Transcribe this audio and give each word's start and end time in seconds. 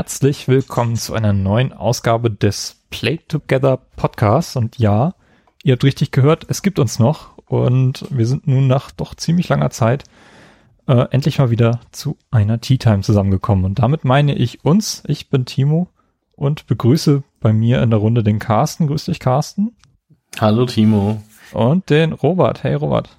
Herzlich 0.00 0.48
willkommen 0.48 0.96
zu 0.96 1.12
einer 1.12 1.34
neuen 1.34 1.74
Ausgabe 1.74 2.30
des 2.30 2.80
Play 2.88 3.18
Together 3.28 3.76
Podcasts. 3.96 4.56
Und 4.56 4.78
ja, 4.78 5.12
ihr 5.62 5.74
habt 5.74 5.84
richtig 5.84 6.10
gehört, 6.10 6.46
es 6.48 6.62
gibt 6.62 6.78
uns 6.78 6.98
noch 6.98 7.36
und 7.44 8.06
wir 8.08 8.26
sind 8.26 8.46
nun 8.46 8.66
nach 8.66 8.90
doch 8.92 9.14
ziemlich 9.14 9.50
langer 9.50 9.68
Zeit 9.68 10.04
äh, 10.86 11.04
endlich 11.10 11.38
mal 11.38 11.50
wieder 11.50 11.80
zu 11.92 12.16
einer 12.30 12.62
Tea 12.62 12.78
Time 12.78 13.02
zusammengekommen. 13.02 13.66
Und 13.66 13.78
damit 13.78 14.06
meine 14.06 14.34
ich 14.34 14.64
uns. 14.64 15.02
Ich 15.06 15.28
bin 15.28 15.44
Timo 15.44 15.88
und 16.32 16.66
begrüße 16.66 17.22
bei 17.38 17.52
mir 17.52 17.82
in 17.82 17.90
der 17.90 17.98
Runde 17.98 18.24
den 18.24 18.38
Carsten. 18.38 18.86
Grüß 18.86 19.04
dich, 19.04 19.20
Carsten. 19.20 19.76
Hallo, 20.40 20.64
Timo. 20.64 21.20
Und 21.52 21.90
den 21.90 22.14
Robert. 22.14 22.64
Hey, 22.64 22.72
Robert. 22.72 23.10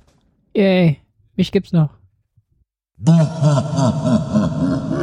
Yay, 0.55 0.97
mich 1.35 1.51
gibt's 1.51 1.73
noch. 1.73 1.91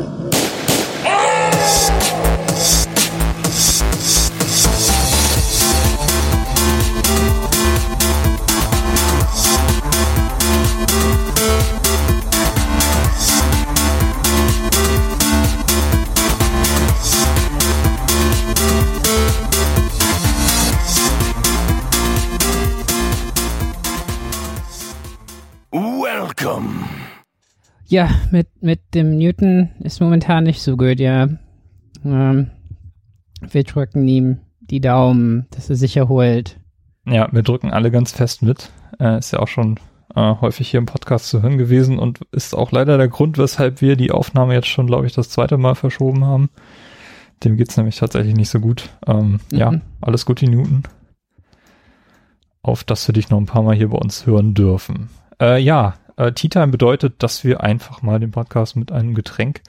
Ja, 27.89 28.11
mit, 28.31 28.49
mit 28.61 28.81
dem 28.95 29.17
Newton 29.17 29.71
ist 29.81 30.01
momentan 30.01 30.45
nicht 30.45 30.61
so 30.61 30.77
gut, 30.77 31.01
ja. 31.01 31.29
Ähm, 32.05 32.51
wir 33.41 33.65
drücken 33.65 34.07
ihm 34.07 34.39
die 34.61 34.81
Daumen, 34.81 35.47
dass 35.51 35.71
er 35.71 35.77
sich 35.77 35.97
erholt. 35.97 36.61
Ja, 37.07 37.29
wir 37.33 37.43
drücken 37.43 37.71
alle 37.71 37.91
ganz 37.91 38.13
fest 38.13 38.43
mit. 38.43 38.71
Äh, 39.01 39.19
ist 39.19 39.33
ja 39.33 39.39
auch 39.39 39.49
schon 39.49 39.81
äh, 40.15 40.35
häufig 40.41 40.69
hier 40.69 40.79
im 40.79 40.87
Podcast 40.87 41.29
zu 41.29 41.41
hören 41.41 41.57
gewesen 41.57 41.99
und 41.99 42.21
ist 42.31 42.55
auch 42.55 42.73
leider 42.73 42.99
der 42.99 43.09
Grund, 43.09 43.39
weshalb 43.39 43.81
wir 43.81 43.97
die 43.97 44.11
Aufnahme 44.11 44.53
jetzt 44.53 44.69
schon, 44.69 44.87
glaube 44.87 45.07
ich, 45.07 45.15
das 45.15 45.31
zweite 45.31 45.57
Mal 45.57 45.75
verschoben 45.75 46.27
haben. 46.27 46.51
Dem 47.43 47.57
geht's 47.57 47.79
nämlich 47.79 47.97
tatsächlich 47.97 48.35
nicht 48.35 48.51
so 48.51 48.61
gut. 48.61 48.91
Ähm, 49.07 49.41
Mhm. 49.51 49.59
Ja, 49.59 49.73
alles 50.03 50.27
Gute, 50.27 50.45
Newton. 50.45 50.83
Auf 52.61 52.85
dass 52.85 53.09
wir 53.09 53.15
dich 53.15 53.31
noch 53.31 53.39
ein 53.39 53.47
paar 53.47 53.63
Mal 53.63 53.77
hier 53.77 53.89
bei 53.89 53.99
uns 53.99 54.27
hören 54.27 54.53
dürfen. 54.53 55.09
Äh, 55.41 55.63
ja, 55.63 55.95
äh, 56.19 56.33
Tea 56.33 56.49
Time 56.49 56.69
bedeutet, 56.69 57.23
dass 57.23 57.45
wir 57.45 57.63
einfach 57.63 58.03
mal 58.03 58.19
den 58.21 58.33
Podcast 58.33 58.77
mit 58.77 58.93
einem 58.93 59.15
Getränk 59.15 59.63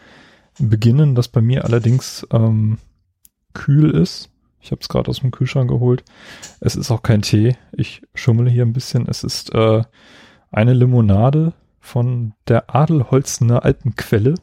beginnen, 0.58 1.16
das 1.16 1.28
bei 1.28 1.42
mir 1.42 1.64
allerdings 1.64 2.28
ähm, 2.32 2.80
kühl 3.54 3.92
ist. 3.92 4.30
Ich 4.60 4.72
habe 4.72 4.82
es 4.82 4.90
gerade 4.90 5.10
aus 5.10 5.22
dem 5.22 5.32
Kühlschrank 5.32 5.70
geholt. 5.70 6.04
Es 6.60 6.76
ist 6.76 6.92
auch 6.92 7.02
kein 7.02 7.22
Tee. 7.22 7.56
Ich 7.72 8.02
schummele 8.14 8.50
hier 8.50 8.66
ein 8.66 8.74
bisschen. 8.74 9.08
Es 9.08 9.24
ist 9.24 9.54
äh, 9.54 9.84
eine 10.52 10.74
Limonade 10.74 11.54
von 11.80 12.34
der 12.48 12.76
Adelholzener 12.76 13.64
Alpenquelle. 13.64 14.36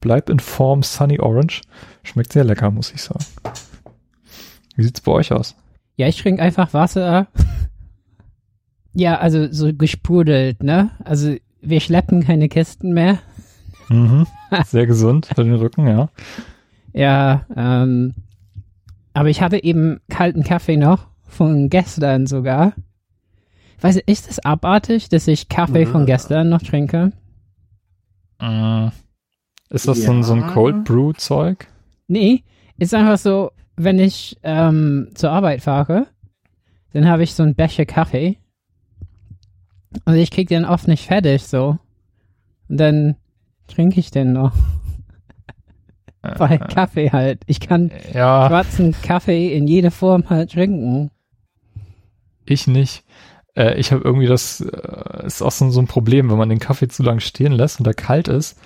Bleib 0.00 0.28
in 0.28 0.40
Form 0.40 0.82
Sunny 0.82 1.18
Orange. 1.18 1.62
Schmeckt 2.02 2.32
sehr 2.32 2.44
lecker, 2.44 2.70
muss 2.70 2.92
ich 2.92 3.00
sagen. 3.00 3.24
Wie 4.76 4.82
sieht's 4.82 5.00
bei 5.00 5.12
euch 5.12 5.32
aus? 5.32 5.54
Ja, 5.96 6.08
ich 6.08 6.20
trinke 6.20 6.42
einfach 6.42 6.74
Wasser. 6.74 7.28
Ja, 8.94 9.18
also 9.18 9.50
so 9.52 9.72
gesprudelt, 9.74 10.62
ne? 10.62 10.90
Also 11.04 11.34
wir 11.60 11.80
schleppen 11.80 12.22
keine 12.24 12.48
Kisten 12.48 12.92
mehr. 12.92 13.18
Mhm. 13.88 14.26
Sehr 14.66 14.86
gesund 14.86 15.26
für 15.26 15.44
den 15.44 15.54
Rücken, 15.54 15.86
ja. 15.86 16.08
Ja, 16.92 17.44
ähm, 17.56 18.14
aber 19.12 19.28
ich 19.30 19.40
hatte 19.42 19.62
eben 19.62 20.00
kalten 20.08 20.44
Kaffee 20.44 20.76
noch 20.76 21.06
von 21.26 21.68
gestern 21.68 22.26
sogar. 22.26 22.72
Weiß 23.80 23.96
ich, 23.96 24.08
ist 24.08 24.28
das 24.28 24.38
abartig, 24.38 25.08
dass 25.08 25.26
ich 25.28 25.48
Kaffee 25.48 25.86
von 25.86 26.02
Ja. 26.02 26.06
gestern 26.06 26.48
noch 26.48 26.62
trinke? 26.62 27.12
Äh, 28.40 28.86
Ist 29.70 29.88
das 29.88 30.02
so, 30.02 30.12
ein, 30.12 30.22
so 30.22 30.34
ein 30.34 30.40
Ja. 30.40 30.46
Cold 30.52 30.84
Brew 30.84 31.12
Zeug? 31.12 31.66
Nee, 32.06 32.44
ist 32.78 32.94
einfach 32.94 33.18
so, 33.18 33.50
wenn 33.76 33.98
ich 33.98 34.38
ähm, 34.42 35.08
zur 35.14 35.30
Arbeit 35.30 35.62
fahre, 35.62 36.06
dann 36.92 37.08
habe 37.08 37.22
ich 37.24 37.34
so 37.34 37.42
einen 37.42 37.54
Becher 37.54 37.86
Kaffee 37.86 38.38
und 40.04 40.14
ich 40.14 40.30
krieg 40.30 40.48
den 40.48 40.64
oft 40.64 40.88
nicht 40.88 41.06
fertig 41.06 41.44
so. 41.44 41.78
Und 42.68 42.76
dann 42.78 43.16
trinke 43.68 44.00
ich 44.00 44.10
den 44.10 44.32
noch. 44.32 44.52
Bei 46.38 46.56
Kaffee 46.58 47.10
halt. 47.10 47.42
Ich 47.46 47.60
kann 47.60 47.90
Ja, 48.12 48.48
schwarzen 48.48 48.94
Kaffee 49.02 49.54
in 49.54 49.66
jeder 49.66 49.90
Form 49.90 50.30
halt 50.30 50.52
trinken. 50.52 51.10
ich 52.46 52.66
nicht. 52.66 53.04
Äh, 53.56 53.78
ich 53.78 53.92
habe 53.92 54.02
irgendwie 54.02 54.26
das, 54.26 54.60
äh, 54.60 55.26
ist 55.26 55.42
auch 55.42 55.50
so, 55.50 55.70
so 55.70 55.80
ein 55.80 55.86
Problem, 55.86 56.30
wenn 56.30 56.38
man 56.38 56.48
den 56.48 56.58
Kaffee 56.58 56.88
zu 56.88 57.02
lang 57.02 57.20
stehen 57.20 57.52
lässt 57.52 57.78
und 57.78 57.86
er 57.86 57.94
kalt 57.94 58.28
ist, 58.28 58.58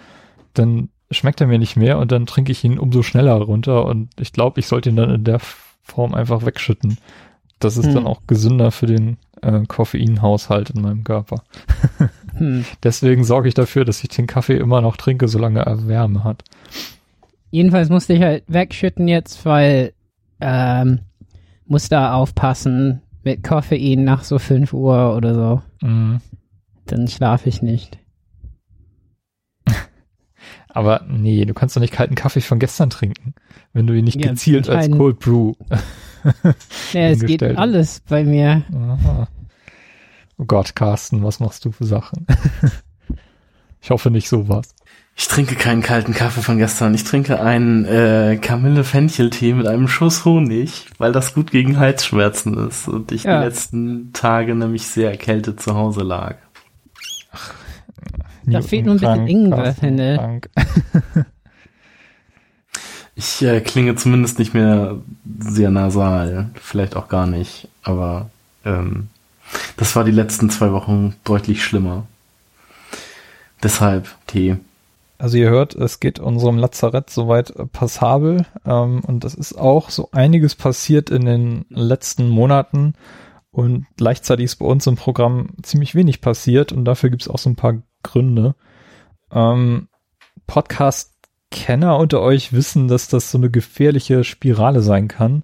dann 0.55 0.88
schmeckt 1.11 1.41
er 1.41 1.47
mir 1.47 1.59
nicht 1.59 1.77
mehr 1.77 1.99
und 1.99 2.12
dann 2.12 2.27
trinke 2.27 2.53
ich 2.53 2.65
ihn 2.65 2.78
umso 2.78 3.03
schneller 3.03 3.34
runter 3.34 3.87
und 3.87 4.11
ich 4.21 4.33
glaube, 4.33 4.61
ich 4.61 4.67
sollte 4.67 4.91
ihn 4.91 4.97
dann 4.97 5.11
in 5.11 5.25
der 5.25 5.41
Form 5.83 6.15
einfach 6.15 6.44
wegschütten. 6.44 6.99
Das 7.59 7.77
ist 7.77 7.87
Hm. 7.87 7.95
dann 7.95 8.07
auch 8.07 8.23
gesünder 8.27 8.71
für 8.71 8.87
den 8.87 9.17
äh, 9.43 9.63
Koffeinhaushalt 9.67 10.71
in 10.71 10.83
meinem 10.83 11.05
Körper. 11.05 11.43
Hm. 12.37 12.65
Deswegen 12.85 13.25
sorge 13.25 13.49
ich 13.49 13.55
dafür, 13.55 13.85
dass 13.85 14.01
ich 14.05 14.11
den 14.11 14.29
Kaffee 14.29 14.59
immer 14.59 14.81
noch 14.81 14.97
trinke, 14.97 15.27
solange 15.27 15.59
er 15.61 15.89
Wärme 15.89 16.23
hat. 16.23 16.45
Jedenfalls 17.51 17.89
musste 17.89 18.13
ich 18.13 18.23
halt 18.23 18.45
wegschütten 18.47 19.09
jetzt, 19.09 19.45
weil 19.45 19.93
ähm, 20.41 21.01
muss 21.67 21.89
da 21.89 22.13
aufpassen 22.15 23.03
mit 23.25 23.43
Koffein 23.43 24.05
nach 24.05 24.23
so 24.23 24.39
5 24.39 24.73
Uhr 24.73 25.17
oder 25.17 25.35
so. 25.35 25.63
Mhm. 25.87 26.21
Dann 26.87 27.09
schlafe 27.09 27.49
ich 27.49 27.61
nicht. 27.61 27.99
Aber 30.69 31.05
nee, 31.09 31.45
du 31.45 31.55
kannst 31.55 31.75
doch 31.77 31.81
nicht 31.81 31.93
kalten 31.93 32.15
Kaffee 32.15 32.41
von 32.41 32.59
gestern 32.61 32.91
trinken, 32.91 33.35
wenn 33.73 33.87
du 33.89 33.95
ihn 33.95 34.05
nicht 34.05 34.25
Ja, 34.25 34.31
gezielt 34.31 34.69
als 34.69 34.91
Cold 34.91 35.19
Brew. 35.19 35.55
Ja, 36.93 37.09
es 37.09 37.21
geht 37.25 37.43
alles 37.43 38.00
bei 38.09 38.25
mir. 38.25 38.62
Aha. 38.72 39.28
Oh 40.39 40.44
Gott, 40.47 40.75
Carsten, 40.77 41.22
was 41.25 41.41
machst 41.41 41.65
du 41.65 41.72
für 41.72 41.84
Sachen? 41.84 42.27
ich 43.81 43.91
hoffe 43.91 44.11
nicht 44.11 44.28
sowas. 44.28 44.75
Ich 45.17 45.27
trinke 45.27 45.56
keinen 45.56 45.83
kalten 45.83 46.15
Kaffee 46.15 46.43
von 46.43 46.59
gestern. 46.59 46.94
Ich 46.94 47.03
trinke 47.03 47.41
einen 47.41 47.84
äh, 47.84 48.38
Kamille-Fenchel-Tee 48.41 49.53
mit 49.55 49.67
einem 49.67 49.88
Schuss 49.88 50.25
Honig, 50.25 50.87
weil 50.99 51.11
das 51.11 51.34
gut 51.34 51.50
gegen 51.50 51.78
Halsschmerzen 51.81 52.69
ist 52.69 52.87
und 52.87 53.11
ich 53.11 53.25
Ja. 53.25 53.41
die 53.41 53.47
letzten 53.47 54.12
Tage 54.12 54.55
nämlich 54.55 54.87
sehr 54.87 55.11
erkältet 55.11 55.61
zu 55.61 55.75
Hause 55.75 56.03
lag. 56.05 56.37
Da 58.47 58.62
fehlt 58.62 58.87
nur 58.87 58.94
ein 58.94 59.00
bisschen 59.00 59.27
Ingwer, 59.27 59.75
finde 59.75 60.41
ich. 60.55 61.25
Ich 63.19 63.43
äh, 63.43 63.61
klinge 63.61 63.97
zumindest 63.97 64.39
nicht 64.39 64.55
mehr 64.55 64.97
sehr 65.41 65.71
nasal, 65.71 66.51
vielleicht 66.55 66.95
auch 66.95 67.09
gar 67.09 67.27
nicht, 67.27 67.67
aber 67.83 68.31
ähm, 68.65 69.09
das 69.77 69.97
war 69.97 70.05
die 70.05 70.12
letzten 70.12 70.51
zwei 70.51 70.71
Wochen 70.71 71.17
deutlich 71.25 71.65
schlimmer. 71.65 72.06
Deshalb 73.61 74.06
Tee. 74.29 74.59
Also 75.19 75.37
ihr 75.37 75.51
hört, 75.51 75.75
es 75.75 75.99
geht 75.99 76.21
unserem 76.21 76.59
Lazarett 76.59 77.11
soweit 77.11 77.53
passabel 77.73 78.47
ähm, 78.65 79.01
und 79.05 79.25
es 79.25 79.35
ist 79.35 79.59
auch 79.59 79.91
so 79.91 80.11
einiges 80.12 80.55
passiert 80.55 81.11
in 81.11 81.25
den 81.25 81.65
letzten 81.71 82.29
Monaten 82.29 82.95
und 83.50 83.87
gleichzeitig 83.97 84.45
ist 84.45 84.56
bei 84.56 84.67
uns 84.67 84.87
im 84.87 84.95
Programm 84.95 85.49
ziemlich 85.65 85.97
wenig 85.97 86.21
passiert 86.21 86.71
und 86.71 86.85
dafür 86.85 87.11
gibt 87.11 87.23
es 87.23 87.29
auch 87.29 87.39
so 87.39 87.50
ein 87.50 87.56
paar 87.56 87.83
Gründe. 88.05 88.55
Ähm, 89.33 89.89
Podcast-Kenner 91.51 91.99
unter 91.99 92.21
euch 92.21 92.53
wissen, 92.53 92.89
dass 92.89 93.09
das 93.09 93.31
so 93.31 93.39
eine 93.39 93.51
gefährliche 93.51 94.25
Spirale 94.25 94.81
sein 94.81 95.09
kann, 95.09 95.43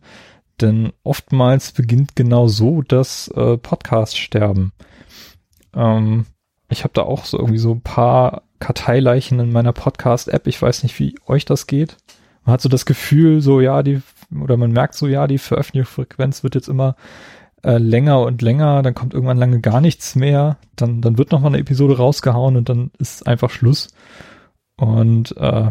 denn 0.60 0.92
oftmals 1.02 1.72
beginnt 1.72 2.16
genau 2.16 2.48
so 2.48 2.82
das 2.82 3.28
äh, 3.28 3.56
Podcast-Sterben. 3.56 4.72
Ähm, 5.74 6.26
ich 6.68 6.84
habe 6.84 6.94
da 6.94 7.02
auch 7.02 7.24
so 7.24 7.38
irgendwie 7.38 7.58
so 7.58 7.72
ein 7.72 7.82
paar 7.82 8.42
Karteileichen 8.58 9.40
in 9.40 9.52
meiner 9.52 9.72
Podcast-App. 9.72 10.46
Ich 10.46 10.60
weiß 10.60 10.82
nicht, 10.82 10.98
wie 10.98 11.14
euch 11.26 11.44
das 11.44 11.66
geht. 11.66 11.96
Man 12.44 12.54
hat 12.54 12.60
so 12.60 12.68
das 12.68 12.86
Gefühl, 12.86 13.40
so 13.40 13.60
ja, 13.60 13.82
die, 13.82 14.02
oder 14.38 14.56
man 14.56 14.72
merkt 14.72 14.94
so, 14.94 15.06
ja, 15.06 15.26
die 15.26 15.38
Veröffentlichungsfrequenz 15.38 16.42
wird 16.42 16.54
jetzt 16.54 16.68
immer 16.68 16.96
äh, 17.62 17.78
länger 17.78 18.20
und 18.20 18.42
länger, 18.42 18.82
dann 18.82 18.94
kommt 18.94 19.14
irgendwann 19.14 19.38
lange 19.38 19.60
gar 19.60 19.80
nichts 19.80 20.14
mehr, 20.16 20.58
dann, 20.76 21.00
dann 21.00 21.18
wird 21.18 21.32
nochmal 21.32 21.50
eine 21.50 21.60
Episode 21.60 21.96
rausgehauen 21.96 22.56
und 22.56 22.68
dann 22.68 22.90
ist 22.98 23.26
einfach 23.26 23.50
Schluss. 23.50 23.88
Und 24.76 25.36
äh, 25.36 25.70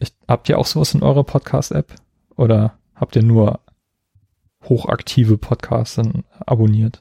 ich, 0.00 0.12
habt 0.28 0.48
ihr 0.48 0.58
auch 0.58 0.66
sowas 0.66 0.94
in 0.94 1.02
eurer 1.02 1.24
Podcast-App? 1.24 1.94
Oder 2.36 2.78
habt 2.94 3.16
ihr 3.16 3.22
nur 3.22 3.60
hochaktive 4.64 5.38
Podcasts 5.38 5.96
dann 5.96 6.24
abonniert? 6.44 7.00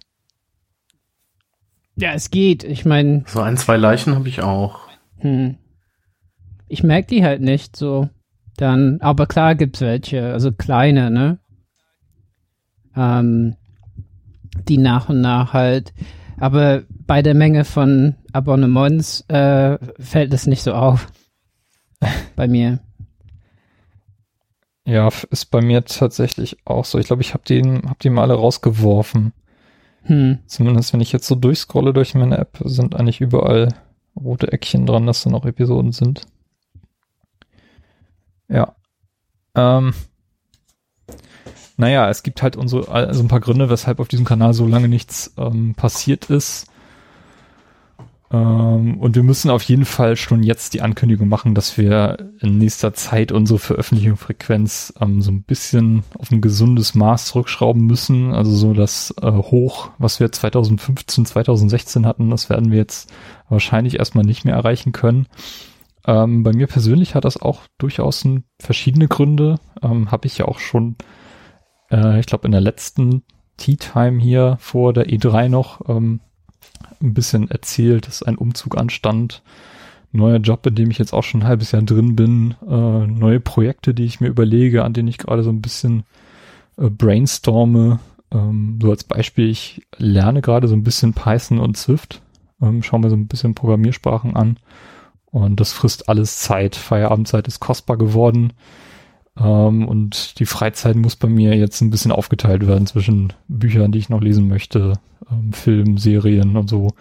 Ja, 1.96 2.14
es 2.14 2.30
geht. 2.30 2.64
Ich 2.64 2.86
meine, 2.86 3.24
So 3.28 3.42
ein, 3.42 3.58
zwei 3.58 3.78
Leichen 3.78 4.16
habe 4.16 4.28
ich 4.30 4.42
auch. 4.42 4.80
hm, 5.20 5.58
ich 6.68 6.84
merke 6.84 7.08
die 7.08 7.24
halt 7.24 7.42
nicht 7.42 7.76
so. 7.76 8.10
Dann, 8.58 9.00
aber 9.02 9.28
klar 9.28 9.56
gibt's 9.56 9.82
welche, 9.82 10.32
also 10.32 10.52
kleine, 10.52 11.12
ne? 11.12 11.40
Ähm, 12.96 13.56
die 14.68 14.78
nach 14.78 15.10
und 15.10 15.20
nach 15.20 15.52
halt, 15.54 15.94
aber 16.38 16.84
bei 16.90 17.22
der 17.22 17.34
Menge 17.34 17.66
von 17.66 18.16
Abonnements 18.32 19.22
äh, 19.28 19.78
fällt 20.00 20.34
es 20.34 20.48
nicht 20.48 20.64
so 20.64 20.74
auf. 20.74 21.08
bei 22.36 22.48
mir. 22.48 22.80
Ja, 24.86 25.10
ist 25.32 25.46
bei 25.46 25.62
mir 25.62 25.84
tatsächlich 25.84 26.58
auch 26.66 26.86
so. 26.86 27.00
Ich 27.00 27.08
glaube, 27.08 27.24
ich 27.24 27.34
habe 27.34 27.44
den, 27.44 27.90
hab 27.90 28.00
die 28.00 28.12
mal 28.12 28.22
alle 28.22 28.36
rausgeworfen. 28.36 29.34
Hm. 30.04 30.40
Zumindest 30.46 30.94
wenn 30.94 31.02
ich 31.02 31.12
jetzt 31.12 31.28
so 31.28 31.34
durchscrolle 31.34 31.92
durch 31.92 32.14
meine 32.14 32.38
App, 32.38 32.60
sind 32.64 32.96
eigentlich 32.96 33.20
überall 33.20 33.70
rote 34.16 34.52
Eckchen 34.52 34.86
dran, 34.86 35.08
dass 35.08 35.24
da 35.24 35.32
noch 35.32 35.46
Episoden 35.46 35.92
sind. 35.92 36.22
Ja. 38.48 38.76
Ähm. 39.56 39.94
Naja, 41.78 42.10
es 42.10 42.24
gibt 42.24 42.42
halt 42.42 42.56
unsere, 42.56 42.88
also 42.88 43.22
ein 43.22 43.28
paar 43.28 43.42
Gründe, 43.42 43.70
weshalb 43.70 44.00
auf 44.00 44.08
diesem 44.08 44.24
Kanal 44.24 44.54
so 44.54 44.66
lange 44.66 44.88
nichts 44.88 45.34
ähm, 45.38 45.74
passiert 45.76 46.30
ist. 46.30 46.68
Ähm, 48.36 48.98
und 48.98 49.16
wir 49.16 49.24
müssen 49.24 49.50
auf 49.50 49.64
jeden 49.64 49.86
Fall 49.86 50.16
schon 50.18 50.44
jetzt 50.44 50.74
die 50.74 50.82
Ankündigung 50.82 51.30
machen, 51.30 51.56
dass 51.56 51.78
wir 51.78 52.32
in 52.42 52.58
nächster 52.58 52.94
Zeit 52.94 53.32
unsere 53.32 53.60
Veröffentlichungsfrequenz 53.60 54.94
ähm, 55.00 55.22
so 55.22 55.32
ein 55.32 55.44
bisschen 55.44 56.04
auf 56.20 56.32
ein 56.32 56.42
gesundes 56.42 56.96
Maß 56.96 57.26
zurückschrauben 57.28 57.86
müssen. 57.86 58.34
Also 58.34 58.52
so 58.52 58.74
das 58.74 59.14
äh, 59.22 59.32
Hoch, 59.32 59.92
was 59.98 60.20
wir 60.20 60.32
2015, 60.32 61.26
2016 61.26 62.06
hatten, 62.06 62.30
das 62.30 62.50
werden 62.50 62.72
wir 62.72 62.78
jetzt 62.78 63.12
wahrscheinlich 63.48 64.00
erstmal 64.00 64.26
nicht 64.26 64.44
mehr 64.44 64.56
erreichen 64.56 64.92
können. 64.92 65.28
Ähm, 66.06 66.44
bei 66.44 66.52
mir 66.52 66.68
persönlich 66.68 67.16
hat 67.16 67.26
das 67.26 67.42
auch 67.42 67.62
durchaus 67.78 68.28
verschiedene 68.60 69.08
Gründe. 69.08 69.60
Ähm, 69.82 70.12
Habe 70.12 70.28
ich 70.28 70.38
ja 70.38 70.46
auch 70.46 70.60
schon, 70.60 70.98
äh, 71.90 72.20
ich 72.20 72.26
glaube, 72.26 72.46
in 72.46 72.52
der 72.52 72.62
letzten 72.62 73.24
Tea 73.58 73.78
Time 73.78 74.22
hier 74.22 74.58
vor 74.60 74.94
der 74.94 75.08
E3 75.08 75.48
noch 75.48 75.88
ähm, 75.88 76.20
ein 77.02 77.14
bisschen 77.14 77.50
erzählt, 77.50 78.08
dass 78.08 78.24
ein 78.24 78.38
Umzug 78.38 78.78
anstand. 78.78 79.42
Neuer 80.12 80.38
Job, 80.38 80.66
in 80.66 80.76
dem 80.76 80.92
ich 80.92 80.98
jetzt 80.98 81.14
auch 81.14 81.24
schon 81.24 81.42
ein 81.42 81.48
halbes 81.48 81.72
Jahr 81.72 81.82
drin 81.82 82.16
bin. 82.16 82.56
Äh, 82.68 83.08
neue 83.08 83.40
Projekte, 83.40 83.94
die 83.94 84.06
ich 84.06 84.22
mir 84.22 84.28
überlege, 84.28 84.84
an 84.84 84.94
denen 84.94 85.10
ich 85.10 85.18
gerade 85.18 85.44
so 85.44 85.50
ein 85.50 85.62
bisschen 85.62 86.04
äh, 86.78 86.90
brainstorme. 86.90 88.00
Ähm, 88.32 88.80
so 88.82 88.92
als 88.92 89.04
Beispiel, 89.04 89.50
ich 89.50 89.86
lerne 89.98 90.42
gerade 90.42 90.68
so 90.68 90.76
ein 90.76 90.84
bisschen 90.84 91.14
Python 91.14 91.60
und 91.60 91.78
Swift. 91.78 92.22
Ähm, 92.62 92.82
schaue 92.82 93.02
mir 93.02 93.10
so 93.10 93.16
ein 93.16 93.28
bisschen 93.28 93.56
Programmiersprachen 93.56 94.36
an. 94.36 94.58
Und 95.26 95.60
das 95.60 95.74
frisst 95.74 96.08
alles 96.08 96.40
Zeit. 96.40 96.76
Feierabendzeit 96.78 97.48
ist 97.48 97.60
kostbar 97.60 97.98
geworden. 97.98 98.54
Ähm, 99.38 99.88
und 99.88 100.40
die 100.40 100.46
Freizeit 100.46 100.96
muss 100.96 101.16
bei 101.16 101.28
mir 101.28 101.56
jetzt 101.56 101.82
ein 101.82 101.90
bisschen 101.90 102.12
aufgeteilt 102.12 102.68
werden 102.68 102.88
zwischen 102.88 103.34
Büchern, 103.48 103.92
die 103.92 104.00
ich 104.00 104.10
noch 104.10 104.22
lesen 104.22 104.48
möchte, 104.48 104.94
ähm, 105.32 105.54
Film, 105.54 105.98
Serien 105.98 106.56
und 106.58 106.70
so. 106.70 106.94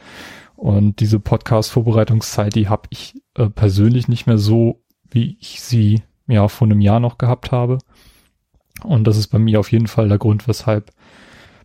Und 0.56 1.00
diese 1.00 1.20
Podcast-Vorbereitungszeit, 1.20 2.54
die 2.54 2.68
habe 2.68 2.88
ich 2.90 3.14
äh, 3.34 3.48
persönlich 3.48 4.08
nicht 4.08 4.26
mehr 4.26 4.38
so, 4.38 4.80
wie 5.10 5.36
ich 5.40 5.60
sie 5.60 6.02
ja 6.26 6.48
vor 6.48 6.66
einem 6.66 6.80
Jahr 6.80 7.00
noch 7.00 7.18
gehabt 7.18 7.52
habe. 7.52 7.78
Und 8.82 9.04
das 9.04 9.16
ist 9.16 9.28
bei 9.28 9.38
mir 9.38 9.60
auf 9.60 9.72
jeden 9.72 9.86
Fall 9.86 10.08
der 10.08 10.18
Grund, 10.18 10.48
weshalb 10.48 10.90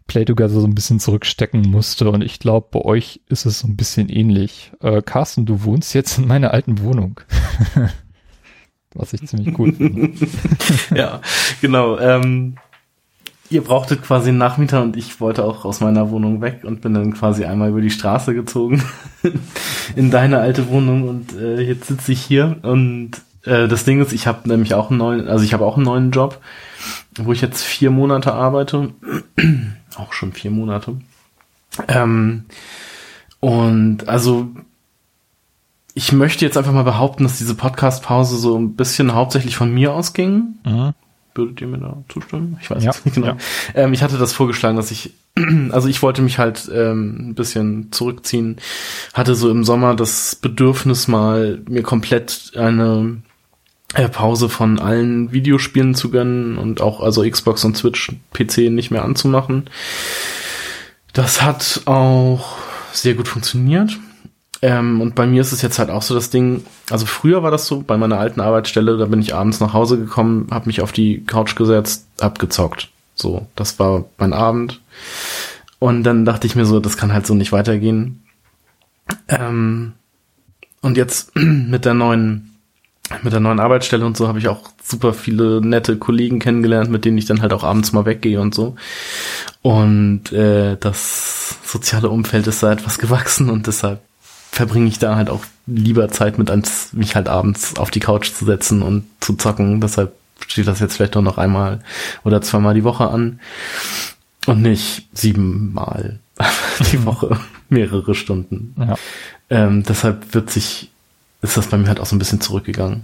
Play 0.07 0.25
Together 0.25 0.59
so 0.59 0.65
ein 0.65 0.75
bisschen 0.75 0.99
zurückstecken 0.99 1.61
musste. 1.61 2.09
Und 2.09 2.23
ich 2.23 2.39
glaube, 2.39 2.67
bei 2.71 2.81
euch 2.81 3.21
ist 3.27 3.45
es 3.45 3.59
so 3.59 3.67
ein 3.67 3.77
bisschen 3.77 4.09
ähnlich. 4.09 4.71
Äh, 4.81 5.01
Carsten, 5.01 5.45
du 5.45 5.63
wohnst 5.63 5.93
jetzt 5.93 6.17
in 6.17 6.27
meiner 6.27 6.51
alten 6.51 6.81
Wohnung. 6.81 7.21
Was 8.95 9.13
ich 9.13 9.25
ziemlich 9.27 9.57
cool 9.59 9.73
finde. 9.73 10.11
ja, 10.95 11.21
genau. 11.61 11.97
Ähm, 11.99 12.55
ihr 13.49 13.63
brauchtet 13.63 14.03
quasi 14.03 14.29
einen 14.29 14.37
Nachmieter 14.37 14.81
und 14.81 14.97
ich 14.97 15.19
wollte 15.19 15.43
auch 15.43 15.65
aus 15.65 15.79
meiner 15.79 16.09
Wohnung 16.09 16.41
weg 16.41 16.61
und 16.63 16.81
bin 16.81 16.93
dann 16.93 17.13
quasi 17.13 17.45
einmal 17.45 17.69
über 17.69 17.81
die 17.81 17.91
Straße 17.91 18.33
gezogen 18.33 18.83
in 19.95 20.11
deine 20.11 20.39
alte 20.39 20.69
Wohnung 20.69 21.07
und 21.07 21.33
äh, 21.33 21.61
jetzt 21.61 21.87
sitze 21.87 22.11
ich 22.11 22.21
hier 22.21 22.57
und 22.61 23.11
äh, 23.45 23.67
das 23.67 23.85
Ding 23.85 24.01
ist, 24.01 24.13
ich 24.13 24.27
habe 24.27 24.47
nämlich 24.47 24.73
auch 24.73 24.89
einen 24.89 24.99
neuen, 24.99 25.27
also 25.27 25.43
ich 25.43 25.53
habe 25.53 25.65
auch 25.65 25.75
einen 25.75 25.85
neuen 25.85 26.11
Job, 26.11 26.39
wo 27.17 27.31
ich 27.31 27.41
jetzt 27.41 27.63
vier 27.63 27.91
Monate 27.91 28.33
arbeite, 28.33 28.93
auch 29.95 30.13
schon 30.13 30.33
vier 30.33 30.51
Monate. 30.51 30.97
Ähm, 31.87 32.45
und 33.39 34.07
also 34.07 34.49
ich 35.99 36.13
möchte 36.13 36.45
jetzt 36.45 36.55
einfach 36.57 36.71
mal 36.71 36.83
behaupten, 36.83 37.23
dass 37.23 37.39
diese 37.39 37.55
Podcast-Pause 37.55 38.37
so 38.37 38.57
ein 38.57 38.77
bisschen 38.77 39.13
hauptsächlich 39.13 39.57
von 39.57 39.73
mir 39.73 39.91
ausging. 39.91 40.55
Mhm. 40.65 40.93
Würdet 41.35 41.59
ihr 41.59 41.67
mir 41.67 41.77
da 41.77 41.97
zustimmen? 42.07 42.57
Ich 42.61 42.71
weiß 42.71 42.81
ja, 42.85 42.93
nicht 43.03 43.15
genau. 43.15 43.27
Ja. 43.27 43.37
Ähm, 43.75 43.91
ich 43.91 44.01
hatte 44.01 44.17
das 44.17 44.31
vorgeschlagen, 44.31 44.77
dass 44.77 44.91
ich, 44.91 45.13
also 45.71 45.89
ich 45.89 46.01
wollte 46.01 46.21
mich 46.21 46.39
halt 46.39 46.71
ähm, 46.73 47.31
ein 47.31 47.35
bisschen 47.35 47.91
zurückziehen, 47.91 48.59
hatte 49.13 49.35
so 49.35 49.49
im 49.49 49.65
Sommer 49.65 49.93
das 49.93 50.37
Bedürfnis 50.37 51.09
mal 51.09 51.61
mir 51.67 51.83
komplett 51.83 52.53
eine 52.55 53.17
äh, 53.93 54.07
Pause 54.07 54.47
von 54.47 54.79
allen 54.79 55.33
Videospielen 55.33 55.95
zu 55.95 56.11
gönnen 56.11 56.57
und 56.57 56.79
auch 56.79 57.01
also 57.01 57.29
Xbox 57.29 57.65
und 57.65 57.75
Switch 57.75 58.13
PC 58.31 58.71
nicht 58.71 58.89
mehr 58.89 59.03
anzumachen. 59.03 59.69
Das 61.11 61.41
hat 61.41 61.81
auch 61.87 62.55
sehr 62.93 63.15
gut 63.15 63.27
funktioniert. 63.27 63.99
Ähm, 64.61 64.99
und 64.99 65.15
bei 65.15 65.25
mir 65.25 65.41
ist 65.41 65.51
es 65.51 65.61
jetzt 65.61 65.79
halt 65.79 65.89
auch 65.89 66.01
so 66.01 66.13
das 66.13 66.29
Ding, 66.29 66.65
also 66.89 67.05
früher 67.05 67.43
war 67.43 67.51
das 67.51 67.65
so, 67.65 67.81
bei 67.81 67.97
meiner 67.97 68.19
alten 68.19 68.41
Arbeitsstelle, 68.41 68.97
da 68.97 69.05
bin 69.05 69.21
ich 69.21 69.33
abends 69.33 69.59
nach 69.59 69.73
Hause 69.73 69.97
gekommen, 69.97 70.47
habe 70.51 70.67
mich 70.67 70.81
auf 70.81 70.91
die 70.91 71.23
Couch 71.23 71.55
gesetzt, 71.55 72.07
abgezockt. 72.19 72.89
So, 73.15 73.47
das 73.55 73.79
war 73.79 74.05
mein 74.17 74.33
Abend. 74.33 74.81
Und 75.79 76.03
dann 76.03 76.25
dachte 76.25 76.45
ich 76.45 76.55
mir 76.55 76.65
so, 76.65 76.79
das 76.79 76.97
kann 76.97 77.13
halt 77.13 77.25
so 77.25 77.33
nicht 77.33 77.51
weitergehen. 77.51 78.23
Ähm, 79.29 79.93
und 80.81 80.97
jetzt 80.97 81.35
mit 81.35 81.85
der 81.85 81.93
neuen 81.93 82.45
mit 83.23 83.33
der 83.33 83.39
neuen 83.39 83.59
Arbeitsstelle 83.59 84.05
und 84.05 84.15
so 84.15 84.27
habe 84.27 84.37
ich 84.37 84.47
auch 84.47 84.69
super 84.83 85.13
viele 85.13 85.61
nette 85.65 85.97
Kollegen 85.97 86.37
kennengelernt, 86.37 86.91
mit 86.91 87.05
denen 87.05 87.17
ich 87.17 87.25
dann 87.25 87.41
halt 87.41 87.53
auch 87.53 87.63
abends 87.63 87.91
mal 87.91 88.05
weggehe 88.05 88.39
und 88.39 88.53
so. 88.53 88.75
Und 89.63 90.31
äh, 90.31 90.77
das 90.79 91.57
soziale 91.63 92.09
Umfeld 92.09 92.45
ist 92.45 92.61
da 92.61 92.71
etwas 92.71 92.99
gewachsen 92.99 93.49
und 93.49 93.65
deshalb 93.65 94.01
verbringe 94.51 94.87
ich 94.87 94.99
da 94.99 95.15
halt 95.15 95.29
auch 95.29 95.43
lieber 95.67 96.09
Zeit 96.09 96.37
mit, 96.37 96.49
als 96.49 96.93
mich 96.93 97.15
halt 97.15 97.29
abends 97.29 97.77
auf 97.77 97.91
die 97.91 97.99
Couch 97.99 98.31
zu 98.31 98.45
setzen 98.45 98.81
und 98.81 99.05
zu 99.19 99.35
zocken. 99.35 99.81
Deshalb 99.81 100.13
steht 100.47 100.67
das 100.67 100.79
jetzt 100.79 100.95
vielleicht 100.95 101.15
doch 101.15 101.21
noch 101.21 101.37
einmal 101.37 101.79
oder 102.23 102.41
zweimal 102.41 102.73
die 102.73 102.83
Woche 102.83 103.07
an 103.09 103.39
und 104.47 104.61
nicht 104.61 105.07
siebenmal 105.13 106.19
die 106.91 107.05
Woche, 107.05 107.39
mehrere 107.69 108.15
Stunden. 108.15 108.75
Ja. 108.77 108.95
Ähm, 109.49 109.83
deshalb 109.83 110.33
wird 110.33 110.49
sich, 110.49 110.91
ist 111.41 111.57
das 111.57 111.67
bei 111.67 111.77
mir 111.77 111.87
halt 111.87 111.99
auch 111.99 112.05
so 112.05 112.15
ein 112.15 112.19
bisschen 112.19 112.41
zurückgegangen. 112.41 113.03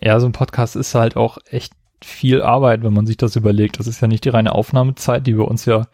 Ja, 0.00 0.18
so 0.18 0.26
ein 0.26 0.32
Podcast 0.32 0.74
ist 0.74 0.94
halt 0.94 1.16
auch 1.16 1.38
echt 1.48 1.72
viel 2.02 2.42
Arbeit, 2.42 2.82
wenn 2.82 2.92
man 2.92 3.06
sich 3.06 3.16
das 3.16 3.36
überlegt. 3.36 3.78
Das 3.78 3.86
ist 3.86 4.00
ja 4.00 4.08
nicht 4.08 4.24
die 4.24 4.30
reine 4.30 4.52
Aufnahmezeit, 4.52 5.26
die 5.26 5.36
wir 5.36 5.46
uns 5.46 5.64
ja 5.64 5.86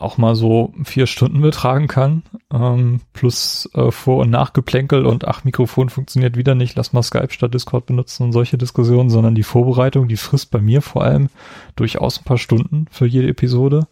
auch 0.00 0.18
mal 0.18 0.34
so 0.34 0.72
vier 0.84 1.06
Stunden 1.06 1.40
betragen 1.42 1.86
kann, 1.86 2.22
ähm, 2.52 3.00
plus 3.12 3.68
äh, 3.74 3.90
Vor- 3.90 4.22
und 4.22 4.30
Nachgeplänkel 4.30 5.04
und 5.04 5.28
ach, 5.28 5.44
Mikrofon 5.44 5.90
funktioniert 5.90 6.36
wieder 6.36 6.54
nicht, 6.54 6.76
lass 6.76 6.92
mal 6.92 7.02
Skype 7.02 7.30
statt 7.30 7.52
Discord 7.52 7.86
benutzen 7.86 8.24
und 8.24 8.32
solche 8.32 8.58
Diskussionen, 8.58 9.10
sondern 9.10 9.34
die 9.34 9.42
Vorbereitung, 9.42 10.08
die 10.08 10.16
frisst 10.16 10.50
bei 10.50 10.60
mir 10.60 10.82
vor 10.82 11.04
allem 11.04 11.28
durchaus 11.76 12.18
ein 12.18 12.24
paar 12.24 12.38
Stunden 12.38 12.86
für 12.90 13.06
jede 13.06 13.28
Episode. 13.28 13.86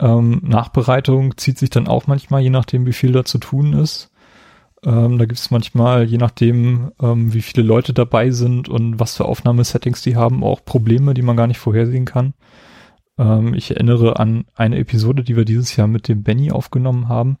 Ähm, 0.00 0.40
Nachbereitung 0.42 1.36
zieht 1.36 1.58
sich 1.58 1.70
dann 1.70 1.86
auch 1.86 2.06
manchmal, 2.06 2.42
je 2.42 2.50
nachdem, 2.50 2.86
wie 2.86 2.92
viel 2.92 3.12
da 3.12 3.24
zu 3.24 3.38
tun 3.38 3.72
ist. 3.74 4.10
Ähm, 4.84 5.18
da 5.18 5.24
gibt 5.24 5.38
es 5.38 5.50
manchmal, 5.50 6.04
je 6.04 6.18
nachdem, 6.18 6.92
ähm, 7.00 7.32
wie 7.34 7.42
viele 7.42 7.66
Leute 7.66 7.92
dabei 7.92 8.30
sind 8.30 8.68
und 8.68 9.00
was 9.00 9.16
für 9.16 9.24
Aufnahmesettings 9.24 10.02
die 10.02 10.16
haben, 10.16 10.44
auch 10.44 10.64
Probleme, 10.64 11.14
die 11.14 11.22
man 11.22 11.36
gar 11.36 11.46
nicht 11.46 11.58
vorhersehen 11.58 12.04
kann. 12.04 12.34
Ähm, 13.18 13.54
ich 13.54 13.70
erinnere 13.70 14.18
an 14.18 14.44
eine 14.54 14.78
Episode, 14.78 15.24
die 15.24 15.36
wir 15.36 15.44
dieses 15.44 15.76
Jahr 15.76 15.86
mit 15.86 16.08
dem 16.08 16.22
Benny 16.22 16.50
aufgenommen 16.50 17.08
haben. 17.08 17.38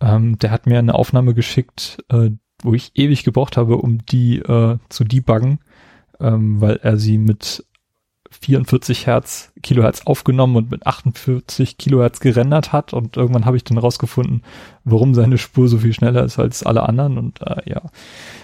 Ähm, 0.00 0.38
der 0.38 0.50
hat 0.50 0.66
mir 0.66 0.78
eine 0.78 0.94
Aufnahme 0.94 1.34
geschickt, 1.34 1.98
äh, 2.10 2.30
wo 2.62 2.74
ich 2.74 2.92
ewig 2.94 3.24
gebraucht 3.24 3.56
habe, 3.56 3.76
um 3.76 4.04
die 4.06 4.38
äh, 4.38 4.78
zu 4.88 5.04
debuggen, 5.04 5.58
ähm, 6.20 6.60
weil 6.60 6.76
er 6.82 6.96
sie 6.96 7.18
mit 7.18 7.64
44 8.30 9.06
Hertz, 9.06 9.52
Kilohertz 9.62 10.02
aufgenommen 10.04 10.56
und 10.56 10.70
mit 10.70 10.86
48 10.86 11.78
Kilohertz 11.78 12.20
gerendert 12.20 12.72
hat. 12.72 12.92
Und 12.92 13.16
irgendwann 13.16 13.44
habe 13.44 13.56
ich 13.56 13.64
dann 13.64 13.78
rausgefunden, 13.78 14.42
warum 14.84 15.14
seine 15.14 15.38
Spur 15.38 15.68
so 15.68 15.78
viel 15.78 15.92
schneller 15.92 16.24
ist 16.24 16.38
als 16.38 16.62
alle 16.62 16.88
anderen. 16.88 17.18
Und 17.18 17.40
äh, 17.42 17.68
ja, 17.68 17.82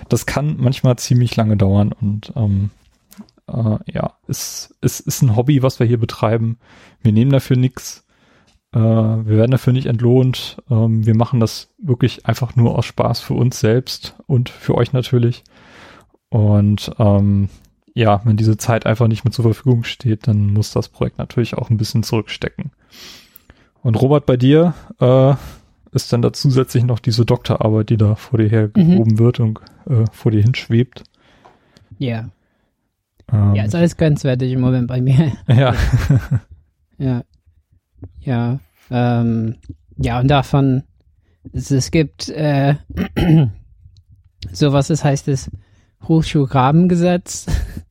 das 0.09 0.26
kann 0.26 0.57
manchmal 0.59 0.97
ziemlich 0.97 1.37
lange 1.37 1.57
dauern. 1.57 1.92
Und 1.92 2.33
ähm, 2.37 2.71
äh, 3.52 3.92
ja, 3.92 4.14
es, 4.28 4.75
es 4.80 5.00
ist 5.00 5.23
ein 5.23 5.37
Hobby, 5.37 5.62
was 5.62 5.78
wir 5.78 5.87
hier 5.87 5.99
betreiben. 5.99 6.59
Wir 7.00 7.12
nehmen 7.12 7.30
dafür 7.30 7.56
nichts. 7.56 8.06
Äh, 8.73 8.78
wir 8.78 9.37
werden 9.37 9.50
dafür 9.50 9.73
nicht 9.73 9.87
entlohnt. 9.87 10.59
Ähm, 10.71 11.04
wir 11.06 11.16
machen 11.16 11.40
das 11.40 11.73
wirklich 11.78 12.26
einfach 12.26 12.56
nur 12.56 12.76
aus 12.78 12.87
Spaß 12.87 13.21
für 13.21 13.35
uns 13.35 13.61
selbst 13.61 14.16
und 14.26 14.49
für 14.49 14.75
euch 14.75 14.92
natürlich. 14.92 15.44
Und 16.28 16.92
ähm, 16.99 17.49
ja, 17.94 18.23
wenn 18.25 18.37
diese 18.37 18.56
Zeit 18.56 18.87
einfach 18.87 19.09
nicht 19.09 19.25
mehr 19.25 19.32
zur 19.32 19.44
Verfügung 19.44 19.85
steht, 19.85 20.26
dann 20.26 20.52
muss 20.52 20.73
das 20.73 20.88
Projekt 20.88 21.18
natürlich 21.18 21.54
auch 21.54 21.68
ein 21.68 21.76
bisschen 21.76 22.02
zurückstecken. 22.02 22.73
Und 23.82 24.00
Robert, 24.00 24.26
bei 24.26 24.37
dir 24.37 24.75
äh, 25.00 25.35
ist 25.94 26.12
dann 26.12 26.23
da 26.23 26.32
zusätzlich 26.32 26.85
noch 26.85 27.00
diese 27.00 27.26
Doktorarbeit, 27.26 27.90
die 27.90 27.97
da 27.99 28.14
vor 28.14 28.38
dir 28.38 28.49
hergehoben 28.49 29.14
mhm. 29.14 29.18
wird 29.18 29.40
und 29.40 29.59
äh, 29.87 30.04
vor 30.11 30.32
dir 30.32 30.42
hinschwebt. 30.42 31.04
Ja. 31.99 32.30
Ähm, 33.32 33.54
ja, 33.54 33.64
ist 33.64 33.74
alles 33.74 33.96
grenzwertig 33.96 34.52
im 34.52 34.60
Moment 34.60 34.86
bei 34.86 35.00
mir. 35.00 35.32
Ja. 35.48 35.74
ja. 36.98 37.22
Ja. 38.20 38.60
Ähm, 38.90 39.56
ja, 39.96 40.20
und 40.20 40.28
davon, 40.28 40.82
es, 41.52 41.70
es 41.70 41.90
gibt 41.90 42.28
äh, 42.28 42.76
sowas, 44.52 44.88
das 44.88 45.04
heißt 45.04 45.28
das 45.28 45.50
Hochschulgrabengesetz. 46.06 47.46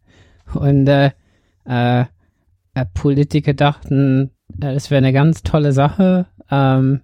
und 0.54 0.88
äh, 0.88 1.12
äh, 1.66 2.06
äh, 2.74 2.86
Politiker 2.94 3.54
dachten, 3.54 4.32
äh, 4.60 4.74
das 4.74 4.92
wäre 4.92 5.00
eine 5.00 5.14
ganz 5.14 5.44
tolle 5.44 5.74
Sache, 5.74 6.28
ähm, 6.50 7.02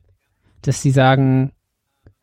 dass 0.62 0.82
sie 0.82 0.92
sagen, 0.92 1.52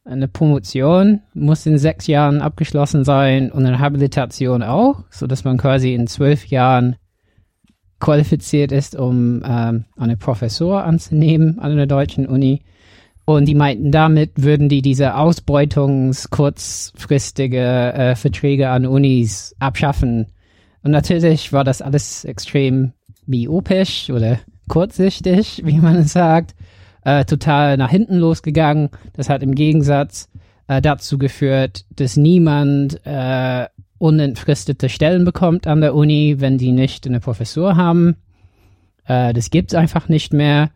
eine 0.05 0.29
Promotion 0.29 1.23
muss 1.33 1.67
in 1.67 1.79
sechs 1.79 2.07
Jahren 2.07 2.43
abgeschlossen 2.43 3.05
sein 3.05 3.51
und 3.51 3.65
eine 3.65 3.79
Habilitation 3.79 4.63
auch, 4.63 5.05
so 5.11 5.27
dass 5.27 5.45
man 5.45 5.57
quasi 5.57 5.95
in 5.95 6.07
zwölf 6.07 6.45
Jahren 6.47 6.97
qualifiziert 8.01 8.71
ist, 8.71 8.97
um 8.97 9.43
ähm, 9.47 9.87
eine 9.97 10.19
Professur 10.19 10.85
anzunehmen 10.85 11.59
an 11.59 11.73
einer 11.73 11.87
deutschen 11.87 12.27
Uni. 12.27 12.61
Und 13.25 13.47
die 13.47 13.55
meinten, 13.55 13.91
damit 13.91 14.33
würden 14.37 14.69
die 14.69 14.83
diese 14.83 15.17
Ausbeutungs-kurzfristige 15.17 17.95
äh, 17.95 18.15
Verträge 18.15 18.69
an 18.69 18.85
Unis 18.85 19.57
abschaffen. 19.59 20.27
Und 20.83 20.91
natürlich 20.91 21.55
war 21.55 21.65
das 21.65 21.81
alles 21.81 22.27
extrem 22.27 22.93
myopisch 23.25 24.11
oder 24.11 24.39
kurzsichtig, 24.69 25.63
wie 25.65 25.79
man 25.79 25.97
es 25.97 26.13
sagt 26.13 26.55
äh, 27.05 27.25
total 27.25 27.77
nach 27.77 27.91
hinten 27.91 28.17
losgegangen. 28.17 28.89
Das 29.13 29.29
hat 29.29 29.43
im 29.43 29.55
Gegensatz 29.55 30.29
äh, 30.67 30.81
dazu 30.81 31.19
geführt, 31.19 31.85
dass 31.91 32.17
niemand 32.17 33.01
äh, 33.05 33.67
unentfristete 33.99 34.89
Stellen 34.89 35.25
bekommt 35.25 35.67
an 35.67 35.81
der 35.81 35.95
Uni, 35.95 36.37
wenn 36.39 36.59
die 36.59 36.73
nicht 36.73 37.07
eine 37.07 37.21
Professur 37.21 37.77
haben. 37.77 38.17
Äh, 39.07 39.33
das 39.33 39.51
gibt's 39.51 39.75
einfach 39.75 40.09
nicht 40.09 40.33
mehr. 40.33 40.71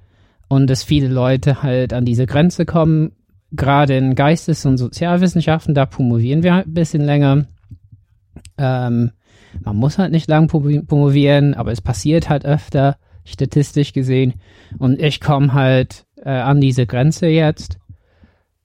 Und 0.48 0.68
dass 0.68 0.82
viele 0.82 1.08
Leute 1.08 1.62
halt 1.62 1.92
an 1.92 2.06
diese 2.06 2.24
Grenze 2.24 2.64
kommen, 2.64 3.12
gerade 3.52 3.96
in 3.96 4.14
Geistes- 4.14 4.64
und 4.64 4.78
Sozialwissenschaften, 4.78 5.74
da 5.74 5.84
promovieren 5.84 6.42
wir 6.42 6.54
halt 6.54 6.68
ein 6.68 6.74
bisschen 6.74 7.02
länger. 7.02 7.46
Ähm, 8.56 9.10
man 9.62 9.76
muss 9.76 9.98
halt 9.98 10.12
nicht 10.12 10.28
lang 10.28 10.48
promovieren, 10.48 11.54
aber 11.54 11.72
es 11.72 11.80
passiert 11.80 12.28
halt 12.28 12.44
öfter, 12.44 12.96
statistisch 13.24 13.92
gesehen. 13.92 14.34
Und 14.78 15.00
ich 15.00 15.20
komme 15.20 15.52
halt 15.52 16.06
äh, 16.24 16.30
an 16.30 16.60
diese 16.60 16.86
Grenze 16.86 17.26
jetzt. 17.26 17.78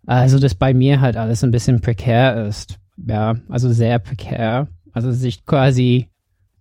Also, 0.05 0.39
dass 0.39 0.55
bei 0.55 0.73
mir 0.73 1.01
halt 1.01 1.17
alles 1.17 1.43
ein 1.43 1.51
bisschen 1.51 1.81
prekär 1.81 2.45
ist. 2.45 2.79
Ja, 2.97 3.35
also 3.49 3.71
sehr 3.71 3.99
prekär. 3.99 4.67
Also, 4.91 5.11
sich 5.11 5.45
quasi 5.45 6.09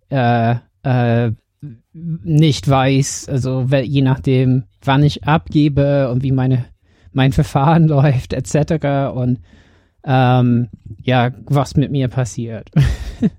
äh, 0.09 0.55
äh, 0.83 1.31
nicht 1.93 2.67
weiß, 2.67 3.29
also 3.29 3.67
je 3.71 4.01
nachdem, 4.01 4.63
wann 4.83 5.03
ich 5.03 5.23
abgebe 5.23 6.09
und 6.09 6.23
wie 6.23 6.31
meine 6.31 6.65
mein 7.13 7.31
Verfahren 7.31 7.87
läuft, 7.87 8.33
etc. 8.33 9.13
Und 9.13 9.39
ähm, 10.03 10.69
ja, 11.01 11.31
was 11.45 11.75
mit 11.75 11.91
mir 11.91 12.07
passiert. 12.09 12.69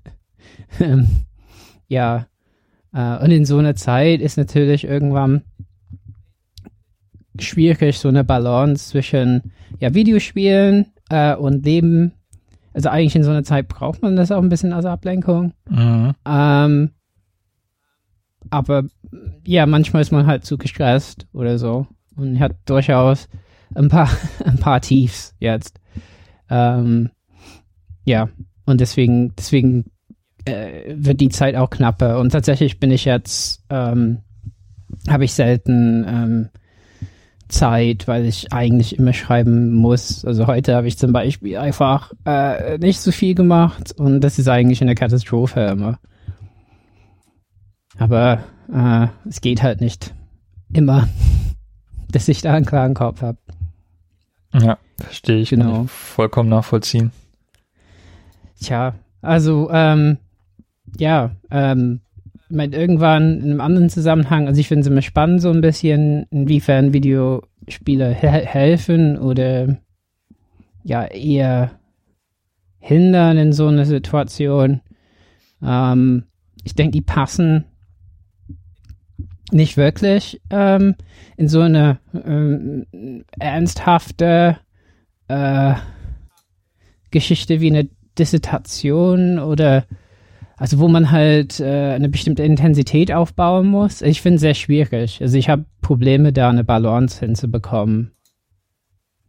ähm, 0.79 1.07
ja, 1.87 2.25
äh, 2.93 3.17
und 3.23 3.31
in 3.31 3.45
so 3.45 3.57
einer 3.57 3.75
Zeit 3.75 4.21
ist 4.21 4.37
natürlich 4.37 4.85
irgendwann 4.85 5.43
schwierig, 7.39 7.99
so 7.99 8.07
eine 8.07 8.23
Balance 8.23 8.89
zwischen 8.89 9.51
ja, 9.79 9.93
Videospielen 9.93 10.87
äh, 11.09 11.35
und 11.35 11.65
Leben. 11.65 12.13
Also 12.73 12.89
eigentlich 12.89 13.15
in 13.15 13.23
so 13.23 13.31
einer 13.31 13.43
Zeit 13.43 13.67
braucht 13.67 14.01
man 14.01 14.15
das 14.15 14.31
auch 14.31 14.41
ein 14.41 14.49
bisschen 14.49 14.73
als 14.73 14.85
Ablenkung. 14.85 15.53
Mhm. 15.69 16.13
Ähm, 16.25 16.91
aber 18.49 18.83
ja, 19.45 19.65
manchmal 19.65 20.01
ist 20.01 20.11
man 20.11 20.27
halt 20.27 20.45
zu 20.45 20.57
gestresst 20.57 21.27
oder 21.33 21.57
so 21.57 21.87
und 22.15 22.39
hat 22.39 22.55
durchaus 22.65 23.27
ein 23.73 23.89
paar, 23.89 24.09
ein 24.45 24.57
paar 24.57 24.81
Tiefs 24.81 25.35
jetzt. 25.39 25.79
Ähm, 26.49 27.09
ja, 28.03 28.29
und 28.65 28.81
deswegen, 28.81 29.33
deswegen 29.35 29.85
äh, 30.45 30.93
wird 30.95 31.21
die 31.21 31.29
Zeit 31.29 31.55
auch 31.55 31.69
knapper. 31.69 32.19
Und 32.19 32.31
tatsächlich 32.31 32.79
bin 32.79 32.91
ich 32.91 33.05
jetzt, 33.05 33.63
ähm, 33.69 34.19
habe 35.07 35.25
ich 35.25 35.33
selten 35.33 36.05
ähm, 36.07 36.49
Zeit, 37.47 38.07
weil 38.07 38.25
ich 38.25 38.51
eigentlich 38.51 38.97
immer 38.97 39.13
schreiben 39.13 39.73
muss. 39.73 40.25
Also 40.25 40.47
heute 40.47 40.75
habe 40.75 40.87
ich 40.87 40.97
zum 40.97 41.13
Beispiel 41.13 41.57
einfach 41.57 42.11
äh, 42.25 42.77
nicht 42.77 42.99
so 42.99 43.11
viel 43.11 43.35
gemacht 43.35 43.93
und 43.97 44.21
das 44.21 44.39
ist 44.39 44.47
eigentlich 44.47 44.81
eine 44.81 44.95
Katastrophe 44.95 45.61
immer. 45.61 45.99
Aber 47.97 48.43
äh, 48.73 49.07
es 49.27 49.41
geht 49.41 49.63
halt 49.63 49.81
nicht 49.81 50.13
immer, 50.73 51.07
dass 52.11 52.27
ich 52.27 52.41
da 52.41 52.53
einen 52.53 52.65
klaren 52.65 52.93
Kopf 52.93 53.21
habe. 53.21 53.37
Ja, 54.53 54.77
verstehe 54.97 55.41
ich. 55.41 55.49
Genau. 55.49 55.83
Ich 55.83 55.91
vollkommen 55.91 56.49
nachvollziehen. 56.49 57.11
Tja, 58.59 58.95
also 59.21 59.69
ähm, 59.71 60.17
ja, 60.97 61.31
ähm, 61.51 62.01
mein, 62.49 62.73
irgendwann 62.73 63.39
in 63.39 63.51
einem 63.51 63.61
anderen 63.61 63.89
Zusammenhang, 63.89 64.47
also 64.47 64.59
ich 64.59 64.67
finde 64.67 64.81
es 64.81 64.87
immer 64.87 65.01
spannend 65.01 65.41
so 65.41 65.51
ein 65.51 65.61
bisschen, 65.61 66.27
inwiefern 66.29 66.93
Videospiele 66.93 68.13
he 68.13 68.27
helfen 68.27 69.17
oder 69.17 69.77
ja 70.83 71.05
eher 71.05 71.79
hindern 72.79 73.37
in 73.37 73.51
so 73.51 73.67
einer 73.67 73.85
Situation. 73.85 74.81
Ähm, 75.63 76.25
ich 76.63 76.75
denke, 76.75 76.91
die 76.91 77.01
passen 77.01 77.65
nicht 79.51 79.77
wirklich 79.77 80.41
ähm, 80.49 80.95
in 81.37 81.47
so 81.47 81.61
eine 81.61 81.99
ähm, 82.13 82.85
ernsthafte 83.39 84.57
äh, 85.27 85.73
Geschichte 87.11 87.61
wie 87.61 87.69
eine 87.69 87.89
Dissertation 88.17 89.39
oder 89.39 89.85
also 90.57 90.79
wo 90.79 90.87
man 90.87 91.11
halt 91.11 91.59
äh, 91.59 91.93
eine 91.93 92.09
bestimmte 92.09 92.43
Intensität 92.43 93.11
aufbauen 93.11 93.67
muss. 93.67 94.01
Ich 94.01 94.21
finde 94.21 94.35
es 94.35 94.41
sehr 94.41 94.53
schwierig. 94.53 95.21
Also 95.21 95.37
ich 95.37 95.49
habe 95.49 95.65
Probleme, 95.81 96.31
da 96.31 96.49
eine 96.49 96.63
Balance 96.63 97.19
hinzubekommen. 97.19 98.11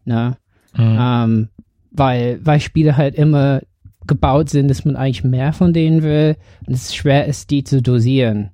Ne? 0.05 0.37
Mhm. 0.77 0.99
Ähm, 1.01 1.49
weil, 1.91 2.39
weil 2.45 2.61
Spiele 2.61 2.97
halt 2.97 3.15
immer 3.15 3.61
gebaut 4.07 4.51
sind, 4.51 4.69
dass 4.69 4.85
man 4.85 4.95
eigentlich 4.95 5.25
mehr 5.25 5.53
von 5.53 5.73
denen 5.73 6.03
will 6.03 6.37
und 6.67 6.75
es 6.75 6.95
schwer 6.95 7.27
ist, 7.27 7.51
die 7.51 7.65
zu 7.65 7.83
dosieren 7.83 8.51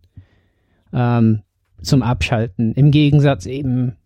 ähm, 0.95 1.43
zum 1.83 2.02
Abschalten. 2.02 2.73
Im 2.73 2.91
Gegensatz 2.91 3.45
eben, 3.45 3.97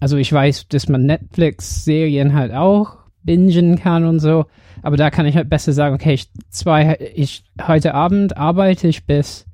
also 0.00 0.16
ich 0.16 0.32
weiß, 0.32 0.68
dass 0.68 0.88
man 0.88 1.04
Netflix-Serien 1.04 2.32
halt 2.32 2.52
auch 2.52 3.03
bingen 3.24 3.76
kann 3.76 4.04
und 4.04 4.20
so, 4.20 4.46
aber 4.82 4.96
da 4.96 5.10
kann 5.10 5.26
ich 5.26 5.36
halt 5.36 5.48
besser 5.48 5.72
sagen, 5.72 5.94
okay, 5.94 6.14
ich, 6.14 6.28
zwei, 6.50 6.98
ich 7.14 7.44
heute 7.66 7.94
Abend 7.94 8.36
arbeite 8.36 8.86
ich 8.86 9.06
bis 9.06 9.46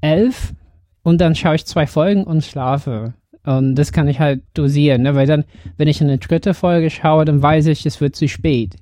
elf 0.00 0.54
und 1.02 1.20
dann 1.20 1.34
schaue 1.34 1.56
ich 1.56 1.66
zwei 1.66 1.86
Folgen 1.86 2.24
und 2.24 2.44
schlafe. 2.44 3.14
Und 3.44 3.74
das 3.74 3.92
kann 3.92 4.08
ich 4.08 4.20
halt 4.20 4.42
dosieren, 4.54 5.02
ne? 5.02 5.14
weil 5.14 5.26
dann, 5.26 5.44
wenn 5.76 5.86
ich 5.86 6.00
eine 6.00 6.16
dritte 6.16 6.54
Folge 6.54 6.88
schaue, 6.88 7.26
dann 7.26 7.42
weiß 7.42 7.66
ich, 7.66 7.84
es 7.84 8.00
wird 8.00 8.16
zu 8.16 8.26
spät. 8.26 8.76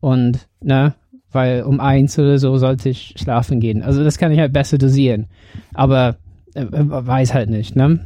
Und, 0.00 0.48
ne, 0.60 0.94
weil 1.30 1.62
um 1.62 1.80
eins 1.80 2.18
oder 2.18 2.38
so 2.38 2.56
sollte 2.58 2.88
ich 2.88 3.14
schlafen 3.16 3.60
gehen. 3.60 3.82
Also 3.82 4.02
das 4.02 4.18
kann 4.18 4.32
ich 4.32 4.38
halt 4.38 4.52
besser 4.52 4.76
dosieren. 4.76 5.26
Aber 5.72 6.16
äh, 6.54 6.62
äh 6.62 6.66
weiß 6.72 7.32
halt 7.32 7.48
nicht, 7.48 7.76
ne? 7.76 8.00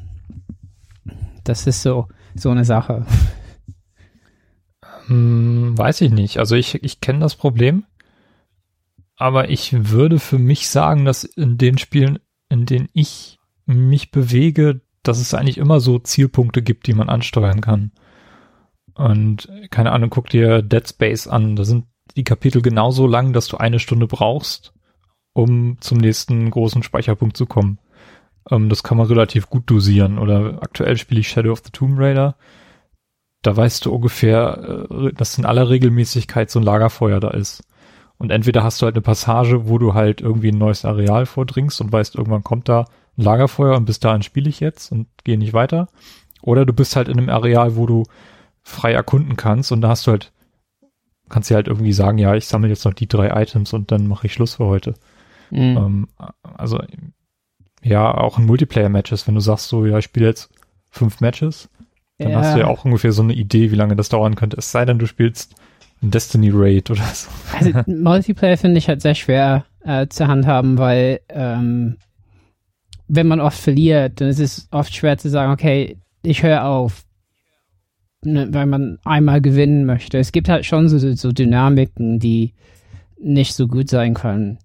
Das 1.44 1.66
ist 1.66 1.82
so, 1.82 2.08
so 2.34 2.50
eine 2.50 2.64
Sache. 2.64 3.06
Hm, 5.08 5.76
weiß 5.76 6.02
ich 6.02 6.10
nicht. 6.10 6.38
Also 6.38 6.54
ich, 6.54 6.82
ich 6.84 7.00
kenne 7.00 7.20
das 7.20 7.34
Problem. 7.34 7.84
Aber 9.16 9.50
ich 9.50 9.90
würde 9.90 10.20
für 10.20 10.38
mich 10.38 10.68
sagen, 10.68 11.04
dass 11.04 11.24
in 11.24 11.58
den 11.58 11.76
Spielen, 11.76 12.20
in 12.48 12.66
denen 12.66 12.88
ich 12.92 13.38
mich 13.66 14.12
bewege, 14.12 14.80
dass 15.02 15.18
es 15.18 15.34
eigentlich 15.34 15.58
immer 15.58 15.80
so 15.80 15.98
Zielpunkte 15.98 16.62
gibt, 16.62 16.86
die 16.86 16.92
man 16.92 17.08
ansteuern 17.08 17.60
kann. 17.60 17.90
Und 18.94 19.48
keine 19.70 19.92
Ahnung, 19.92 20.10
guck 20.10 20.28
dir 20.28 20.62
Dead 20.62 20.86
Space 20.86 21.26
an. 21.26 21.56
Da 21.56 21.64
sind 21.64 21.86
die 22.16 22.24
Kapitel 22.24 22.62
genauso 22.62 23.06
lang, 23.06 23.32
dass 23.32 23.48
du 23.48 23.56
eine 23.56 23.80
Stunde 23.80 24.06
brauchst, 24.06 24.72
um 25.32 25.80
zum 25.80 25.98
nächsten 25.98 26.50
großen 26.50 26.82
Speicherpunkt 26.82 27.36
zu 27.36 27.46
kommen. 27.46 27.78
Ähm, 28.50 28.68
das 28.68 28.82
kann 28.82 28.98
man 28.98 29.06
relativ 29.06 29.48
gut 29.48 29.64
dosieren. 29.66 30.18
Oder 30.18 30.58
aktuell 30.62 30.96
spiele 30.96 31.20
ich 31.20 31.28
Shadow 31.28 31.52
of 31.52 31.62
the 31.64 31.70
Tomb 31.72 31.98
Raider 31.98 32.36
da 33.42 33.56
weißt 33.56 33.86
du 33.86 33.92
ungefähr, 33.92 34.86
äh, 34.90 35.12
dass 35.12 35.38
in 35.38 35.44
aller 35.44 35.68
Regelmäßigkeit 35.68 36.50
so 36.50 36.60
ein 36.60 36.64
Lagerfeuer 36.64 37.20
da 37.20 37.30
ist. 37.30 37.64
Und 38.18 38.30
entweder 38.30 38.64
hast 38.64 38.82
du 38.82 38.86
halt 38.86 38.96
eine 38.96 39.02
Passage, 39.02 39.68
wo 39.68 39.78
du 39.78 39.94
halt 39.94 40.20
irgendwie 40.20 40.50
ein 40.50 40.58
neues 40.58 40.84
Areal 40.84 41.24
vordringst 41.24 41.80
und 41.80 41.92
weißt, 41.92 42.16
irgendwann 42.16 42.42
kommt 42.42 42.68
da 42.68 42.86
ein 43.16 43.22
Lagerfeuer 43.22 43.76
und 43.76 43.84
bis 43.84 44.00
dahin 44.00 44.22
spiele 44.22 44.48
ich 44.48 44.58
jetzt 44.58 44.90
und 44.90 45.06
gehe 45.22 45.38
nicht 45.38 45.52
weiter. 45.52 45.88
Oder 46.42 46.66
du 46.66 46.72
bist 46.72 46.96
halt 46.96 47.08
in 47.08 47.18
einem 47.18 47.30
Areal, 47.30 47.76
wo 47.76 47.86
du 47.86 48.04
frei 48.62 48.92
erkunden 48.92 49.36
kannst 49.36 49.70
und 49.70 49.80
da 49.80 49.88
hast 49.90 50.06
du 50.06 50.10
halt, 50.10 50.32
kannst 51.28 51.48
dir 51.48 51.54
halt 51.54 51.68
irgendwie 51.68 51.92
sagen, 51.92 52.18
ja, 52.18 52.34
ich 52.34 52.46
sammle 52.46 52.68
jetzt 52.68 52.84
noch 52.84 52.94
die 52.94 53.08
drei 53.08 53.40
Items 53.40 53.72
und 53.72 53.92
dann 53.92 54.08
mache 54.08 54.26
ich 54.26 54.32
Schluss 54.32 54.56
für 54.56 54.66
heute. 54.66 54.94
Mhm. 55.50 55.76
Ähm, 55.76 56.08
also 56.42 56.80
ja, 57.82 58.12
auch 58.12 58.38
in 58.38 58.46
Multiplayer-Matches, 58.46 59.26
wenn 59.26 59.34
du 59.34 59.40
sagst 59.40 59.68
so, 59.68 59.86
ja, 59.86 59.98
ich 59.98 60.04
spiele 60.04 60.26
jetzt 60.26 60.50
fünf 60.90 61.20
Matches, 61.20 61.68
dann 62.18 62.32
ja. 62.32 62.40
hast 62.40 62.54
du 62.54 62.60
ja 62.60 62.66
auch 62.66 62.84
ungefähr 62.84 63.12
so 63.12 63.22
eine 63.22 63.32
Idee, 63.32 63.70
wie 63.70 63.76
lange 63.76 63.96
das 63.96 64.08
dauern 64.08 64.34
könnte. 64.34 64.56
Es 64.56 64.72
sei 64.72 64.84
denn, 64.84 64.98
du 64.98 65.06
spielst 65.06 65.54
ein 66.02 66.10
Destiny 66.10 66.50
Raid 66.52 66.90
oder 66.90 67.02
so. 67.02 67.28
Also 67.56 67.70
Multiplayer 67.86 68.56
finde 68.56 68.78
ich 68.78 68.88
halt 68.88 69.02
sehr 69.02 69.14
schwer 69.14 69.64
äh, 69.84 70.08
zu 70.08 70.26
handhaben, 70.26 70.78
weil 70.78 71.20
ähm, 71.28 71.96
wenn 73.06 73.26
man 73.26 73.40
oft 73.40 73.58
verliert, 73.58 74.20
dann 74.20 74.28
ist 74.28 74.40
es 74.40 74.68
oft 74.70 74.94
schwer 74.94 75.16
zu 75.16 75.30
sagen, 75.30 75.52
okay, 75.52 75.96
ich 76.22 76.42
höre 76.42 76.64
auf, 76.64 77.04
ne, 78.22 78.48
weil 78.50 78.66
man 78.66 78.98
einmal 79.04 79.40
gewinnen 79.40 79.86
möchte. 79.86 80.18
Es 80.18 80.32
gibt 80.32 80.48
halt 80.48 80.66
schon 80.66 80.88
so, 80.88 80.98
so 80.98 81.32
Dynamiken, 81.32 82.18
die 82.18 82.52
nicht 83.20 83.54
so 83.54 83.66
gut 83.66 83.88
sein 83.88 84.14
können. 84.14 84.58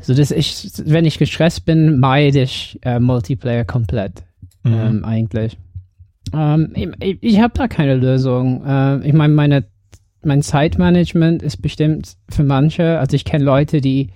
So 0.00 0.14
dass 0.14 0.30
ich, 0.30 0.70
wenn 0.84 1.04
ich 1.04 1.18
gestresst 1.18 1.64
bin, 1.64 1.98
meide 1.98 2.42
ich 2.42 2.78
äh, 2.82 3.00
Multiplayer 3.00 3.64
komplett. 3.64 4.22
Mhm. 4.62 4.72
Ähm, 4.72 5.04
eigentlich. 5.04 5.58
Ähm, 6.32 6.72
ich 7.00 7.18
ich 7.20 7.40
habe 7.40 7.54
da 7.54 7.68
keine 7.68 7.96
Lösung. 7.96 8.64
Äh, 8.64 9.06
ich 9.06 9.12
meine, 9.12 9.34
meine, 9.34 9.64
mein 10.22 10.42
Zeitmanagement 10.42 11.42
ist 11.42 11.58
bestimmt 11.58 12.16
für 12.28 12.44
manche. 12.44 12.98
Also 12.98 13.14
ich 13.16 13.24
kenne 13.24 13.44
Leute, 13.44 13.80
die 13.80 14.10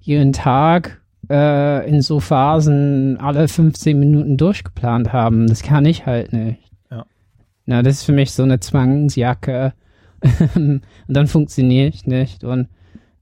jeden 0.00 0.32
Tag 0.32 1.00
äh, 1.30 1.88
in 1.88 2.02
so 2.02 2.20
Phasen 2.20 3.18
alle 3.18 3.48
15 3.48 3.98
Minuten 3.98 4.36
durchgeplant 4.36 5.12
haben. 5.12 5.46
Das 5.46 5.62
kann 5.62 5.86
ich 5.86 6.06
halt 6.06 6.32
nicht. 6.32 6.60
Ja. 6.90 7.06
Na, 7.66 7.82
das 7.82 7.96
ist 7.96 8.04
für 8.04 8.12
mich 8.12 8.32
so 8.32 8.42
eine 8.42 8.60
Zwangsjacke. 8.60 9.72
und 10.54 10.82
dann 11.08 11.26
funktioniere 11.26 11.88
ich 11.88 12.06
nicht. 12.06 12.44
Und 12.44 12.68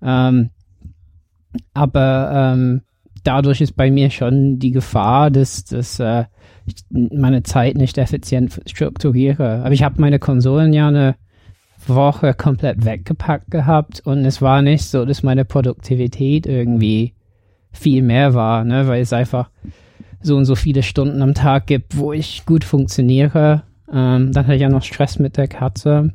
ähm, 0.02 0.50
aber 1.74 2.54
ähm, 2.54 2.82
dadurch 3.24 3.60
ist 3.60 3.76
bei 3.76 3.90
mir 3.90 4.10
schon 4.10 4.58
die 4.58 4.70
Gefahr, 4.70 5.30
dass, 5.30 5.64
dass 5.64 6.00
äh, 6.00 6.24
meine 6.90 7.42
Zeit 7.42 7.76
nicht 7.76 7.98
effizient 7.98 8.60
strukturiere. 8.66 9.62
Aber 9.64 9.72
ich 9.72 9.82
habe 9.82 10.00
meine 10.00 10.18
Konsolen 10.18 10.72
ja 10.72 10.88
eine 10.88 11.14
Woche 11.86 12.34
komplett 12.34 12.84
weggepackt 12.84 13.50
gehabt 13.50 14.00
und 14.04 14.24
es 14.24 14.40
war 14.40 14.62
nicht 14.62 14.84
so, 14.84 15.04
dass 15.04 15.22
meine 15.22 15.44
Produktivität 15.44 16.46
irgendwie 16.46 17.14
viel 17.72 18.02
mehr 18.02 18.34
war, 18.34 18.64
ne, 18.64 18.86
weil 18.86 19.02
es 19.02 19.12
einfach 19.12 19.50
so 20.20 20.36
und 20.36 20.44
so 20.44 20.54
viele 20.54 20.82
Stunden 20.82 21.22
am 21.22 21.34
Tag 21.34 21.66
gibt, 21.66 21.96
wo 21.96 22.12
ich 22.12 22.44
gut 22.46 22.64
funktioniere. 22.64 23.62
Ähm, 23.92 24.32
dann 24.32 24.44
hatte 24.44 24.54
ich 24.54 24.62
ja 24.62 24.68
noch 24.68 24.82
Stress 24.82 25.18
mit 25.18 25.36
der 25.36 25.48
Katze 25.48 26.12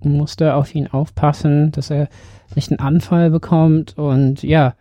und 0.00 0.16
musste 0.16 0.54
auf 0.54 0.74
ihn 0.74 0.86
aufpassen, 0.86 1.72
dass 1.72 1.90
er 1.90 2.08
nicht 2.54 2.70
einen 2.70 2.80
Anfall 2.80 3.30
bekommt 3.30 3.98
und 3.98 4.42
ja, 4.42 4.74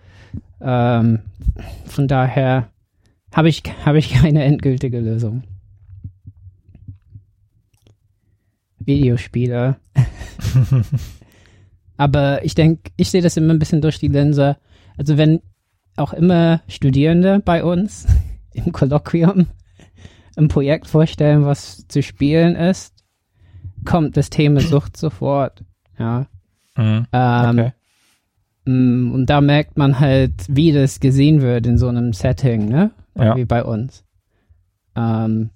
ähm, 0.61 1.19
von 1.85 2.07
daher 2.07 2.69
habe 3.31 3.49
ich, 3.49 3.63
habe 3.85 3.99
ich 3.99 4.11
keine 4.13 4.43
endgültige 4.43 4.99
Lösung. 4.99 5.43
Videospiele. 8.79 9.77
Aber 11.97 12.43
ich 12.43 12.55
denke, 12.55 12.91
ich 12.97 13.11
sehe 13.11 13.21
das 13.21 13.37
immer 13.37 13.53
ein 13.53 13.59
bisschen 13.59 13.81
durch 13.81 13.99
die 13.99 14.07
Linse. 14.07 14.57
Also 14.97 15.17
wenn 15.17 15.41
auch 15.97 16.13
immer 16.13 16.61
Studierende 16.67 17.39
bei 17.39 17.63
uns 17.63 18.07
im 18.53 18.71
Kolloquium 18.71 19.47
ein 20.35 20.47
Projekt 20.47 20.87
vorstellen, 20.87 21.45
was 21.45 21.87
zu 21.87 22.01
spielen 22.01 22.55
ist, 22.55 22.95
kommt 23.85 24.17
das 24.17 24.29
Thema 24.29 24.61
Sucht 24.61 24.97
sofort. 24.97 25.63
Ja. 25.97 26.27
Mhm. 26.75 27.05
Ähm, 27.11 27.59
okay. 27.59 27.71
Mm, 28.65 29.11
und 29.11 29.25
da 29.27 29.41
merkt 29.41 29.77
man 29.77 29.99
halt, 29.99 30.33
wie 30.47 30.71
das 30.71 30.99
gesehen 30.99 31.41
wird 31.41 31.65
in 31.65 31.77
so 31.77 31.87
einem 31.87 32.13
Setting, 32.13 32.67
ne? 32.67 32.91
Ja. 33.17 33.35
Wie 33.35 33.45
bei 33.45 33.63
uns. 33.63 34.03
Ähm, 34.95 35.49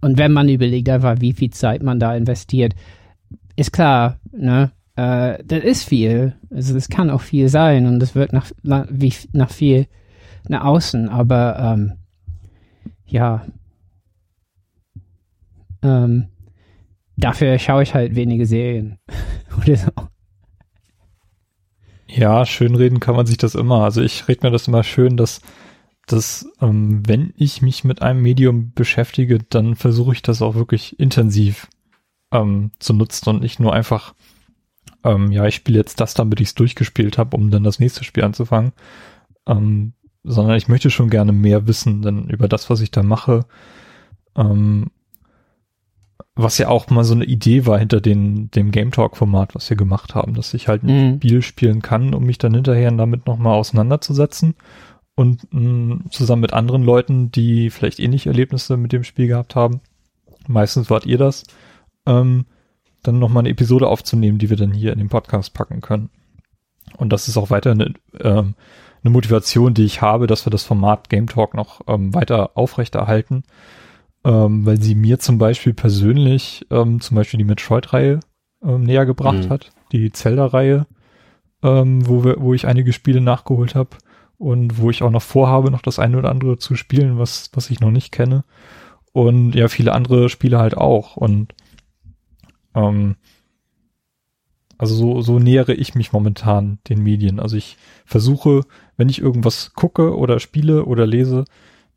und 0.00 0.18
wenn 0.18 0.32
man 0.32 0.48
überlegt 0.48 0.88
einfach, 0.88 1.20
wie 1.20 1.32
viel 1.32 1.50
Zeit 1.50 1.82
man 1.82 2.00
da 2.00 2.14
investiert, 2.14 2.74
ist 3.56 3.72
klar, 3.72 4.18
ne? 4.32 4.72
Äh, 4.96 5.42
das 5.44 5.64
ist 5.64 5.84
viel. 5.84 6.34
Also 6.50 6.74
das 6.74 6.88
kann 6.88 7.10
auch 7.10 7.20
viel 7.20 7.48
sein 7.48 7.86
und 7.86 8.00
das 8.00 8.14
wird 8.14 8.32
nach, 8.32 8.50
nach, 8.62 8.86
wie, 8.90 9.12
nach 9.32 9.50
viel 9.50 9.86
nach 10.48 10.64
außen, 10.64 11.08
aber 11.08 11.58
ähm, 11.58 11.92
ja. 13.06 13.46
Ähm, 15.82 16.28
dafür 17.16 17.58
schaue 17.58 17.82
ich 17.82 17.94
halt 17.94 18.14
wenige 18.14 18.46
Serien. 18.46 18.98
Oder 19.62 19.76
so. 19.76 19.90
Ja, 22.14 22.44
schönreden 22.44 23.00
kann 23.00 23.16
man 23.16 23.26
sich 23.26 23.38
das 23.38 23.54
immer. 23.54 23.84
Also 23.84 24.02
ich 24.02 24.28
rede 24.28 24.46
mir 24.46 24.50
das 24.50 24.68
immer 24.68 24.84
schön, 24.84 25.16
dass, 25.16 25.40
dass 26.06 26.46
ähm, 26.60 27.02
wenn 27.06 27.32
ich 27.36 27.62
mich 27.62 27.84
mit 27.84 28.02
einem 28.02 28.20
Medium 28.20 28.72
beschäftige, 28.74 29.38
dann 29.38 29.76
versuche 29.76 30.12
ich 30.12 30.20
das 30.20 30.42
auch 30.42 30.54
wirklich 30.54 31.00
intensiv 31.00 31.68
ähm, 32.30 32.70
zu 32.78 32.92
nutzen 32.92 33.30
und 33.30 33.40
nicht 33.40 33.60
nur 33.60 33.72
einfach, 33.72 34.14
ähm, 35.04 35.32
ja, 35.32 35.46
ich 35.46 35.54
spiele 35.54 35.78
jetzt 35.78 36.00
das, 36.00 36.12
damit 36.12 36.40
ich 36.40 36.48
es 36.48 36.54
durchgespielt 36.54 37.16
habe, 37.16 37.36
um 37.36 37.50
dann 37.50 37.64
das 37.64 37.78
nächste 37.78 38.04
Spiel 38.04 38.24
anzufangen. 38.24 38.72
Ähm, 39.46 39.94
sondern 40.22 40.56
ich 40.56 40.68
möchte 40.68 40.90
schon 40.90 41.08
gerne 41.08 41.32
mehr 41.32 41.66
wissen 41.66 42.02
denn 42.02 42.28
über 42.28 42.46
das, 42.46 42.68
was 42.68 42.80
ich 42.80 42.90
da 42.90 43.02
mache. 43.02 43.46
Ähm, 44.36 44.90
was 46.34 46.56
ja 46.58 46.68
auch 46.68 46.88
mal 46.88 47.04
so 47.04 47.14
eine 47.14 47.24
Idee 47.24 47.66
war 47.66 47.78
hinter 47.78 48.00
den, 48.00 48.50
dem 48.52 48.70
Game 48.70 48.90
Talk 48.90 49.16
Format, 49.16 49.54
was 49.54 49.68
wir 49.68 49.76
gemacht 49.76 50.14
haben, 50.14 50.34
dass 50.34 50.54
ich 50.54 50.68
halt 50.68 50.82
ein 50.82 51.12
mhm. 51.12 51.16
Spiel 51.16 51.42
spielen 51.42 51.82
kann, 51.82 52.14
um 52.14 52.24
mich 52.24 52.38
dann 52.38 52.54
hinterher 52.54 52.90
damit 52.90 53.26
nochmal 53.26 53.58
auseinanderzusetzen 53.58 54.54
und 55.14 55.52
mh, 55.52 55.60
mm, 55.60 56.04
zusammen 56.10 56.40
mit 56.42 56.54
anderen 56.54 56.84
Leuten, 56.84 57.30
die 57.30 57.68
vielleicht 57.68 58.00
ähnliche 58.00 58.30
Erlebnisse 58.30 58.78
mit 58.78 58.92
dem 58.92 59.04
Spiel 59.04 59.28
gehabt 59.28 59.54
haben, 59.54 59.80
meistens 60.48 60.88
wart 60.88 61.04
ihr 61.04 61.18
das, 61.18 61.44
ähm, 62.06 62.46
dann 63.02 63.18
nochmal 63.18 63.42
eine 63.42 63.50
Episode 63.50 63.88
aufzunehmen, 63.88 64.38
die 64.38 64.48
wir 64.48 64.56
dann 64.56 64.72
hier 64.72 64.92
in 64.92 64.98
den 64.98 65.08
Podcast 65.08 65.52
packen 65.52 65.80
können. 65.82 66.08
Und 66.96 67.12
das 67.12 67.28
ist 67.28 67.36
auch 67.36 67.50
weiter 67.50 67.72
eine, 67.72 67.92
ähm, 68.20 68.54
eine 69.04 69.10
Motivation, 69.10 69.74
die 69.74 69.84
ich 69.84 70.00
habe, 70.00 70.26
dass 70.26 70.46
wir 70.46 70.50
das 70.50 70.64
Format 70.64 71.10
Game 71.10 71.26
Talk 71.26 71.54
noch 71.54 71.82
ähm, 71.88 72.14
weiter 72.14 72.52
aufrechterhalten 72.54 73.44
ähm, 74.24 74.64
weil 74.64 74.80
sie 74.80 74.94
mir 74.94 75.18
zum 75.18 75.38
Beispiel 75.38 75.74
persönlich 75.74 76.66
ähm, 76.70 77.00
zum 77.00 77.16
Beispiel 77.16 77.38
die 77.38 77.44
Metroid-Reihe 77.44 78.20
ähm, 78.62 78.84
näher 78.84 79.06
gebracht 79.06 79.44
mhm. 79.44 79.48
hat, 79.50 79.70
die 79.90 80.12
Zelda-Reihe, 80.12 80.86
ähm, 81.62 82.06
wo, 82.06 82.24
wir, 82.24 82.40
wo 82.40 82.54
ich 82.54 82.66
einige 82.66 82.92
Spiele 82.92 83.20
nachgeholt 83.20 83.74
habe 83.74 83.90
und 84.38 84.78
wo 84.78 84.90
ich 84.90 85.02
auch 85.02 85.10
noch 85.10 85.22
vorhabe, 85.22 85.70
noch 85.70 85.82
das 85.82 85.98
eine 85.98 86.18
oder 86.18 86.30
andere 86.30 86.58
zu 86.58 86.76
spielen, 86.76 87.18
was, 87.18 87.50
was 87.54 87.70
ich 87.70 87.80
noch 87.80 87.90
nicht 87.90 88.12
kenne. 88.12 88.44
Und 89.12 89.54
ja, 89.54 89.68
viele 89.68 89.92
andere 89.92 90.28
Spiele 90.28 90.58
halt 90.58 90.76
auch. 90.76 91.16
Und 91.16 91.54
ähm, 92.74 93.16
also 94.78 94.94
so, 94.96 95.20
so 95.20 95.38
nähere 95.38 95.74
ich 95.74 95.94
mich 95.94 96.12
momentan 96.12 96.78
den 96.88 97.02
Medien. 97.02 97.38
Also 97.38 97.56
ich 97.56 97.76
versuche, 98.04 98.62
wenn 98.96 99.08
ich 99.08 99.20
irgendwas 99.20 99.74
gucke 99.74 100.16
oder 100.16 100.40
spiele 100.40 100.86
oder 100.86 101.06
lese, 101.06 101.44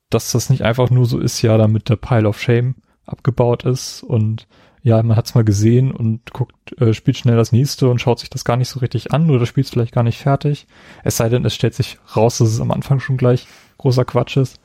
dass 0.09 0.31
das 0.31 0.49
nicht 0.49 0.63
einfach 0.63 0.89
nur 0.89 1.05
so 1.05 1.19
ist, 1.19 1.41
ja, 1.41 1.57
damit 1.57 1.89
der 1.89 1.95
Pile 1.95 2.27
of 2.27 2.39
Shame 2.39 2.75
abgebaut 3.05 3.63
ist 3.63 4.03
und 4.03 4.47
ja, 4.85 5.01
man 5.01 5.17
hat's 5.17 5.33
mal 5.33 5.43
gesehen 5.43 5.91
und 5.91 6.31
guckt, 6.31 6.79
äh, 6.79 6.93
spielt 6.93 7.17
schnell 7.17 7.35
das 7.35 7.51
nächste 7.51 7.89
und 7.89 7.99
schaut 7.99 8.19
sich 8.19 8.29
das 8.29 8.45
gar 8.45 8.55
nicht 8.55 8.69
so 8.69 8.79
richtig 8.79 9.11
an 9.13 9.31
oder 9.31 9.47
spielt 9.47 9.65
es 9.65 9.71
vielleicht 9.71 9.93
gar 9.93 10.03
nicht 10.03 10.19
fertig. 10.19 10.67
Es 11.03 11.17
sei 11.17 11.27
denn, 11.27 11.43
es 11.43 11.55
stellt 11.55 11.73
sich 11.73 11.97
raus, 12.15 12.37
dass 12.37 12.49
es 12.49 12.61
am 12.61 12.69
Anfang 12.69 12.99
schon 12.99 13.17
gleich 13.17 13.47
großer 13.79 14.05
Quatsch 14.05 14.37
ist. 14.37 14.59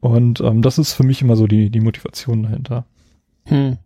Und 0.00 0.40
ähm, 0.40 0.62
das 0.62 0.78
ist 0.78 0.92
für 0.92 1.02
mich 1.02 1.22
immer 1.22 1.34
so 1.34 1.48
die, 1.48 1.70
die 1.70 1.80
Motivation 1.80 2.44
dahinter. 2.44 2.84
Hm. 3.46 3.78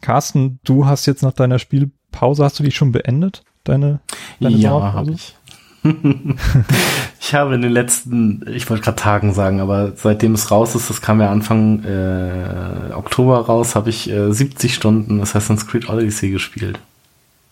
Carsten, 0.00 0.60
du 0.64 0.86
hast 0.86 1.04
jetzt 1.04 1.22
nach 1.22 1.34
deiner 1.34 1.58
Spielpause, 1.58 2.42
hast 2.42 2.58
du 2.58 2.62
die 2.62 2.70
schon 2.70 2.92
beendet? 2.92 3.42
Deine, 3.64 4.00
deine 4.40 4.56
ja, 4.56 4.94
habe 4.94 5.12
ich. 5.12 5.36
ich 7.20 7.34
habe 7.34 7.54
in 7.54 7.62
den 7.62 7.72
letzten, 7.72 8.44
ich 8.52 8.68
wollte 8.68 8.84
gerade 8.84 8.96
Tagen 8.96 9.32
sagen, 9.32 9.60
aber 9.60 9.92
seitdem 9.96 10.34
es 10.34 10.50
raus 10.50 10.74
ist, 10.74 10.90
das 10.90 11.00
kam 11.00 11.20
ja 11.20 11.30
Anfang 11.30 11.84
äh, 11.84 12.92
Oktober 12.92 13.38
raus, 13.46 13.74
habe 13.74 13.90
ich 13.90 14.10
äh, 14.10 14.32
70 14.32 14.74
Stunden 14.74 15.20
Assassin's 15.20 15.66
Creed 15.66 15.88
Odyssey 15.88 16.30
gespielt. 16.30 16.78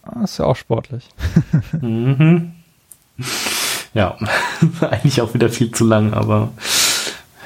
Ah, 0.02 0.24
ist 0.24 0.38
ja 0.38 0.44
auch 0.44 0.56
sportlich. 0.56 1.08
mhm. 1.80 2.52
Ja, 3.94 4.16
eigentlich 4.80 5.20
auch 5.22 5.34
wieder 5.34 5.48
viel 5.48 5.70
zu 5.70 5.84
lang, 5.84 6.12
aber 6.12 6.50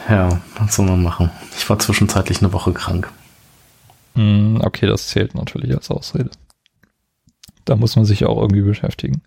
ja, 0.08 0.40
was 0.58 0.76
soll 0.76 0.86
man 0.86 1.02
machen? 1.02 1.30
Ich 1.56 1.68
war 1.70 1.78
zwischenzeitlich 1.78 2.40
eine 2.40 2.52
Woche 2.52 2.72
krank. 2.72 3.08
Mm, 4.14 4.58
okay, 4.60 4.86
das 4.86 5.08
zählt 5.08 5.34
natürlich 5.34 5.72
als 5.74 5.90
Ausrede. 5.90 6.30
da 7.64 7.76
muss 7.76 7.94
man 7.94 8.04
sich 8.04 8.26
auch 8.26 8.40
irgendwie 8.40 8.62
beschäftigen. 8.62 9.22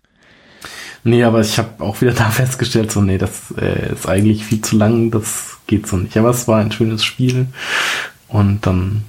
Nee, 1.04 1.22
aber 1.24 1.40
ich 1.40 1.58
habe 1.58 1.82
auch 1.82 2.00
wieder 2.00 2.12
da 2.14 2.30
festgestellt, 2.30 2.90
so, 2.90 3.00
nee, 3.00 3.18
das 3.18 3.54
äh, 3.58 3.92
ist 3.92 4.08
eigentlich 4.08 4.44
viel 4.44 4.60
zu 4.60 4.76
lang, 4.76 5.10
das 5.10 5.58
geht 5.66 5.86
so 5.86 5.96
nicht. 5.96 6.16
Aber 6.16 6.30
es 6.30 6.48
war 6.48 6.58
ein 6.58 6.72
schönes 6.72 7.04
Spiel 7.04 7.46
und 8.28 8.66
dann 8.66 9.04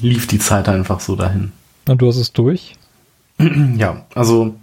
lief 0.00 0.26
die 0.26 0.38
Zeit 0.38 0.68
einfach 0.68 1.00
so 1.00 1.16
dahin. 1.16 1.52
Na, 1.86 1.94
du 1.94 2.08
hast 2.08 2.16
es 2.16 2.32
durch? 2.32 2.76
ja, 3.76 4.04
also 4.14 4.56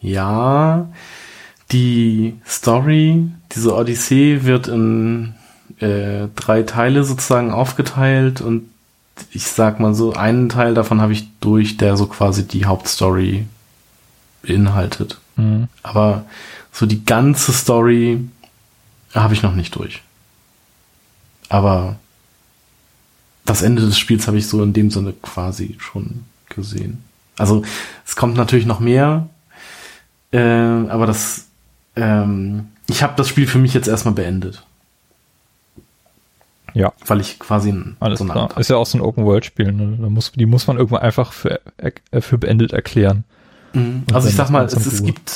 ja, 0.00 0.88
die 1.72 2.34
Story, 2.46 3.28
diese 3.52 3.74
Odyssee 3.74 4.44
wird 4.44 4.68
in 4.68 5.34
äh, 5.80 6.28
drei 6.34 6.62
Teile 6.62 7.04
sozusagen 7.04 7.50
aufgeteilt 7.50 8.40
und 8.40 8.68
ich 9.32 9.46
sag 9.46 9.80
mal 9.80 9.94
so, 9.94 10.12
einen 10.12 10.48
Teil 10.48 10.74
davon 10.74 11.00
habe 11.00 11.12
ich 11.12 11.26
durch, 11.40 11.76
der 11.76 11.96
so 11.96 12.06
quasi 12.06 12.46
die 12.46 12.66
Hauptstory 12.66 13.46
beinhaltet. 14.46 15.18
Mhm. 15.36 15.68
Aber 15.82 16.24
so 16.72 16.86
die 16.86 17.04
ganze 17.04 17.52
Story 17.52 18.28
habe 19.14 19.34
ich 19.34 19.42
noch 19.42 19.54
nicht 19.54 19.74
durch. 19.74 20.02
Aber 21.48 21.96
das 23.44 23.62
Ende 23.62 23.82
des 23.82 23.98
Spiels 23.98 24.26
habe 24.26 24.38
ich 24.38 24.48
so 24.48 24.62
in 24.62 24.72
dem 24.72 24.90
Sinne 24.90 25.12
quasi 25.12 25.76
schon 25.78 26.24
gesehen. 26.48 27.04
Also 27.38 27.62
es 28.04 28.16
kommt 28.16 28.36
natürlich 28.36 28.66
noch 28.66 28.80
mehr, 28.80 29.28
äh, 30.32 30.38
aber 30.38 31.06
das, 31.06 31.46
ähm, 31.94 32.68
ich 32.88 33.02
habe 33.02 33.14
das 33.16 33.28
Spiel 33.28 33.46
für 33.46 33.58
mich 33.58 33.74
jetzt 33.74 33.88
erstmal 33.88 34.14
beendet. 34.14 34.64
Ja. 36.74 36.92
Weil 37.06 37.20
ich 37.20 37.38
quasi 37.38 37.70
ein, 37.70 37.96
Alles 38.00 38.18
so 38.18 38.26
klar. 38.26 38.54
Ist 38.58 38.68
ja 38.68 38.76
auch 38.76 38.86
so 38.86 38.98
ein 38.98 39.00
Open-World-Spiel. 39.00 39.72
Ne? 39.72 40.20
Die 40.34 40.46
muss 40.46 40.66
man 40.66 40.76
irgendwann 40.76 41.00
einfach 41.00 41.32
für, 41.32 41.60
äh, 41.78 42.20
für 42.20 42.36
beendet 42.36 42.72
erklären. 42.72 43.24
Mhm. 43.76 44.04
Also 44.12 44.28
ich 44.28 44.34
sag 44.34 44.50
mal, 44.50 44.64
es, 44.64 44.74
es 44.74 45.02
gibt, 45.02 45.32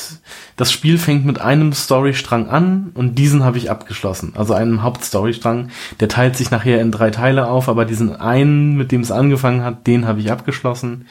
das 0.57 0.73
Spiel 0.73 0.99
fängt 0.99 1.25
mit 1.25 1.41
einem 1.41 1.73
Storystrang 1.73 2.49
an 2.49 2.91
und 2.95 3.17
diesen 3.17 3.45
habe 3.45 3.59
ich 3.59 3.71
abgeschlossen. 3.71 4.33
Also 4.35 4.55
einem 4.55 4.83
Hauptstorystrang. 4.83 5.69
Der 6.01 6.09
teilt 6.09 6.37
sich 6.37 6.51
nachher 6.51 6.81
in 6.81 6.91
drei 6.91 7.11
Teile 7.11 7.49
auf, 7.49 7.69
aber 7.69 7.85
diesen 7.85 8.17
einen, 8.17 8.77
mit 8.77 8.93
dem 8.93 9.03
es 9.03 9.13
angefangen 9.13 9.63
hat, 9.63 9.87
den 9.87 10.07
habe 10.07 10.21
ich 10.21 10.33
abgeschlossen. 10.33 11.07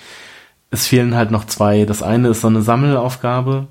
Es 0.72 0.88
fehlen 0.88 1.16
halt 1.16 1.32
noch 1.32 1.46
zwei. 1.46 1.86
Das 1.86 2.04
eine 2.04 2.30
ist 2.30 2.42
so 2.42 2.48
eine 2.48 2.62
Sammelaufgabe. 2.62 3.68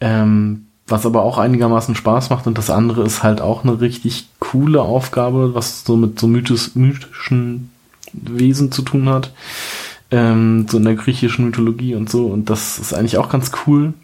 Ähm, 0.00 0.66
was 0.86 1.06
aber 1.06 1.22
auch 1.22 1.38
einigermaßen 1.38 1.94
Spaß 1.94 2.30
macht 2.30 2.46
und 2.46 2.58
das 2.58 2.68
andere 2.68 3.02
ist 3.02 3.22
halt 3.22 3.40
auch 3.40 3.64
eine 3.64 3.80
richtig 3.80 4.28
coole 4.40 4.82
Aufgabe, 4.82 5.54
was 5.54 5.84
so 5.84 5.96
mit 5.96 6.18
so 6.18 6.26
mythos, 6.26 6.74
mythischen 6.74 7.70
Wesen 8.12 8.72
zu 8.72 8.82
tun 8.82 9.08
hat, 9.08 9.32
ähm, 10.12 10.66
so 10.68 10.78
in 10.78 10.84
der 10.84 10.94
griechischen 10.94 11.46
Mythologie 11.46 11.94
und 11.94 12.08
so 12.08 12.26
und 12.26 12.50
das 12.50 12.78
ist 12.78 12.94
eigentlich 12.94 13.18
auch 13.18 13.28
ganz 13.28 13.50
cool, 13.66 13.94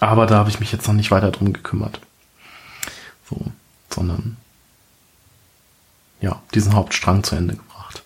aber 0.00 0.26
da 0.26 0.36
habe 0.36 0.50
ich 0.50 0.60
mich 0.60 0.72
jetzt 0.72 0.86
noch 0.86 0.94
nicht 0.94 1.10
weiter 1.10 1.30
drum 1.30 1.52
gekümmert, 1.52 2.00
so, 3.30 3.40
sondern 3.88 4.36
ja, 6.20 6.42
diesen 6.54 6.74
Hauptstrang 6.74 7.22
zu 7.24 7.34
Ende 7.34 7.56
gebracht. 7.56 8.02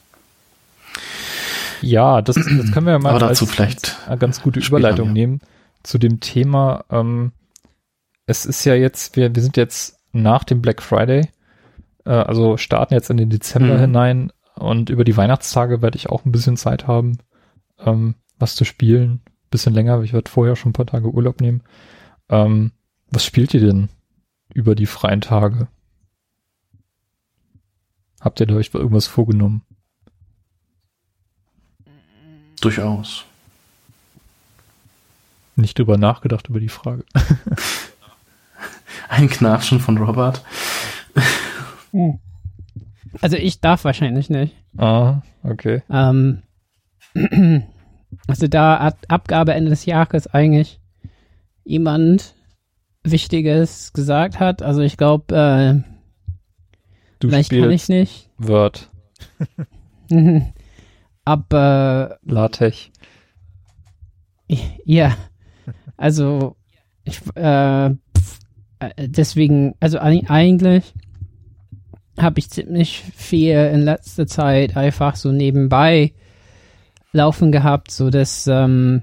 Ja, 1.83 2.23
das, 2.23 2.37
das 2.37 2.73
können 2.73 2.87
wir 2.87 2.93
ja 2.93 2.99
mal 2.99 3.11
aber 3.11 3.19
dazu 3.19 3.45
als, 3.45 3.53
vielleicht 3.53 3.97
als 4.01 4.09
eine 4.09 4.19
ganz 4.19 4.43
gute 4.43 4.61
Überleitung 4.61 5.13
nehmen 5.13 5.41
zu 5.83 5.99
dem 5.99 6.21
Thema, 6.21 6.85
ähm, 6.91 7.33
es 8.27 8.45
ist 8.45 8.65
ja 8.65 8.75
jetzt, 8.75 9.17
wir, 9.17 9.35
wir 9.35 9.43
sind 9.43 9.57
jetzt 9.57 9.99
nach 10.13 10.45
dem 10.45 10.61
Black 10.61 10.83
Friday, 10.83 11.29
äh, 12.05 12.11
also 12.11 12.57
starten 12.57 12.95
jetzt 12.95 13.09
in 13.11 13.17
den 13.17 13.31
Dezember 13.31 13.75
mhm. 13.75 13.81
hinein 13.81 14.33
und 14.59 14.91
über 14.91 15.05
die 15.05 15.17
Weihnachtstage 15.17 15.83
werde 15.83 15.97
ich 15.97 16.09
auch 16.09 16.25
ein 16.25 16.33
bisschen 16.33 16.57
Zeit 16.57 16.87
haben, 16.87 17.19
ähm, 17.79 18.15
was 18.39 18.57
zu 18.57 18.65
spielen. 18.65 19.21
Bisschen 19.51 19.75
länger, 19.75 20.03
ich 20.03 20.13
werde 20.13 20.31
vorher 20.31 20.57
schon 20.57 20.71
ein 20.71 20.75
paar 20.75 20.87
Tage 20.87 21.11
Urlaub 21.11 21.41
nehmen. 21.41 21.63
Ähm, 22.29 22.73
was 23.11 23.25
spielt 23.25 23.55
ihr 23.55 23.61
denn 23.61 23.89
über 24.53 24.75
die 24.75 24.87
freien 24.87 25.21
Tage? 25.21 25.69
Habt 28.21 28.41
ihr 28.41 28.47
da 28.47 28.55
euch 28.55 28.75
irgendwas 28.75 29.07
vorgenommen? 29.07 29.63
Durchaus. 32.61 33.25
Nicht 35.55 35.79
drüber 35.79 35.97
nachgedacht 35.99 36.49
über 36.49 36.61
die 36.61 36.69
Frage. 36.69 37.05
Ein 39.09 39.29
Knatschen 39.29 39.81
von 39.81 39.99
Robert. 39.99 40.43
Hm. 41.93 42.19
Also 43.21 43.37
ich 43.37 43.61
darf 43.61 43.85
wahrscheinlich 43.85 44.31
nicht. 44.31 44.55
Ah, 44.77 45.23
okay. 45.43 45.83
Ähm, 45.91 46.43
also 48.29 48.47
da 48.47 48.77
Ab 48.79 48.99
Abgabe 49.09 49.55
Ende 49.55 49.71
des 49.71 49.87
Jahres 49.87 50.27
eigentlich 50.27 50.81
jemand 51.65 52.35
Wichtiges 53.05 53.93
gesagt 53.93 54.41
hat. 54.41 54.63
Also 54.63 54.81
ich 54.81 54.97
glaube, 54.97 55.35
äh, 55.35 55.83
du 57.21 57.29
vielleicht 57.29 57.51
kann 57.51 57.71
ich 57.71 57.89
nicht. 57.89 58.31
Word. 58.39 58.91
Ab 61.25 61.53
äh, 61.53 62.09
LaTeX. 62.25 62.91
Ja, 64.85 65.17
also 65.97 66.57
ich, 67.05 67.21
äh, 67.35 67.87
äh, 67.87 67.95
deswegen, 68.99 69.75
also 69.81 69.99
eigentlich 69.99 70.95
habe 72.19 72.39
ich 72.39 72.51
ziemlich 72.51 73.03
viel 73.15 73.57
in 73.57 73.83
letzter 73.83 74.27
Zeit 74.27 74.77
einfach 74.77 75.17
so 75.17 75.33
nebenbei 75.33 76.13
laufen 77.13 77.53
gehabt, 77.53 77.91
so 77.91 78.11
dass 78.11 78.47
ähm, 78.47 79.03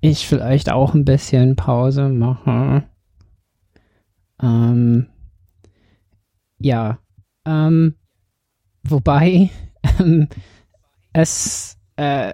ich 0.00 0.26
vielleicht 0.26 0.70
auch 0.70 0.94
ein 0.94 1.04
bisschen 1.04 1.56
Pause 1.56 2.08
mache. 2.08 2.84
Ähm, 4.42 5.06
ja, 6.58 6.98
ähm, 7.46 7.94
wobei 8.82 9.50
ähm, 9.98 10.28
es 11.12 11.78
äh, 11.96 12.32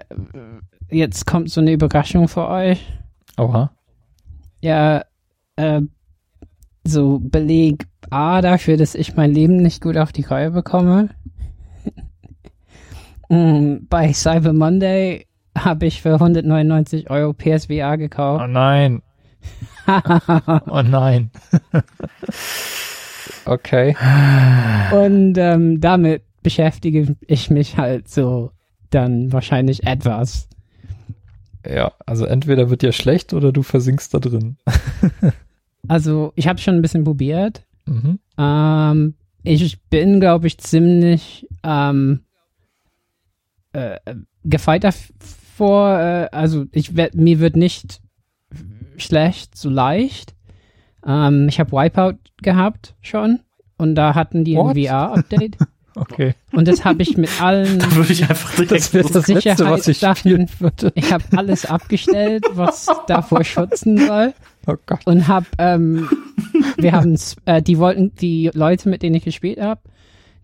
jetzt 0.89 1.25
kommt 1.25 1.49
so 1.49 1.61
eine 1.61 1.71
Überraschung 1.71 2.27
für 2.27 2.47
euch. 2.47 2.85
Oha. 3.37 3.71
Ja, 4.61 5.03
äh, 5.55 5.81
so 6.83 7.19
Beleg 7.19 7.87
A 8.11 8.41
dafür, 8.41 8.77
dass 8.77 8.93
ich 8.93 9.15
mein 9.15 9.33
Leben 9.33 9.57
nicht 9.57 9.81
gut 9.81 9.97
auf 9.97 10.11
die 10.11 10.23
Reihe 10.23 10.51
bekomme. 10.51 11.09
Mm, 13.29 13.87
bei 13.89 14.11
Cyber 14.11 14.51
Monday 14.51 15.25
habe 15.57 15.85
ich 15.85 16.01
für 16.01 16.15
199 16.15 17.09
Euro 17.09 17.31
PSVR 17.31 17.97
gekauft. 17.97 18.43
Oh 18.43 18.47
nein. 18.47 19.01
oh 19.87 20.81
nein. 20.81 21.31
okay. 23.45 23.95
Und 24.91 25.37
ähm, 25.37 25.79
damit 25.79 26.23
beschäftige 26.43 27.15
ich 27.25 27.49
mich 27.49 27.77
halt 27.77 28.09
so 28.09 28.51
dann 28.89 29.31
wahrscheinlich 29.31 29.87
etwas. 29.87 30.49
Ja, 31.65 31.93
also 32.05 32.25
entweder 32.25 32.69
wird 32.69 32.81
dir 32.81 32.91
schlecht 32.91 33.33
oder 33.33 33.53
du 33.53 33.63
versinkst 33.63 34.13
da 34.13 34.19
drin. 34.19 34.57
Also 35.87 36.33
ich 36.35 36.47
habe 36.47 36.59
schon 36.59 36.75
ein 36.75 36.81
bisschen 36.81 37.03
probiert. 37.03 37.63
Mhm. 37.85 38.19
Ähm, 38.37 39.15
ich 39.43 39.81
bin, 39.83 40.19
glaube 40.19 40.47
ich, 40.47 40.57
ziemlich 40.59 41.47
ähm, 41.63 42.21
äh, 43.73 43.97
gefeit 44.43 44.83
davor. 44.83 45.99
Äh, 45.99 46.29
also 46.31 46.65
ich 46.71 46.95
werd, 46.95 47.15
mir 47.15 47.39
wird 47.39 47.55
nicht 47.55 48.01
schlecht, 48.97 49.57
so 49.57 49.69
leicht. 49.69 50.35
Ähm, 51.05 51.47
ich 51.49 51.59
habe 51.59 51.71
Wipeout 51.71 52.19
gehabt 52.41 52.95
schon 53.01 53.39
und 53.77 53.95
da 53.95 54.13
hatten 54.13 54.43
die 54.43 54.55
What? 54.55 54.75
ein 54.75 54.85
VR-Update. 54.85 55.57
Okay. 55.93 56.35
Und 56.53 56.69
das 56.69 56.85
habe 56.85 57.01
ich 57.01 57.17
mit 57.17 57.41
allen. 57.41 57.79
Da 57.79 57.91
würde 57.95 58.13
ich 58.13 58.23
einfach 58.23 58.55
direkt 58.55 58.71
das 58.71 58.93
wird 58.93 59.13
das 59.13 59.27
Letzte, 59.27 59.69
was 59.69 59.89
ich 59.89 59.99
Sachen, 59.99 60.47
Ich 60.95 61.11
habe 61.11 61.23
alles 61.35 61.65
abgestellt, 61.65 62.45
was 62.53 62.87
davor 63.07 63.43
schützen 63.43 63.97
soll. 63.97 64.33
Oh 64.67 64.75
Gott. 64.85 65.01
Und 65.05 65.27
habe, 65.27 65.47
ähm, 65.57 66.09
wir 66.77 66.91
haben, 66.93 67.17
äh, 67.45 67.61
die 67.61 67.77
wollten, 67.77 68.13
die 68.15 68.51
Leute, 68.53 68.89
mit 68.89 69.01
denen 69.01 69.15
ich 69.15 69.23
gespielt 69.23 69.59
habe, 69.59 69.81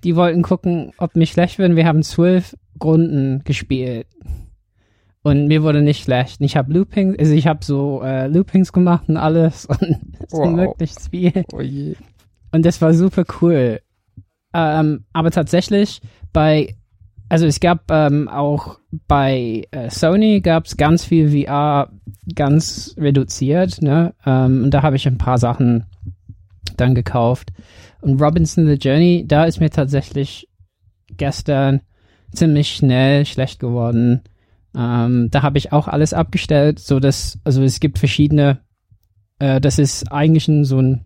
die 0.03 0.15
wollten 0.15 0.41
gucken, 0.41 0.91
ob 0.97 1.15
mich 1.15 1.31
schlecht 1.31 1.59
würden. 1.59 1.75
Wir 1.75 1.85
haben 1.85 2.03
zwölf 2.03 2.55
Runden 2.83 3.43
gespielt. 3.43 4.07
Und 5.23 5.47
mir 5.47 5.61
wurde 5.61 5.81
nicht 5.81 6.03
schlecht. 6.03 6.39
Ich 6.39 6.55
habe 6.55 6.71
Loopings, 6.71 7.19
also 7.19 7.33
ich 7.33 7.47
habe 7.47 7.63
so 7.63 8.01
äh, 8.01 8.27
Loopings 8.27 8.71
gemacht 8.71 9.09
und 9.09 9.17
alles 9.17 9.65
und 9.65 9.97
wow. 10.31 10.49
möglichst 10.49 11.09
viel. 11.09 11.43
Oh. 11.51 11.61
Und 12.53 12.65
das 12.65 12.81
war 12.81 12.93
super 12.93 13.25
cool. 13.41 13.81
Ähm, 14.53 15.03
aber 15.11 15.31
tatsächlich 15.31 16.01
bei, 16.31 16.76
also 17.29 17.45
es 17.45 17.59
gab 17.59 17.91
ähm, 17.91 18.27
auch 18.27 18.79
bei 19.07 19.67
äh, 19.71 19.89
Sony 19.89 20.41
gab 20.41 20.65
es 20.65 20.77
ganz 20.77 21.03
viel 21.03 21.29
VR 21.29 21.91
ganz 22.35 22.95
reduziert, 22.97 23.81
ne? 23.81 24.13
Ähm, 24.25 24.63
und 24.63 24.71
da 24.71 24.81
habe 24.81 24.95
ich 24.95 25.07
ein 25.07 25.17
paar 25.17 25.37
Sachen 25.37 25.85
dann 26.77 26.95
gekauft. 26.95 27.51
Und 28.01 28.21
Robinson 28.21 28.65
the 28.65 28.73
Journey, 28.73 29.25
da 29.27 29.45
ist 29.45 29.59
mir 29.59 29.69
tatsächlich 29.69 30.47
gestern 31.17 31.81
ziemlich 32.31 32.69
schnell 32.75 33.25
schlecht 33.25 33.59
geworden. 33.59 34.21
Ähm, 34.75 35.29
da 35.31 35.41
habe 35.41 35.57
ich 35.57 35.71
auch 35.71 35.87
alles 35.87 36.13
abgestellt, 36.13 36.79
so 36.79 36.99
dass, 36.99 37.39
also 37.43 37.63
es 37.63 37.79
gibt 37.79 37.97
verschiedene, 37.99 38.59
äh, 39.39 39.59
das 39.59 39.79
ist 39.79 40.11
eigentlich 40.11 40.47
ein, 40.47 40.65
so 40.65 40.79
ein 40.79 41.05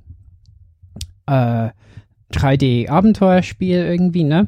äh, 1.27 1.69
3D-Abenteuerspiel 2.33 3.77
irgendwie, 3.77 4.23
ne? 4.23 4.47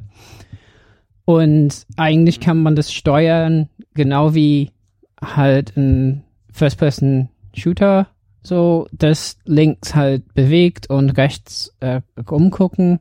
Und 1.26 1.86
eigentlich 1.96 2.40
kann 2.40 2.62
man 2.62 2.76
das 2.76 2.92
steuern, 2.92 3.70
genau 3.94 4.34
wie 4.34 4.72
halt 5.22 5.76
ein 5.78 6.24
First-Person-Shooter, 6.52 8.08
so, 8.42 8.88
das 8.92 9.38
links 9.46 9.96
halt 9.96 10.34
bewegt 10.34 10.90
und 10.90 11.12
rechts 11.12 11.74
äh, 11.80 12.02
umgucken. 12.28 13.00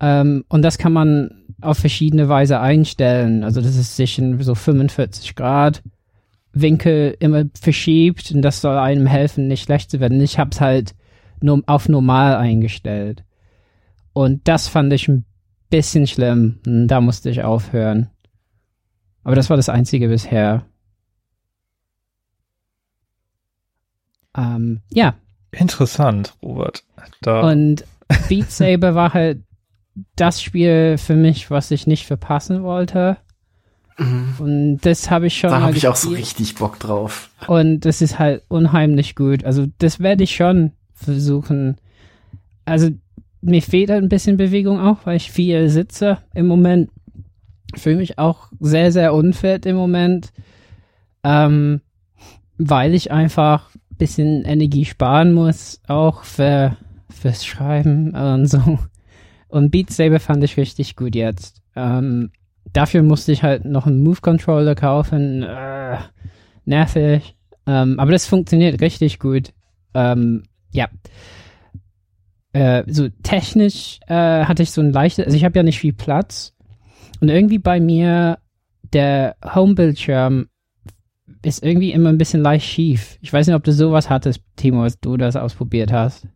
Ähm, 0.00 0.44
und 0.48 0.62
das 0.62 0.78
kann 0.78 0.92
man 0.92 1.44
auf 1.60 1.78
verschiedene 1.78 2.28
Weise 2.28 2.60
einstellen. 2.60 3.42
Also 3.42 3.60
das 3.60 3.76
ist 3.76 3.96
sich 3.96 4.18
in 4.18 4.40
so 4.40 4.54
45 4.54 5.34
Grad 5.34 5.82
Winkel 6.52 7.16
immer 7.20 7.44
verschiebt 7.60 8.32
und 8.32 8.42
das 8.42 8.60
soll 8.60 8.76
einem 8.76 9.06
helfen, 9.06 9.48
nicht 9.48 9.64
schlecht 9.64 9.90
zu 9.90 10.00
werden. 10.00 10.20
Ich 10.20 10.38
habe 10.38 10.50
es 10.52 10.60
halt 10.60 10.94
nur 11.40 11.62
auf 11.66 11.88
normal 11.88 12.36
eingestellt. 12.36 13.24
Und 14.12 14.46
das 14.48 14.68
fand 14.68 14.92
ich 14.92 15.08
ein 15.08 15.24
bisschen 15.70 16.06
schlimm. 16.06 16.58
Da 16.64 17.00
musste 17.00 17.30
ich 17.30 17.42
aufhören. 17.42 18.10
Aber 19.22 19.36
das 19.36 19.50
war 19.50 19.56
das 19.56 19.68
einzige 19.68 20.08
bisher. 20.08 20.64
Ähm, 24.36 24.80
ja. 24.90 25.14
Interessant, 25.52 26.36
Robert. 26.42 26.84
Da. 27.22 27.40
Und 27.40 27.84
Beat 28.28 28.50
Saber 28.50 28.94
war 28.94 29.14
halt 29.14 29.42
das 30.16 30.42
Spiel 30.42 30.96
für 30.98 31.16
mich, 31.16 31.50
was 31.50 31.70
ich 31.70 31.86
nicht 31.86 32.06
verpassen 32.06 32.62
wollte. 32.62 33.16
Mhm. 33.98 34.34
Und 34.38 34.78
das 34.78 35.10
habe 35.10 35.26
ich 35.26 35.38
schon. 35.38 35.50
Da 35.50 35.60
habe 35.60 35.76
ich 35.76 35.88
auch 35.88 35.96
so 35.96 36.10
richtig 36.10 36.54
Bock 36.54 36.78
drauf. 36.78 37.30
Und 37.46 37.80
das 37.80 38.00
ist 38.00 38.18
halt 38.18 38.42
unheimlich 38.48 39.14
gut. 39.16 39.44
Also 39.44 39.66
das 39.78 40.00
werde 40.00 40.24
ich 40.24 40.34
schon 40.34 40.72
versuchen. 40.94 41.76
Also 42.64 42.90
mir 43.42 43.62
fehlt 43.62 43.90
halt 43.90 44.02
ein 44.02 44.08
bisschen 44.08 44.36
Bewegung 44.36 44.80
auch, 44.80 44.98
weil 45.04 45.16
ich 45.16 45.30
viel 45.30 45.68
sitze 45.68 46.18
im 46.34 46.46
Moment. 46.46 46.90
Fühle 47.76 47.96
mich 47.96 48.18
auch 48.18 48.48
sehr, 48.58 48.92
sehr 48.92 49.14
unfit 49.14 49.64
im 49.66 49.76
Moment. 49.76 50.32
Ähm, 51.22 51.80
weil 52.58 52.94
ich 52.94 53.10
einfach 53.10 53.74
ein 53.74 53.96
bisschen 53.96 54.44
Energie 54.44 54.84
sparen 54.84 55.32
muss, 55.32 55.80
auch 55.86 56.24
für, 56.24 56.76
fürs 57.08 57.46
Schreiben 57.46 58.14
und 58.14 58.46
so. 58.46 58.78
Und 59.48 59.70
Beat 59.70 59.90
Saber 59.90 60.20
fand 60.20 60.44
ich 60.44 60.56
richtig 60.56 60.94
gut 60.94 61.14
jetzt. 61.14 61.62
Ähm, 61.74 62.30
dafür 62.72 63.02
musste 63.02 63.32
ich 63.32 63.42
halt 63.42 63.64
noch 63.64 63.86
einen 63.86 64.02
Move 64.02 64.20
Controller 64.20 64.74
kaufen. 64.74 65.42
Äh, 65.42 65.98
nervig. 66.64 67.36
Ähm, 67.66 67.98
aber 67.98 68.12
das 68.12 68.26
funktioniert 68.26 68.80
richtig 68.80 69.18
gut. 69.18 69.52
Ähm, 69.94 70.44
ja. 70.72 70.88
Äh, 72.52 72.84
so 72.86 73.08
technisch 73.22 74.00
äh, 74.08 74.44
hatte 74.44 74.62
ich 74.62 74.72
so 74.72 74.80
ein 74.80 74.92
leichtes, 74.92 75.24
also 75.24 75.36
ich 75.36 75.44
habe 75.44 75.58
ja 75.58 75.62
nicht 75.62 75.78
viel 75.78 75.92
Platz. 75.92 76.52
Und 77.20 77.28
irgendwie 77.28 77.58
bei 77.58 77.80
mir 77.80 78.38
der 78.92 79.36
Home-Bildschirm 79.54 80.48
ist 81.42 81.62
irgendwie 81.62 81.92
immer 81.92 82.08
ein 82.08 82.18
bisschen 82.18 82.42
leicht 82.42 82.66
schief. 82.66 83.18
Ich 83.20 83.32
weiß 83.32 83.46
nicht, 83.46 83.56
ob 83.56 83.64
du 83.64 83.72
sowas 83.72 84.10
hattest, 84.10 84.42
Timo, 84.56 84.82
als 84.82 84.98
du 85.00 85.16
das 85.16 85.36
ausprobiert 85.36 85.92
hast. 85.92 86.26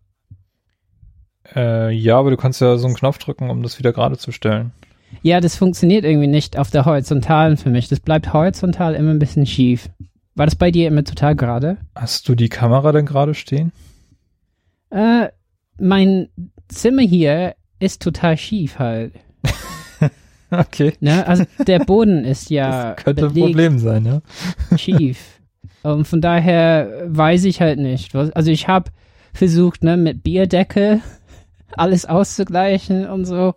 Äh, 1.55 1.91
ja, 1.93 2.19
aber 2.19 2.31
du 2.31 2.37
kannst 2.37 2.61
ja 2.61 2.77
so 2.77 2.87
einen 2.87 2.97
Knopf 2.97 3.19
drücken, 3.19 3.51
um 3.51 3.63
das 3.63 3.79
wieder 3.79 3.93
gerade 3.93 4.17
zu 4.17 4.33
stellen. 4.33 4.73
Ja, 5.23 5.41
das 5.41 5.57
funktioniert 5.57 6.05
irgendwie 6.05 6.27
nicht 6.27 6.59
auf 6.59 6.71
der 6.71 6.85
horizontalen 6.85 7.57
für 7.57 7.71
mich. 7.71 7.89
Das 7.89 8.01
bleibt 8.01 8.33
horizontal 8.33 8.95
immer 8.95 9.11
ein 9.11 9.19
bisschen 9.19 9.47
schief. 9.47 9.91
War 10.35 10.47
das 10.47 10.57
bei 10.57 10.71
dir 10.71 10.89
immer 10.89 11.05
total 11.05 11.37
gerade? 11.37 11.77
Hast 11.95 12.29
du 12.29 12.35
die 12.35 12.49
Kamera 12.49 12.93
denn 12.93 13.07
gerade 13.07 13.35
stehen? 13.35 13.73
Äh, 14.91 15.29
mein 15.79 16.29
Zimmer 16.69 17.03
hier 17.03 17.55
ist 17.79 18.03
total 18.03 18.37
schief 18.37 18.79
halt. 18.79 19.15
okay. 20.51 20.95
Ne? 21.01 21.27
Also 21.27 21.45
der 21.67 21.81
Boden 21.81 22.25
ist 22.25 22.51
ja. 22.51 22.95
Das 22.95 23.05
könnte 23.05 23.27
ein 23.27 23.35
Problem 23.35 23.79
sein, 23.79 24.07
ja. 24.07 24.21
schief. 24.79 25.41
Und 25.83 26.07
von 26.07 26.21
daher 26.21 27.05
weiß 27.07 27.45
ich 27.45 27.61
halt 27.61 27.79
nicht. 27.79 28.15
Also 28.15 28.51
ich 28.51 28.69
habe 28.69 28.91
versucht, 29.35 29.85
ne, 29.85 29.97
mit 29.97 30.23
Bierdeckel 30.23 31.01
alles 31.77 32.07
auszugleichen 32.07 33.07
und 33.07 33.27
so. 33.27 33.55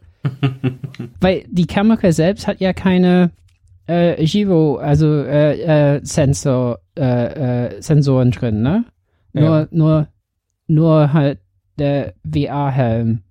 Weil 1.22 1.46
die 1.48 1.68
Kamera 1.68 2.12
selbst 2.12 2.48
hat 2.48 2.60
ja 2.60 2.74
keine 2.74 3.32
äh, 3.86 4.24
Giro, 4.26 4.76
also 4.76 5.08
äh, 5.08 5.96
äh, 5.96 6.02
Sensor, 6.04 6.80
äh, 6.98 7.68
äh, 7.68 7.82
Sensoren 7.82 8.32
drin, 8.32 8.62
ne? 8.62 8.84
Nur, 9.32 9.60
ja. 9.60 9.68
nur, 9.72 10.08
nur 10.68 11.14
halt 11.14 11.40
der 11.80 12.14
VR-Helm. 12.30 13.22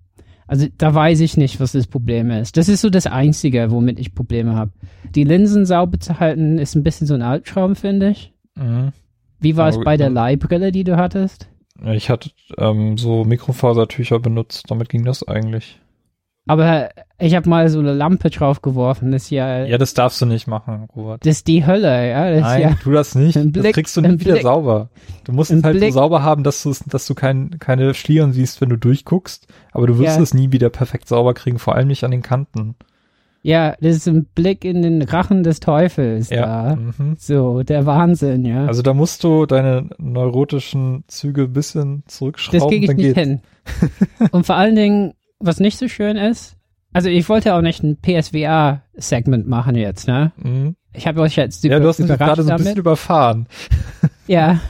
Also 0.47 0.67
da 0.79 0.95
weiß 0.95 1.21
ich 1.21 1.37
nicht, 1.37 1.59
was 1.59 1.73
das 1.73 1.87
Problem 1.87 2.31
ist. 2.31 2.57
Das 2.57 2.69
ist 2.69 2.81
so 2.81 2.91
das 2.91 3.07
Einzige, 3.07 3.71
womit 3.71 3.99
ich 3.99 4.15
Probleme 4.15 4.55
habe. 4.55 4.71
Die 5.15 5.25
Linsen 5.25 5.67
sauber 5.67 5.99
zu 5.99 6.21
halten, 6.21 6.59
ist 6.59 6.77
ein 6.77 6.85
bisschen 6.85 7.07
so 7.07 7.15
ein 7.15 7.23
Albtraum, 7.23 7.75
finde 7.75 8.11
ich. 8.11 8.33
Mhm. 8.55 8.93
Wie 9.41 9.57
war 9.57 9.69
es 9.69 9.79
bei 9.81 9.97
der 9.97 10.11
Leihbrille, 10.11 10.73
die 10.73 10.85
du 10.85 10.97
hattest? 10.97 11.49
Ich 11.85 12.09
hatte 12.09 12.31
ähm, 12.57 12.97
so 12.97 13.25
Mikrofasertücher 13.25 14.19
benutzt, 14.19 14.71
damit 14.71 14.89
ging 14.89 15.05
das 15.05 15.27
eigentlich. 15.27 15.81
Aber 16.49 16.91
ich 17.19 17.35
habe 17.35 17.49
mal 17.49 17.69
so 17.69 17.81
eine 17.81 17.93
Lampe 17.93 18.31
drauf 18.31 18.63
geworfen, 18.63 19.11
das 19.11 19.25
ist 19.25 19.31
ja. 19.31 19.65
Ja, 19.65 19.79
das 19.79 19.95
darfst 19.95 20.21
du 20.21 20.27
nicht 20.27 20.47
machen, 20.47 20.89
Robert. 20.95 21.27
Das 21.27 21.39
ist 21.39 21.49
die 21.49 21.67
Hölle, 21.67 22.09
ja. 22.09 22.31
Das 22.31 22.41
Nein, 22.43 22.63
ja 22.63 22.75
tu 22.81 22.93
das 22.93 23.15
nicht. 23.15 23.35
Blick, 23.53 23.65
das 23.65 23.73
kriegst 23.73 23.97
du 23.97 24.01
nicht 24.01 24.21
wieder 24.21 24.33
Blick, 24.33 24.43
sauber. 24.43 24.89
Du 25.25 25.33
musst 25.33 25.51
es 25.51 25.65
halt 25.65 25.77
Blick. 25.77 25.93
so 25.93 25.99
sauber 25.99 26.23
haben, 26.23 26.45
dass 26.45 26.63
du 26.63 26.73
dass 26.87 27.07
du 27.07 27.15
kein, 27.15 27.59
keine 27.59 27.95
Schlieren 27.95 28.33
siehst, 28.33 28.61
wenn 28.61 28.69
du 28.69 28.77
durchguckst. 28.77 29.49
Aber 29.73 29.87
du 29.87 29.99
wirst 29.99 30.17
ja. 30.17 30.23
es 30.23 30.35
nie 30.35 30.53
wieder 30.53 30.71
perfekt 30.71 31.09
sauber 31.09 31.35
kriegen, 31.35 31.59
vor 31.59 31.75
allem 31.75 31.89
nicht 31.89 32.05
an 32.05 32.13
den 32.13 32.23
Kanten. 32.23 32.77
Ja, 33.43 33.77
das 33.81 33.97
ist 33.97 34.09
ein 34.09 34.25
Blick 34.35 34.65
in 34.65 34.83
den 34.83 35.03
Rachen 35.03 35.45
des 35.45 35.61
Teufels 35.61 36.31
ja. 36.31 36.75
da. 36.75 36.77
Mhm. 36.77 37.15
So, 37.17 37.63
der 37.63 37.87
Wahnsinn, 37.87 38.45
ja. 38.45 38.67
Also 38.67 38.83
da 38.83 38.93
musst 38.93 39.23
du 39.23 39.47
deine 39.47 39.89
neurotischen 39.99 41.05
Züge 41.07 41.43
ein 41.43 41.53
bisschen 41.53 42.03
zurückschrauben. 42.09 42.59
Das 42.59 42.69
kriege 42.69 42.87
ich 42.87 42.97
nicht 42.97 43.15
geht's. 43.15 43.19
hin. 43.21 43.41
Und 44.33 44.47
vor 44.47 44.57
allen 44.57 44.75
Dingen, 44.75 45.15
was 45.39 45.61
nicht 45.61 45.79
so 45.79 45.89
schön 45.89 46.17
ist, 46.17 46.57
also 46.97 47.11
ich 47.11 47.29
wollte 47.29 47.55
auch 47.55 47.61
nicht 47.61 47.83
ein 47.83 47.99
PSVR-Segment 48.01 49.47
machen 49.47 49.75
jetzt, 49.75 50.09
ne? 50.09 50.33
Mhm. 50.37 50.77
Ich 50.95 51.07
habe 51.07 51.21
euch 51.21 51.37
jetzt 51.37 51.63
über, 51.63 51.75
Ja, 51.75 51.81
du 51.81 51.89
hast 51.89 51.99
mich 51.99 52.09
gerade 52.09 52.43
so 52.43 52.51
ein 52.51 52.57
bisschen 52.57 52.79
überfahren. 52.79 53.49
ja. 54.27 54.61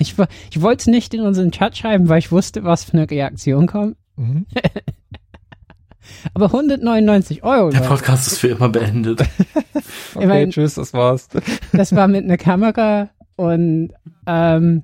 Ich, 0.00 0.16
ich 0.50 0.60
wollte 0.60 0.80
es 0.80 0.86
nicht 0.88 1.14
in 1.14 1.20
unseren 1.20 1.52
Chat 1.52 1.76
schreiben, 1.76 2.08
weil 2.08 2.18
ich 2.18 2.32
wusste, 2.32 2.64
was 2.64 2.82
für 2.82 2.94
eine 2.94 3.08
Reaktion 3.08 3.68
kommt. 3.68 3.96
Mhm. 4.16 4.46
Aber 6.34 6.46
199 6.46 7.44
Euro. 7.44 7.70
Der 7.70 7.80
Podcast 7.80 8.26
ist 8.26 8.38
für 8.38 8.48
immer 8.48 8.70
beendet. 8.70 9.22
okay, 10.16 10.26
mein, 10.26 10.50
tschüss, 10.50 10.74
das 10.74 10.92
war's. 10.92 11.28
das 11.72 11.94
war 11.94 12.08
mit 12.08 12.24
einer 12.24 12.38
Kamera 12.38 13.10
und 13.36 13.92
ähm, 14.26 14.82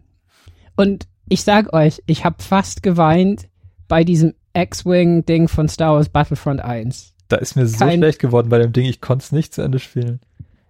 und 0.76 1.08
ich 1.28 1.42
sag 1.42 1.72
euch, 1.72 2.00
ich 2.06 2.24
habe 2.24 2.36
fast 2.40 2.84
geweint 2.84 3.48
bei 3.88 4.04
diesem 4.04 4.34
X-Wing-Ding 4.54 5.48
von 5.48 5.68
Star 5.68 5.94
Wars 5.94 6.08
Battlefront 6.08 6.60
1. 6.60 7.14
Da 7.28 7.36
ist 7.36 7.56
mir 7.56 7.66
so 7.66 7.78
Kein, 7.78 7.98
schlecht 7.98 8.18
geworden 8.18 8.48
bei 8.48 8.58
dem 8.58 8.72
Ding, 8.72 8.86
ich 8.86 9.00
konnte 9.00 9.24
es 9.24 9.32
nicht 9.32 9.54
zu 9.54 9.62
Ende 9.62 9.78
spielen. 9.78 10.20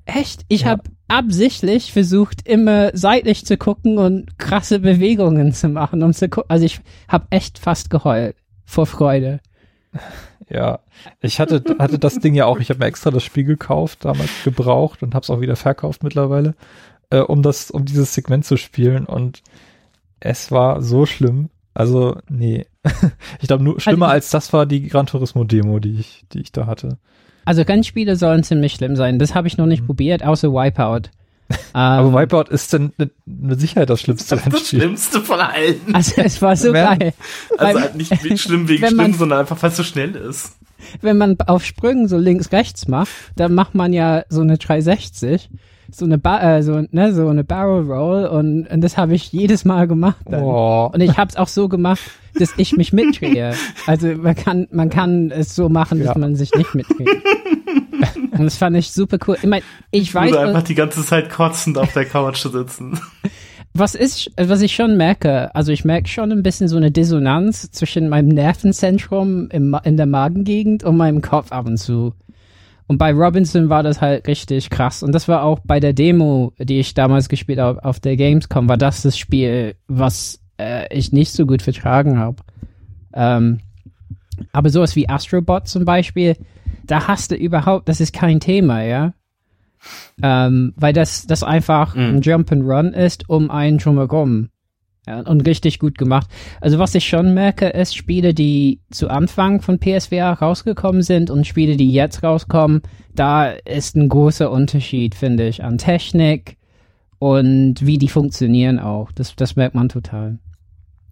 Echt? 0.07 0.45
Ich 0.49 0.63
ja. 0.63 0.69
habe 0.69 0.83
absichtlich 1.09 1.93
versucht, 1.93 2.47
immer 2.47 2.91
seitlich 2.95 3.47
zu 3.47 3.57
gucken 3.57 3.99
und 3.99 4.39
krasse 4.39 4.79
Bewegungen 4.79 5.53
zu 5.53 5.69
machen, 5.69 6.03
um 6.03 6.13
zu 6.13 6.29
gucken. 6.29 6.51
Also 6.51 6.65
ich 6.65 6.81
habe 7.09 7.27
echt 7.31 7.59
fast 7.59 7.91
geheult 7.91 8.37
vor 8.65 8.87
Freude. 8.87 9.41
Ja, 10.51 10.81
ich 11.21 11.41
hatte, 11.41 11.65
hatte 11.79 11.99
das 11.99 12.19
Ding 12.19 12.35
ja 12.35 12.45
auch, 12.45 12.61
ich 12.61 12.69
habe 12.69 12.81
mir 12.81 12.85
extra 12.85 13.11
das 13.11 13.25
Spiel 13.25 13.45
gekauft, 13.45 14.05
damals 14.05 14.31
gebraucht 14.45 15.03
und 15.03 15.15
habe 15.15 15.23
es 15.23 15.31
auch 15.31 15.41
wieder 15.41 15.57
verkauft 15.57 16.03
mittlerweile, 16.03 16.55
äh, 17.09 17.21
um 17.21 17.43
das, 17.43 17.71
um 17.71 17.87
dieses 17.87 18.13
Segment 18.13 18.45
zu 18.45 18.59
spielen 18.59 19.07
und 19.07 19.43
es 20.21 20.51
war 20.51 20.83
so 20.83 21.07
schlimm. 21.07 21.49
Also, 21.75 22.19
nee. 22.29 22.67
ich 23.41 23.49
glaube, 23.49 23.65
nur 23.65 23.81
schlimmer 23.81 24.07
also, 24.07 24.15
als 24.15 24.31
das 24.31 24.53
war 24.53 24.65
die 24.65 24.89
Gran 24.89 25.07
Turismo 25.07 25.45
Demo, 25.45 25.81
die 25.81 25.99
ich, 25.99 26.25
die 26.33 26.41
ich 26.41 26.53
da 26.53 26.67
hatte. 26.67 26.99
Also 27.45 27.63
Rennspiele 27.63 28.17
sollen 28.17 28.43
ziemlich 28.45 28.75
schlimm 28.75 28.97
sein. 28.97 29.19
Das 29.19 29.35
habe 29.35 29.49
ich 29.49 29.59
noch 29.59 29.67
nicht 29.67 29.83
mhm. 29.83 29.87
probiert, 29.87 30.25
außer 30.25 30.53
Wipeout. 30.53 31.11
Aber 31.73 32.09
ähm, 32.09 32.15
Wipeout 32.15 32.51
ist 32.51 32.73
dann 32.73 32.93
mit, 32.97 33.13
mit 33.27 33.61
Sicherheit 33.61 33.91
das 33.91 34.01
schlimmste 34.01 34.37
Das 34.37 34.47
ist 34.47 34.53
das 34.55 34.69
Schlimmste 34.69 35.21
von 35.21 35.41
allen. 35.41 35.81
Also 35.93 36.23
es 36.23 36.41
war 36.41 36.57
so 36.57 36.73
geil. 36.73 37.13
Also 37.59 37.81
halt 37.81 37.97
nicht 37.97 38.41
schlimm 38.41 38.69
wegen 38.69 38.87
schlimm, 38.87 38.97
man, 38.97 39.13
sondern 39.13 39.41
einfach, 39.41 39.63
weil 39.63 39.71
es 39.71 39.77
so 39.77 39.83
schnell 39.83 40.15
ist. 40.15 40.57
Wenn 41.01 41.19
man 41.19 41.39
auf 41.41 41.65
Sprüngen 41.65 42.09
so 42.09 42.17
links, 42.17 42.53
rechts 42.53 42.89
macht, 42.89 43.11
dann 43.37 43.55
macht 43.55 43.75
man 43.75 43.93
ja 43.93 44.25
so 44.29 44.41
eine 44.41 44.59
360 44.59 45.51
so 45.95 46.05
eine 46.05 46.19
ba 46.19 46.57
äh, 46.57 46.63
so, 46.63 46.83
ne, 46.91 47.15
so 47.15 47.29
eine 47.29 47.45
Barrel 47.45 47.91
Roll 47.91 48.27
und, 48.27 48.67
und 48.67 48.81
das 48.81 48.97
habe 48.97 49.15
ich 49.15 49.33
jedes 49.33 49.65
Mal 49.65 49.87
gemacht. 49.87 50.17
Dann. 50.27 50.43
Oh. 50.43 50.91
Und 50.93 51.01
ich 51.01 51.17
habe 51.17 51.29
es 51.31 51.37
auch 51.37 51.49
so 51.49 51.69
gemacht, 51.69 52.03
dass 52.39 52.55
ich 52.57 52.77
mich 52.77 52.93
mitdrehe. 52.93 53.55
Also 53.87 54.09
man 54.09 54.35
kann 54.35 54.67
man 54.71 54.91
kann 54.91 55.31
es 55.31 55.55
so 55.55 55.69
machen, 55.69 55.99
dass 55.99 56.15
ja. 56.15 56.19
man 56.19 56.37
sich 56.37 56.53
nicht 56.55 56.75
mitdreht. 56.75 57.09
Und 58.33 58.45
das 58.45 58.57
fand 58.57 58.77
ich 58.77 58.91
super 58.91 59.19
cool. 59.27 59.37
Ich 59.41 59.49
meine, 59.49 59.65
ich 59.91 60.13
weiß. 60.13 60.33
Oder 60.33 60.49
einfach 60.49 60.63
die 60.63 60.75
ganze 60.75 61.05
Zeit 61.05 61.31
kotzend 61.31 61.79
auf 61.79 61.93
der 61.93 62.05
Couch 62.05 62.39
sitzen. 62.39 62.99
Was 63.77 63.97
ist, 63.97 64.31
was 64.37 64.63
ich 64.63 64.73
schon 64.73 64.97
merke, 64.97 65.53
also 65.53 65.73
ich 65.73 65.85
merke 65.85 66.07
schon 66.07 66.31
ein 66.31 66.45
bisschen 66.45 66.69
so 66.69 66.77
eine 66.77 66.93
Dissonanz 66.93 67.73
zwischen 67.73 68.09
meinem 68.09 68.29
Nervenzentrum 68.29 69.49
im, 69.51 69.77
in 69.83 69.97
der 69.97 70.07
Magengegend 70.07 70.85
und 70.85 70.97
meinem 70.97 71.23
Kopf 71.23 71.51
ab 71.51 71.67
und 71.67 71.77
zu. 71.77 72.15
Und 72.87 72.99
bei 72.99 73.13
Robinson 73.13 73.71
war 73.71 73.83
das 73.83 74.01
halt 74.01 74.27
richtig 74.29 74.69
krass. 74.69 75.03
Und 75.03 75.13
das 75.13 75.27
war 75.27 75.43
auch 75.43 75.61
bei 75.65 75.81
der 75.81 75.95
Demo, 75.95 76.53
die 76.59 76.81
ich 76.81 76.93
damals 76.95 77.29
gespielt 77.29 77.59
habe 77.59 77.83
auf 77.85 77.99
der 78.01 78.17
Gamescom, 78.17 78.69
war 78.69 78.77
das 78.77 79.03
das 79.03 79.17
Spiel, 79.17 79.75
was 79.89 80.41
äh, 80.61 80.87
ich 80.95 81.13
nicht 81.13 81.33
so 81.33 81.47
gut 81.47 81.63
vertragen 81.63 82.19
habe. 82.19 82.37
Ähm, 83.15 83.61
aber 84.53 84.69
sowas 84.69 84.97
wie 84.97 85.09
Astrobot 85.09 85.67
zum 85.69 85.85
Beispiel, 85.85 86.37
da 86.85 87.09
hast 87.09 87.31
du 87.31 87.37
überhaupt, 87.37 87.89
das 87.89 88.01
ist 88.01 88.13
kein 88.13 88.41
Thema, 88.41 88.83
ja. 88.83 89.15
Ähm, 90.23 90.73
weil 90.77 90.93
das, 90.93 91.27
das 91.27 91.43
einfach 91.43 91.95
Mhm. 91.95 92.03
ein 92.17 92.21
Jump 92.23 92.53
and 92.53 92.65
Run 92.65 92.93
ist, 92.93 93.29
um 93.29 93.51
einen 93.51 93.79
drumherum. 93.79 94.49
Ja, 95.07 95.21
und 95.21 95.47
richtig 95.47 95.79
gut 95.79 95.99
gemacht. 95.99 96.29
Also 96.63 96.79
was 96.79 96.95
ich 96.95 97.07
schon 97.07 97.35
merke, 97.35 97.69
ist 97.69 97.95
Spiele, 97.95 98.33
die 98.33 98.81
zu 98.91 99.09
Anfang 99.09 99.61
von 99.61 99.79
PSVR 99.79 100.33
rausgekommen 100.33 101.03
sind 101.03 101.31
und 101.31 101.47
Spiele, 101.47 101.77
die 101.77 101.93
jetzt 101.93 102.23
rauskommen, 102.23 102.81
da 103.15 103.49
ist 103.51 103.97
ein 103.97 104.09
großer 104.09 104.51
Unterschied, 104.51 105.15
finde 105.15 105.47
ich, 105.47 105.63
an 105.63 105.77
Technik 105.77 106.57
und 107.19 107.85
wie 107.85 107.99
die 107.99 108.09
funktionieren 108.09 108.79
auch. 108.79 109.13
Das, 109.13 109.37
das 109.37 109.57
merkt 109.57 109.75
man 109.75 109.91
total. 109.91 110.39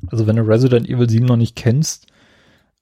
Also 0.07 0.27
wenn 0.27 0.37
du 0.37 0.43
Resident 0.43 0.89
Evil 0.89 1.09
7 1.09 1.27
noch 1.27 1.37
nicht 1.37 1.55
kennst 1.55 2.07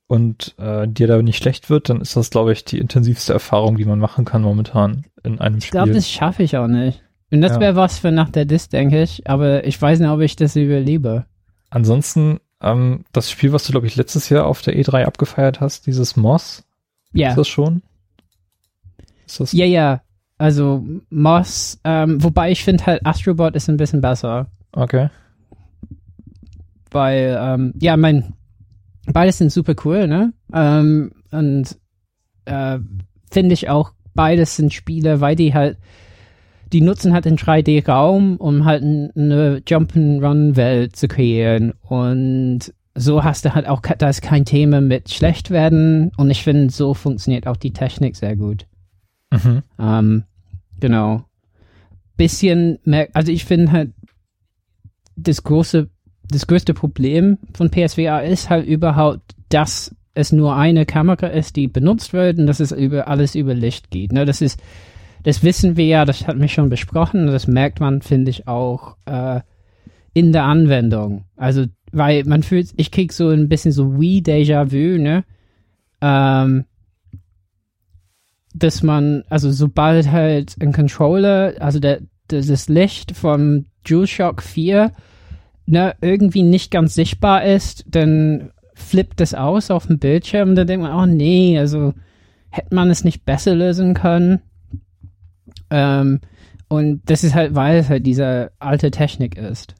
und 0.06 0.54
äh, 0.58 0.86
dir 0.88 1.06
da 1.08 1.20
nicht 1.20 1.42
schlecht 1.42 1.70
wird, 1.70 1.88
dann 1.88 2.00
ist 2.00 2.16
das, 2.16 2.30
glaube 2.30 2.52
ich, 2.52 2.64
die 2.64 2.78
intensivste 2.78 3.32
Erfahrung, 3.32 3.76
die 3.76 3.84
man 3.84 3.98
machen 3.98 4.24
kann 4.24 4.42
momentan 4.42 5.04
in 5.24 5.40
einem 5.40 5.58
Ich 5.58 5.66
Spiel. 5.66 5.78
glaube, 5.78 5.92
das 5.92 6.08
schaffe 6.08 6.44
ich 6.44 6.56
auch 6.56 6.68
nicht. 6.68 7.02
Und 7.32 7.40
das 7.42 7.52
Ja. 7.52 7.60
wäre 7.60 7.76
was 7.76 7.98
für 7.98 8.10
nach 8.10 8.30
der 8.30 8.44
Disc, 8.44 8.70
denke 8.70 9.02
ich. 9.02 9.28
Aber 9.28 9.64
ich 9.64 9.80
weiß 9.80 10.00
nicht, 10.00 10.08
ob 10.08 10.20
ich 10.20 10.36
das 10.36 10.56
überlebe. 10.56 11.26
Ansonsten, 11.70 12.40
ähm, 12.60 13.04
das 13.12 13.30
Spiel, 13.30 13.52
was 13.52 13.64
du, 13.66 13.72
glaube 13.72 13.86
ich, 13.86 13.96
letztes 13.96 14.28
Jahr 14.28 14.46
auf 14.46 14.62
der 14.62 14.74
E3 14.76 15.04
abgefeiert 15.04 15.60
hast, 15.60 15.86
dieses 15.86 16.16
Moss, 16.16 16.64
Ja. 17.12 17.30
ist 17.30 17.36
das 17.38 17.48
schon? 17.48 17.82
Ist 19.26 19.38
das? 19.40 19.52
Ja, 19.52 19.64
ja. 19.66 20.02
Also 20.38 20.84
Moss, 21.10 21.78
ähm, 21.84 22.22
wobei 22.22 22.50
ich 22.50 22.64
finde 22.64 22.86
halt 22.86 23.06
Astrobot 23.06 23.54
ist 23.54 23.68
ein 23.68 23.76
bisschen 23.76 24.00
besser. 24.00 24.46
Okay. 24.72 25.10
Weil, 26.90 27.38
ähm, 27.40 27.72
ja, 27.80 27.96
mein, 27.96 28.34
beides 29.12 29.38
sind 29.38 29.52
super 29.52 29.74
cool, 29.84 30.08
ne? 30.08 30.32
Ähm, 30.52 31.12
und 31.30 31.78
äh, 32.46 32.78
finde 33.30 33.52
ich 33.54 33.68
auch, 33.68 33.92
beides 34.14 34.56
sind 34.56 34.72
Spiele, 34.72 35.20
weil 35.20 35.36
die 35.36 35.54
halt, 35.54 35.78
die 36.72 36.80
nutzen 36.80 37.12
halt 37.12 37.24
den 37.24 37.36
3D-Raum, 37.36 38.36
um 38.36 38.64
halt 38.64 38.82
eine 38.82 39.62
Jump'n'Run-Welt 39.66 40.94
zu 40.94 41.08
kreieren. 41.08 41.72
Und 41.82 42.72
so 42.94 43.24
hast 43.24 43.44
du 43.44 43.54
halt 43.54 43.66
auch, 43.66 43.80
da 43.80 44.08
ist 44.08 44.22
kein 44.22 44.44
Thema 44.44 44.80
mit 44.80 45.10
schlecht 45.10 45.50
werden. 45.50 46.12
Und 46.16 46.30
ich 46.30 46.42
finde, 46.42 46.70
so 46.72 46.94
funktioniert 46.94 47.46
auch 47.46 47.56
die 47.56 47.72
Technik 47.72 48.16
sehr 48.16 48.36
gut. 48.36 48.66
Mhm. 49.30 49.62
Ähm, 49.78 50.24
genau. 50.78 51.24
Bisschen 52.16 52.78
mehr, 52.84 53.08
also 53.14 53.32
ich 53.32 53.44
finde 53.44 53.72
halt, 53.72 53.92
das 55.16 55.42
große, 55.42 55.88
das 56.28 56.46
größte 56.46 56.74
Problem 56.74 57.38
von 57.54 57.70
PSVR 57.70 58.24
ist 58.24 58.48
halt 58.48 58.66
überhaupt, 58.66 59.34
dass 59.48 59.94
es 60.14 60.32
nur 60.32 60.56
eine 60.56 60.86
Kamera 60.86 61.26
ist, 61.28 61.56
die 61.56 61.68
benutzt 61.68 62.12
wird 62.12 62.38
und 62.38 62.46
dass 62.46 62.60
es 62.60 62.72
über 62.72 63.08
alles 63.08 63.34
über 63.34 63.54
Licht 63.54 63.90
geht. 63.90 64.12
Ne? 64.12 64.24
Das 64.24 64.40
ist, 64.40 64.60
das 65.22 65.42
wissen 65.42 65.76
wir 65.76 65.86
ja, 65.86 66.04
das 66.04 66.26
hat 66.26 66.36
mich 66.36 66.52
schon 66.52 66.68
besprochen 66.68 67.26
das 67.26 67.46
merkt 67.46 67.80
man, 67.80 68.02
finde 68.02 68.30
ich, 68.30 68.48
auch 68.48 68.96
äh, 69.06 69.40
in 70.12 70.32
der 70.32 70.44
Anwendung. 70.44 71.24
Also, 71.36 71.66
weil 71.92 72.24
man 72.24 72.42
fühlt, 72.42 72.70
ich 72.76 72.90
krieg 72.90 73.12
so 73.12 73.28
ein 73.28 73.48
bisschen 73.48 73.72
so 73.72 74.00
wie 74.00 74.20
Déjà-vu, 74.20 74.98
ne? 75.00 75.24
Ähm, 76.00 76.64
dass 78.54 78.82
man, 78.82 79.22
also 79.28 79.50
sobald 79.52 80.10
halt 80.10 80.56
ein 80.60 80.72
Controller, 80.72 81.54
also 81.60 81.78
der, 81.78 82.00
das 82.28 82.68
Licht 82.68 83.16
vom 83.16 83.66
DualShock 83.84 84.42
4 84.42 84.92
ne, 85.66 85.94
irgendwie 86.00 86.42
nicht 86.42 86.70
ganz 86.70 86.94
sichtbar 86.94 87.44
ist, 87.44 87.84
dann 87.88 88.50
flippt 88.74 89.20
das 89.20 89.34
aus 89.34 89.70
auf 89.70 89.86
dem 89.86 89.98
Bildschirm 89.98 90.50
und 90.50 90.56
dann 90.56 90.66
denkt 90.66 90.82
man, 90.82 90.96
oh 90.96 91.06
nee, 91.06 91.58
also 91.58 91.94
hätte 92.50 92.74
man 92.74 92.90
es 92.90 93.04
nicht 93.04 93.24
besser 93.24 93.54
lösen 93.54 93.94
können. 93.94 94.40
Ähm, 95.70 96.20
und 96.68 97.02
das 97.06 97.24
ist 97.24 97.34
halt, 97.34 97.54
weil 97.54 97.78
es 97.78 97.88
halt 97.88 98.06
diese 98.06 98.52
alte 98.58 98.90
Technik 98.90 99.36
ist. 99.36 99.74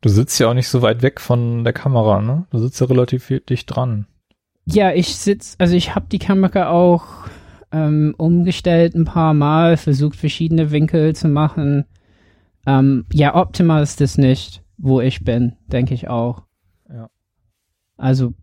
Du 0.00 0.08
sitzt 0.08 0.38
ja 0.40 0.48
auch 0.48 0.54
nicht 0.54 0.68
so 0.68 0.82
weit 0.82 1.02
weg 1.02 1.20
von 1.20 1.62
der 1.62 1.72
Kamera, 1.72 2.20
ne? 2.20 2.46
Du 2.50 2.58
sitzt 2.58 2.80
ja 2.80 2.88
relativ 2.88 3.32
dicht 3.48 3.66
dran. 3.66 4.06
Ja, 4.64 4.92
ich 4.92 5.14
sitz, 5.16 5.54
also 5.58 5.74
ich 5.74 5.94
habe 5.94 6.06
die 6.10 6.18
Kamera 6.18 6.70
auch 6.70 7.04
ähm, 7.70 8.14
umgestellt 8.18 8.94
ein 8.94 9.04
paar 9.04 9.34
Mal, 9.34 9.76
versucht 9.76 10.16
verschiedene 10.16 10.70
Winkel 10.70 11.14
zu 11.14 11.28
machen. 11.28 11.84
Ähm, 12.66 13.06
ja, 13.12 13.34
optimal 13.34 13.82
ist 13.82 14.00
das 14.00 14.18
nicht, 14.18 14.62
wo 14.76 15.00
ich 15.00 15.24
bin, 15.24 15.56
denke 15.66 15.94
ich 15.94 16.08
auch. 16.08 16.42
Ja. 16.88 17.08
Also 17.96 18.34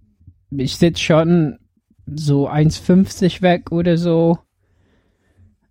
ich 0.50 0.78
sitz 0.78 1.00
schon 1.00 1.60
so 2.06 2.50
1,50 2.50 3.42
weg 3.42 3.72
oder 3.72 3.98
so. 3.98 4.40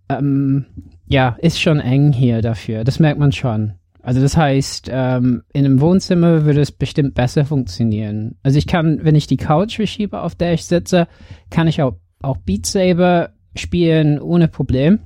Ähm, 0.09 0.67
ja, 1.07 1.37
ist 1.41 1.61
schon 1.61 1.81
eng 1.81 2.13
hier 2.13 2.43
dafür. 2.43 2.85
Das 2.85 2.99
merkt 2.99 3.19
man 3.19 3.33
schon. 3.33 3.75
Also 4.03 4.21
das 4.21 4.37
heißt, 4.37 4.89
ähm, 4.91 5.43
in 5.53 5.65
einem 5.65 5.81
Wohnzimmer 5.81 6.45
würde 6.45 6.61
es 6.61 6.73
bestimmt 6.73 7.15
besser 7.15 7.45
funktionieren. 7.45 8.37
Also 8.43 8.59
ich 8.59 8.67
kann, 8.67 9.05
wenn 9.05 9.15
ich 9.15 9.27
die 9.27 9.37
Couch 9.37 9.77
verschiebe, 9.77 10.23
auf 10.23 10.35
der 10.35 10.55
ich 10.55 10.65
sitze, 10.65 11.09
kann 11.51 11.69
ich 11.69 11.83
auch, 11.83 11.95
auch 12.23 12.39
Beat 12.39 12.65
Saber 12.65 13.31
spielen 13.55 14.19
ohne 14.21 14.49
Problem. 14.49 15.01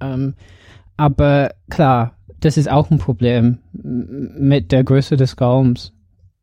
Ähm, 0.00 0.34
aber 0.96 1.54
klar, 1.70 2.18
das 2.40 2.56
ist 2.58 2.70
auch 2.70 2.90
ein 2.90 2.98
Problem 2.98 3.58
mit 3.72 4.70
der 4.72 4.84
Größe 4.84 5.16
des 5.16 5.40
Raums, 5.40 5.94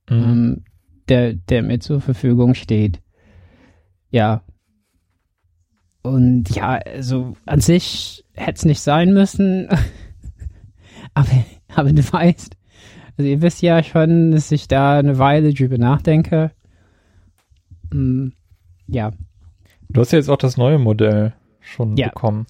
Mhm. 0.09 0.23
ähm, 0.23 0.63
der, 1.09 1.33
der 1.33 1.63
mir 1.63 1.79
zur 1.79 2.01
Verfügung 2.01 2.53
steht. 2.55 3.01
Ja. 4.11 4.43
Und 6.05 6.55
ja, 6.55 6.73
also 6.73 7.35
an 7.47 7.61
sich 7.61 8.23
hätte 8.33 8.57
es 8.57 8.65
nicht 8.65 8.79
sein 8.79 9.11
müssen. 9.11 9.67
aber, 11.15 11.27
aber 11.73 11.91
du 11.91 12.03
weißt, 12.03 12.55
also 13.17 13.29
ihr 13.29 13.41
wisst 13.41 13.63
ja 13.63 13.81
schon, 13.81 14.31
dass 14.31 14.51
ich 14.51 14.67
da 14.67 14.99
eine 14.99 15.17
Weile 15.17 15.51
drüber 15.51 15.79
nachdenke. 15.79 16.51
Mm, 17.91 18.27
ja. 18.87 19.11
Du 19.89 20.01
hast 20.01 20.11
ja 20.11 20.19
jetzt 20.19 20.29
auch 20.29 20.37
das 20.37 20.57
neue 20.57 20.77
Modell 20.77 21.33
schon 21.59 21.97
Ja. 21.97 22.09
bekommen. 22.09 22.45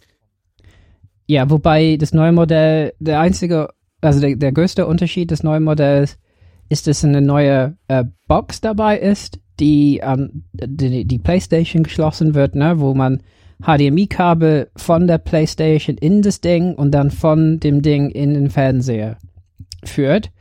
Ja, 1.28 1.50
wobei 1.50 1.96
das 1.98 2.13
neue 2.13 2.34
Modell, 2.34 2.94
der 3.00 3.22
einzige, 3.22 3.70
also 4.02 4.20
der, 4.20 4.36
der 4.36 4.52
größte 4.52 4.86
Unterschied 4.86 5.32
des 5.32 5.44
neuen 5.44 5.63
Modells 5.63 6.20
ist, 6.68 6.88
dass 6.88 7.06
eine 7.06 7.22
neue 7.22 7.78
äh, 7.88 8.04
Box 8.28 8.60
dabei 8.60 9.00
ist, 9.00 9.39
die 9.62 10.04
an 10.04 10.44
die, 10.54 11.06
die 11.06 11.20
PlayStation 11.20 11.84
geschlossen 11.84 12.36
wird, 12.36 12.56
ne, 12.56 12.80
wo 12.80 12.94
man 12.94 13.24
HDMI-Kabel 13.62 14.70
von 14.76 15.08
der 15.08 15.18
PlayStation 15.18 15.98
in 15.98 16.22
das 16.22 16.41
Ding 16.41 16.76
und 16.76 16.91
dann 16.91 17.12
von 17.12 17.60
dem 17.60 17.82
Ding 17.82 18.10
in 18.10 18.34
den 18.34 18.50
Fernseher 18.50 19.18
führt. 19.84 20.32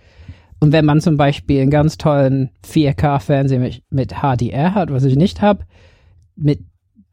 Und 0.61 0.73
wenn 0.73 0.85
man 0.85 1.01
zum 1.01 1.17
Beispiel 1.17 1.61
einen 1.61 1.71
ganz 1.71 1.99
tollen 1.99 2.51
4K-Fernseher 2.67 3.61
mit, 3.61 3.83
mit 3.91 4.15
HDR 4.23 4.75
hat, 4.75 4.91
was 4.91 5.05
ich 5.05 5.17
nicht 5.17 5.43
habe, 5.43 5.65
mit 6.37 6.61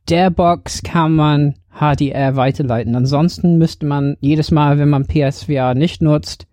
der 0.09 0.29
Box 0.29 0.83
kann 0.83 1.13
man 1.13 1.55
HDR 1.69 2.35
weiterleiten. 2.35 2.95
Ansonsten 2.95 3.57
müsste 3.57 3.85
man 3.85 4.17
jedes 4.19 4.51
Mal, 4.51 4.77
wenn 4.77 4.89
man 4.89 5.05
PSVR 5.05 5.73
nicht 5.73 6.01
nutzt, 6.01 6.47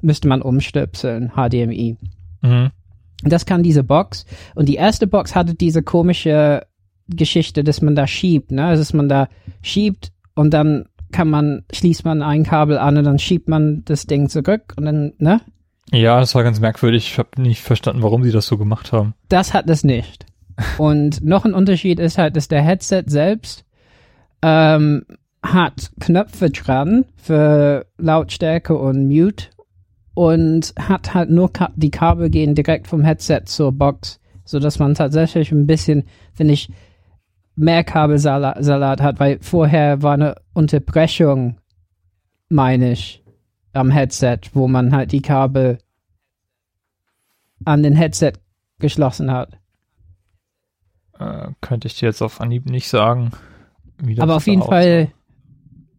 müsste 0.00 0.28
man 0.28 0.42
umstöpseln, 0.42 1.32
HDMI. 1.34 1.96
Mhm. 2.42 2.70
Das 3.22 3.46
kann 3.46 3.62
diese 3.62 3.84
Box. 3.84 4.26
Und 4.54 4.68
die 4.68 4.74
erste 4.74 5.06
Box 5.06 5.34
hatte 5.34 5.54
diese 5.54 5.82
komische 5.82 6.66
Geschichte, 7.08 7.64
dass 7.64 7.82
man 7.82 7.94
da 7.94 8.06
schiebt, 8.06 8.50
ne? 8.50 8.64
Also, 8.64 8.80
Dass 8.80 8.92
man 8.92 9.08
da 9.08 9.28
schiebt 9.62 10.12
und 10.34 10.52
dann 10.52 10.86
kann 11.12 11.30
man, 11.30 11.64
schließt 11.72 12.04
man 12.04 12.22
ein 12.22 12.42
Kabel 12.42 12.78
an 12.78 12.96
und 12.96 13.04
dann 13.04 13.18
schiebt 13.18 13.48
man 13.48 13.84
das 13.84 14.06
Ding 14.06 14.28
zurück 14.28 14.74
und 14.76 14.84
dann, 14.84 15.12
ne? 15.18 15.40
Ja, 15.92 16.18
das 16.18 16.34
war 16.34 16.42
ganz 16.42 16.60
merkwürdig. 16.60 17.06
Ich 17.06 17.18
habe 17.18 17.40
nicht 17.40 17.62
verstanden, 17.62 18.02
warum 18.02 18.24
sie 18.24 18.32
das 18.32 18.46
so 18.46 18.58
gemacht 18.58 18.92
haben. 18.92 19.14
Das 19.28 19.54
hat 19.54 19.68
es 19.68 19.84
nicht. 19.84 20.26
Und 20.78 21.22
noch 21.24 21.44
ein 21.44 21.52
Unterschied 21.52 21.98
ist 21.98 22.16
halt, 22.16 22.36
dass 22.36 22.46
der 22.46 22.62
Headset 22.62 23.04
selbst 23.06 23.64
ähm, 24.40 25.04
hat 25.42 25.90
Knöpfe 26.00 26.50
dran 26.50 27.04
für 27.16 27.86
Lautstärke 27.98 28.76
und 28.78 29.08
Mute 29.08 29.46
und 30.14 30.72
hat 30.78 31.12
halt 31.12 31.30
nur 31.30 31.52
Ka 31.52 31.70
die 31.76 31.90
Kabel 31.90 32.30
gehen 32.30 32.54
direkt 32.54 32.86
vom 32.86 33.02
Headset 33.02 33.42
zur 33.46 33.72
Box, 33.72 34.20
so 34.44 34.58
dass 34.58 34.78
man 34.78 34.94
tatsächlich 34.94 35.50
ein 35.50 35.66
bisschen, 35.66 36.04
finde 36.32 36.54
ich, 36.54 36.70
mehr 37.56 37.84
Kabelsalat 37.84 39.00
hat, 39.00 39.20
weil 39.20 39.38
vorher 39.40 40.02
war 40.02 40.14
eine 40.14 40.36
Unterbrechung, 40.52 41.58
meine 42.48 42.92
ich, 42.92 43.22
am 43.72 43.90
Headset, 43.90 44.38
wo 44.52 44.68
man 44.68 44.94
halt 44.94 45.12
die 45.12 45.22
Kabel 45.22 45.78
an 47.64 47.82
den 47.82 47.94
Headset 47.94 48.32
geschlossen 48.78 49.30
hat. 49.30 49.58
Äh, 51.18 51.48
könnte 51.60 51.88
ich 51.88 51.98
dir 51.98 52.06
jetzt 52.06 52.22
auf 52.22 52.40
Anhieb 52.40 52.66
nicht 52.66 52.88
sagen. 52.88 53.30
Aber 54.18 54.36
auf 54.36 54.46
jeden 54.46 54.62
Fall, 54.62 55.08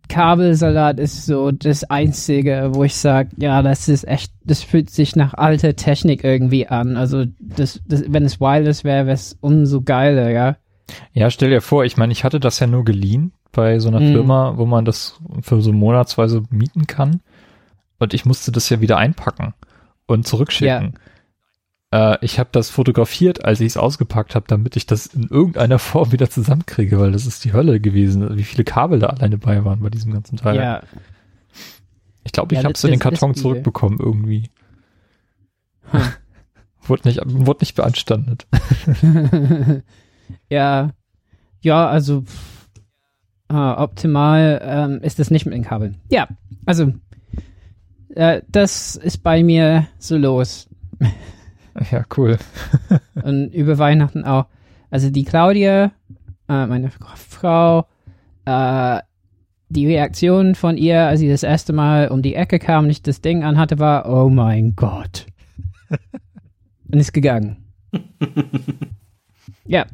Kabelsalat 0.10 0.99
ist 0.99 1.26
so 1.26 1.51
das 1.51 1.86
Einzige, 1.86 2.72
wo 2.74 2.84
ich 2.84 2.95
sage, 2.95 3.30
ja, 3.38 3.62
das 3.62 3.88
ist 3.88 4.08
echt, 4.08 4.32
das 4.43 4.62
fühlt 4.62 4.89
sich 4.89 5.16
nach 5.16 5.34
alter 5.34 5.76
Technik 5.76 6.24
irgendwie 6.24 6.68
an. 6.68 6.97
Also, 6.97 7.26
das, 7.39 7.82
das, 7.88 8.03
wenn 8.08 8.24
es 8.24 8.39
wireless 8.39 8.84
wäre, 8.84 9.08
wäre 9.08 9.16
es 9.16 9.38
umso 9.41 9.82
geiler, 9.82 10.30
ja. 10.30 10.58
Ja, 11.14 11.30
stell 11.32 11.50
dir 11.50 11.62
vor, 11.62 11.86
ich 11.86 11.98
meine, 11.98 12.14
ich 12.14 12.24
hatte 12.24 12.40
das 12.40 12.60
ja 12.60 12.68
nur 12.68 12.86
geliehen 12.86 13.34
bei 13.52 13.80
so 13.80 13.88
einer 13.88 14.00
mhm. 14.00 14.12
Firma, 14.12 14.58
wo 14.58 14.66
man 14.66 14.86
das 14.86 15.20
für 15.42 15.62
so 15.62 15.72
monatsweise 15.72 16.44
mieten 16.50 16.88
kann. 16.88 17.22
Und 17.98 18.14
ich 18.14 18.26
musste 18.26 18.52
das 18.52 18.70
ja 18.70 18.82
wieder 18.82 18.98
einpacken 18.98 19.54
und 20.06 20.28
zurückschicken. 20.28 20.94
Ja. 21.92 22.14
Äh, 22.14 22.18
ich 22.22 22.40
habe 22.40 22.50
das 22.52 22.70
fotografiert, 22.70 23.46
als 23.46 23.62
ich 23.62 23.68
es 23.68 23.78
ausgepackt 23.78 24.36
habe, 24.36 24.46
damit 24.48 24.76
ich 24.76 24.86
das 24.86 25.08
in 25.08 25.28
irgendeiner 25.30 25.80
Form 25.80 26.12
wieder 26.12 26.30
zusammenkriege, 26.30 27.00
weil 27.00 27.12
das 27.12 27.26
ist 27.26 27.46
die 27.46 27.54
Hölle 27.54 27.80
gewesen, 27.80 28.38
wie 28.38 28.44
viele 28.44 28.66
Kabel 28.66 29.00
da 29.00 29.08
alleine 29.08 29.38
bei 29.38 29.64
waren 29.64 29.80
bei 29.80 29.90
diesem 29.90 30.12
ganzen 30.14 30.38
Teil. 30.38 30.58
Ja. 30.58 30.84
Ich 32.24 32.32
glaube, 32.32 32.54
ich 32.54 32.60
ja, 32.60 32.64
habe 32.66 32.74
es 32.74 32.84
in 32.84 32.92
den 32.92 33.00
Karton 33.00 33.36
zurückbekommen 33.36 34.00
irgendwie. 34.00 34.50
Hm. 35.92 36.02
wurde, 36.88 37.08
nicht, 37.08 37.22
wurde 37.24 37.62
nicht 37.62 37.76
beanstandet. 37.76 38.48
ja. 40.49 40.91
Ja, 41.61 41.88
also 41.88 42.23
ah, 43.47 43.82
optimal 43.82 44.61
ähm, 44.63 44.99
ist 45.01 45.19
das 45.19 45.32
nicht 45.32 45.45
mit 45.45 45.55
den 45.55 45.63
Kabeln. 45.63 45.97
Ja, 46.09 46.28
also 46.65 46.93
äh, 48.15 48.41
das 48.49 48.95
ist 48.95 49.23
bei 49.23 49.43
mir 49.43 49.88
so 49.99 50.17
los. 50.17 50.69
Ja, 51.91 52.05
cool. 52.15 52.38
und 53.21 53.53
über 53.53 53.78
Weihnachten 53.78 54.23
auch. 54.23 54.45
Also 54.89 55.09
die 55.09 55.26
Claudia, 55.26 55.91
äh, 56.47 56.65
meine 56.67 56.89
Frau, 56.89 57.86
äh, 58.45 59.01
die 59.67 59.86
Reaktion 59.86 60.55
von 60.55 60.78
ihr, 60.78 61.01
als 61.01 61.19
sie 61.19 61.28
das 61.28 61.43
erste 61.43 61.73
Mal 61.73 62.07
um 62.07 62.21
die 62.21 62.36
Ecke 62.36 62.59
kam 62.59 62.86
und 62.86 62.91
ich 62.91 63.01
das 63.01 63.19
Ding 63.19 63.43
anhatte, 63.43 63.78
war, 63.78 64.07
oh 64.07 64.30
mein 64.30 64.78
Gott. 64.78 65.26
und 66.89 66.97
ist 66.97 67.13
gegangen. 67.13 67.57
ja, 69.65 69.86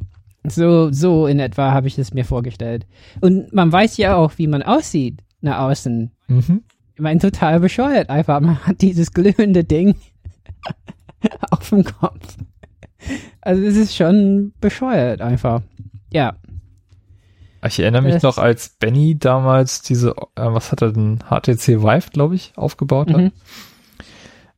so, 0.44 0.92
so 0.92 1.28
in 1.28 1.40
etwa 1.40 1.72
habe 1.72 1.88
ich 1.88 1.98
es 1.98 2.14
mir 2.14 2.26
vorgestellt. 2.26 2.88
Und 3.20 3.54
man 3.54 3.72
weiß 3.72 3.98
ja 3.98 4.16
auch, 4.16 4.34
wie 4.38 4.48
man 4.48 4.64
aussieht 4.64 5.22
nach 5.42 5.60
außen. 5.60 6.12
Mhm. 6.28 6.64
Ich 6.96 7.02
meine, 7.02 7.20
total 7.20 7.60
bescheuert 7.60 8.10
einfach. 8.10 8.40
Man 8.40 8.60
hat 8.66 8.82
dieses 8.82 9.12
glühende 9.12 9.64
Ding 9.64 9.96
auf 11.52 11.70
dem 11.70 11.84
Kopf. 11.84 12.38
Also 13.42 13.64
es 13.64 13.76
ist 13.76 13.96
schon 13.96 14.54
bescheuert 14.62 15.22
einfach. 15.22 15.62
Ja. 16.12 16.36
Ich 17.66 17.80
erinnere 17.80 18.02
mich 18.02 18.14
das 18.16 18.24
noch, 18.24 18.38
als 18.40 18.70
Benny 18.70 19.18
damals 19.18 19.84
diese, 19.84 20.12
äh, 20.12 20.14
was 20.36 20.72
hat 20.72 20.82
er 20.82 20.92
denn, 20.92 21.20
HTC 21.20 21.84
Vive, 21.84 22.10
glaube 22.12 22.36
ich, 22.36 22.54
aufgebaut 22.56 23.12
hat. 23.12 23.22
Mhm. 23.22 23.32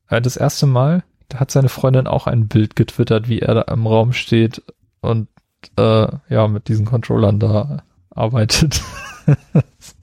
Äh, 0.07 0.21
das 0.21 0.37
erste 0.37 0.65
Mal, 0.67 1.03
da 1.27 1.39
hat 1.39 1.51
seine 1.51 1.69
Freundin 1.69 2.07
auch 2.07 2.27
ein 2.27 2.47
Bild 2.47 2.77
getwittert, 2.77 3.27
wie 3.27 3.39
er 3.39 3.55
da 3.55 3.61
im 3.73 3.85
Raum 3.87 4.13
steht 4.13 4.63
und 5.01 5.27
äh, 5.77 6.07
ja, 6.29 6.47
mit 6.47 6.67
diesen 6.67 6.85
Controllern 6.85 7.39
da 7.39 7.83
arbeitet. 8.09 8.81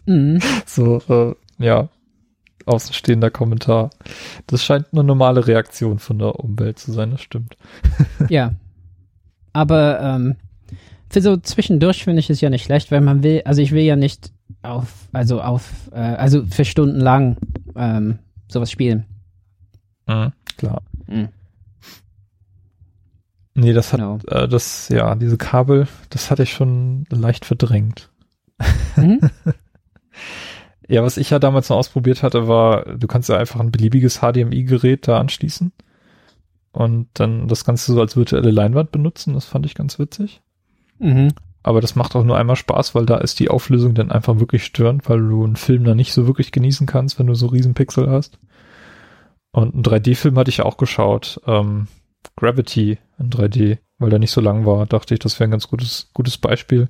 mhm. 0.07 0.41
So, 0.67 1.03
äh, 1.09 1.35
ja, 1.65 1.89
außenstehender 2.67 3.31
Kommentar. 3.31 3.91
Das 4.47 4.65
scheint 4.65 4.87
eine 4.93 5.05
normale 5.05 5.47
Reaktion 5.47 5.99
von 5.99 6.19
der 6.19 6.39
Umwelt 6.39 6.79
zu 6.79 6.93
sein, 6.93 7.11
das 7.11 7.21
stimmt. 7.21 7.57
ja. 8.29 8.55
Aber 9.53 10.01
ähm, 10.01 10.37
für 11.09 11.21
so 11.21 11.37
zwischendurch 11.37 12.05
finde 12.05 12.21
ich 12.21 12.31
es 12.31 12.41
ja 12.41 12.51
nicht 12.51 12.65
schlecht, 12.65 12.93
weil 12.93 13.01
man 13.01 13.23
will, 13.23 13.43
also 13.45 13.61
ich 13.61 13.73
will 13.73 13.83
ja 13.83 13.97
nicht 13.97 14.33
auf, 14.63 15.09
also 15.13 15.41
auf, 15.41 15.91
äh, 15.93 15.99
also 15.99 16.45
für 16.47 16.65
Stunden 16.65 17.01
lang 17.01 17.37
ähm, 17.75 18.19
sowas 18.49 18.71
spielen. 18.71 19.05
Mhm, 20.07 20.33
klar. 20.57 20.83
Mhm. 21.07 21.29
Nee, 23.61 23.73
das 23.73 23.93
hat, 23.93 24.01
genau. 24.01 24.19
äh, 24.29 24.49
das, 24.49 24.89
ja, 24.89 25.15
diese 25.15 25.37
Kabel, 25.37 25.87
das 26.09 26.31
hatte 26.31 26.43
ich 26.43 26.53
schon 26.53 27.05
leicht 27.11 27.45
verdrängt. 27.45 28.11
Mhm. 28.97 29.21
Ja, 30.91 31.05
was 31.05 31.19
ich 31.19 31.31
ja 31.31 31.39
damals 31.39 31.69
noch 31.69 31.77
ausprobiert 31.77 32.25
hatte, 32.25 32.49
war, 32.49 32.85
du 32.97 33.07
kannst 33.07 33.29
ja 33.29 33.37
einfach 33.37 33.61
ein 33.61 33.71
beliebiges 33.71 34.23
HDMI-Gerät 34.23 35.07
da 35.07 35.21
anschließen 35.21 35.71
und 36.73 37.07
dann 37.15 37.47
das 37.47 37.65
Ganze 37.65 37.93
so 37.93 38.01
als 38.01 38.17
virtuelle 38.17 38.51
Leinwand 38.51 38.91
benutzen. 38.91 39.35
Das 39.35 39.45
fand 39.45 39.67
ich 39.67 39.77
ganz 39.77 40.01
witzig. 40.01 40.43
Mhm. 40.99 41.29
Aber 41.63 41.81
das 41.81 41.95
macht 41.95 42.17
auch 42.17 42.25
nur 42.25 42.37
einmal 42.37 42.57
Spaß, 42.57 42.97
weil 42.97 43.07
da 43.07 43.19
ist 43.19 43.39
die 43.39 43.51
Auflösung 43.51 43.95
dann 43.95 44.11
einfach 44.11 44.41
wirklich 44.41 44.65
störend, 44.65 45.09
weil 45.09 45.21
du 45.21 45.45
einen 45.45 45.55
Film 45.55 45.85
da 45.85 45.95
nicht 45.95 46.13
so 46.13 46.27
wirklich 46.27 46.51
genießen 46.51 46.89
kannst, 46.89 47.21
wenn 47.21 47.29
du 47.29 47.35
so 47.35 47.47
riesen 47.47 47.75
Pixel 47.75 48.11
hast. 48.11 48.41
Und 49.53 49.75
einen 49.75 49.85
3D-Film 49.85 50.37
hatte 50.37 50.51
ich 50.51 50.63
auch 50.63 50.77
geschaut. 50.77 51.41
Ähm, 51.47 51.87
Gravity 52.37 52.99
in 53.19 53.31
3D, 53.31 53.79
weil 53.99 54.11
der 54.11 54.19
nicht 54.19 54.31
so 54.31 54.41
lang 54.41 54.67
war, 54.67 54.87
dachte 54.87 55.15
ich, 55.15 55.21
das 55.21 55.39
wäre 55.39 55.49
ein 55.49 55.53
ganz 55.53 55.69
gutes, 55.69 56.11
gutes 56.15 56.39
Beispiel. 56.39 56.89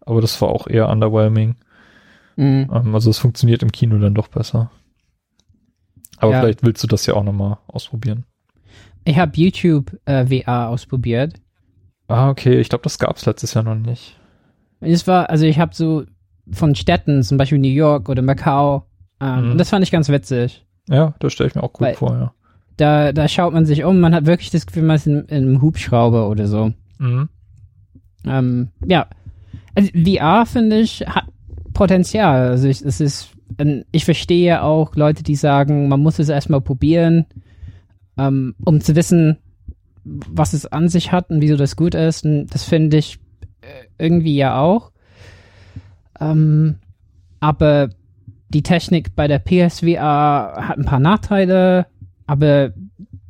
Aber 0.00 0.20
das 0.20 0.40
war 0.40 0.48
auch 0.48 0.66
eher 0.66 0.88
underwhelming. 0.88 1.56
Mhm. 2.36 2.70
Ähm, 2.72 2.94
also 2.94 3.10
es 3.10 3.18
funktioniert 3.18 3.62
im 3.62 3.72
Kino 3.72 3.98
dann 3.98 4.14
doch 4.14 4.28
besser. 4.28 4.70
Aber 6.18 6.32
ja. 6.32 6.40
vielleicht 6.40 6.62
willst 6.64 6.82
du 6.82 6.86
das 6.86 7.06
ja 7.06 7.14
auch 7.14 7.24
nochmal 7.24 7.58
ausprobieren. 7.66 8.24
Ich 9.04 9.18
habe 9.18 9.32
YouTube 9.34 9.96
äh, 10.06 10.26
VR 10.26 10.68
ausprobiert. 10.68 11.34
Ah, 12.08 12.30
okay. 12.30 12.58
Ich 12.60 12.68
glaube, 12.68 12.82
das 12.82 12.98
gab 12.98 13.16
es 13.16 13.26
letztes 13.26 13.54
Jahr 13.54 13.64
noch 13.64 13.74
nicht. 13.74 14.18
Es 14.80 15.06
war, 15.06 15.30
also 15.30 15.44
ich 15.44 15.58
habe 15.58 15.74
so 15.74 16.04
von 16.50 16.74
Städten, 16.74 17.22
zum 17.22 17.36
Beispiel 17.36 17.58
New 17.58 17.68
York 17.68 18.08
oder 18.08 18.22
Macau, 18.22 18.86
ähm, 19.20 19.44
mhm. 19.44 19.50
und 19.52 19.58
das 19.58 19.70
fand 19.70 19.84
ich 19.84 19.90
ganz 19.90 20.08
witzig. 20.08 20.64
Ja, 20.88 21.14
das 21.20 21.32
stelle 21.32 21.48
ich 21.48 21.54
mir 21.54 21.62
auch 21.62 21.72
gut 21.72 21.86
Weil 21.86 21.94
vor, 21.94 22.12
ja. 22.12 22.32
Da, 22.78 23.12
da 23.12 23.28
schaut 23.28 23.52
man 23.52 23.66
sich 23.66 23.84
um, 23.84 24.00
man 24.00 24.14
hat 24.14 24.24
wirklich 24.24 24.50
das 24.50 24.66
Gefühl, 24.66 24.84
man 24.84 24.96
ist 24.96 25.06
in, 25.06 25.24
in 25.26 25.44
einem 25.44 25.60
Hubschrauber 25.60 26.30
oder 26.30 26.46
so. 26.46 26.72
Mhm. 26.98 27.28
Ähm, 28.24 28.68
ja. 28.86 29.06
Also 29.74 29.90
VR, 29.92 30.46
finde 30.46 30.80
ich, 30.80 31.00
hat, 31.06 31.24
Potenzial. 31.74 32.48
Also 32.48 32.66
ich, 32.66 32.82
es 32.82 33.00
ist, 33.00 33.30
ich 33.92 34.04
verstehe 34.04 34.62
auch 34.62 34.96
Leute, 34.96 35.22
die 35.22 35.36
sagen, 35.36 35.88
man 35.88 36.00
muss 36.00 36.18
es 36.18 36.28
erstmal 36.28 36.60
probieren, 36.60 37.26
ähm, 38.16 38.54
um 38.64 38.80
zu 38.80 38.96
wissen, 38.96 39.38
was 40.04 40.54
es 40.54 40.66
an 40.66 40.88
sich 40.88 41.12
hat 41.12 41.30
und 41.30 41.40
wieso 41.40 41.56
das 41.56 41.76
gut 41.76 41.94
ist. 41.94 42.24
Und 42.24 42.46
das 42.48 42.64
finde 42.64 42.96
ich 42.96 43.18
äh, 43.60 43.86
irgendwie 43.98 44.36
ja 44.36 44.58
auch. 44.60 44.90
Ähm, 46.20 46.76
aber 47.40 47.90
die 48.48 48.62
Technik 48.62 49.14
bei 49.14 49.28
der 49.28 49.38
PSVR 49.38 50.68
hat 50.68 50.78
ein 50.78 50.84
paar 50.84 51.00
Nachteile, 51.00 51.86
aber 52.28 52.72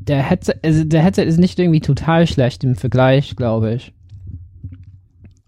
der 0.01 0.23
Headset, 0.23 0.57
also 0.63 0.85
der 0.85 1.03
Headset 1.03 1.23
ist 1.23 1.39
nicht 1.39 1.59
irgendwie 1.59 1.81
total 1.81 2.27
schlecht 2.27 2.65
im 2.65 2.77
Vergleich, 2.77 3.37
glaube 3.37 3.75
ich. 3.75 3.95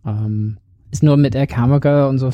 Ähm, 0.06 0.56
ist 0.90 1.02
nur 1.02 1.18
mit 1.18 1.34
der 1.34 1.46
Kamera 1.46 2.08
und 2.08 2.18
so 2.18 2.30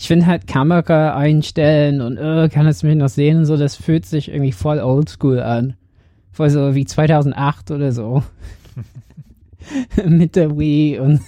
ich 0.00 0.06
finde 0.06 0.26
halt 0.26 0.46
Kamera 0.46 1.16
einstellen 1.16 2.00
und 2.00 2.16
äh, 2.18 2.48
kann 2.48 2.66
es 2.66 2.84
mich 2.84 2.96
noch 2.96 3.08
sehen 3.08 3.38
und 3.38 3.46
so, 3.46 3.56
das 3.56 3.74
fühlt 3.74 4.06
sich 4.06 4.28
irgendwie 4.28 4.52
voll 4.52 4.78
oldschool 4.78 5.40
an. 5.40 5.74
Voll 6.30 6.50
so 6.50 6.74
wie 6.74 6.84
2008 6.84 7.72
oder 7.72 7.90
so. 7.90 8.22
Mit 10.06 10.36
der 10.36 10.56
Wii 10.56 11.00
und 11.00 11.20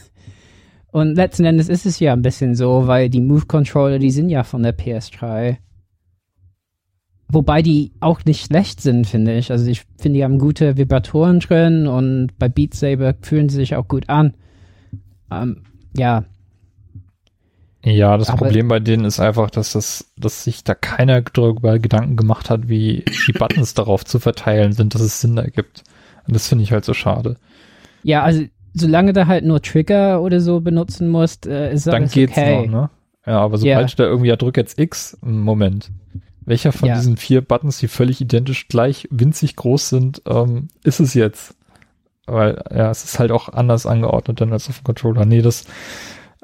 und 0.92 1.14
letzten 1.14 1.44
Endes 1.44 1.68
ist 1.68 1.86
es 1.86 2.00
ja 2.00 2.12
ein 2.12 2.22
bisschen 2.22 2.54
so, 2.56 2.86
weil 2.86 3.10
die 3.10 3.20
Move 3.20 3.46
Controller, 3.46 3.98
die 4.00 4.10
sind 4.10 4.28
ja 4.28 4.42
von 4.42 4.62
der 4.62 4.76
PS3. 4.76 5.58
Wobei 7.32 7.62
die 7.62 7.92
auch 8.00 8.24
nicht 8.24 8.46
schlecht 8.46 8.80
sind, 8.80 9.06
finde 9.06 9.36
ich. 9.36 9.50
Also 9.52 9.70
ich 9.70 9.84
finde, 9.98 10.18
die 10.18 10.24
haben 10.24 10.38
gute 10.38 10.76
Vibratoren 10.76 11.40
drin 11.40 11.86
und 11.86 12.38
bei 12.38 12.48
Beat 12.48 12.74
Saber 12.74 13.14
fühlen 13.20 13.48
sie 13.48 13.56
sich 13.56 13.76
auch 13.76 13.86
gut 13.86 14.08
an. 14.08 14.34
Ähm, 15.30 15.62
ja, 15.96 16.24
ja, 17.84 18.18
das 18.18 18.28
Aber 18.28 18.44
Problem 18.44 18.68
bei 18.68 18.78
denen 18.78 19.04
ist 19.04 19.20
einfach, 19.20 19.50
dass 19.50 19.72
das, 19.72 20.12
dass 20.18 20.44
sich 20.44 20.64
da 20.64 20.74
keiner 20.74 21.22
darüber 21.22 21.78
Gedanken 21.78 22.16
gemacht 22.16 22.50
hat, 22.50 22.68
wie 22.68 23.04
die 23.26 23.32
Buttons 23.32 23.72
darauf 23.72 24.04
zu 24.04 24.18
verteilen 24.18 24.72
sind, 24.72 24.94
dass 24.94 25.00
es 25.00 25.20
Sinn 25.20 25.38
ergibt. 25.38 25.82
Und 26.26 26.34
das 26.36 26.46
finde 26.46 26.64
ich 26.64 26.72
halt 26.72 26.84
so 26.84 26.92
schade. 26.92 27.36
Ja, 28.02 28.22
also 28.22 28.44
solange 28.74 29.14
du 29.14 29.26
halt 29.26 29.44
nur 29.44 29.62
Trigger 29.62 30.20
oder 30.20 30.40
so 30.40 30.60
benutzen 30.60 31.08
musst, 31.08 31.46
äh, 31.46 31.72
ist 31.72 31.86
Dann 31.86 31.94
alles 31.94 32.12
geht's 32.12 32.36
okay. 32.36 32.66
noch, 32.66 32.72
ne? 32.72 32.90
Ja, 33.26 33.40
aber 33.40 33.58
sobald 33.58 33.76
yeah. 33.76 33.84
ich 33.84 33.96
da 33.96 34.04
irgendwie 34.04 34.28
ja 34.28 34.36
drück 34.36 34.56
jetzt 34.56 34.78
X, 34.78 35.18
Moment. 35.22 35.90
Welcher 36.50 36.72
von 36.72 36.88
ja. 36.88 36.96
diesen 36.96 37.16
vier 37.16 37.42
Buttons, 37.42 37.78
die 37.78 37.86
völlig 37.86 38.20
identisch 38.20 38.66
gleich 38.66 39.06
winzig 39.10 39.54
groß 39.54 39.88
sind, 39.88 40.22
ähm, 40.26 40.66
ist 40.82 40.98
es 40.98 41.14
jetzt? 41.14 41.54
Weil, 42.26 42.62
ja, 42.70 42.90
es 42.90 43.04
ist 43.04 43.20
halt 43.20 43.30
auch 43.30 43.48
anders 43.48 43.86
angeordnet 43.86 44.40
dann 44.40 44.52
als 44.52 44.68
auf 44.68 44.80
dem 44.80 44.84
Controller. 44.84 45.24
Nee, 45.24 45.42
das, 45.42 45.64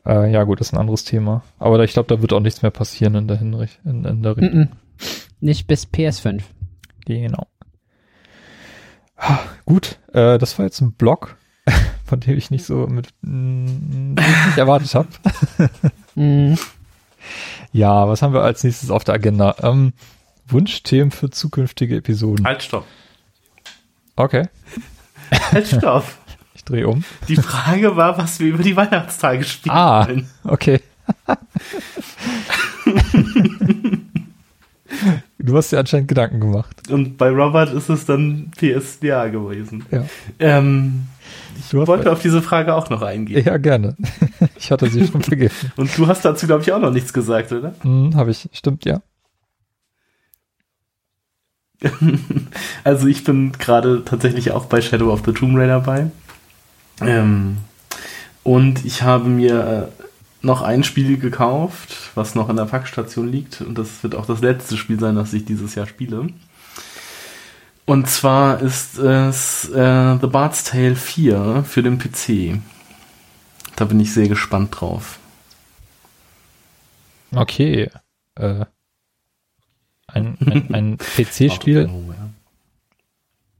Äh, 0.07 0.31
ja, 0.31 0.45
gut, 0.45 0.61
ist 0.61 0.73
ein 0.73 0.79
anderes 0.79 1.03
Thema. 1.03 1.43
Aber 1.59 1.83
ich 1.83 1.93
glaube, 1.93 2.15
da 2.15 2.23
wird 2.23 2.33
auch 2.33 2.41
nichts 2.41 2.63
mehr 2.63 2.71
passieren 2.71 3.17
in 3.17 3.27
der 3.27 3.39
Hinrich 3.39 3.81
in, 3.85 4.05
in 4.05 4.23
der 4.23 4.37
Mm 4.37 4.45
-mm. 4.45 4.69
Nicht 5.41 5.67
bis 5.67 5.89
PS5. 5.89 6.43
Genau. 7.05 7.49
Ah, 9.17 9.41
gut, 9.65 9.99
äh, 10.13 10.39
das 10.39 10.57
war 10.59 10.67
jetzt 10.67 10.81
ein 10.81 10.93
Blog, 10.93 11.37
von 12.05 12.21
dem 12.21 12.39
ich 12.39 12.53
nicht 12.53 12.65
so 12.65 12.87
mit 12.87 13.09
mm, 13.23 14.15
nicht 14.15 14.59
erwartet 14.59 14.95
habe. 14.95 15.09
Mm. 16.19 16.55
Ja, 17.73 18.09
was 18.09 18.23
haben 18.23 18.33
wir 18.35 18.43
als 18.43 18.65
nächstes 18.65 18.91
auf 18.91 19.05
der 19.05 19.15
Agenda? 19.15 19.55
Ähm, 19.63 19.93
Wunschthemen 20.49 21.11
für 21.11 21.31
zukünftige 21.31 21.97
Episoden. 21.97 22.45
Halt, 22.47 22.63
stopp. 22.63 22.85
Okay, 24.17 24.49
Halt, 25.53 25.67
stopp. 25.67 26.05
ich 26.55 26.65
drehe 26.65 26.89
um. 26.89 27.05
Die 27.29 27.37
Frage 27.37 27.97
war, 27.97 28.17
was 28.17 28.39
wir 28.41 28.49
über 28.49 28.63
die 28.63 28.77
Weihnachtstage 28.77 29.45
spielen 29.45 29.75
Ah. 29.75 30.07
wollen. 30.07 30.31
Okay. 30.45 30.81
du 35.39 35.57
hast 35.57 35.73
dir 35.73 35.79
anscheinend 35.79 36.09
Gedanken 36.09 36.41
gemacht. 36.41 36.91
Und 36.91 37.17
bei 37.19 37.29
Robert 37.31 37.73
ist 37.73 37.89
es 37.89 38.07
dann 38.07 38.51
PSVR 38.57 39.31
gewesen. 39.31 39.85
Ja. 39.91 40.05
Ähm, 40.39 41.07
ich 41.69 41.87
wollte 41.87 42.13
auf 42.13 42.21
diese 42.21 42.43
Frage 42.43 42.75
auch 42.75 42.91
noch 42.91 43.03
eingehen. 43.03 43.45
ja, 43.45 43.57
gerne. 43.57 43.97
Ich 44.59 44.71
hatte 44.71 44.89
sie 44.89 45.07
schon 45.07 45.23
vergessen. 45.23 45.73
Und 45.77 45.97
du 45.97 46.07
hast 46.07 46.25
dazu, 46.25 46.47
glaube 46.47 46.63
ich, 46.63 46.73
auch 46.73 46.79
noch 46.81 46.91
nichts 46.91 47.13
gesagt, 47.13 47.53
oder? 47.53 47.75
Hm, 47.83 48.15
habe 48.17 48.31
ich, 48.31 48.49
stimmt, 48.53 48.85
ja. 48.85 49.01
Also 52.85 53.07
ich 53.07 53.25
bin 53.25 53.53
gerade 53.53 54.05
tatsächlich 54.05 54.51
auch 54.53 54.67
bei 54.67 54.81
Shadow 54.81 55.13
of 55.13 55.23
the 55.25 55.33
Tomb 55.33 55.57
Raider 55.57 55.81
bei. 55.81 56.11
Ähm, 57.01 57.59
und 58.43 58.85
ich 58.85 59.03
habe 59.03 59.29
mir 59.29 59.91
äh, 59.91 60.05
noch 60.47 60.63
ein 60.63 60.85
Spiel 60.85 61.19
gekauft, 61.19 62.11
was 62.15 62.35
noch 62.35 62.49
in 62.49 62.57
der 62.57 62.65
Packstation 62.65 63.29
liegt. 63.31 63.61
Und 63.61 63.77
das 63.77 64.03
wird 64.03 64.15
auch 64.15 64.27
das 64.27 64.41
letzte 64.41 64.77
Spiel 64.77 64.99
sein, 64.99 65.17
das 65.17 65.33
ich 65.33 65.45
dieses 65.45 65.75
Jahr 65.75 65.87
spiele. 65.87 66.29
Und 67.87 68.09
zwar 68.09 68.61
ist 68.61 68.99
es 68.99 69.69
äh, 69.71 70.19
The 70.21 70.27
Bard's 70.27 70.65
Tale 70.65 70.97
4 70.97 71.65
für 71.65 71.83
den 71.85 71.99
PC. 71.99 72.61
Da 73.77 73.85
bin 73.85 74.01
ich 74.01 74.13
sehr 74.13 74.29
gespannt 74.29 74.81
drauf. 74.81 75.21
Okay. 77.33 77.91
Äh, 78.35 78.65
ein 80.09 80.37
ein, 80.41 80.75
ein 80.75 80.99
PC-Spiel, 81.17 81.89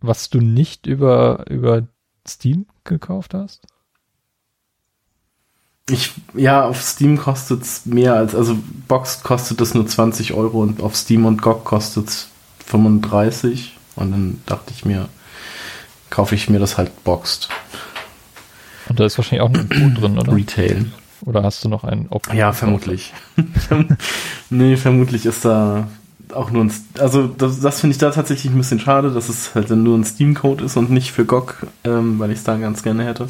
was 0.01 0.29
du 0.29 0.41
nicht 0.41 0.87
über, 0.87 1.45
über 1.49 1.87
Steam 2.27 2.67
gekauft 2.85 3.33
hast? 3.35 3.67
Ich, 5.89 6.13
ja, 6.35 6.65
auf 6.65 6.83
Steam 6.83 7.17
kostet 7.17 7.63
es 7.63 7.87
mehr 7.87 8.15
als, 8.15 8.35
also 8.35 8.59
Box 8.89 9.23
kostet 9.23 9.61
es 9.61 9.75
nur 9.75 9.87
20 9.87 10.33
Euro 10.33 10.63
und 10.63 10.83
auf 10.83 10.97
Steam 10.97 11.27
und 11.27 11.43
GOG 11.43 11.65
kostet 11.65 12.09
es 12.09 12.29
35. 12.67 13.76
Und 13.97 14.13
dann 14.13 14.43
dachte 14.47 14.73
ich 14.75 14.85
mir, 14.85 15.09
kaufe 16.11 16.35
ich 16.35 16.49
mir 16.49 16.59
das 16.59 16.79
halt 16.79 17.05
boxed. 17.05 17.49
Und 18.89 19.01
da 19.01 19.05
ist 19.05 19.19
wahrscheinlich 19.19 19.43
auch 19.43 19.53
ein 19.53 19.69
Code 19.69 19.95
drin, 20.01 20.19
oder? 20.19 20.35
Retail. 20.35 20.87
Oder 21.23 21.43
hast 21.43 21.65
du 21.65 21.69
noch 21.69 21.83
einen 21.85 22.07
Open? 22.11 22.37
Ja, 22.37 22.53
vermutlich. 22.53 23.13
nee, 24.51 24.77
vermutlich 24.77 25.27
ist 25.27 25.45
da 25.45 25.89
auch 26.33 26.51
nur 26.51 26.65
ein, 26.65 26.73
also 26.99 27.27
das, 27.27 27.61
das 27.61 27.81
finde 27.81 27.93
ich 27.93 27.99
da 27.99 28.11
tatsächlich 28.11 28.53
ein 28.53 28.59
bisschen 28.59 28.81
schade, 28.81 29.11
dass 29.11 29.29
es 29.29 29.55
halt 29.55 29.71
dann 29.71 29.83
nur 29.83 29.97
ein 29.97 30.05
Steam-Code 30.05 30.65
ist 30.65 30.77
und 30.77 30.91
nicht 30.91 31.13
für 31.13 31.25
GOG, 31.25 31.67
ähm, 31.85 32.19
weil 32.19 32.31
ich 32.31 32.39
es 32.39 32.45
da 32.45 32.57
ganz 32.57 32.83
gerne 32.83 33.05
hätte. 33.05 33.29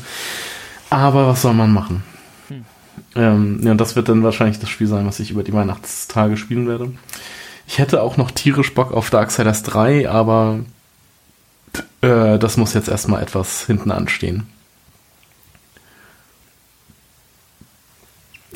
Aber 0.91 1.27
was 1.27 1.43
soll 1.43 1.55
man 1.55 1.73
machen? 1.73 2.03
Ähm, 3.15 3.61
ja, 3.63 3.73
und 3.73 3.81
das 3.81 3.97
wird 3.97 4.09
dann 4.09 4.23
wahrscheinlich 4.23 4.59
das 4.59 4.69
Spiel 4.69 4.87
sein, 4.87 5.07
was 5.07 5.21
ich 5.21 5.31
über 5.31 5.43
die 5.43 5.53
Weihnachtstage 5.53 6.37
spielen 6.37 6.69
werde. 6.69 6.93
Ich 7.67 7.79
hätte 7.79 8.03
auch 8.03 8.17
noch 8.17 8.31
tierisch 8.31 8.75
Bock 8.75 8.93
auf 8.93 9.11
Darksiders 9.11 9.63
3, 9.65 10.09
aber 10.09 10.61
äh, 12.01 12.39
das 12.39 12.57
muss 12.57 12.75
jetzt 12.75 12.89
erstmal 12.89 13.23
etwas 13.23 13.67
hinten 13.67 13.91
anstehen. 13.91 14.47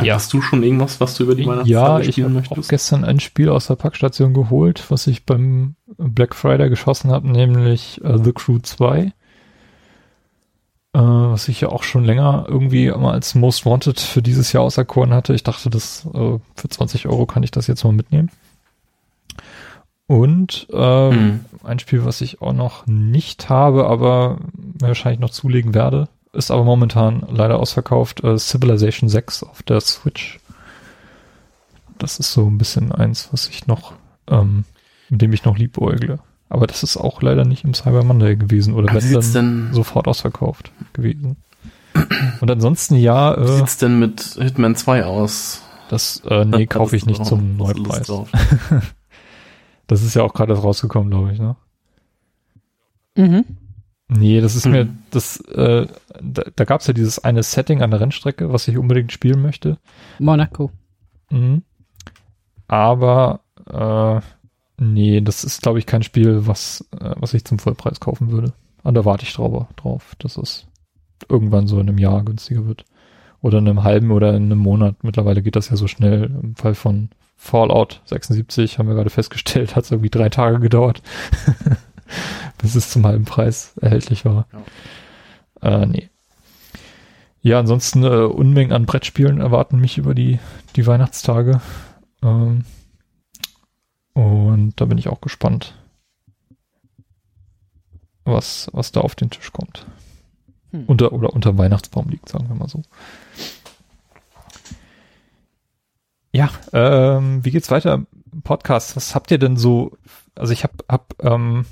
Ja. 0.02 0.14
Hast 0.14 0.32
du 0.32 0.40
schon 0.40 0.62
irgendwas, 0.62 0.98
was 1.00 1.14
du 1.14 1.24
über 1.24 1.34
die 1.34 1.44
Weihnachtstage 1.44 1.70
Ja, 1.70 1.98
ich 2.00 2.12
spielen 2.12 2.28
habe 2.36 2.46
auch 2.46 2.50
möchtest? 2.50 2.70
gestern 2.70 3.04
ein 3.04 3.20
Spiel 3.20 3.50
aus 3.50 3.66
der 3.66 3.74
Packstation 3.76 4.32
geholt, 4.32 4.84
was 4.90 5.06
ich 5.06 5.26
beim 5.26 5.74
Black 5.98 6.34
Friday 6.34 6.70
geschossen 6.70 7.10
habe, 7.10 7.28
nämlich 7.28 8.00
äh, 8.02 8.16
The 8.22 8.32
Crew 8.32 8.60
2. 8.60 8.98
Äh, 9.02 9.12
was 10.92 11.48
ich 11.48 11.60
ja 11.60 11.68
auch 11.68 11.82
schon 11.82 12.04
länger 12.04 12.46
irgendwie 12.48 12.86
immer 12.86 13.12
als 13.12 13.34
Most 13.34 13.66
Wanted 13.66 14.00
für 14.00 14.22
dieses 14.22 14.52
Jahr 14.52 14.62
auserkoren 14.62 15.12
hatte. 15.12 15.34
Ich 15.34 15.42
dachte, 15.42 15.68
das 15.68 16.06
äh, 16.14 16.38
für 16.56 16.68
20 16.68 17.06
Euro 17.06 17.26
kann 17.26 17.42
ich 17.42 17.50
das 17.50 17.66
jetzt 17.66 17.84
mal 17.84 17.92
mitnehmen. 17.92 18.30
Und 20.10 20.66
äh, 20.72 21.10
Hm. 21.12 21.44
ein 21.62 21.78
Spiel, 21.78 22.04
was 22.04 22.20
ich 22.20 22.42
auch 22.42 22.52
noch 22.52 22.84
nicht 22.88 23.48
habe, 23.48 23.86
aber 23.86 24.38
wahrscheinlich 24.80 25.20
noch 25.20 25.30
zulegen 25.30 25.72
werde, 25.72 26.08
ist 26.32 26.50
aber 26.50 26.64
momentan 26.64 27.22
leider 27.30 27.60
ausverkauft, 27.60 28.24
äh, 28.24 28.36
Civilization 28.36 29.08
6 29.08 29.44
auf 29.44 29.62
der 29.62 29.80
Switch. 29.80 30.40
Das 31.96 32.18
ist 32.18 32.32
so 32.32 32.44
ein 32.44 32.58
bisschen 32.58 32.90
eins, 32.90 33.28
was 33.30 33.46
ich 33.46 33.68
noch, 33.68 33.92
ähm, 34.28 34.64
mit 35.10 35.22
dem 35.22 35.32
ich 35.32 35.44
noch 35.44 35.56
liebäugle. 35.56 36.18
Aber 36.48 36.66
das 36.66 36.82
ist 36.82 36.96
auch 36.96 37.22
leider 37.22 37.44
nicht 37.44 37.62
im 37.62 37.72
Cyber 37.72 38.02
Monday 38.02 38.34
gewesen 38.34 38.74
oder 38.74 38.92
Wie 38.92 39.14
wenn 39.14 39.32
dann 39.32 39.68
sofort 39.72 40.08
ausverkauft 40.08 40.72
gewesen. 40.92 41.36
Und 42.40 42.50
ansonsten 42.50 42.96
ja, 42.96 43.38
wie 43.38 43.48
äh, 43.48 43.58
sieht's 43.58 43.76
denn 43.76 44.00
mit 44.00 44.20
Hitman 44.40 44.74
2 44.74 45.04
aus? 45.04 45.62
das 45.88 46.20
äh, 46.28 46.44
nee, 46.44 46.66
kaufe 46.66 46.96
ich 46.96 47.06
nicht 47.06 47.24
zum 47.24 47.56
Neupreis. 47.56 48.10
Das 49.90 50.04
ist 50.04 50.14
ja 50.14 50.22
auch 50.22 50.34
gerade 50.34 50.54
rausgekommen, 50.54 51.10
glaube 51.10 51.32
ich, 51.32 51.40
ne? 51.40 51.56
Mhm. 53.16 53.44
Nee, 54.08 54.40
das 54.40 54.54
ist 54.54 54.66
Mhm. 54.66 54.72
mir, 54.72 54.88
das, 55.10 55.40
äh, 55.46 55.88
da, 56.22 56.42
da 56.54 56.64
gab 56.64 56.80
es 56.80 56.86
ja 56.86 56.92
dieses 56.94 57.18
eine 57.24 57.42
Setting 57.42 57.82
an 57.82 57.90
der 57.90 58.00
Rennstrecke, 58.00 58.52
was 58.52 58.68
ich 58.68 58.78
unbedingt 58.78 59.10
spielen 59.10 59.42
möchte. 59.42 59.78
Monaco. 60.20 60.70
Mhm. 61.30 61.62
Aber 62.68 63.40
äh, 63.68 64.20
nee, 64.78 65.20
das 65.20 65.42
ist, 65.42 65.62
glaube 65.62 65.80
ich, 65.80 65.86
kein 65.86 66.04
Spiel, 66.04 66.46
was, 66.46 66.88
äh, 67.00 67.14
was 67.18 67.34
ich 67.34 67.44
zum 67.44 67.58
Vollpreis 67.58 67.98
kaufen 67.98 68.30
würde. 68.30 68.52
Und 68.84 68.94
da 68.94 69.04
warte 69.04 69.24
ich 69.24 69.32
drauf, 69.32 69.66
drauf, 69.74 70.14
dass 70.20 70.36
es 70.36 70.66
irgendwann 71.28 71.66
so 71.66 71.80
in 71.80 71.88
einem 71.88 71.98
Jahr 71.98 72.22
günstiger 72.22 72.64
wird. 72.66 72.84
Oder 73.42 73.58
in 73.58 73.66
einem 73.68 73.82
halben 73.82 74.12
oder 74.12 74.34
in 74.36 74.44
einem 74.44 74.58
Monat. 74.58 75.02
Mittlerweile 75.02 75.42
geht 75.42 75.56
das 75.56 75.68
ja 75.70 75.76
so 75.76 75.88
schnell. 75.88 76.24
Im 76.42 76.54
Fall 76.54 76.74
von 76.76 77.08
Fallout 77.42 78.02
76 78.04 78.78
haben 78.78 78.86
wir 78.86 78.94
gerade 78.94 79.08
festgestellt, 79.08 79.74
hat 79.74 79.84
es 79.84 79.90
irgendwie 79.90 80.10
drei 80.10 80.28
Tage 80.28 80.60
gedauert, 80.60 81.00
bis 82.58 82.74
es 82.74 82.90
zum 82.90 83.06
halben 83.06 83.24
Preis 83.24 83.72
erhältlich 83.80 84.26
war. 84.26 84.46
Äh, 85.62 85.86
nee. 85.86 86.10
Ja, 87.40 87.58
ansonsten 87.58 88.04
äh, 88.04 88.08
Unmengen 88.08 88.74
an 88.74 88.84
Brettspielen 88.84 89.40
erwarten 89.40 89.80
mich 89.80 89.96
über 89.96 90.14
die, 90.14 90.38
die 90.76 90.86
Weihnachtstage. 90.86 91.62
Ähm, 92.22 92.66
und 94.12 94.78
da 94.78 94.84
bin 94.84 94.98
ich 94.98 95.08
auch 95.08 95.22
gespannt, 95.22 95.74
was, 98.24 98.68
was 98.74 98.92
da 98.92 99.00
auf 99.00 99.14
den 99.14 99.30
Tisch 99.30 99.50
kommt. 99.50 99.86
Hm. 100.72 100.84
Unter, 100.84 101.14
oder 101.14 101.32
unter 101.32 101.56
Weihnachtsbaum 101.56 102.10
liegt, 102.10 102.28
sagen 102.28 102.48
wir 102.48 102.54
mal 102.54 102.68
so. 102.68 102.82
Ja, 106.32 106.50
ähm, 106.72 107.44
wie 107.44 107.50
geht's 107.50 107.70
weiter 107.70 108.06
im 108.32 108.42
Podcast? 108.42 108.96
Was 108.96 109.14
habt 109.14 109.30
ihr 109.30 109.38
denn 109.38 109.56
so, 109.56 109.96
also 110.34 110.52
ich 110.52 110.62
habe 110.62 110.74
hab, 110.88 111.14
ähm, 111.22 111.66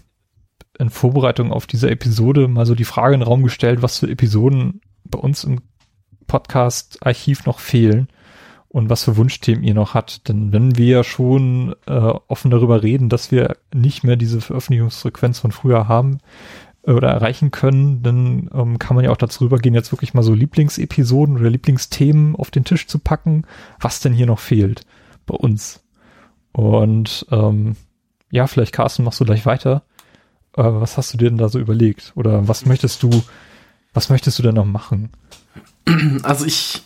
in 0.78 0.90
Vorbereitung 0.90 1.52
auf 1.52 1.66
diese 1.66 1.90
Episode 1.90 2.48
mal 2.48 2.66
so 2.66 2.74
die 2.74 2.84
Frage 2.84 3.14
in 3.14 3.20
den 3.20 3.28
Raum 3.28 3.42
gestellt, 3.42 3.82
was 3.82 3.98
für 3.98 4.08
Episoden 4.08 4.80
bei 5.04 5.18
uns 5.18 5.44
im 5.44 5.60
Podcast-Archiv 6.26 7.46
noch 7.46 7.58
fehlen 7.58 8.08
und 8.68 8.90
was 8.90 9.04
für 9.04 9.16
Wunschthemen 9.16 9.64
ihr 9.64 9.74
noch 9.74 9.94
habt. 9.94 10.28
Denn 10.28 10.52
wenn 10.52 10.76
wir 10.76 10.86
ja 10.86 11.04
schon 11.04 11.74
äh, 11.86 11.92
offen 11.92 12.50
darüber 12.50 12.82
reden, 12.82 13.08
dass 13.08 13.32
wir 13.32 13.56
nicht 13.74 14.04
mehr 14.04 14.16
diese 14.16 14.40
Veröffentlichungsfrequenz 14.40 15.38
von 15.38 15.52
früher 15.52 15.88
haben 15.88 16.18
oder 16.94 17.08
erreichen 17.08 17.50
können, 17.50 18.02
dann 18.02 18.50
ähm, 18.54 18.78
kann 18.78 18.94
man 18.96 19.04
ja 19.04 19.10
auch 19.10 19.16
dazu 19.16 19.44
rübergehen, 19.44 19.74
jetzt 19.74 19.92
wirklich 19.92 20.14
mal 20.14 20.22
so 20.22 20.34
Lieblingsepisoden 20.34 21.38
oder 21.38 21.50
Lieblingsthemen 21.50 22.36
auf 22.36 22.50
den 22.50 22.64
Tisch 22.64 22.86
zu 22.86 22.98
packen, 22.98 23.44
was 23.80 24.00
denn 24.00 24.12
hier 24.12 24.26
noch 24.26 24.38
fehlt 24.38 24.86
bei 25.26 25.34
uns. 25.34 25.82
Und 26.52 27.26
ähm, 27.30 27.76
ja, 28.30 28.46
vielleicht 28.46 28.72
Carsten, 28.72 29.04
machst 29.04 29.20
du 29.20 29.24
gleich 29.24 29.46
weiter. 29.46 29.82
Äh, 30.56 30.62
was 30.64 30.96
hast 30.96 31.12
du 31.12 31.18
dir 31.18 31.28
denn 31.28 31.38
da 31.38 31.48
so 31.48 31.58
überlegt? 31.58 32.12
Oder 32.14 32.48
was 32.48 32.66
möchtest 32.66 33.02
du, 33.02 33.10
was 33.92 34.08
möchtest 34.08 34.38
du 34.38 34.42
denn 34.42 34.54
noch 34.54 34.64
machen? 34.64 35.10
Also 36.22 36.44
ich, 36.44 36.82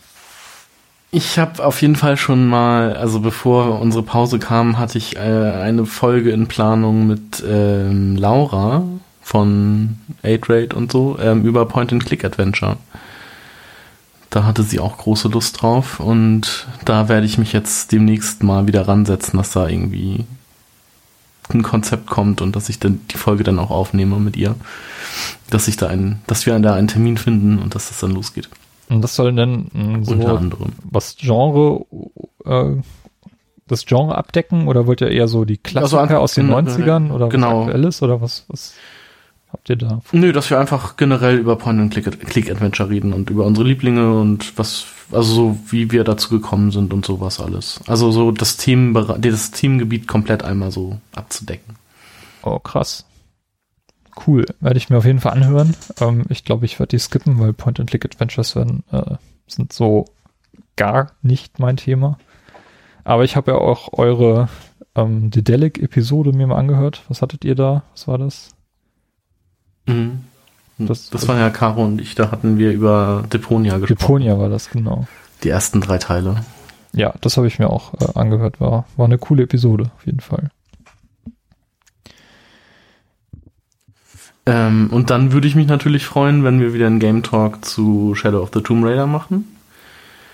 ich 1.11 1.39
habe 1.39 1.65
auf 1.65 1.83
jeden 1.83 1.97
Fall 1.97 2.17
schon 2.17 2.47
mal, 2.47 2.95
also 2.95 3.21
bevor 3.21 3.81
unsere 3.81 4.05
Pause 4.05 4.39
kam, 4.39 4.79
hatte 4.79 4.99
ich 4.99 5.17
äh, 5.17 5.19
eine 5.19 5.87
Folge 5.87 6.31
in 6.31 6.47
Planung 6.47 7.07
mit 7.07 7.43
ähm, 7.47 8.17
Laura 8.17 8.85
von 9.23 9.99
8 10.25 10.49
Rate 10.51 10.77
und 10.77 10.91
so 10.93 11.19
ähm, 11.21 11.43
über 11.45 11.67
Point-and-Click-Adventure. 11.67 12.77
Da 14.31 14.45
hatte 14.45 14.63
sie 14.63 14.81
auch 14.81 14.97
große 14.97 15.29
Lust 15.29 15.61
drauf 15.61 16.01
und 16.01 16.67
da 16.85 17.09
werde 17.09 17.27
ich 17.27 17.37
mich 17.39 17.53
jetzt 17.53 17.93
demnächst 17.93 18.43
mal 18.43 18.67
wieder 18.67 18.89
ransetzen, 18.89 19.37
dass 19.37 19.53
da 19.53 19.69
irgendwie 19.69 20.25
ein 21.53 21.63
Konzept 21.63 22.07
kommt 22.07 22.41
und 22.41 22.57
dass 22.57 22.69
ich 22.69 22.79
dann 22.79 23.01
die 23.11 23.19
Folge 23.19 23.45
dann 23.45 23.59
auch 23.59 23.71
aufnehme 23.71 24.19
mit 24.19 24.37
ihr. 24.37 24.55
Dass 25.51 25.69
ich 25.69 25.77
da 25.77 25.89
ein, 25.89 26.23
dass 26.27 26.47
wir 26.47 26.59
da 26.61 26.75
einen 26.75 26.89
Termin 26.89 27.19
finden 27.19 27.59
und 27.59 27.75
dass 27.75 27.89
das 27.89 28.01
dann 28.01 28.13
losgeht. 28.13 28.49
Und 28.89 29.03
das 29.03 29.15
soll 29.17 29.35
denn 29.35 29.69
mh, 29.73 30.05
so 30.05 30.13
Unter 30.13 30.39
anderem. 30.39 30.73
was 30.85 31.17
Genre, 31.17 31.85
äh, 32.47 32.77
das 33.67 33.85
Genre 33.85 34.17
abdecken 34.17 34.67
oder 34.67 34.87
wollt 34.87 35.01
ihr 35.03 35.11
eher 35.11 35.29
so 35.29 35.45
die 35.45 35.59
Klassiker 35.59 36.01
Also, 36.03 36.17
aus 36.17 36.35
den 36.35 36.47
genau, 36.47 36.59
90ern 36.59 37.11
oder 37.11 37.29
genau. 37.29 37.61
was 37.61 37.67
aktuelles 37.67 38.03
oder 38.03 38.21
was, 38.21 38.45
was 38.49 38.75
habt 39.53 39.69
ihr 39.69 39.77
da? 39.77 40.01
Nö, 40.13 40.33
dass 40.33 40.51
wir 40.51 40.59
einfach 40.59 40.97
generell 40.97 41.37
über 41.39 41.57
Point-and-Click-Adventure 41.57 42.89
reden 42.89 43.13
und 43.13 43.31
über 43.31 43.45
unsere 43.45 43.67
Lieblinge 43.67 44.19
und 44.19 44.57
was, 44.59 44.87
also 45.11 45.35
so 45.35 45.59
wie 45.69 45.91
wir 45.91 46.05
dazu 46.05 46.31
gekommen 46.31 46.71
sind 46.71 46.93
und 46.93 47.05
sowas 47.05 47.41
alles. 47.41 47.81
Also 47.87 48.11
so 48.11 48.33
das 48.33 48.57
Themen, 48.57 48.95
das 48.95 49.51
Themengebiet 49.51 50.09
komplett 50.09 50.43
einmal 50.43 50.71
so 50.71 50.99
abzudecken. 51.15 51.77
Oh, 52.43 52.59
krass. 52.59 53.05
Cool, 54.27 54.45
werde 54.61 54.79
ich 54.79 54.91
mir 54.91 54.99
auf 54.99 55.05
jeden 55.07 55.21
Fall 55.21 55.33
anhören. 55.33 55.75
Ähm, 56.01 56.25
ich 56.29 56.45
glaube, 56.45 56.67
ich 56.67 56.79
werde 56.79 56.91
die 56.91 56.99
skippen, 56.99 57.39
weil 57.39 57.53
Point-and-Click-Adventures 57.53 58.57
werden, 58.57 58.85
äh, 58.93 59.17
sind 59.47 59.73
so 59.73 60.07
gar 60.77 61.13
nicht 61.23 61.59
mein 61.59 61.77
Thema. 61.77 62.19
Aber 63.05 63.25
ich 63.25 63.37
habe 63.37 63.53
ja 63.53 63.59
auch 63.59 63.93
eure 63.95 64.49
ähm, 64.95 65.31
Dedelic-Episode 65.31 66.33
mir 66.33 66.47
mal 66.47 66.59
angehört. 66.59 67.03
Was 67.09 67.23
hattet 67.23 67.45
ihr 67.45 67.55
da? 67.55 67.85
Was 67.93 68.07
war 68.07 68.19
das? 68.19 68.51
Mhm. 69.87 70.25
Das- 70.79 71.11
Das, 71.11 71.29
war 71.29 71.39
ja 71.39 71.51
Caro 71.51 71.85
und 71.85 72.01
ich, 72.01 72.15
da 72.15 72.31
hatten 72.31 72.59
wir 72.59 72.73
über 72.73 73.25
Deponia 73.33 73.79
gesprochen. 73.79 73.99
Deponia 73.99 74.39
war 74.39 74.49
das, 74.49 74.71
genau. 74.71 75.07
Die 75.45 75.49
ersten 75.51 75.81
drei 75.81 75.99
Teile. 75.99 76.45
Ja, 76.93 77.15
das 77.21 77.37
habe 77.37 77.47
ich 77.47 77.59
mir 77.59 77.71
auch 77.71 77.95
äh, 78.01 78.19
angehört. 78.19 78.61
War, 78.61 78.85
war 78.97 79.07
eine 79.07 79.19
coole 79.19 79.45
Episode, 79.45 79.91
auf 79.97 80.07
jeden 80.07 80.21
Fall. 80.21 80.51
Ähm, 84.45 84.89
und 84.91 85.11
dann 85.11 85.33
würde 85.33 85.47
ich 85.47 85.55
mich 85.55 85.69
natürlich 85.69 86.05
freuen, 86.05 86.43
wenn 86.43 86.61
wir 86.61 86.75
wieder 86.75 86.87
einen 86.89 86.99
Game 86.99 87.23
Talk 87.23 87.65
zu 87.65 88.15
Shadow 88.15 88.43
of 88.43 88.51
the 88.53 88.61
Tomb 88.61 88.85
Raider 88.85 89.07
machen. 89.07 89.57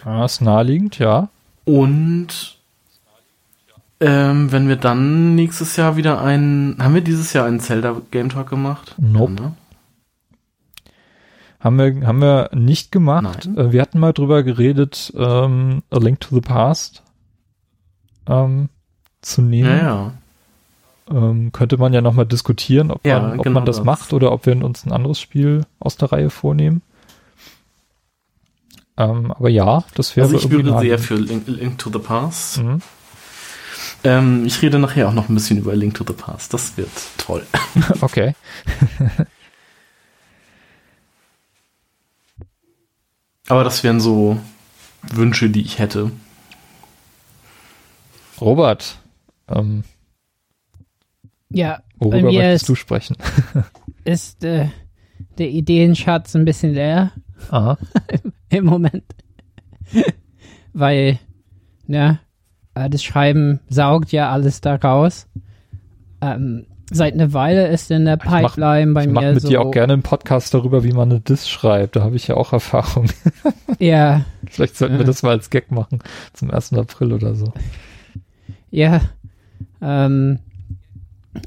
Ah, 0.04 0.24
ist 0.24 0.40
naheliegend, 0.40 0.98
ja. 0.98 1.28
Und 1.64 2.57
ähm, 4.00 4.52
wenn 4.52 4.68
wir 4.68 4.76
dann 4.76 5.34
nächstes 5.34 5.76
Jahr 5.76 5.96
wieder 5.96 6.20
einen, 6.20 6.76
haben 6.78 6.94
wir 6.94 7.00
dieses 7.00 7.32
Jahr 7.32 7.46
einen 7.46 7.60
Zelda 7.60 8.00
Game 8.10 8.28
Talk 8.28 8.48
gemacht? 8.48 8.94
Nope. 8.98 9.34
Ja, 9.36 9.40
ne? 9.42 9.54
Haben 11.60 11.78
wir, 11.78 12.06
haben 12.06 12.20
wir 12.20 12.50
nicht 12.54 12.92
gemacht. 12.92 13.48
Nein. 13.52 13.68
Äh, 13.68 13.72
wir 13.72 13.82
hatten 13.82 13.98
mal 13.98 14.12
drüber 14.12 14.44
geredet, 14.44 15.12
ähm, 15.16 15.82
A 15.90 15.98
Link 15.98 16.20
to 16.20 16.34
the 16.34 16.40
Past 16.40 17.02
ähm, 18.28 18.68
zu 19.22 19.42
nehmen. 19.42 19.68
ja, 19.68 19.76
ja. 19.76 20.12
Ähm, 21.10 21.52
könnte 21.52 21.78
man 21.78 21.94
ja 21.94 22.02
nochmal 22.02 22.26
diskutieren, 22.26 22.90
ob, 22.90 23.02
man, 23.04 23.38
ob 23.38 23.44
genau 23.44 23.54
man 23.54 23.64
das, 23.64 23.76
das. 23.76 23.84
macht 23.86 24.12
oder 24.12 24.30
ob 24.30 24.44
wir 24.44 24.62
uns 24.62 24.84
ein 24.84 24.92
anderes 24.92 25.18
Spiel 25.18 25.64
aus 25.80 25.96
der 25.96 26.12
Reihe 26.12 26.28
vornehmen. 26.28 26.82
Ähm, 28.98 29.32
aber 29.32 29.48
ja, 29.48 29.84
das 29.94 30.16
wäre 30.16 30.26
Also 30.26 30.36
ich 30.36 30.50
würde 30.50 30.78
sehr 30.80 30.98
für 30.98 31.14
Link, 31.14 31.44
Link 31.46 31.78
to 31.78 31.90
the 31.90 31.98
Past. 31.98 32.62
Mhm. 32.62 32.82
Ähm, 34.04 34.46
ich 34.46 34.62
rede 34.62 34.78
nachher 34.78 35.08
auch 35.08 35.12
noch 35.12 35.28
ein 35.28 35.34
bisschen 35.34 35.58
über 35.58 35.74
Link 35.74 35.94
to 35.94 36.04
the 36.06 36.12
Past. 36.12 36.54
Das 36.54 36.76
wird 36.76 36.90
toll. 37.18 37.44
Okay. 38.00 38.34
Aber 43.48 43.64
das 43.64 43.82
wären 43.82 44.00
so 44.00 44.38
Wünsche, 45.02 45.48
die 45.50 45.62
ich 45.62 45.78
hätte. 45.78 46.10
Robert, 48.40 48.98
ähm, 49.48 49.84
Ja, 51.48 51.82
bei 51.96 52.06
worüber 52.06 52.30
mir 52.30 52.42
möchtest 52.42 52.62
ist, 52.64 52.68
du 52.68 52.74
sprechen? 52.76 53.16
ist 54.04 54.44
äh, 54.44 54.68
der 55.38 55.48
Ideenschatz 55.48 56.36
ein 56.36 56.44
bisschen 56.44 56.74
leer 56.74 57.12
Aha. 57.50 57.78
im 58.50 58.64
Moment. 58.64 59.04
Weil, 60.72 61.18
ne, 61.86 62.20
äh, 62.20 62.27
das 62.88 63.02
Schreiben 63.02 63.60
saugt 63.68 64.12
ja 64.12 64.30
alles 64.30 64.60
da 64.60 64.76
raus. 64.76 65.26
Ähm, 66.20 66.66
seit 66.90 67.14
einer 67.14 67.32
Weile 67.32 67.68
ist 67.68 67.90
in 67.90 68.04
der 68.04 68.18
Ich 68.18 68.24
mach- 68.24 68.54
Pipeline 68.54 68.92
bei 68.94 69.04
Ich 69.04 69.10
mache 69.10 69.24
mir 69.26 69.32
mit 69.34 69.42
so. 69.42 69.48
dir 69.48 69.60
auch 69.60 69.70
gerne 69.70 69.92
einen 69.94 70.02
Podcast 70.02 70.54
darüber, 70.54 70.84
wie 70.84 70.92
man 70.92 71.10
eine 71.10 71.20
Diss 71.20 71.48
schreibt. 71.48 71.96
Da 71.96 72.02
habe 72.02 72.16
ich 72.16 72.28
ja 72.28 72.36
auch 72.36 72.52
Erfahrung. 72.52 73.06
Ja, 73.80 74.24
Vielleicht 74.50 74.76
sollten 74.76 74.94
wir 74.94 75.00
Ja. 75.02 75.06
das 75.06 75.22
mal 75.22 75.30
als 75.30 75.50
Gag 75.50 75.70
machen. 75.70 76.00
Zum 76.32 76.50
1. 76.50 76.72
April 76.74 77.12
oder 77.12 77.34
so. 77.36 77.52
ja. 78.70 79.00
Ähm, 79.80 80.40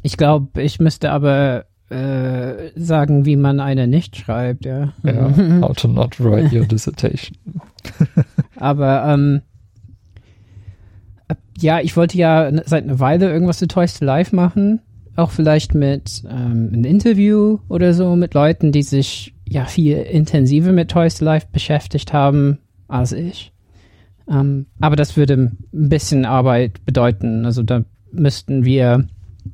ich 0.03 0.15
glaube, 0.15 0.61
ich 0.61 0.79
müsste 0.79 1.11
aber 1.11 1.65
äh, 1.89 2.69
sagen, 2.75 3.25
wie 3.25 3.35
man 3.35 3.59
eine 3.59 3.87
nicht 3.87 4.15
schreibt, 4.15 4.63
ja. 4.63 4.93
Ja. 5.03 5.29
How 5.61 5.75
to 5.75 5.89
not 5.89 6.17
write 6.21 6.55
your 6.57 6.65
dissertation. 6.67 7.37
Aber 8.55 9.03
ähm, 9.07 9.41
äh, 9.41 9.50
ja, 11.59 11.79
ich 11.79 11.95
wollte 11.95 12.17
ja 12.17 12.51
seit 12.65 12.83
einer 12.83 12.99
Weile 12.99 13.31
irgendwas 13.31 13.59
zu 13.59 13.67
Toys 13.67 13.97
to 13.97 14.05
Life 14.05 14.35
machen. 14.35 14.81
Auch 15.15 15.31
vielleicht 15.31 15.75
mit 15.75 16.23
ähm, 16.29 16.69
einem 16.73 16.85
Interview 16.85 17.59
oder 17.67 17.93
so 17.93 18.15
mit 18.15 18.33
Leuten, 18.33 18.71
die 18.71 18.83
sich 18.83 19.33
ja 19.47 19.65
viel 19.65 19.97
intensiver 19.97 20.71
mit 20.71 20.89
Toys 20.89 21.17
to 21.17 21.25
Life 21.25 21.47
beschäftigt 21.51 22.13
haben 22.13 22.59
als 22.87 23.11
ich. 23.11 23.51
Ähm, 24.29 24.67
aber 24.79 24.95
das 24.95 25.17
würde 25.17 25.33
ein 25.33 25.57
bisschen 25.71 26.25
Arbeit 26.25 26.85
bedeuten. 26.85 27.45
Also 27.45 27.63
da 27.63 27.83
müssten 28.11 28.63
wir, 28.63 29.07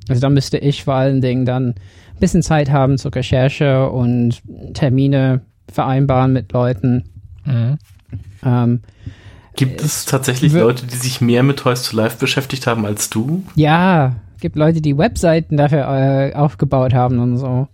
also 0.08 0.22
da 0.22 0.30
müsste 0.30 0.58
ich 0.58 0.84
vor 0.84 0.96
allen 0.96 1.22
Dingen 1.22 1.46
dann 1.46 1.70
ein 1.70 2.20
bisschen 2.20 2.44
Zeit 2.44 2.72
haben 2.72 2.98
zur 2.98 3.14
Recherche 3.16 3.90
und 3.90 4.42
Termine 4.74 5.42
vereinbaren 5.72 6.34
mit 6.34 6.52
Leuten. 6.54 7.04
Mhm. 7.46 7.78
Ähm, 8.44 8.82
Gibt 9.58 9.82
es 9.82 10.06
tatsächlich 10.06 10.54
wir- 10.54 10.62
Leute, 10.62 10.86
die 10.88 10.96
sich 10.96 11.20
mehr 11.20 11.44
mit 11.44 11.60
Toys 11.60 11.84
to 11.84 11.98
Life 11.98 12.18
beschäftigt 12.18 12.66
haben 12.68 12.86
als 12.86 13.10
du? 13.10 13.44
Ja, 13.56 14.16
gibt 14.40 14.56
Leute, 14.56 14.82
die 14.82 14.98
Webseiten 14.98 15.58
dafür 15.58 15.88
äh, 15.90 16.34
aufgebaut 16.34 16.94
haben 16.94 17.20
und 17.20 17.38
so. 17.38 17.68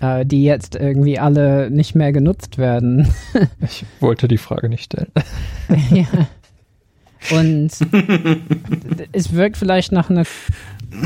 Äh, 0.00 0.26
die 0.26 0.44
jetzt 0.44 0.74
irgendwie 0.74 1.18
alle 1.18 1.70
nicht 1.70 1.94
mehr 1.94 2.12
genutzt 2.12 2.58
werden. 2.58 3.08
Ich 3.62 3.84
wollte 4.00 4.28
die 4.28 4.36
Frage 4.38 4.68
nicht 4.68 4.84
stellen. 4.84 5.10
ja. 5.90 6.06
Und 7.30 7.70
es 9.12 9.32
wirkt 9.32 9.56
vielleicht 9.56 9.92
nach 9.92 10.10
einer 10.10 10.24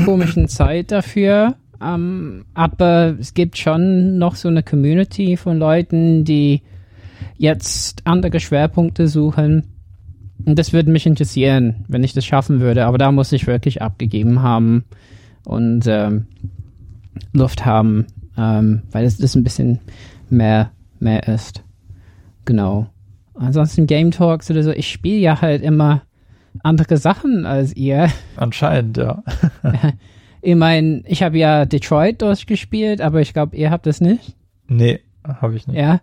komischen 0.05 0.47
Zeit 0.47 0.91
dafür. 0.91 1.55
Ähm, 1.81 2.45
aber 2.53 3.15
es 3.19 3.33
gibt 3.33 3.57
schon 3.57 4.17
noch 4.17 4.35
so 4.35 4.47
eine 4.49 4.61
Community 4.61 5.35
von 5.37 5.57
Leuten, 5.57 6.23
die 6.25 6.61
jetzt 7.41 8.05
andere 8.05 8.39
Schwerpunkte 8.39 9.07
suchen. 9.07 9.63
Und 10.45 10.57
das 10.57 10.73
würde 10.73 10.91
mich 10.91 11.07
interessieren, 11.07 11.85
wenn 11.87 12.03
ich 12.03 12.13
das 12.13 12.25
schaffen 12.25 12.59
würde. 12.59 12.85
Aber 12.85 12.99
da 12.99 13.11
muss 13.11 13.31
ich 13.31 13.47
wirklich 13.47 13.81
abgegeben 13.81 14.43
haben 14.43 14.85
und 15.43 15.85
ähm, 15.87 16.27
Luft 17.33 17.65
haben, 17.65 18.05
ähm, 18.37 18.83
weil 18.91 19.05
es 19.05 19.17
das 19.17 19.35
ein 19.35 19.43
bisschen 19.43 19.79
mehr, 20.29 20.71
mehr 20.99 21.27
ist. 21.27 21.63
Genau. 22.45 22.87
Ansonsten 23.33 23.87
Game 23.87 24.11
Talks 24.11 24.51
oder 24.51 24.61
so, 24.61 24.71
ich 24.71 24.91
spiele 24.91 25.17
ja 25.17 25.41
halt 25.41 25.63
immer 25.63 26.03
andere 26.61 26.97
Sachen 26.97 27.47
als 27.47 27.75
ihr. 27.75 28.09
Anscheinend, 28.35 28.97
ja. 28.97 29.23
Ich 30.43 30.55
meine, 30.55 31.03
ich 31.05 31.21
habe 31.21 31.37
ja 31.37 31.65
Detroit 31.65 32.23
durchgespielt, 32.23 32.99
aber 32.99 33.21
ich 33.21 33.31
glaube, 33.31 33.55
ihr 33.55 33.69
habt 33.69 33.85
das 33.85 34.01
nicht. 34.01 34.35
Nee, 34.67 34.99
habe 35.23 35.55
ich 35.55 35.67
nicht. 35.67 35.77
Ja. 35.77 36.01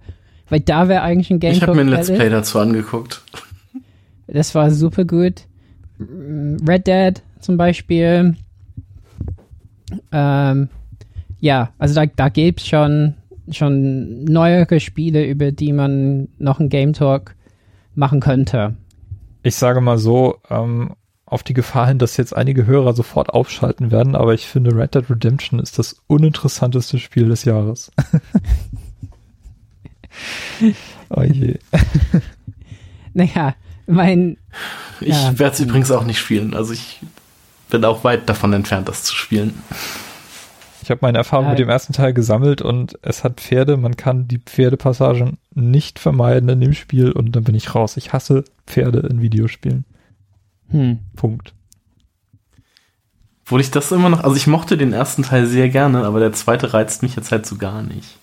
Weil 0.51 0.61
da 0.61 0.88
wäre 0.88 1.03
eigentlich 1.03 1.30
ein 1.30 1.40
Game 1.40 1.53
Ich 1.53 1.62
habe 1.62 1.74
mir 1.74 1.82
ein 1.82 1.88
Let's. 1.88 2.09
Play 2.09 2.30
dazu 2.30 2.59
angeguckt. 2.59 3.22
Das 4.26 4.55
war 4.55 4.70
super 4.70 5.05
gut. 5.05 5.42
Red 5.99 6.86
Dead 6.86 7.22
zum 7.40 7.57
Beispiel. 7.57 8.36
Ähm, 10.12 10.68
ja, 11.40 11.72
also 11.78 11.94
da, 11.94 12.07
da 12.07 12.28
gibt's 12.28 12.66
schon, 12.66 13.14
schon 13.51 14.24
neuere 14.24 14.80
Spiele, 14.80 15.24
über 15.26 15.53
die 15.53 15.72
man 15.72 16.28
noch 16.38 16.61
einen 16.61 16.68
Game 16.68 16.92
Talk 16.92 17.34
machen 17.94 18.20
könnte. 18.20 18.74
Ich 19.42 19.57
sage 19.57 19.80
mal 19.80 19.99
so, 19.99 20.36
ähm, 20.51 20.90
auf 21.24 21.42
die 21.42 21.55
Gefahr 21.55 21.88
hin, 21.88 21.99
dass 21.99 22.16
jetzt 22.16 22.34
einige 22.34 22.66
Hörer 22.66 22.94
sofort 22.94 23.30
aufschalten 23.30 23.90
werden, 23.90 24.14
aber 24.16 24.34
ich 24.34 24.46
finde 24.46 24.74
Red 24.74 24.94
Dead 24.94 25.11
Redemption 25.11 25.61
ist 25.61 25.78
das 25.78 26.01
uninteressanteste 26.07 26.99
Spiel 26.99 27.28
des 27.28 27.44
Jahres. 27.44 27.92
oh 31.10 31.22
je. 31.22 31.58
Naja, 33.14 33.54
mein, 33.86 34.36
Ich 35.00 35.08
Ja. 35.08 35.38
werde 35.38 35.54
es 35.54 35.60
übrigens 35.60 35.90
auch 35.90 36.04
nicht 36.04 36.18
spielen. 36.18 36.54
Also 36.54 36.72
ich 36.72 37.00
bin 37.70 37.84
auch 37.84 38.04
weit 38.04 38.28
davon 38.28 38.52
entfernt, 38.52 38.88
das 38.88 39.02
zu 39.04 39.14
spielen. 39.14 39.54
Ich 40.82 40.90
habe 40.90 41.00
meine 41.02 41.18
Erfahrung 41.18 41.46
Ja. 41.46 41.50
mit 41.50 41.58
dem 41.58 41.68
ersten 41.68 41.92
Teil 41.92 42.12
gesammelt 42.14 42.62
und 42.62 42.98
es 43.02 43.24
hat 43.24 43.40
Pferde. 43.40 43.76
Man 43.76 43.96
kann 43.96 44.28
die 44.28 44.38
Pferdepassagen 44.38 45.38
nicht 45.54 45.98
vermeiden 45.98 46.48
in 46.48 46.60
dem 46.60 46.74
Spiel 46.74 47.10
und 47.12 47.32
dann 47.32 47.44
bin 47.44 47.54
ich 47.54 47.74
raus. 47.74 47.96
Ich 47.96 48.12
hasse 48.12 48.44
Pferde 48.66 49.00
in 49.00 49.20
Videospielen. 49.20 49.84
Hm. 50.70 50.98
Punkt. 51.16 51.54
Obwohl 53.44 53.60
ich 53.62 53.70
das 53.70 53.90
immer 53.92 54.10
noch, 54.10 54.22
also 54.24 54.36
ich 54.36 54.46
mochte 54.46 54.76
den 54.76 54.92
ersten 54.92 55.22
Teil 55.22 55.46
sehr 55.46 55.70
gerne, 55.70 56.04
aber 56.04 56.20
der 56.20 56.32
zweite 56.34 56.74
reizt 56.74 57.02
mich 57.02 57.16
jetzt 57.16 57.32
halt 57.32 57.46
so 57.46 57.56
gar 57.56 57.82
nicht. 57.82 58.16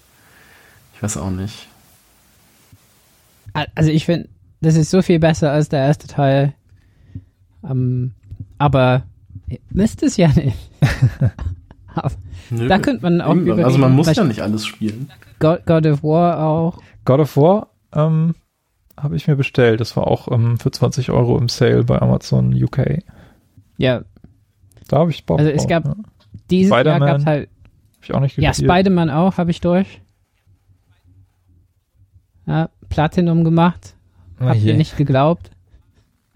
Ich 0.95 1.01
weiß 1.03 1.17
auch 1.17 1.31
nicht. 1.31 1.67
Also 3.75 3.89
ich 3.91 4.05
finde, 4.05 4.29
das 4.61 4.75
ist 4.75 4.89
so 4.89 5.01
viel 5.01 5.19
besser 5.19 5.51
als 5.51 5.69
der 5.69 5.79
erste 5.79 6.07
Teil. 6.07 6.53
Ähm, 7.67 8.13
aber 8.57 9.03
ihr 9.47 9.59
müsst 9.69 10.03
es 10.03 10.17
ja 10.17 10.27
nicht. 10.29 10.57
Nö, 12.49 12.67
da 12.67 12.77
könnte 12.79 13.01
man 13.03 13.21
auch 13.21 13.27
irgendwann. 13.29 13.45
überlegen, 13.47 13.65
Also 13.65 13.77
man 13.77 13.95
muss 13.95 14.13
ja 14.15 14.23
nicht 14.23 14.41
alles 14.41 14.65
spielen. 14.65 15.09
God, 15.39 15.65
God 15.65 15.85
of 15.87 16.03
War 16.03 16.45
auch. 16.45 16.81
God 17.05 17.19
of 17.21 17.37
War 17.37 17.69
ähm, 17.93 18.35
habe 18.97 19.15
ich 19.15 19.27
mir 19.27 19.35
bestellt. 19.35 19.79
Das 19.79 19.95
war 19.97 20.07
auch 20.07 20.29
ähm, 20.31 20.57
für 20.59 20.71
20 20.71 21.11
Euro 21.11 21.37
im 21.37 21.47
Sale 21.49 21.83
bei 21.83 22.01
Amazon 22.01 22.53
UK. 22.53 23.03
Ja, 23.77 24.03
Da 24.87 24.97
habe 24.99 25.11
ich 25.11 25.25
Bock 25.25 25.39
Also 25.39 25.51
es 25.51 25.61
drauf, 25.63 25.69
gab- 25.69 25.85
ja. 25.85 25.95
dieses 26.49 26.69
Jahr 26.71 26.79
Spider-Man 26.81 27.07
gab 27.09 27.17
es 27.19 27.25
halt. 27.25 27.49
Hab 27.97 28.03
ich 28.03 28.13
auch 28.13 28.19
nicht 28.19 28.37
Ja, 28.37 28.49
gespielt. 28.51 28.69
Spider-Man 28.71 29.09
auch, 29.09 29.37
habe 29.37 29.51
ich 29.51 29.61
durch. 29.61 30.01
Ja, 32.45 32.69
Platinum 32.95 33.43
gemacht. 33.43 33.95
Ah, 34.39 34.47
Habt 34.47 34.59
je. 34.59 34.71
ihr 34.71 34.77
nicht 34.77 34.97
geglaubt? 34.97 35.51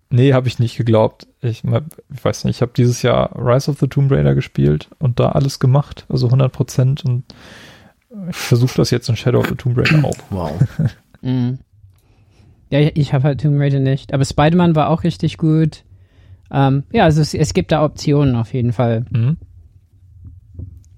Nee, 0.10 0.34
habe 0.34 0.48
ich 0.48 0.60
nicht 0.60 0.76
geglaubt. 0.78 1.28
Ich, 1.42 1.64
ich 1.64 2.26
weiß 2.26 2.44
nicht, 2.46 2.58
ich 2.58 2.62
habe 2.62 2.72
dieses 2.76 3.02
Jahr 3.02 3.32
Rise 3.38 3.72
of 3.72 3.80
the 3.80 3.88
Tomb 3.88 4.12
Raider 4.12 4.36
gespielt 4.36 4.90
und 5.00 5.20
da 5.20 5.30
alles 5.30 5.60
gemacht, 5.60 6.06
also 6.10 6.28
100 6.28 6.52
Prozent 6.52 7.06
und 7.06 7.24
ich 8.30 8.36
versuche 8.36 8.76
das 8.76 8.90
jetzt 8.92 9.08
in 9.08 9.16
Shadow 9.16 9.40
of 9.40 9.48
the 9.48 9.56
Tomb 9.56 9.78
Raider 9.78 10.04
auch. 10.04 10.18
Wow. 10.30 10.52
Mhm. 11.22 11.60
Ja, 12.70 12.80
ich, 12.80 12.96
ich 12.96 13.14
habe 13.14 13.26
halt 13.26 13.42
Tomb 13.42 13.60
Raider 13.60 13.80
nicht. 13.82 14.14
Aber 14.14 14.24
Spider-Man 14.24 14.74
war 14.76 14.90
auch 14.90 15.04
richtig 15.04 15.38
gut. 15.38 15.84
Ähm, 16.50 16.84
ja, 16.94 17.04
also 17.04 17.20
es, 17.20 17.34
es 17.34 17.54
gibt 17.54 17.74
da 17.74 17.84
Optionen 17.84 18.36
auf 18.38 18.54
jeden 18.54 18.72
Fall. 18.72 19.04
Mhm. 19.12 19.36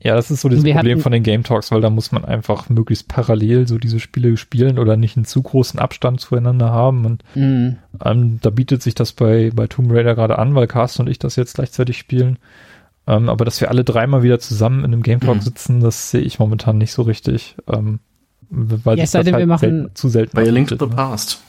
Ja, 0.04 0.16
das 0.16 0.32
ist 0.32 0.42
so 0.42 0.50
das 0.50 0.64
Problem 0.64 1.00
von 1.00 1.12
den 1.12 1.22
Game 1.22 1.44
Talks, 1.44 1.72
weil 1.72 1.80
da 1.82 1.92
muss 1.92 2.12
man 2.12 2.26
einfach 2.26 2.70
möglichst 2.70 3.08
parallel 3.08 3.68
so 3.68 3.78
diese 3.78 4.00
Spiele 4.00 4.36
spielen 4.36 4.80
oder 4.80 4.98
nicht 4.98 5.16
einen 5.16 5.26
zu 5.26 5.44
großen 5.44 5.80
Abstand 5.80 6.20
zueinander 6.20 6.72
haben. 6.72 7.06
Und 7.06 7.24
Mhm. 7.36 7.78
ähm, 8.04 8.40
da 8.42 8.50
bietet 8.50 8.82
sich 8.82 8.96
das 8.96 9.12
bei, 9.14 9.52
bei 9.54 9.68
Tomb 9.68 9.92
Raider 9.92 10.16
gerade 10.16 10.40
an, 10.40 10.56
weil 10.56 10.66
Carsten 10.66 11.04
und 11.04 11.08
ich 11.08 11.20
das 11.20 11.36
jetzt 11.36 11.54
gleichzeitig 11.56 11.98
spielen. 12.00 12.40
Ähm, 13.06 13.30
aber 13.30 13.46
dass 13.46 13.62
wir 13.62 13.70
alle 13.70 13.84
dreimal 13.84 14.24
wieder 14.24 14.40
zusammen 14.40 14.80
in 14.80 14.86
einem 14.86 15.04
Game 15.04 15.20
Talk 15.20 15.36
Mhm. 15.38 15.42
sitzen, 15.42 15.80
das 15.82 16.10
sehe 16.10 16.22
ich 16.22 16.40
momentan 16.40 16.80
nicht 16.80 16.94
so 16.94 17.04
richtig. 17.04 17.56
Ähm, 17.68 18.00
weil 18.50 18.98
Ja, 18.98 19.02
sich 19.02 19.04
es 19.06 19.12
sei 19.12 19.20
das 19.20 19.26
denn, 19.26 19.34
halt 19.36 19.42
wir 19.44 19.48
machen- 19.48 19.60
selten, 19.60 19.92
zu 19.96 20.10
selten 20.10 20.36
Bei 20.36 20.44
Link 20.46 20.70
to 20.70 20.78
the 20.80 20.88
ne? 20.90 20.96
Past. 20.96 21.42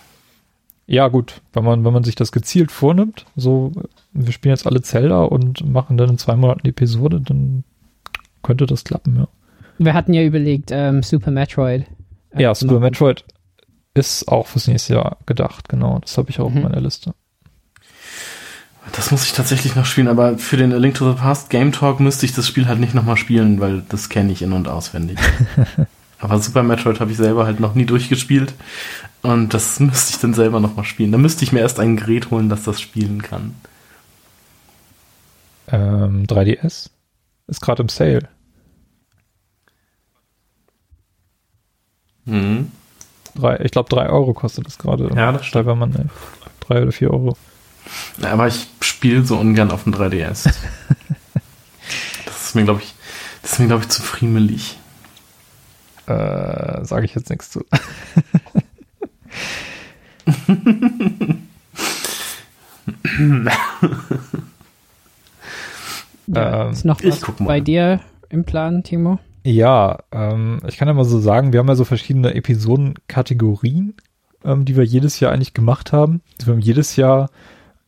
Ja, 0.86 1.08
gut, 1.08 1.40
wenn 1.54 1.64
man, 1.64 1.84
wenn 1.86 1.92
man 1.94 2.04
sich 2.04 2.16
das 2.16 2.32
gezielt 2.32 2.70
vornimmt, 2.70 3.24
so, 3.34 3.72
wir 4.12 4.32
spielen 4.32 4.54
jetzt 4.54 4.66
alle 4.66 4.82
Zelda 4.82 5.22
und 5.22 5.66
machen 5.66 5.96
dann 5.96 6.10
in 6.10 6.18
zwei 6.18 6.36
Monaten 6.36 6.60
die 6.64 6.70
Episode, 6.70 7.20
dann 7.20 7.64
könnte 8.42 8.66
das 8.66 8.84
klappen, 8.84 9.16
ja. 9.16 9.28
Wir 9.78 9.94
hatten 9.94 10.12
ja 10.12 10.22
überlegt, 10.22 10.70
ähm, 10.72 11.02
Super 11.02 11.30
Metroid. 11.30 11.86
äh, 12.32 12.42
Ja, 12.42 12.54
Super 12.54 12.74
machen. 12.74 12.82
Metroid 12.84 13.24
ist 13.94 14.28
auch 14.28 14.46
fürs 14.46 14.68
nächste 14.68 14.94
Jahr 14.94 15.18
gedacht, 15.26 15.68
genau. 15.68 15.98
Das 16.00 16.16
habe 16.18 16.30
ich 16.30 16.40
auch 16.40 16.50
Mhm. 16.50 16.58
auf 16.58 16.62
meiner 16.64 16.80
Liste. 16.80 17.14
Das 18.92 19.10
muss 19.12 19.24
ich 19.24 19.32
tatsächlich 19.32 19.76
noch 19.76 19.86
spielen, 19.86 20.08
aber 20.08 20.38
für 20.38 20.56
den 20.56 20.72
A 20.72 20.76
Link 20.76 20.94
to 20.96 21.10
the 21.12 21.16
Past 21.18 21.50
Game 21.50 21.70
Talk 21.72 22.00
müsste 22.00 22.26
ich 22.26 22.32
das 22.34 22.48
Spiel 22.48 22.66
halt 22.66 22.80
nicht 22.80 22.94
nochmal 22.94 23.16
spielen, 23.16 23.60
weil 23.60 23.82
das 23.88 24.08
kenne 24.08 24.32
ich 24.32 24.42
in- 24.42 24.52
und 24.52 24.66
auswendig. 24.68 25.18
aber 26.18 26.38
Super 26.40 26.62
Metroid 26.64 26.98
habe 27.00 27.10
ich 27.12 27.16
selber 27.16 27.46
halt 27.46 27.60
noch 27.60 27.74
nie 27.74 27.84
durchgespielt 27.86 28.54
und 29.22 29.54
das 29.54 29.78
müsste 29.78 30.10
ich 30.14 30.18
dann 30.20 30.34
selber 30.34 30.58
nochmal 30.58 30.84
spielen. 30.84 31.12
Da 31.12 31.18
müsste 31.18 31.44
ich 31.44 31.52
mir 31.52 31.60
erst 31.60 31.78
ein 31.78 31.96
Gerät 31.96 32.30
holen, 32.30 32.48
das 32.48 32.64
das 32.64 32.80
spielen 32.80 33.22
kann. 33.22 33.54
Ähm, 35.68 36.24
3DS 36.26 36.90
ist 37.46 37.60
gerade 37.60 37.82
im 37.82 37.88
Sale. 37.88 38.28
Mhm. 42.24 42.70
Drei, 43.34 43.60
ich 43.60 43.70
glaube, 43.72 43.88
drei 43.88 44.08
Euro 44.08 44.34
kostet 44.34 44.66
es 44.68 44.78
gerade. 44.78 45.08
Ja, 45.14 45.32
das 45.32 45.46
stimmt. 45.46 45.64
Cyberman, 45.64 45.94
ey. 45.96 46.04
Drei 46.60 46.82
oder 46.82 46.92
vier 46.92 47.10
Euro. 47.10 47.36
Aber 48.22 48.46
ich 48.46 48.66
spiele 48.80 49.24
so 49.24 49.38
ungern 49.38 49.70
auf 49.70 49.84
dem 49.84 49.94
3DS. 49.94 50.44
das 52.26 52.46
ist 52.46 52.54
mir, 52.54 52.64
glaube 52.64 52.80
ich, 52.82 52.94
das 53.42 53.52
ist 53.52 53.58
mir, 53.58 53.66
glaube 53.66 53.82
ich, 53.82 53.88
zu 53.88 54.02
friemelig. 54.02 54.78
Äh, 56.06 56.84
Sage 56.84 57.04
ich 57.06 57.14
jetzt 57.14 57.30
nichts 57.30 57.50
zu. 57.50 57.64
Ja, 66.26 66.66
Ähm, 66.66 66.72
ist 66.72 66.84
noch 66.84 67.00
ich 67.00 67.12
was 67.14 67.20
guck 67.20 67.40
mal. 67.40 67.46
bei 67.46 67.60
dir 67.60 68.00
im 68.28 68.44
Plan, 68.44 68.82
Timo? 68.84 69.18
Ja, 69.44 69.98
ähm, 70.12 70.60
ich 70.68 70.76
kann 70.76 70.88
ja 70.88 70.94
mal 70.94 71.04
so 71.04 71.18
sagen, 71.18 71.52
wir 71.52 71.60
haben 71.60 71.68
ja 71.68 71.74
so 71.74 71.84
verschiedene 71.84 72.34
Episodenkategorien, 72.34 73.94
ähm, 74.44 74.64
die 74.64 74.76
wir 74.76 74.84
jedes 74.84 75.20
Jahr 75.20 75.32
eigentlich 75.32 75.54
gemacht 75.54 75.92
haben. 75.92 76.20
Wir 76.44 76.52
haben 76.52 76.60
jedes 76.60 76.96
Jahr 76.96 77.30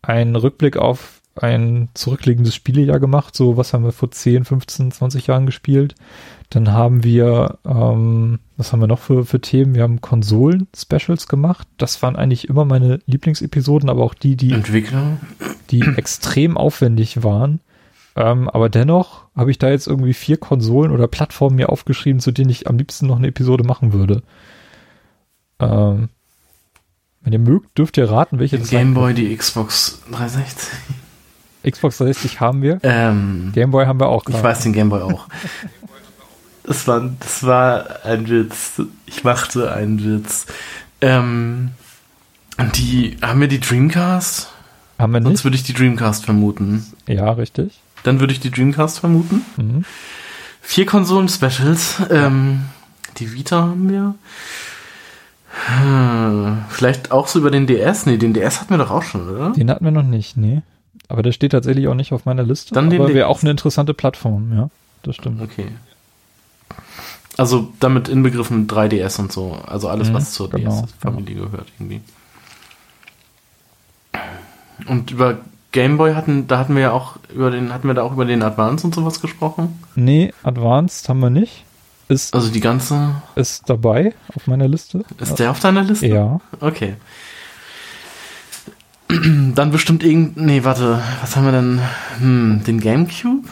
einen 0.02 0.36
Rückblick 0.36 0.76
auf 0.76 1.20
ein 1.36 1.88
zurückliegendes 1.94 2.54
Spielejahr 2.54 3.00
gemacht. 3.00 3.34
So, 3.34 3.56
was 3.56 3.72
haben 3.72 3.84
wir 3.84 3.92
vor 3.92 4.10
10, 4.10 4.44
15, 4.44 4.92
20 4.92 5.26
Jahren 5.26 5.46
gespielt? 5.46 5.94
Dann 6.50 6.72
haben 6.72 7.02
wir, 7.02 7.58
ähm, 7.64 8.38
was 8.56 8.72
haben 8.72 8.80
wir 8.80 8.86
noch 8.86 9.00
für, 9.00 9.24
für 9.24 9.40
Themen? 9.40 9.74
Wir 9.74 9.82
haben 9.82 10.00
Konsolen-Specials 10.00 11.26
gemacht. 11.26 11.66
Das 11.76 12.02
waren 12.02 12.16
eigentlich 12.16 12.48
immer 12.48 12.64
meine 12.64 13.00
Lieblingsepisoden, 13.06 13.90
aber 13.90 14.04
auch 14.04 14.14
die, 14.14 14.36
die 14.36 14.52
Entwickler? 14.52 15.18
die 15.70 15.82
extrem 15.96 16.56
aufwendig 16.56 17.24
waren. 17.24 17.60
Ähm, 18.16 18.48
aber 18.48 18.68
dennoch 18.68 19.24
habe 19.36 19.50
ich 19.50 19.58
da 19.58 19.70
jetzt 19.70 19.86
irgendwie 19.88 20.14
vier 20.14 20.36
Konsolen 20.36 20.92
oder 20.92 21.08
Plattformen 21.08 21.56
mir 21.56 21.68
aufgeschrieben, 21.70 22.20
zu 22.20 22.30
denen 22.30 22.50
ich 22.50 22.68
am 22.68 22.78
liebsten 22.78 23.06
noch 23.06 23.16
eine 23.16 23.26
Episode 23.28 23.64
machen 23.64 23.92
würde. 23.92 24.22
Ähm, 25.58 26.08
wenn 27.22 27.32
ihr 27.32 27.38
mögt, 27.38 27.76
dürft 27.78 27.96
ihr 27.96 28.10
raten, 28.10 28.38
welche 28.38 28.58
das 28.58 28.68
sein 28.68 28.78
Game 28.78 28.94
Boy, 28.94 29.14
die 29.14 29.34
Xbox 29.36 30.02
360. 30.12 30.68
wird. 31.62 31.74
Xbox 31.74 31.96
360 31.98 32.40
haben 32.40 32.62
wir. 32.62 32.78
Ähm, 32.82 33.50
Game 33.54 33.70
Boy 33.70 33.86
haben 33.86 33.98
wir 33.98 34.08
auch 34.08 34.22
ich 34.26 34.32
gerade. 34.32 34.44
weiß 34.44 34.60
den 34.60 34.72
Game 34.74 34.90
Boy 34.90 35.00
auch. 35.02 35.26
Das 36.66 36.86
war, 36.86 37.10
das 37.20 37.44
war 37.44 38.04
ein 38.04 38.28
Witz. 38.28 38.80
Ich 39.06 39.24
machte 39.24 39.72
einen 39.72 40.02
Witz. 40.04 40.46
Ähm, 41.00 41.72
die, 42.76 43.16
haben 43.22 43.40
wir 43.40 43.48
die 43.48 43.60
Dreamcast? 43.60 44.50
Haben 44.98 45.12
wir 45.12 45.22
Sonst 45.22 45.32
nicht? 45.32 45.44
würde 45.44 45.56
ich 45.56 45.62
die 45.64 45.72
Dreamcast 45.74 46.24
vermuten. 46.24 46.86
Ja, 47.06 47.30
richtig. 47.32 47.80
Dann 48.04 48.20
würde 48.20 48.32
ich 48.32 48.40
die 48.40 48.50
Dreamcast 48.50 49.00
vermuten. 49.00 49.44
Mhm. 49.56 49.84
Vier 50.60 50.86
Konsolen-Specials. 50.86 52.02
Ähm, 52.10 52.66
die 53.18 53.32
Vita 53.34 53.62
haben 53.62 53.90
wir. 53.90 54.14
Hm, 55.66 56.64
vielleicht 56.68 57.10
auch 57.12 57.28
so 57.28 57.38
über 57.38 57.50
den 57.50 57.66
DS? 57.66 58.06
Nee, 58.06 58.16
den 58.16 58.32
DS 58.34 58.60
hatten 58.60 58.70
wir 58.70 58.78
doch 58.78 58.90
auch 58.90 59.02
schon, 59.02 59.28
oder? 59.28 59.50
Den 59.50 59.70
hatten 59.70 59.84
wir 59.84 59.92
noch 59.92 60.02
nicht, 60.02 60.36
nee. 60.36 60.62
Aber 61.08 61.22
der 61.22 61.32
steht 61.32 61.52
tatsächlich 61.52 61.86
auch 61.88 61.94
nicht 61.94 62.12
auf 62.12 62.24
meiner 62.24 62.42
Liste. 62.42 62.74
Dann 62.74 62.90
den 62.90 63.00
aber 63.02 63.14
wäre 63.14 63.26
auch 63.28 63.42
eine 63.42 63.50
interessante 63.50 63.94
Plattform, 63.94 64.52
ja. 64.56 64.70
Das 65.02 65.16
stimmt. 65.16 65.42
Okay. 65.42 65.68
Also 67.36 67.72
damit 67.80 68.08
inbegriffen 68.08 68.66
3DS 68.66 69.20
und 69.20 69.32
so. 69.32 69.58
Also 69.66 69.88
alles, 69.88 70.08
Mhm, 70.08 70.14
was 70.14 70.32
zur 70.32 70.50
genau, 70.50 70.82
DS-Familie 70.82 71.36
gehört 71.36 71.66
irgendwie. 71.78 72.00
Und 74.86 75.10
über 75.10 75.38
Game 75.74 75.98
Boy 75.98 76.14
hatten, 76.14 76.46
da 76.46 76.58
hatten 76.58 76.74
wir 76.76 76.82
ja 76.82 76.92
auch 76.92 77.16
über 77.34 77.50
den, 77.50 77.74
hatten 77.74 77.88
wir 77.88 77.94
da 77.94 78.02
auch 78.02 78.12
über 78.12 78.24
den 78.24 78.42
Advance 78.42 78.86
und 78.86 78.94
sowas 78.94 79.20
gesprochen. 79.20 79.82
Nee, 79.96 80.32
Advanced 80.44 81.08
haben 81.08 81.18
wir 81.20 81.30
nicht. 81.30 81.64
Ist, 82.08 82.32
Also 82.34 82.50
die 82.50 82.60
ganze, 82.60 83.16
ist 83.34 83.68
dabei 83.68 84.14
auf 84.36 84.46
meiner 84.46 84.68
Liste. 84.68 85.02
ist 85.20 85.38
der 85.38 85.50
auf 85.50 85.58
deiner 85.58 85.82
Liste? 85.82 86.06
Ja. 86.06 86.40
Okay. 86.60 86.94
Dann 89.54 89.70
bestimmt 89.70 90.02
irgend, 90.04 90.36
nee, 90.36 90.64
warte, 90.64 91.00
was 91.20 91.34
haben 91.36 91.44
wir 91.44 91.52
denn? 91.52 91.80
Hm, 92.18 92.62
den 92.66 92.80
Gamecube? 92.80 93.48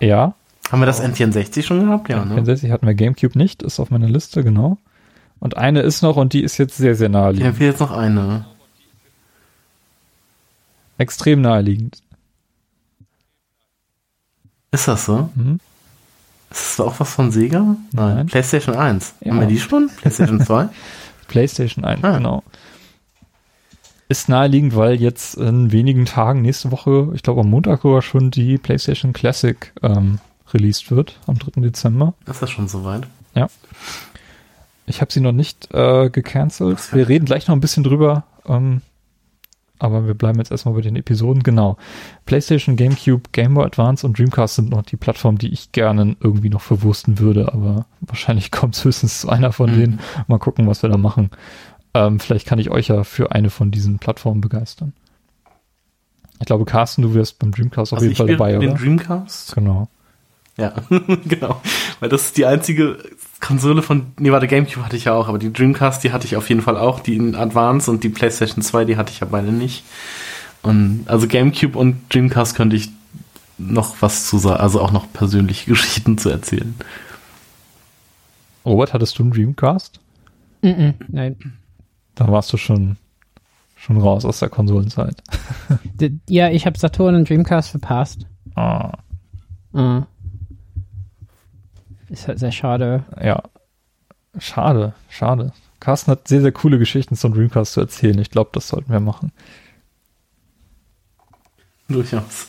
Ja. 0.00 0.34
Haben 0.70 0.80
wir 0.80 0.86
das 0.86 1.02
N64 1.02 1.62
schon 1.62 1.80
gehabt? 1.86 2.08
Ja, 2.08 2.24
ne? 2.24 2.40
N64 2.40 2.70
hatten 2.70 2.86
wir 2.86 2.94
GameCube 2.94 3.36
nicht, 3.38 3.62
ist 3.62 3.80
auf 3.80 3.90
meiner 3.90 4.08
Liste, 4.08 4.42
genau. 4.44 4.78
Und 5.38 5.56
eine 5.56 5.80
ist 5.80 6.02
noch 6.02 6.16
und 6.16 6.32
die 6.34 6.42
ist 6.42 6.58
jetzt 6.58 6.76
sehr, 6.76 6.94
sehr 6.94 7.08
Ich 7.08 7.12
naheliegend. 7.12 7.48
empfehle 7.48 7.70
jetzt 7.70 7.80
noch 7.80 7.90
eine. 7.90 8.44
Extrem 11.02 11.40
naheliegend. 11.40 12.00
Ist 14.70 14.86
das 14.86 15.04
so? 15.06 15.30
Mhm. 15.34 15.58
Ist 16.50 16.78
das 16.78 16.86
auch 16.86 17.00
was 17.00 17.12
von 17.12 17.32
Sega? 17.32 17.58
Nein. 17.60 18.14
Nein. 18.14 18.26
PlayStation 18.26 18.76
1. 18.76 19.14
Ja. 19.20 19.32
Haben 19.32 19.40
wir 19.40 19.46
die 19.48 19.58
schon? 19.58 19.90
PlayStation 19.96 20.40
2? 20.40 20.68
PlayStation 21.28 21.84
1, 21.84 22.04
Ah. 22.04 22.16
genau. 22.18 22.42
Ist 24.08 24.28
naheliegend, 24.28 24.76
weil 24.76 24.94
jetzt 25.00 25.34
in 25.36 25.72
wenigen 25.72 26.04
Tagen, 26.04 26.42
nächste 26.42 26.70
Woche, 26.70 27.10
ich 27.14 27.22
glaube 27.22 27.40
am 27.40 27.50
Montag 27.50 27.82
sogar 27.82 28.02
schon 28.02 28.30
die 28.30 28.58
PlayStation 28.58 29.12
Classic 29.12 29.72
ähm, 29.82 30.18
released 30.52 30.90
wird, 30.90 31.18
am 31.26 31.38
3. 31.38 31.62
Dezember. 31.62 32.14
ist 32.26 32.42
das 32.42 32.50
schon 32.50 32.68
soweit? 32.68 33.08
Ich 33.34 33.42
Ich 34.86 35.00
habe 35.00 35.12
sie 35.12 35.20
noch 35.20 35.32
nicht 35.32 35.68
äh, 35.74 36.10
gecancelt. 36.10 36.92
Wir 36.94 37.08
reden 37.08 37.24
gleich 37.24 37.48
noch 37.48 37.56
ein 37.56 37.60
bisschen 37.60 37.82
drüber. 37.84 38.24
Ähm, 38.46 38.82
aber 39.82 40.06
wir 40.06 40.14
bleiben 40.14 40.38
jetzt 40.38 40.50
erstmal 40.50 40.74
bei 40.74 40.80
den 40.80 40.96
Episoden. 40.96 41.42
Genau. 41.42 41.76
PlayStation, 42.24 42.76
GameCube, 42.76 43.22
Game 43.32 43.54
Boy 43.54 43.64
Advance 43.66 44.06
und 44.06 44.18
Dreamcast 44.18 44.56
sind 44.56 44.70
noch 44.70 44.82
die 44.82 44.96
Plattformen, 44.96 45.38
die 45.38 45.52
ich 45.52 45.72
gerne 45.72 46.16
irgendwie 46.20 46.50
noch 46.50 46.60
verwursten 46.60 47.18
würde, 47.18 47.52
aber 47.52 47.86
wahrscheinlich 48.00 48.50
kommt 48.50 48.76
es 48.76 48.84
höchstens 48.84 49.20
zu 49.22 49.28
einer 49.28 49.52
von 49.52 49.72
mhm. 49.72 49.80
denen. 49.80 50.00
Mal 50.28 50.38
gucken, 50.38 50.66
was 50.66 50.82
wir 50.82 50.90
da 50.90 50.96
machen. 50.96 51.30
Ähm, 51.94 52.20
vielleicht 52.20 52.46
kann 52.46 52.58
ich 52.58 52.70
euch 52.70 52.88
ja 52.88 53.04
für 53.04 53.32
eine 53.32 53.50
von 53.50 53.70
diesen 53.70 53.98
Plattformen 53.98 54.40
begeistern. 54.40 54.92
Ich 56.38 56.46
glaube, 56.46 56.64
Carsten, 56.64 57.02
du 57.02 57.14
wirst 57.14 57.38
beim 57.38 57.52
Dreamcast 57.52 57.92
auf 57.92 57.98
also 57.98 58.06
jeden 58.06 58.16
Fall 58.16 58.26
dabei, 58.26 58.56
oder? 58.56 58.66
Den 58.66 58.76
Dreamcast? 58.76 59.54
Genau. 59.54 59.88
Ja, 60.56 60.74
genau. 61.26 61.60
Weil 62.00 62.08
das 62.08 62.26
ist 62.26 62.36
die 62.36 62.46
einzige 62.46 62.98
Konsole 63.42 63.82
von, 63.82 64.12
nee, 64.20 64.30
warte, 64.30 64.46
Gamecube 64.46 64.84
hatte 64.84 64.96
ich 64.96 65.06
ja 65.06 65.14
auch, 65.14 65.28
aber 65.28 65.38
die 65.38 65.52
Dreamcast, 65.52 66.04
die 66.04 66.12
hatte 66.12 66.26
ich 66.26 66.36
auf 66.36 66.48
jeden 66.48 66.62
Fall 66.62 66.78
auch, 66.78 67.00
die 67.00 67.16
in 67.16 67.34
Advance 67.34 67.90
und 67.90 68.04
die 68.04 68.08
PlayStation 68.08 68.62
2, 68.62 68.84
die 68.84 68.96
hatte 68.96 69.12
ich 69.12 69.20
ja 69.20 69.26
beide 69.28 69.50
nicht. 69.50 69.84
Und 70.62 71.04
also 71.06 71.26
Gamecube 71.26 71.76
und 71.76 71.96
Dreamcast 72.14 72.54
könnte 72.54 72.76
ich 72.76 72.90
noch 73.58 73.96
was 74.00 74.28
zu 74.28 74.38
sagen, 74.38 74.60
also 74.60 74.80
auch 74.80 74.92
noch 74.92 75.12
persönliche 75.12 75.70
Geschichten 75.70 76.16
zu 76.18 76.30
erzählen. 76.30 76.72
Robert, 78.64 78.94
hattest 78.94 79.18
du 79.18 79.24
einen 79.24 79.32
Dreamcast? 79.32 79.98
Mm 80.62 80.68
-mm, 80.68 80.94
nein. 81.08 81.36
Da 82.14 82.28
warst 82.28 82.52
du 82.52 82.56
schon, 82.56 82.96
schon 83.74 84.00
raus 84.00 84.24
aus 84.24 84.38
der 84.38 84.50
Konsolenzeit. 84.50 85.20
ja, 86.28 86.48
ich 86.48 86.64
habe 86.64 86.78
Saturn 86.78 87.16
und 87.16 87.28
Dreamcast 87.28 87.70
verpasst. 87.70 88.24
Ah. 88.54 88.92
ah. 89.72 90.06
Ist 92.12 92.28
halt 92.28 92.38
sehr 92.38 92.52
schade. 92.52 93.04
Ja. 93.22 93.42
Schade, 94.38 94.92
schade. 95.08 95.52
Carsten 95.80 96.10
hat 96.10 96.28
sehr, 96.28 96.42
sehr 96.42 96.52
coole 96.52 96.78
Geschichten 96.78 97.16
zum 97.16 97.32
Dreamcast 97.32 97.72
zu 97.72 97.80
erzählen. 97.80 98.18
Ich 98.18 98.30
glaube, 98.30 98.50
das 98.52 98.68
sollten 98.68 98.92
wir 98.92 99.00
machen. 99.00 99.32
Durchaus. 101.88 102.48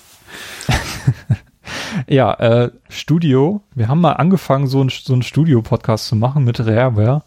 ja, 2.07 2.33
äh, 2.33 2.71
Studio. 2.89 3.61
Wir 3.73 3.87
haben 3.87 4.01
mal 4.01 4.13
angefangen, 4.13 4.67
so, 4.67 4.83
ein, 4.83 4.89
so 4.89 5.13
einen 5.13 5.23
Studio-Podcast 5.23 6.07
zu 6.07 6.17
machen 6.17 6.43
mit 6.43 6.59
Rareware. 6.59 7.23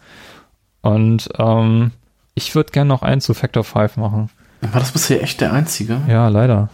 Und 0.82 1.30
ähm, 1.38 1.92
ich 2.34 2.54
würde 2.54 2.70
gerne 2.70 2.88
noch 2.88 3.02
einen 3.02 3.22
zu 3.22 3.32
Factor 3.32 3.64
5 3.64 3.96
machen. 3.96 4.28
War 4.60 4.80
das 4.80 4.92
bisher 4.92 5.22
echt 5.22 5.40
der 5.40 5.54
einzige? 5.54 6.02
Ja, 6.06 6.28
leider 6.28 6.68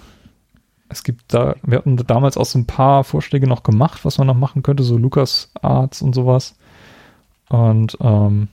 es 0.93 1.03
gibt 1.03 1.34
da, 1.34 1.57
wir 1.62 1.78
hatten 1.78 1.97
damals 1.97 2.36
auch 2.36 2.45
so 2.45 2.59
ein 2.59 2.66
paar 2.66 3.05
Vorschläge 3.05 3.47
noch 3.47 3.62
gemacht, 3.62 4.05
was 4.05 4.18
man 4.18 4.26
noch 4.26 4.36
machen 4.36 4.62
könnte, 4.62 4.82
so 4.82 4.97
Lucas 4.97 5.51
Arts 5.61 6.03
und 6.03 6.14
sowas. 6.14 6.55
Und 7.49 7.97
ähm, 8.01 8.49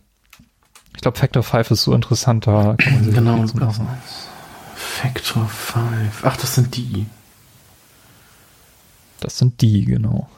ich 0.96 1.02
glaube, 1.02 1.18
Factor 1.18 1.44
5 1.44 1.72
ist 1.72 1.84
so 1.84 1.94
interessant, 1.94 2.48
da 2.48 2.76
kann 2.78 2.94
man 2.94 3.04
sich 3.04 3.14
Genau, 3.16 3.38
Lucas 3.38 3.80
Arts. 3.80 4.28
Factor 4.76 5.46
5. 5.48 6.26
Ach, 6.26 6.38
das 6.38 6.56
sind 6.56 6.76
die. 6.76 7.06
Das 9.20 9.38
sind 9.38 9.62
die, 9.62 9.86
genau. 9.86 10.30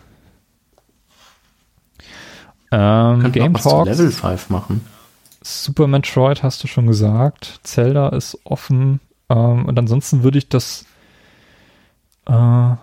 Ähm, 2.71 3.31
Game 3.31 3.53
Talks. 3.53 3.89
Level 3.89 4.11
5 4.11 4.49
machen. 4.49 4.85
Super 5.41 5.87
Metroid 5.87 6.43
hast 6.43 6.63
du 6.63 6.67
schon 6.67 6.87
gesagt. 6.87 7.59
Zelda 7.63 8.09
ist 8.09 8.37
offen. 8.43 8.99
Ähm, 9.29 9.65
und 9.65 9.77
ansonsten 9.77 10.23
würde 10.23 10.37
ich 10.37 10.49
das 10.49 10.85
äh, 12.27 12.75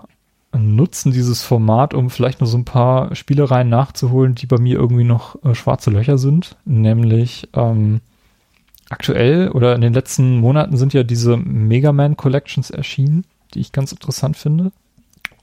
nutzen 0.56 1.12
dieses 1.12 1.42
Format, 1.42 1.94
um 1.94 2.10
vielleicht 2.10 2.40
noch 2.40 2.46
so 2.46 2.56
ein 2.56 2.64
paar 2.64 3.14
Spielereien 3.14 3.68
nachzuholen, 3.68 4.34
die 4.34 4.46
bei 4.46 4.58
mir 4.58 4.78
irgendwie 4.78 5.04
noch 5.04 5.42
äh, 5.44 5.54
schwarze 5.54 5.90
Löcher 5.90 6.18
sind. 6.18 6.56
Nämlich 6.64 7.48
ähm, 7.54 8.00
aktuell 8.88 9.50
oder 9.50 9.74
in 9.74 9.80
den 9.80 9.92
letzten 9.92 10.38
Monaten 10.38 10.76
sind 10.76 10.94
ja 10.94 11.02
diese 11.02 11.36
Mega 11.36 11.92
Man 11.92 12.16
Collections 12.16 12.70
erschienen, 12.70 13.24
die 13.54 13.60
ich 13.60 13.72
ganz 13.72 13.92
interessant 13.92 14.36
finde 14.36 14.72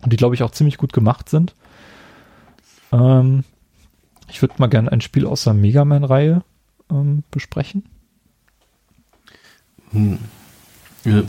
und 0.01 0.11
die, 0.11 0.17
glaube 0.17 0.35
ich, 0.35 0.43
auch 0.43 0.51
ziemlich 0.51 0.77
gut 0.77 0.93
gemacht 0.93 1.29
sind. 1.29 1.55
Ähm, 2.91 3.43
ich 4.27 4.41
würde 4.41 4.55
mal 4.57 4.67
gerne 4.67 4.91
ein 4.91 5.01
Spiel 5.01 5.25
aus 5.25 5.43
der 5.43 5.53
Mega 5.53 5.85
Man-Reihe 5.85 6.43
ähm, 6.89 7.23
besprechen. 7.31 7.85
Hm. 9.91 10.19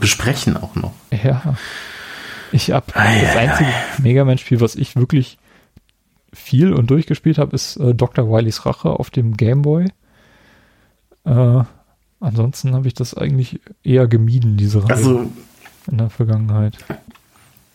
Besprechen 0.00 0.56
auch 0.56 0.74
noch. 0.74 0.94
Ja. 1.10 1.54
Ich 2.56 2.70
habe 2.70 2.86
das 2.86 3.36
einzige 3.36 3.70
Mega 3.98 4.24
Man-Spiel, 4.24 4.62
was 4.62 4.76
ich 4.76 4.96
wirklich 4.96 5.36
viel 6.32 6.72
und 6.72 6.90
durchgespielt 6.90 7.36
habe, 7.36 7.54
ist 7.54 7.76
äh, 7.76 7.94
Dr. 7.94 8.30
Wileys 8.30 8.64
Rache 8.64 8.88
auf 8.88 9.10
dem 9.10 9.36
Game 9.36 9.60
Boy. 9.60 9.88
Äh, 11.26 11.64
ansonsten 12.20 12.74
habe 12.74 12.88
ich 12.88 12.94
das 12.94 13.12
eigentlich 13.12 13.60
eher 13.84 14.06
gemieden, 14.06 14.56
diese 14.56 14.82
Reihe 14.82 14.96
also, 14.96 15.30
in 15.90 15.98
der 15.98 16.08
Vergangenheit. 16.08 16.78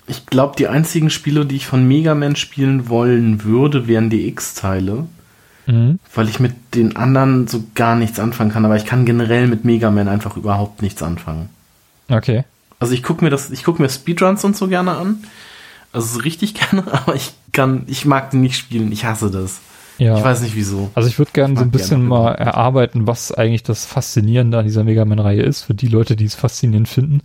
Ich 0.08 0.26
glaube, 0.26 0.56
die 0.58 0.68
einzigen 0.68 1.12
Spiele, 1.12 1.46
die 1.46 1.58
ich 1.58 1.68
von 1.68 1.88
Mega 1.88 2.16
Man 2.16 2.36
spielen 2.36 2.90
wollen 2.90 3.44
würde, 3.44 3.88
wären 3.88 4.10
die 4.10 4.28
X-Teile. 4.30 5.06
Mhm. 5.68 6.00
Weil 6.16 6.28
ich 6.28 6.40
mit 6.40 6.54
den 6.74 6.96
anderen 6.96 7.48
so 7.48 7.64
gar 7.76 7.96
nichts 7.96 8.20
anfangen 8.20 8.52
kann, 8.52 8.66
aber 8.66 8.78
ich 8.78 8.86
kann 8.86 9.06
generell 9.06 9.48
mit 9.48 9.64
Mega 9.64 9.92
Man 9.92 10.08
einfach 10.08 10.38
überhaupt 10.38 10.82
nichts 10.82 11.04
anfangen. 11.04 11.50
Okay. 12.10 12.46
Also 12.82 12.96
ich 12.96 13.04
gucke 13.04 13.24
mir 13.24 13.30
das, 13.30 13.52
ich 13.52 13.64
gucke 13.64 13.80
mir 13.80 13.90
Speedruns 13.90 14.44
und 14.44 14.58
so 14.58 14.68
gerne 14.68 14.98
an. 14.98 15.24
Also 15.94 16.16
so 16.16 16.20
richtig 16.22 16.54
gerne, 16.72 16.84
aber 16.92 17.16
ich 17.16 17.32
kann, 17.52 17.84
ich 17.86 18.06
mag 18.06 18.32
die 18.32 18.38
nicht 18.38 18.58
spielen. 18.58 18.92
Ich 18.92 19.06
hasse 19.06 19.30
das. 19.30 19.62
Ja. 20.00 20.18
Ich 20.18 20.24
weiß 20.24 20.42
nicht 20.42 20.56
wieso. 20.56 20.90
Also 20.96 21.08
ich 21.08 21.20
würde 21.20 21.32
gerne 21.32 21.56
so 21.56 21.62
ein 21.62 21.70
bisschen 21.70 22.08
mal 22.08 22.32
erarbeiten, 22.32 23.06
was 23.06 23.32
eigentlich 23.32 23.62
das 23.62 23.86
Faszinierende 23.86 24.58
an 24.58 24.66
dieser 24.66 24.84
Mega 24.84 25.06
Man-Reihe 25.06 25.44
ist, 25.44 25.62
für 25.62 25.76
die 25.76 25.90
Leute, 25.90 26.16
die 26.16 26.26
es 26.26 26.34
faszinierend 26.34 26.90
finden. 26.90 27.22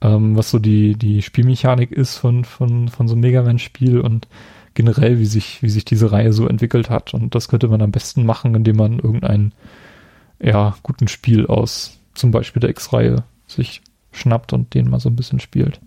Ähm, 0.00 0.38
was 0.38 0.50
so 0.50 0.58
die, 0.58 0.94
die 0.94 1.20
Spielmechanik 1.20 1.92
ist 1.92 2.16
von, 2.16 2.46
von, 2.46 2.88
von 2.88 3.06
so 3.06 3.12
einem 3.12 3.20
Mega 3.20 3.42
Man-Spiel 3.42 4.00
und 4.00 4.26
generell, 4.72 5.18
wie 5.18 5.26
sich, 5.26 5.62
wie 5.62 5.68
sich 5.68 5.84
diese 5.84 6.12
Reihe 6.12 6.32
so 6.32 6.48
entwickelt 6.48 6.88
hat. 6.88 7.12
Und 7.12 7.34
das 7.34 7.48
könnte 7.48 7.68
man 7.68 7.82
am 7.82 7.92
besten 7.92 8.24
machen, 8.24 8.54
indem 8.54 8.76
man 8.76 9.00
irgendeinen, 9.00 9.52
ja, 10.40 10.76
guten 10.82 11.08
Spiel 11.08 11.46
aus 11.46 11.98
zum 12.14 12.30
Beispiel 12.30 12.60
der 12.60 12.70
X-Reihe 12.70 13.24
sich 13.46 13.82
schnappt 14.14 14.52
und 14.52 14.74
den 14.74 14.88
mal 14.88 15.00
so 15.00 15.08
ein 15.08 15.16
bisschen 15.16 15.40
spielt. 15.40 15.80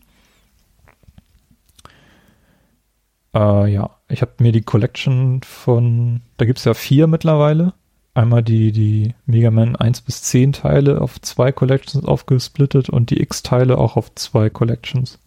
Äh, 3.34 3.72
ja, 3.72 3.90
ich 4.10 4.22
habe 4.22 4.34
mir 4.40 4.52
die 4.52 4.62
Collection 4.62 5.42
von, 5.44 6.22
da 6.38 6.46
gibt 6.46 6.60
es 6.60 6.66
ja 6.66 6.74
vier 6.74 7.08
mittlerweile. 7.08 7.74
Einmal 8.14 8.42
die, 8.42 8.72
die 8.72 9.14
Mega 9.28 9.52
Man 9.52 9.76
1 9.76 10.02
bis 10.02 10.24
10 10.24 10.54
Teile 10.54 11.02
auf 11.02 11.22
zwei 11.22 11.52
Collections 11.52 12.04
aufgesplittet 12.04 12.90
und 12.90 13.12
die 13.12 13.22
X-Teile 13.22 13.78
auch 13.78 13.96
auf 13.96 14.14
zwei 14.16 14.50
Collections. 14.50 15.20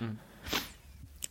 Mhm. 0.00 0.18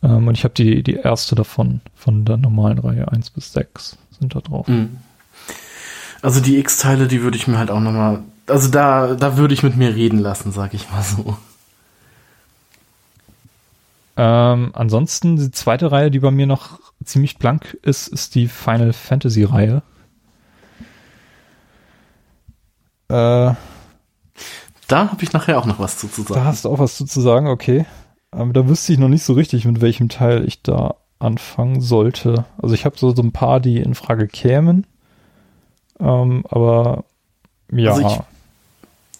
Ähm, 0.02 0.28
und 0.28 0.38
ich 0.38 0.44
habe 0.44 0.54
die, 0.54 0.84
die 0.84 0.94
erste 0.94 1.34
davon, 1.34 1.80
von 1.96 2.24
der 2.24 2.36
normalen 2.36 2.78
Reihe 2.78 3.10
1 3.10 3.30
bis 3.30 3.52
6 3.52 3.98
sind 4.18 4.36
da 4.36 4.40
drauf. 4.40 4.68
Mhm. 4.68 4.98
Also 6.22 6.40
die 6.40 6.58
X-Teile, 6.58 7.08
die 7.08 7.22
würde 7.22 7.36
ich 7.36 7.48
mir 7.48 7.58
halt 7.58 7.70
auch 7.70 7.80
nochmal 7.80 8.22
also 8.48 8.70
da, 8.70 9.14
da 9.14 9.36
würde 9.36 9.54
ich 9.54 9.62
mit 9.62 9.76
mir 9.76 9.94
reden 9.94 10.18
lassen, 10.18 10.52
sag 10.52 10.74
ich 10.74 10.90
mal 10.90 11.02
so. 11.02 11.36
Ähm, 14.16 14.70
ansonsten 14.74 15.36
die 15.36 15.50
zweite 15.52 15.92
Reihe, 15.92 16.10
die 16.10 16.18
bei 16.18 16.30
mir 16.30 16.46
noch 16.46 16.80
ziemlich 17.04 17.38
blank 17.38 17.78
ist, 17.82 18.08
ist 18.08 18.34
die 18.34 18.48
Final 18.48 18.92
Fantasy 18.92 19.44
Reihe. 19.44 19.82
Äh, 23.08 23.54
da 24.88 25.10
habe 25.10 25.22
ich 25.22 25.32
nachher 25.32 25.58
auch 25.58 25.66
noch 25.66 25.78
was 25.78 25.98
zu, 25.98 26.08
zu 26.08 26.22
sagen. 26.22 26.40
Da 26.40 26.44
hast 26.44 26.64
du 26.64 26.70
auch 26.70 26.78
was 26.78 26.96
zu, 26.96 27.04
zu 27.04 27.20
sagen, 27.20 27.46
okay. 27.46 27.86
Aber 28.30 28.52
da 28.52 28.68
wüsste 28.68 28.92
ich 28.92 28.98
noch 28.98 29.08
nicht 29.08 29.22
so 29.22 29.34
richtig, 29.34 29.64
mit 29.64 29.80
welchem 29.80 30.08
Teil 30.08 30.44
ich 30.46 30.62
da 30.62 30.96
anfangen 31.18 31.80
sollte. 31.80 32.44
Also 32.60 32.74
ich 32.74 32.84
habe 32.84 32.98
so, 32.98 33.14
so 33.14 33.22
ein 33.22 33.32
paar, 33.32 33.60
die 33.60 33.78
in 33.78 33.94
Frage 33.94 34.28
kämen. 34.28 34.86
Ähm, 36.00 36.44
aber 36.48 37.04
ja. 37.70 37.92
Also 37.92 38.06
ich, 38.06 38.37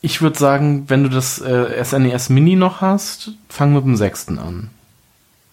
ich 0.01 0.23
würde 0.23 0.39
sagen, 0.39 0.85
wenn 0.89 1.03
du 1.03 1.09
das 1.09 1.41
äh, 1.41 1.83
SNES 1.83 2.31
e 2.31 2.33
Mini 2.33 2.57
noch 2.57 2.81
hast, 2.81 3.33
fang 3.49 3.75
mit 3.75 3.85
dem 3.85 3.97
sechsten 3.97 4.39
an. 4.39 4.71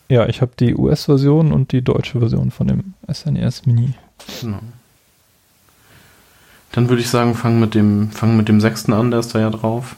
Ja, 0.07 0.27
ich 0.27 0.41
habe 0.41 0.51
die 0.59 0.75
US-Version 0.75 1.51
und 1.51 1.71
die 1.71 1.81
deutsche 1.81 2.19
Version 2.19 2.51
von 2.51 2.67
dem 2.67 2.93
SNES 3.11 3.63
e 3.65 3.69
Mini. 3.69 3.93
Genau. 4.41 4.59
Dann 6.71 6.89
würde 6.89 7.01
ich 7.01 7.09
sagen, 7.09 7.35
fang 7.35 7.59
mit 7.59 7.73
dem, 7.73 8.11
fang 8.11 8.37
mit 8.37 8.49
dem 8.49 8.61
sechsten 8.61 8.93
an, 8.93 9.09
der 9.09 9.21
ist 9.21 9.33
da 9.33 9.39
ja 9.39 9.49
drauf. 9.49 9.95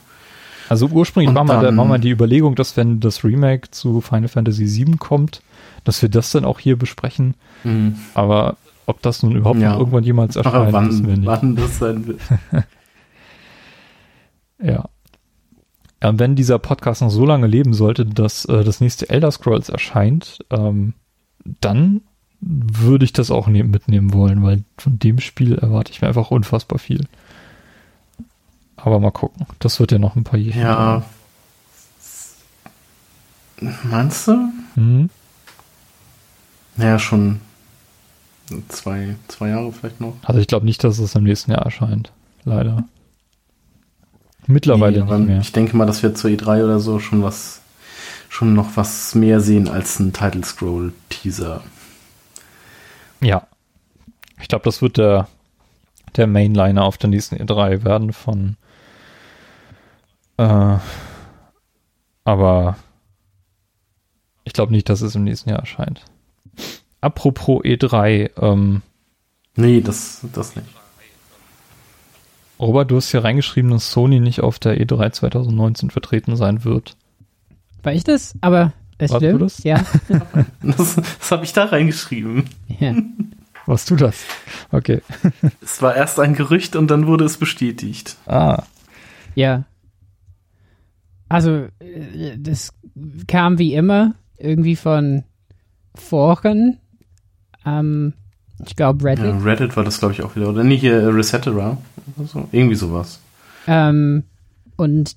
Also 0.69 0.87
ursprünglich 0.87 1.33
war 1.33 1.43
mal, 1.43 1.75
war 1.75 1.85
mal 1.85 1.99
die 1.99 2.11
Überlegung, 2.11 2.55
dass 2.55 2.75
wenn 2.77 2.99
das 2.99 3.23
Remake 3.23 3.71
zu 3.71 4.01
Final 4.01 4.27
Fantasy 4.27 4.65
VII 4.65 4.97
kommt, 4.97 5.41
dass 5.85 6.01
wir 6.01 6.09
das 6.09 6.31
dann 6.31 6.45
auch 6.45 6.59
hier 6.59 6.77
besprechen. 6.77 7.35
Mhm. 7.63 7.95
Aber 8.13 8.57
ob 8.85 9.01
das 9.01 9.23
nun 9.23 9.35
überhaupt 9.35 9.59
ja. 9.59 9.77
irgendwann 9.77 10.03
jemals 10.03 10.35
erscheint, 10.35 10.73
wann, 10.73 10.89
wissen 10.89 11.07
wir 11.07 11.17
nicht. 11.17 11.25
Wann 11.25 11.55
das 11.55 11.79
sein 11.79 12.07
wird. 12.07 12.19
Ja. 14.61 14.89
ja. 16.03 16.19
Wenn 16.19 16.35
dieser 16.35 16.59
Podcast 16.59 17.01
noch 17.01 17.09
so 17.09 17.25
lange 17.25 17.47
leben 17.47 17.73
sollte, 17.73 18.05
dass 18.05 18.45
äh, 18.45 18.63
das 18.63 18.81
nächste 18.81 19.09
Elder 19.09 19.31
Scrolls 19.31 19.69
erscheint, 19.69 20.39
ähm, 20.49 20.93
dann 21.61 22.01
würde 22.39 23.05
ich 23.05 23.13
das 23.13 23.31
auch 23.31 23.47
ne 23.47 23.63
mitnehmen 23.63 24.13
wollen, 24.13 24.43
weil 24.43 24.63
von 24.77 24.99
dem 24.99 25.19
Spiel 25.19 25.57
erwarte 25.57 25.91
ich 25.91 26.01
mir 26.01 26.07
einfach 26.07 26.31
unfassbar 26.31 26.79
viel. 26.79 27.07
Aber 28.75 28.99
mal 28.99 29.11
gucken. 29.11 29.47
Das 29.59 29.79
wird 29.79 29.91
ja 29.91 29.97
noch 29.97 30.15
ein 30.15 30.23
paar 30.23 30.39
Jahre. 30.39 31.03
Ja. 33.59 33.69
Meinst 33.83 34.27
du? 34.27 34.51
Mhm. 34.75 35.09
Naja, 36.75 36.99
schon 36.99 37.41
zwei, 38.69 39.15
zwei 39.27 39.49
Jahre 39.49 39.71
vielleicht 39.73 39.99
noch. 39.99 40.13
Also 40.23 40.39
ich 40.39 40.47
glaube 40.47 40.65
nicht, 40.65 40.83
dass 40.83 40.99
es 40.99 41.15
im 41.15 41.23
nächsten 41.23 41.51
Jahr 41.51 41.63
erscheint. 41.63 42.11
Leider. 42.45 42.83
Mittlerweile 44.47 45.03
Nee, 45.03 45.17
nicht 45.17 45.27
mehr. 45.27 45.39
Ich 45.41 45.51
denke 45.51 45.75
mal, 45.75 45.85
dass 45.85 46.01
wir 46.03 46.15
zur 46.15 46.29
E3 46.29 46.63
oder 46.63 46.79
so 46.79 46.99
schon 46.99 47.21
was, 47.21 47.61
schon 48.29 48.53
noch 48.53 48.75
was 48.75 49.13
mehr 49.13 49.41
sehen 49.41 49.67
als 49.67 49.99
ein 49.99 50.13
Title 50.13 50.43
Scroll 50.43 50.93
Teaser. 51.09 51.63
Ja. 53.21 53.47
Ich 54.39 54.47
glaube, 54.47 54.63
das 54.63 54.81
wird 54.81 54.97
der, 54.97 55.27
der 56.15 56.27
Mainliner 56.27 56.83
auf 56.83 56.97
der 56.97 57.09
nächsten 57.09 57.35
E3 57.35 57.83
werden 57.83 58.13
von 58.13 58.55
äh, 60.37 60.77
aber 62.23 62.77
ich 64.43 64.53
glaube 64.53 64.71
nicht, 64.71 64.87
dass 64.89 65.01
es 65.01 65.15
im 65.15 65.23
nächsten 65.23 65.49
Jahr 65.49 65.59
erscheint. 65.59 66.05
Apropos 67.01 67.63
E3, 67.63 68.31
ähm, 68.41 68.81
Nee, 69.55 69.81
das, 69.81 70.21
das 70.33 70.55
nicht. 70.55 70.67
Robert, 72.59 72.89
du 72.91 72.95
hast 72.97 73.11
hier 73.11 73.23
reingeschrieben, 73.23 73.71
dass 73.71 73.91
Sony 73.91 74.19
nicht 74.19 74.41
auf 74.41 74.59
der 74.59 74.79
E3 74.81 75.11
2019 75.11 75.89
vertreten 75.91 76.35
sein 76.35 76.63
wird. 76.63 76.97
War 77.83 77.93
ich 77.93 78.03
das? 78.03 78.33
Aber 78.41 78.73
es 78.97 79.11
Warst 79.11 79.23
du 79.23 79.27
stimmt. 79.27 79.41
das? 79.41 79.63
Ja. 79.63 79.85
Das, 80.63 80.95
das 80.95 81.31
habe 81.31 81.45
ich 81.45 81.53
da 81.53 81.65
reingeschrieben. 81.65 82.45
ja. 82.79 82.93
Warst 83.65 83.89
du 83.91 83.95
das? 83.97 84.23
Okay. 84.71 85.01
Es 85.61 85.81
war 85.81 85.93
erst 85.95 86.19
ein 86.19 86.35
Gerücht 86.35 86.75
und 86.77 86.89
dann 86.89 87.05
wurde 87.05 87.25
es 87.25 87.37
bestätigt. 87.37 88.15
Ah, 88.25 88.63
Ja. 89.35 89.65
Also, 91.29 91.67
äh, 91.79 92.37
das 92.37 92.71
kam 93.27 93.59
wie 93.59 93.73
immer 93.73 94.15
irgendwie 94.37 94.77
von 94.77 95.25
Foren. 95.93 96.77
Ähm, 97.65 98.13
ich 98.65 98.77
glaube 98.77 99.03
Reddit. 99.03 99.25
Ja, 99.25 99.37
Reddit 99.39 99.75
war 99.75 99.83
das, 99.83 99.99
glaube 99.99 100.13
ich, 100.13 100.23
auch 100.23 100.37
wieder. 100.37 100.47
Oder 100.47 100.63
nicht 100.63 100.79
hier 100.79 101.01
äh, 101.01 101.05
Resetera 101.07 101.77
oder 102.15 102.27
so. 102.27 102.47
Irgendwie 102.51 102.75
sowas. 102.75 103.19
Ähm, 103.67 104.23
und 104.75 105.15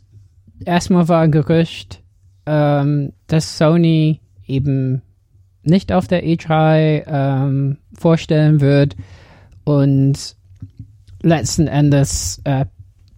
erstmal 0.65 1.09
war 1.09 1.23
ein 1.23 1.33
Gerücht, 1.33 2.03
ähm, 2.47 3.13
dass 3.27 3.59
Sony 3.59 4.21
eben 4.47 5.03
nicht 5.63 5.93
auf 5.93 6.09
der 6.09 6.25
E3 6.25 7.05
ähm, 7.07 7.79
vorstellen 7.93 8.61
wird 8.61 8.97
und 9.65 10.37
letzten 11.23 11.67
Endes 11.67 12.41
äh, 12.45 12.65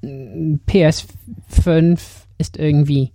PS5 0.02 2.00
ist 2.38 2.58
irgendwie 2.58 3.12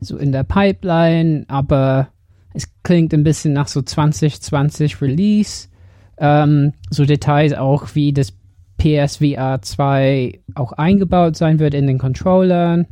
so 0.00 0.16
in 0.16 0.32
der 0.32 0.44
Pipeline, 0.44 1.44
aber 1.48 2.08
es 2.54 2.68
klingt 2.82 3.14
ein 3.14 3.22
bisschen 3.22 3.52
nach 3.52 3.68
so 3.68 3.82
2020 3.82 5.00
Release. 5.00 5.68
Ähm, 6.16 6.72
so 6.90 7.04
Details 7.04 7.52
auch 7.52 7.94
wie 7.94 8.12
das 8.12 8.32
PSVR 8.78 9.60
2 9.60 10.40
auch 10.54 10.72
eingebaut 10.72 11.36
sein 11.36 11.58
wird 11.58 11.74
in 11.74 11.86
den 11.86 11.98
Controllern. 11.98 12.86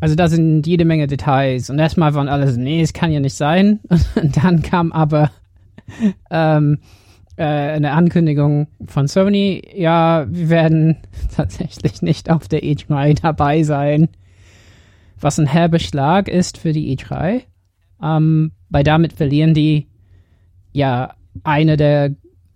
Also 0.00 0.14
da 0.14 0.28
sind 0.28 0.66
jede 0.66 0.84
Menge 0.84 1.06
Details. 1.06 1.70
Und 1.70 1.78
erstmal 1.78 2.14
waren 2.14 2.28
alle 2.28 2.50
so, 2.50 2.60
nee, 2.60 2.82
es 2.82 2.92
kann 2.92 3.10
ja 3.10 3.20
nicht 3.20 3.34
sein. 3.34 3.80
Und 4.14 4.36
dann 4.42 4.62
kam 4.62 4.92
aber 4.92 5.30
ähm, 6.30 6.78
äh, 7.36 7.44
eine 7.44 7.92
Ankündigung 7.92 8.68
von 8.86 9.08
Sony, 9.08 9.62
ja, 9.74 10.26
wir 10.28 10.50
werden 10.50 10.98
tatsächlich 11.34 12.02
nicht 12.02 12.30
auf 12.30 12.48
der 12.48 12.62
E3 12.62 13.20
dabei 13.20 13.62
sein. 13.62 14.08
Was 15.18 15.38
ein 15.38 15.46
herber 15.46 15.78
Schlag 15.78 16.28
ist 16.28 16.58
für 16.58 16.72
die 16.72 16.96
E3. 16.96 17.42
Ähm, 18.02 18.52
weil 18.68 18.84
damit 18.84 19.14
verlieren 19.14 19.54
die 19.54 19.86
ja 20.72 21.14
eine 21.44 21.76
der 21.76 22.14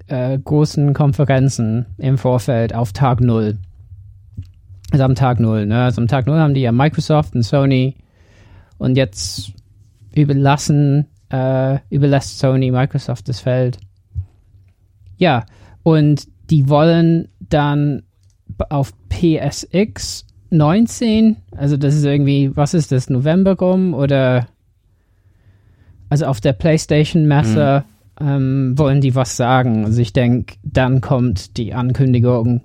äh, 0.08 0.38
großen 0.38 0.94
Konferenzen 0.94 1.86
im 1.98 2.18
Vorfeld 2.18 2.74
auf 2.74 2.92
Tag 2.92 3.20
Null. 3.20 3.58
Also 4.90 5.04
am 5.04 5.14
Tag 5.14 5.38
Null, 5.38 5.66
ne? 5.66 5.84
Also 5.84 6.00
am 6.00 6.08
Tag 6.08 6.26
Null 6.26 6.38
haben 6.38 6.54
die 6.54 6.62
ja 6.62 6.72
Microsoft 6.72 7.34
und 7.34 7.42
Sony 7.42 7.94
und 8.78 8.96
jetzt 8.96 9.52
überlassen, 10.14 11.06
äh, 11.30 11.78
überlässt 11.90 12.38
Sony 12.38 12.70
Microsoft 12.70 13.28
das 13.28 13.40
Feld. 13.40 13.78
Ja, 15.18 15.44
und 15.82 16.26
die 16.50 16.68
wollen 16.68 17.28
dann 17.40 18.02
auf 18.70 18.92
PSX 19.10 20.26
19, 20.50 21.36
also 21.56 21.76
das 21.76 21.94
ist 21.94 22.04
irgendwie, 22.04 22.56
was 22.56 22.72
ist 22.72 22.92
das, 22.92 23.10
November 23.10 23.56
rum 23.56 23.92
oder 23.92 24.46
also 26.08 26.24
auf 26.24 26.40
der 26.40 26.54
PlayStation-Messe 26.54 27.84
ähm, 28.20 28.74
wollen 28.76 29.00
die 29.00 29.14
was 29.14 29.36
sagen. 29.36 29.84
Also 29.84 30.00
ich 30.00 30.12
denke, 30.12 30.56
dann 30.62 31.00
kommt 31.00 31.56
die 31.56 31.74
Ankündigung, 31.74 32.62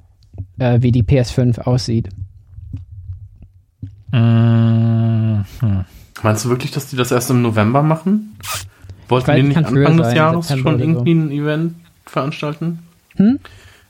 äh, 0.59 0.81
wie 0.81 0.91
die 0.91 1.03
PS5 1.03 1.59
aussieht. 1.61 2.09
Mm, 4.11 5.41
hm. 5.59 5.85
Meinst 6.21 6.45
du 6.45 6.49
wirklich, 6.49 6.71
dass 6.71 6.87
die 6.87 6.95
das 6.95 7.11
erst 7.11 7.29
im 7.31 7.41
November 7.41 7.83
machen? 7.83 8.37
Wollten 9.07 9.27
weiß, 9.27 9.35
die 9.35 9.43
nicht 9.43 9.57
Anfang 9.57 9.97
des 9.97 10.07
sein, 10.07 10.15
Jahres 10.15 10.47
September 10.47 10.71
schon 10.71 10.75
oder 10.75 10.83
so. 10.83 10.89
irgendwie 10.89 11.13
ein 11.13 11.31
Event 11.31 11.75
veranstalten? 12.05 12.79
Hm? 13.15 13.39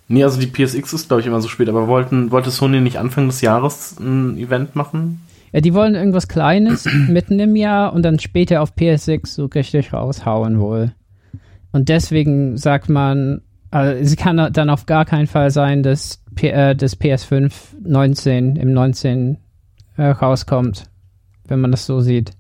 Nee, 0.08 0.24
also 0.24 0.40
die 0.40 0.48
PSX 0.48 0.94
ist, 0.94 1.08
glaube 1.08 1.22
ich, 1.22 1.28
immer 1.28 1.42
so 1.42 1.48
spät, 1.48 1.70
aber 1.70 1.88
wollten, 1.88 2.32
wollte 2.32 2.52
Sony 2.52 2.82
nicht 2.82 2.98
Anfang 2.98 3.28
des 3.28 3.42
Jahres 3.42 3.98
ein 4.00 4.38
Event 4.38 4.76
machen? 4.76 5.22
Ja, 5.52 5.62
die 5.62 5.74
wollen 5.74 5.96
irgendwas 5.96 6.28
Kleines 6.28 6.86
mitten 7.08 7.40
im 7.40 7.56
Jahr 7.56 7.94
und 7.94 8.04
dann 8.04 8.20
später 8.20 8.62
auf 8.62 8.74
PS6 8.76 9.28
so 9.28 9.46
richtig 9.46 9.94
raushauen 9.94 10.60
wohl. 10.60 10.94
Und 11.74 11.90
deswegen 11.90 12.56
sagt 12.56 12.88
man, 12.88 13.42
also 13.72 13.92
es 13.92 14.16
kann 14.16 14.38
dann 14.54 14.70
auf 14.70 14.86
gar 14.86 15.04
keinen 15.04 15.28
Fall 15.28 15.52
sein, 15.52 15.84
dass 15.84 16.24
P 16.36 16.50
äh, 16.50 16.76
das 16.76 17.00
PS5 17.00 17.52
19 17.84 18.56
im 18.56 18.72
19 18.72 19.38
äh, 19.98 20.04
rauskommt, 20.04 20.86
wenn 21.48 21.60
man 21.60 21.72
das 21.72 21.86
so 21.86 22.00
sieht. 22.00 22.32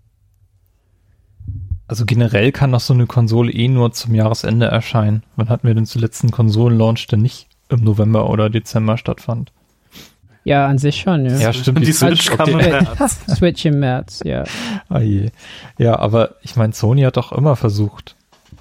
Also 1.88 2.06
generell 2.06 2.52
kann 2.52 2.72
doch 2.72 2.80
so 2.80 2.94
eine 2.94 3.08
Konsole 3.08 3.52
eh 3.52 3.68
nur 3.68 3.92
zum 3.92 4.16
Jahresende 4.16 4.68
erscheinen. 4.68 5.24
Wann 5.36 5.50
hatten 5.50 5.68
wir 5.68 5.76
denn 5.76 5.86
zuletzt 5.86 6.24
einen 6.24 6.32
Konsolenlaunch, 6.32 7.08
der 7.08 7.20
nicht 7.20 7.48
im 7.70 7.84
November 7.84 8.30
oder 8.30 8.50
Dezember 8.50 8.98
stattfand? 8.98 9.52
Ja, 10.44 10.68
an 10.68 10.78
sich 10.78 11.02
schon, 11.02 11.26
ja. 11.26 11.38
Ja, 11.38 11.54
stimmt. 11.54 11.86
Die 11.86 11.92
Switch 11.92 12.30
okay. 12.30 12.38
kam 12.38 12.60
im 12.60 12.70
März. 12.70 13.20
Switch 13.36 13.66
im 13.66 13.80
März, 13.80 14.22
ja. 14.26 14.44
Ah 14.90 15.00
je. 15.00 15.32
Ja, 15.78 15.98
aber 16.00 16.36
ich 16.42 16.56
meine, 16.56 16.74
Sony 16.74 17.02
hat 17.02 17.18
doch 17.18 17.32
immer 17.32 17.56
versucht, 17.56 18.16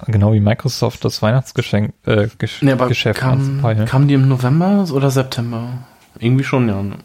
genau 0.07 0.33
wie 0.33 0.39
Microsoft, 0.39 1.03
das 1.05 1.21
Weihnachtsgeschenk 1.21 1.93
äh, 2.05 2.27
Gesch 2.37 2.61
Nee, 2.61 2.71
aber 2.73 2.87
Geschäft 2.87 3.19
kam, 3.19 3.39
anzupeilen. 3.39 3.85
kam 3.85 4.07
die 4.07 4.13
im 4.15 4.27
November 4.27 4.85
oder 4.91 5.09
September? 5.11 5.85
Irgendwie 6.19 6.43
schon, 6.43 6.67
ja. 6.69 6.81
ne? 6.81 6.95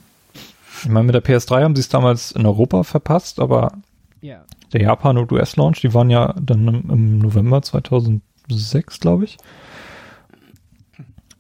Ich 0.83 0.89
meine, 0.89 1.07
mit 1.07 1.15
der 1.15 1.25
PS3 1.25 1.63
haben 1.65 1.75
sie 1.75 1.81
es 1.81 1.89
damals 1.89 2.31
in 2.33 2.47
Europa 2.47 2.83
verpasst, 2.85 3.41
aber 3.41 3.73
Ja. 4.21 4.45
der 4.73 4.83
Japan- 4.83 5.19
und 5.19 5.33
US-Launch, 5.33 5.81
die 5.81 5.93
waren 5.95 6.11
ja 6.11 6.35
dann 6.41 6.69
im, 6.69 6.91
im 6.91 7.19
November 7.19 7.63
2006, 7.63 9.01
glaube 9.01 9.25
ich. 9.25 9.39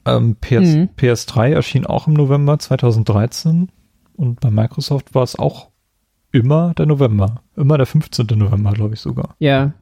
Ähm, 0.06 0.36
PS, 0.40 0.74
Mhm. 0.74 0.88
PS3 0.96 1.52
erschien 1.52 1.86
auch 1.86 2.06
im 2.06 2.14
November 2.14 2.58
2013 2.58 3.68
und 4.16 4.40
bei 4.40 4.50
Microsoft 4.50 5.14
war 5.14 5.22
es 5.22 5.38
auch 5.38 5.68
immer 6.32 6.72
der 6.74 6.86
November. 6.86 7.42
Immer 7.56 7.76
der 7.76 7.86
15. 7.86 8.26
November, 8.36 8.72
glaube 8.72 8.94
ich 8.94 9.00
sogar. 9.00 9.34
Ja. 9.38 9.72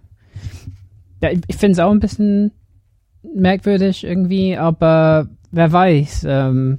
Ja, 1.23 1.31
ich, 1.31 1.57
finde 1.57 1.73
es 1.73 1.79
auch 1.79 1.91
ein 1.91 2.01
bisschen 2.01 2.53
merkwürdig 3.35 4.05
irgendwie, 4.05 4.57
aber 4.57 5.29
wer 5.51 5.73
weiß. 5.73 6.27
Ähm, 6.29 6.79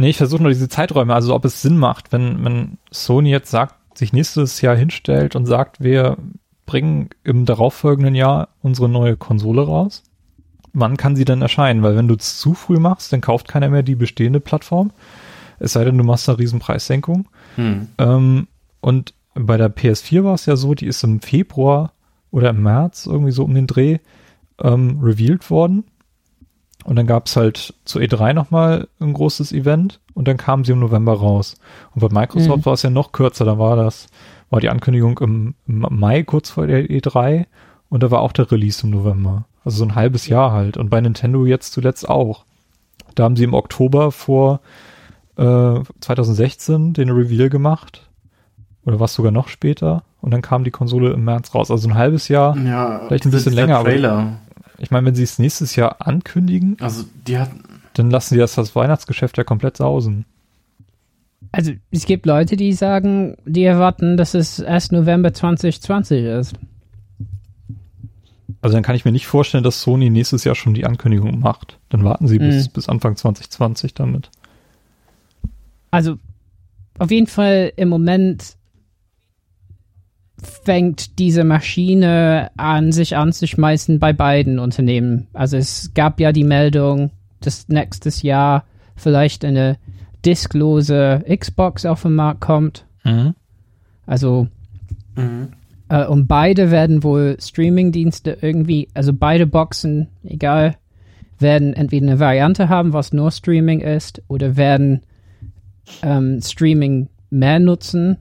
Nee, 0.00 0.08
ich 0.08 0.16
versuche 0.16 0.42
nur 0.42 0.50
diese 0.50 0.70
Zeiträume, 0.70 1.12
also 1.12 1.34
ob 1.34 1.44
es 1.44 1.60
Sinn 1.60 1.76
macht, 1.76 2.10
wenn, 2.10 2.42
wenn 2.42 2.78
Sony 2.90 3.28
jetzt 3.28 3.50
sagt, 3.50 3.98
sich 3.98 4.14
nächstes 4.14 4.62
Jahr 4.62 4.74
hinstellt 4.74 5.36
und 5.36 5.44
sagt, 5.44 5.82
wir 5.82 6.16
bringen 6.64 7.10
im 7.22 7.44
darauffolgenden 7.44 8.14
Jahr 8.14 8.48
unsere 8.62 8.88
neue 8.88 9.18
Konsole 9.18 9.60
raus. 9.60 10.02
Wann 10.72 10.96
kann 10.96 11.16
sie 11.16 11.26
denn 11.26 11.42
erscheinen? 11.42 11.82
Weil 11.82 11.96
wenn 11.96 12.08
du 12.08 12.14
es 12.14 12.38
zu 12.38 12.54
früh 12.54 12.78
machst, 12.78 13.12
dann 13.12 13.20
kauft 13.20 13.46
keiner 13.46 13.68
mehr 13.68 13.82
die 13.82 13.94
bestehende 13.94 14.40
Plattform. 14.40 14.90
Es 15.58 15.74
sei 15.74 15.84
denn, 15.84 15.98
du 15.98 16.04
machst 16.04 16.30
eine 16.30 16.38
riesen 16.38 16.60
Preissenkung. 16.60 17.28
Hm. 17.56 17.88
Ähm, 17.98 18.48
und 18.80 19.12
bei 19.34 19.58
der 19.58 19.74
PS4 19.74 20.24
war 20.24 20.32
es 20.32 20.46
ja 20.46 20.56
so, 20.56 20.74
die 20.74 20.86
ist 20.86 21.04
im 21.04 21.20
Februar 21.20 21.92
oder 22.30 22.50
im 22.50 22.62
März 22.62 23.06
irgendwie 23.06 23.32
so 23.32 23.44
um 23.44 23.54
den 23.54 23.66
Dreh 23.66 23.98
ähm, 24.62 25.00
revealed 25.02 25.50
worden. 25.50 25.84
Und 26.84 26.96
dann 26.96 27.06
gab 27.06 27.26
es 27.26 27.36
halt 27.36 27.74
zu 27.84 27.98
E3 27.98 28.32
nochmal 28.32 28.88
ein 29.00 29.12
großes 29.12 29.52
Event 29.52 30.00
und 30.14 30.28
dann 30.28 30.38
kam 30.38 30.64
sie 30.64 30.72
im 30.72 30.80
November 30.80 31.12
raus. 31.14 31.56
Und 31.94 32.00
bei 32.00 32.08
Microsoft 32.20 32.58
Mhm. 32.60 32.66
war 32.66 32.72
es 32.72 32.82
ja 32.82 32.90
noch 32.90 33.12
kürzer, 33.12 33.44
da 33.44 33.58
war 33.58 33.76
das, 33.76 34.06
war 34.48 34.60
die 34.60 34.70
Ankündigung 34.70 35.18
im, 35.18 35.54
im 35.66 35.86
Mai 35.90 36.22
kurz 36.22 36.50
vor 36.50 36.66
der 36.66 36.88
E3 36.88 37.44
und 37.90 38.02
da 38.02 38.10
war 38.10 38.20
auch 38.20 38.32
der 38.32 38.50
Release 38.50 38.82
im 38.86 38.90
November. 38.90 39.44
Also 39.62 39.78
so 39.78 39.84
ein 39.84 39.94
halbes 39.94 40.26
Jahr 40.26 40.52
halt. 40.52 40.78
Und 40.78 40.88
bei 40.88 41.00
Nintendo 41.02 41.44
jetzt 41.44 41.72
zuletzt 41.74 42.08
auch. 42.08 42.44
Da 43.14 43.24
haben 43.24 43.36
sie 43.36 43.44
im 43.44 43.52
Oktober 43.52 44.10
vor 44.10 44.60
äh, 45.36 45.80
2016 46.00 46.94
den 46.94 47.10
Reveal 47.10 47.50
gemacht. 47.50 48.08
Oder 48.84 48.98
war 48.98 49.04
es 49.06 49.14
sogar 49.14 49.32
noch 49.32 49.48
später? 49.48 50.04
Und 50.20 50.30
dann 50.32 50.42
kam 50.42 50.64
die 50.64 50.70
Konsole 50.70 51.12
im 51.12 51.24
März 51.24 51.54
raus. 51.54 51.70
Also 51.70 51.88
ein 51.88 51.94
halbes 51.94 52.28
Jahr, 52.28 52.56
Ja, 52.56 53.02
vielleicht 53.06 53.24
ein 53.26 53.30
bisschen 53.30 53.52
länger. 53.52 53.78
Aber 53.78 53.90
Trailer. 53.90 54.38
ich 54.78 54.90
meine, 54.90 55.06
wenn 55.06 55.14
sie 55.14 55.22
es 55.22 55.38
nächstes 55.38 55.76
Jahr 55.76 55.96
ankündigen, 56.06 56.76
Also 56.80 57.04
die 57.26 57.38
hat, 57.38 57.50
dann 57.94 58.10
lassen 58.10 58.34
sie 58.34 58.38
das, 58.40 58.54
das 58.54 58.74
Weihnachtsgeschäft 58.76 59.36
ja 59.38 59.44
komplett 59.44 59.76
sausen. 59.76 60.24
Also 61.52 61.72
es 61.90 62.04
gibt 62.06 62.26
Leute, 62.26 62.56
die 62.56 62.72
sagen, 62.72 63.36
die 63.44 63.64
erwarten, 63.64 64.16
dass 64.16 64.34
es 64.34 64.58
erst 64.60 64.92
November 64.92 65.32
2020 65.32 66.24
ist. 66.24 66.54
Also 68.62 68.74
dann 68.74 68.82
kann 68.82 68.94
ich 68.94 69.04
mir 69.04 69.12
nicht 69.12 69.26
vorstellen, 69.26 69.64
dass 69.64 69.80
Sony 69.80 70.10
nächstes 70.10 70.44
Jahr 70.44 70.54
schon 70.54 70.74
die 70.74 70.84
Ankündigung 70.84 71.38
macht. 71.40 71.78
Dann 71.88 72.04
warten 72.04 72.28
sie 72.28 72.38
bis, 72.38 72.66
Mhm. 72.68 72.72
bis 72.72 72.88
Anfang 72.88 73.16
2020 73.16 73.94
damit. 73.94 74.30
Also 75.90 76.18
auf 76.98 77.10
jeden 77.10 77.26
Fall 77.26 77.72
im 77.76 77.88
Moment 77.88 78.56
fängt 80.42 81.18
diese 81.18 81.44
Maschine 81.44 82.50
an, 82.56 82.92
sich 82.92 83.16
anzuschmeißen 83.16 83.98
bei 83.98 84.12
beiden 84.12 84.58
Unternehmen. 84.58 85.28
Also 85.32 85.56
es 85.56 85.92
gab 85.94 86.20
ja 86.20 86.32
die 86.32 86.44
Meldung, 86.44 87.10
dass 87.40 87.68
nächstes 87.68 88.22
Jahr 88.22 88.64
vielleicht 88.96 89.44
eine 89.44 89.78
disklose 90.24 91.24
Xbox 91.28 91.86
auf 91.86 92.02
den 92.02 92.14
Markt 92.14 92.40
kommt. 92.40 92.84
Also 94.06 94.48
mhm. 95.16 95.48
Äh, 95.90 96.06
und 96.06 96.26
beide 96.26 96.70
werden 96.70 97.02
wohl 97.02 97.36
Streaming-Dienste 97.38 98.38
irgendwie, 98.40 98.88
also 98.94 99.12
beide 99.12 99.46
Boxen, 99.46 100.08
egal, 100.24 100.76
werden 101.38 101.74
entweder 101.74 102.06
eine 102.06 102.20
Variante 102.20 102.68
haben, 102.68 102.92
was 102.92 103.12
nur 103.12 103.30
Streaming 103.30 103.80
ist, 103.80 104.22
oder 104.28 104.56
werden 104.56 105.02
ähm, 106.02 106.40
Streaming 106.40 107.08
mehr 107.30 107.58
nutzen. 107.58 108.16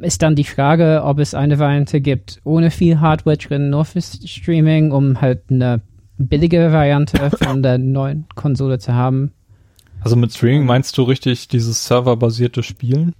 Ist 0.00 0.22
dann 0.22 0.34
die 0.34 0.44
Frage, 0.44 1.02
ob 1.04 1.18
es 1.18 1.34
eine 1.34 1.58
Variante 1.58 2.00
gibt 2.00 2.40
ohne 2.44 2.70
viel 2.70 3.00
Hardware 3.00 3.36
drin, 3.36 3.70
nur 3.70 3.84
für 3.84 4.00
Streaming, 4.00 4.92
um 4.92 5.20
halt 5.20 5.42
eine 5.50 5.80
billige 6.16 6.72
Variante 6.72 7.30
von 7.30 7.62
der 7.62 7.78
neuen 7.78 8.26
Konsole 8.34 8.78
zu 8.78 8.94
haben. 8.94 9.32
Also 10.00 10.16
mit 10.16 10.32
Streaming 10.32 10.64
meinst 10.64 10.96
du 10.96 11.02
richtig 11.02 11.48
dieses 11.48 11.86
serverbasierte 11.86 12.62
Spielen? 12.62 13.14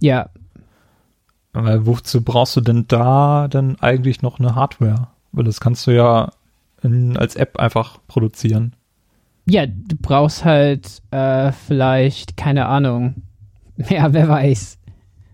Ja, 0.00 0.30
Weil 1.52 1.84
wozu 1.86 2.22
brauchst 2.22 2.56
du 2.56 2.60
denn 2.60 2.86
da 2.88 3.48
dann 3.48 3.76
eigentlich 3.80 4.22
noch 4.22 4.38
eine 4.38 4.54
Hardware? 4.54 5.08
Weil 5.32 5.44
das 5.44 5.60
kannst 5.60 5.86
du 5.86 5.90
ja 5.90 6.32
in, 6.82 7.16
als 7.16 7.36
App 7.36 7.58
einfach 7.58 7.98
produzieren. 8.06 8.74
Ja, 9.46 9.66
du 9.66 9.96
brauchst 10.00 10.44
halt 10.44 11.02
äh, 11.10 11.52
vielleicht, 11.52 12.36
keine 12.36 12.66
Ahnung. 12.66 13.22
Ja, 13.88 14.12
wer 14.12 14.28
weiß. 14.28 14.76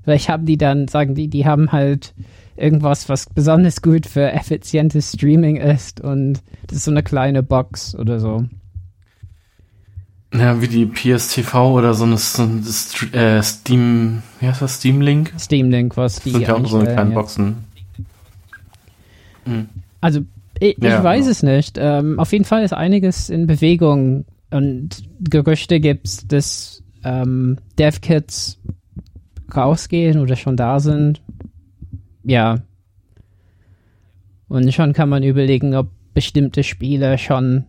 Vielleicht 0.07 0.29
haben 0.29 0.47
die 0.47 0.57
dann, 0.57 0.87
sagen 0.87 1.17
die, 1.17 1.27
die 1.27 1.47
haben 1.47 1.73
halt 1.73 2.15
irgendwas, 2.57 3.09
was 3.09 3.27
besonders 3.29 3.83
gut 3.83 4.07
für 4.07 4.31
effizientes 4.31 5.15
Streaming 5.15 5.57
ist 5.57 6.01
und 6.01 6.43
das 6.69 6.79
ist 6.79 6.85
so 6.85 6.93
eine 6.93 7.03
kleine 7.03 7.43
Box 7.43 7.97
oder 7.97 8.21
so. 8.21 8.45
ja, 10.33 10.63
wie 10.63 10.69
die 10.69 10.87
PSTV 10.87 11.55
oder 11.73 11.93
so 11.93 12.05
eine, 12.05 12.19
so 12.19 12.45
eine 12.45 12.63
äh, 13.21 13.43
Steam, 13.43 14.23
wie 14.39 14.47
heißt 14.47 14.63
das, 14.63 14.77
Steam 14.77 15.01
Link? 15.01 15.33
Steam 15.41 15.73
Link, 15.73 15.97
was 15.97 16.21
die 16.21 16.31
Das 16.31 16.39
sind 16.39 16.49
ja 16.49 16.55
auch 16.55 16.67
so 16.67 16.79
eine 16.79 16.95
ja. 16.95 17.03
Boxen. 17.03 17.65
Mhm. 19.45 19.69
Also, 20.01 20.21
ich, 20.61 20.77
Ja, 20.81 20.99
ich 20.99 21.03
weiß 21.03 21.25
ja. 21.25 21.33
es 21.33 21.43
nicht. 21.43 21.79
Ähm, 21.81 22.21
auf 22.21 22.31
jeden 22.31 22.45
Fall 22.45 22.63
ist 22.63 22.75
einiges 22.75 23.29
in 23.29 23.49
Bewegung 23.49 24.25
und 24.53 25.03
Gerüchte 25.19 25.81
gibt's, 25.81 26.29
dass 26.29 26.85
ähm, 27.03 27.59
Dev-Kits 27.77 28.61
rausgehen 29.55 30.19
oder 30.21 30.37
schon 30.37 30.57
da 30.57 30.81
sind. 30.81 31.21
Ja. 32.25 32.59
Und 34.49 34.73
schon 34.73 34.93
kann 34.93 35.09
man 35.09 35.23
überlegen, 35.23 35.75
ob 35.75 35.89
bestimmte 36.15 36.63
Spiele 36.63 37.19
schon 37.19 37.65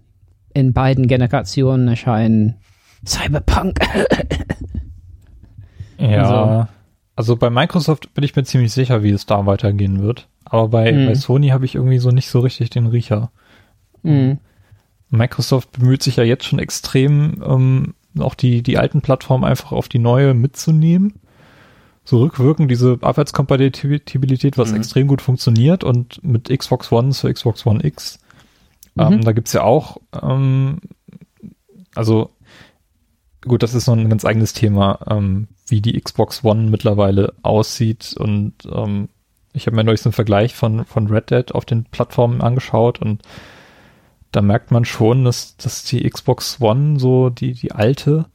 in 0.54 0.74
beiden 0.74 1.08
Generationen 1.08 1.88
erscheinen. 1.88 2.56
Cyberpunk. 3.06 3.80
Ja. 6.00 6.70
Also 7.16 7.36
bei 7.36 7.50
Microsoft 7.50 8.14
bin 8.14 8.24
ich 8.24 8.36
mir 8.36 8.44
ziemlich 8.44 8.72
sicher, 8.72 9.02
wie 9.04 9.10
es 9.10 9.26
da 9.26 9.46
weitergehen 9.46 10.02
wird. 10.02 10.28
Aber 10.46 10.68
bei, 10.70 10.92
Mhm. 10.92 11.06
bei 11.08 11.16
Sony 11.16 11.50
habe 11.50 11.66
ich 11.66 11.76
irgendwie 11.76 11.98
so 11.98 12.12
nicht 12.12 12.30
so 12.30 12.40
richtig 12.40 12.70
den 12.70 12.88
Riecher. 12.88 13.32
hm. 14.04 14.38
Microsoft 15.10 15.72
bemüht 15.72 16.04
sich 16.04 16.18
ja 16.18 16.24
jetzt 16.24 16.44
schon 16.46 16.60
extrem, 16.60 17.42
ähm, 17.44 17.94
auch 18.20 18.36
die, 18.36 18.62
die 18.62 18.78
alten 18.78 19.02
Plattformen 19.02 19.46
einfach 19.46 19.72
auf 19.72 19.88
die 19.88 20.00
neue 20.00 20.34
mitzunehmen. 20.34 21.14
So 22.10 22.20
rückwirkend 22.20 22.72
diese 22.72 22.98
Abwärtskompatibilität, 23.02 24.58
was 24.58 24.70
Mhm. 24.72 24.78
extrem 24.78 25.08
gut 25.08 25.22
funktioniert 25.22 25.84
und 25.84 26.24
mit 26.24 26.48
Xbox 26.48 26.90
One 26.90 27.12
zu 27.12 27.28
Xbox 27.32 27.66
One 27.66 27.84
X. 27.84 28.20
Ähm, 28.98 29.16
Mhm. 29.18 29.22
da 29.26 29.34
gibt's 29.34 29.52
ja 29.52 29.64
auch, 29.64 29.98
ähm, 30.14 30.78
also 31.96 32.30
gut, 33.42 33.62
das 33.62 33.74
ist 33.74 33.88
noch 33.88 33.98
ein 33.98 34.10
ganz 34.10 34.24
eigenes 34.24 34.54
Thema, 34.54 35.00
ähm, 35.10 35.50
wie 35.68 35.82
die 35.82 36.00
Xbox 36.00 36.46
One 36.46 36.70
mittlerweile 36.70 37.34
aussieht 37.42 38.16
und 38.18 38.54
ähm, 38.72 39.10
ich 39.52 39.68
habe 39.68 39.76
mir 39.76 39.84
neulich 39.84 40.02
so 40.02 40.08
einen 40.08 40.14
Vergleich 40.14 40.56
von, 40.56 40.86
von 40.86 41.08
Red 41.08 41.30
Dead 41.30 41.52
auf 41.54 41.66
den 41.66 41.84
Plattformen 41.84 42.40
angeschaut 42.42 43.02
und 43.02 43.22
da 44.32 44.42
merkt 44.42 44.72
man 44.72 44.86
schon, 44.86 45.26
dass, 45.26 45.58
dass 45.58 45.84
die 45.84 46.10
Xbox 46.10 46.62
One, 46.62 47.00
so 47.02 47.30
die, 47.30 47.52
die 47.52 47.74
alte, 47.74 48.28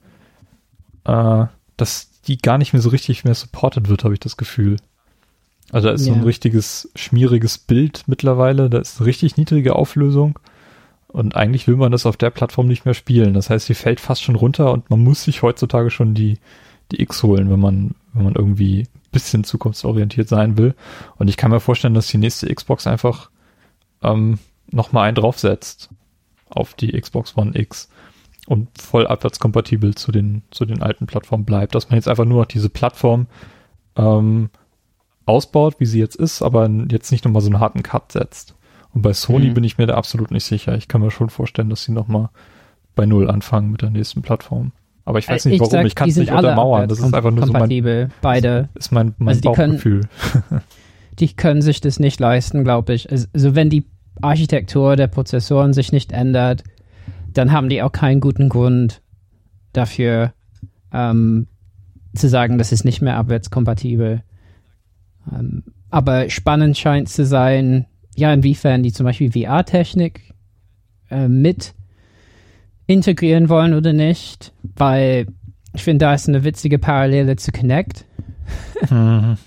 äh, 1.05 1.47
dass 1.79 2.12
die 2.27 2.39
gar 2.39 2.59
nicht 2.59 2.73
mehr 2.73 2.83
so 2.83 2.91
richtig 2.91 3.25
mehr 3.25 3.35
supported 3.35 3.89
wird, 3.89 4.05
habe 4.05 4.15
ich 4.15 4.21
das 4.21 4.37
Gefühl. 4.37 4.77
Also 5.71 5.89
da 5.89 5.95
ist 5.95 6.05
so 6.05 6.13
ein 6.13 6.21
Ja. 6.21 6.25
richtiges 6.25 6.91
schmieriges 6.97 7.59
Bild 7.59 8.05
mittlerweile, 8.07 8.69
da 8.69 8.79
ist 8.79 8.99
eine 8.99 9.07
richtig 9.07 9.37
niedrige 9.37 9.75
Auflösung 9.75 10.39
und 11.09 11.35
eigentlich 11.37 11.67
will 11.67 11.77
man 11.77 11.93
das 11.93 12.07
auf 12.07 12.17
der 12.17 12.31
Plattform 12.31 12.67
nicht 12.69 12.85
mehr 12.85 12.95
spielen. 12.95 13.35
Das 13.35 13.49
heißt, 13.51 13.69
die 13.69 13.75
fällt 13.75 14.01
fast 14.01 14.23
schon 14.23 14.37
runter 14.37 14.73
und 14.73 14.91
man 14.91 15.01
muss 15.03 15.25
sich 15.25 15.43
heutzutage 15.43 15.91
schon 15.91 16.15
die, 16.15 16.39
die 16.91 17.01
X 17.03 17.23
holen, 17.23 17.51
wenn 17.51 17.61
man, 17.61 17.95
wenn 18.13 18.25
man 18.25 18.35
irgendwie 18.35 18.81
ein 18.83 19.11
bisschen 19.13 19.45
zukunftsorientiert 19.45 20.29
sein 20.29 20.59
will. 20.59 20.75
Und 21.17 21.29
ich 21.29 21.37
kann 21.37 21.51
mir 21.51 21.61
vorstellen, 21.61 21.95
dass 21.95 22.09
die 22.09 22.19
nächste 22.19 22.53
Xbox 22.55 22.87
einfach 22.87 23.31
ähm, 24.03 24.39
nochmal 24.71 25.09
einen 25.09 25.15
draufsetzt 25.17 25.89
auf 26.51 26.75
die 26.75 26.93
Xbox 27.01 27.37
One 27.37 27.53
X 27.59 27.89
und 28.47 28.69
voll 28.81 29.07
abwärtskompatibel 29.07 29.95
zu 29.95 30.11
den, 30.13 30.43
zu 30.51 30.65
den 30.65 30.83
alten 30.83 31.07
Plattformen 31.07 31.45
bleibt. 31.45 31.75
Dass 31.75 31.89
man 31.91 31.97
jetzt 31.97 32.09
einfach 32.09 32.25
nur 32.25 32.41
noch 32.41 32.47
diese 32.47 32.69
Plattform 32.69 33.27
ähm, 33.97 34.51
ausbaut, 35.27 35.77
wie 35.79 35.87
sie 35.87 36.01
jetzt 36.01 36.17
ist, 36.17 36.43
aber 36.43 36.69
jetzt 36.91 37.13
nicht 37.13 37.25
nochmal 37.25 37.43
so 37.43 37.49
einen 37.51 37.61
harten 37.61 37.83
Cut 37.83 38.13
setzt. 38.13 38.55
Und 38.95 39.03
bei 39.03 39.13
Sony 39.13 39.49
Mhm. 39.51 39.55
bin 39.55 39.65
ich 39.65 39.79
mir 39.79 39.87
da 39.87 39.95
absolut 39.95 40.31
nicht 40.31 40.45
sicher. 40.45 40.77
Ich 40.77 40.89
kann 40.89 41.01
mir 41.01 41.11
schon 41.11 41.31
vorstellen, 41.31 41.71
dass 41.71 41.85
sie 41.85 41.93
nochmal 41.93 42.29
bei 42.95 43.07
Null 43.07 43.31
anfangen 43.31 43.71
mit 43.71 43.81
der 43.83 43.91
nächsten 43.91 44.23
Plattform. 44.23 44.73
Aber 45.05 45.19
ich 45.19 45.29
weiß 45.29 45.47
nicht 45.47 45.59
warum, 45.61 45.71
sag, 45.71 45.87
ich 45.87 45.95
kann 45.95 46.09
es 46.09 46.17
nicht 46.17 46.31
untermauern. 46.33 46.89
Das 46.89 46.99
ist 46.99 47.13
einfach 47.15 47.31
nur 47.31 47.47
so 47.47 47.53
mein, 47.53 48.11
beide. 48.21 48.69
ist 48.75 48.93
mein, 48.93 49.15
mein 49.19 49.29
Also 49.29 49.41
die 49.41 49.53
können- 49.53 49.73
Bauchgefühl. 49.75 50.09
die 51.19 51.35
können 51.35 51.63
sich 51.63 51.81
das 51.81 51.99
nicht 51.99 52.21
leisten, 52.21 52.65
glaube 52.65 52.93
ich. 52.95 53.11
Also 53.11 53.55
wenn 53.55 53.71
die 53.71 53.85
Architektur 54.21 54.95
der 54.97 55.07
Prozessoren 55.09 55.73
sich 55.73 55.91
nicht 55.91 56.13
ändert, 56.13 56.63
dann 57.33 57.53
haben 57.53 57.69
die 57.69 57.83
auch 57.83 57.93
keinen 57.93 58.21
guten 58.21 58.49
Grund 58.49 59.03
dafür 59.73 60.33
ähm, 60.93 61.47
zu 62.15 62.29
sagen, 62.29 62.59
das 62.59 62.73
ist 62.73 62.85
nicht 62.85 63.01
mehr 63.03 63.17
abwärtskompatibel. 63.17 64.23
Ähm, 65.33 65.63
aber 65.91 66.29
spannend 66.31 66.77
scheint 66.77 67.09
zu 67.09 67.25
sein, 67.25 67.87
ja, 68.15 68.33
inwiefern 68.33 68.83
die 68.83 68.93
zum 68.93 69.05
Beispiel 69.05 69.33
VR-Technik 69.33 70.35
äh, 71.11 71.29
mit 71.29 71.75
integrieren 72.87 73.49
wollen 73.49 73.75
oder 73.75 73.93
nicht, 73.93 74.53
weil 74.77 75.27
ich 75.75 75.83
finde, 75.83 76.05
da 76.05 76.15
ist 76.15 76.29
eine 76.29 76.45
witzige 76.45 76.79
Parallele 76.79 77.37
zu 77.37 77.53
Kinect. 77.53 78.05
Mhm. 78.91 79.37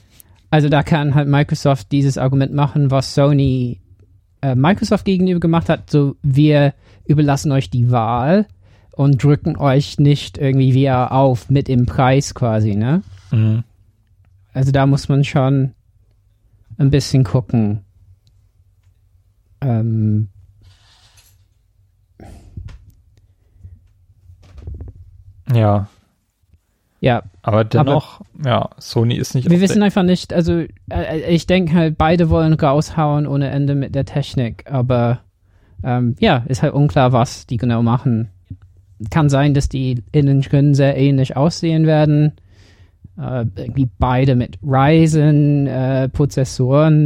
Also 0.51 0.69
da 0.69 0.83
kann 0.83 1.15
halt 1.15 1.27
Microsoft 1.27 1.91
dieses 1.91 2.17
Argument 2.17 2.53
machen, 2.53 2.89
was 2.89 3.13
Sony 3.13 3.81
äh, 4.41 4.55
Microsoft 4.55 5.03
gegenüber 5.03 5.41
gemacht 5.41 5.67
hat, 5.67 5.89
so 5.89 6.15
wir 6.23 6.73
überlassen 7.05 7.51
euch 7.51 7.69
die 7.69 7.91
Wahl 7.91 8.47
und 8.91 9.21
drücken 9.23 9.57
euch 9.57 9.99
nicht 9.99 10.37
irgendwie 10.37 10.85
VR 10.85 11.11
auf 11.11 11.49
mit 11.49 11.69
im 11.69 11.85
Preis 11.85 12.33
quasi, 12.33 12.75
ne? 12.75 13.01
Mhm. 13.31 13.63
Also 14.53 14.71
da 14.71 14.85
muss 14.85 15.09
man 15.09 15.23
schon 15.23 15.73
ein 16.77 16.89
bisschen 16.89 17.23
gucken. 17.23 17.81
Ähm, 19.61 20.29
Ja. 25.53 25.87
Ja, 27.01 27.21
Aber 27.43 27.63
dennoch, 27.63 28.21
ja, 28.43 28.69
Sony 28.79 29.15
ist 29.15 29.35
nicht 29.35 29.49
wir 29.49 29.61
wissen 29.61 29.83
einfach 29.83 30.01
nicht, 30.01 30.33
also 30.33 30.63
äh, 30.89 31.19
ich 31.29 31.45
denke 31.45 31.73
halt, 31.75 31.97
beide 31.99 32.31
wollen 32.31 32.53
raushauen 32.53 33.27
ohne 33.27 33.49
Ende 33.49 33.75
mit 33.75 33.93
der 33.93 34.05
Technik, 34.05 34.65
aber 34.71 35.19
ähm, 35.83 36.15
ja, 36.19 36.43
ist 36.47 36.63
halt 36.63 36.73
unklar, 36.73 37.11
was 37.11 37.45
die 37.47 37.57
genau 37.57 37.81
machen. 37.83 38.29
Kann 39.09 39.29
sein, 39.29 39.53
dass 39.53 39.69
die 39.69 40.03
innen 40.11 40.41
drin 40.41 40.73
sehr 40.73 40.97
ähnlich 40.97 41.35
aussehen 41.35 41.85
werden. 41.85 42.33
Äh, 43.17 43.45
irgendwie 43.55 43.89
beide 43.99 44.35
mit 44.35 44.57
Ryzen, 44.63 45.67
äh, 45.67 46.09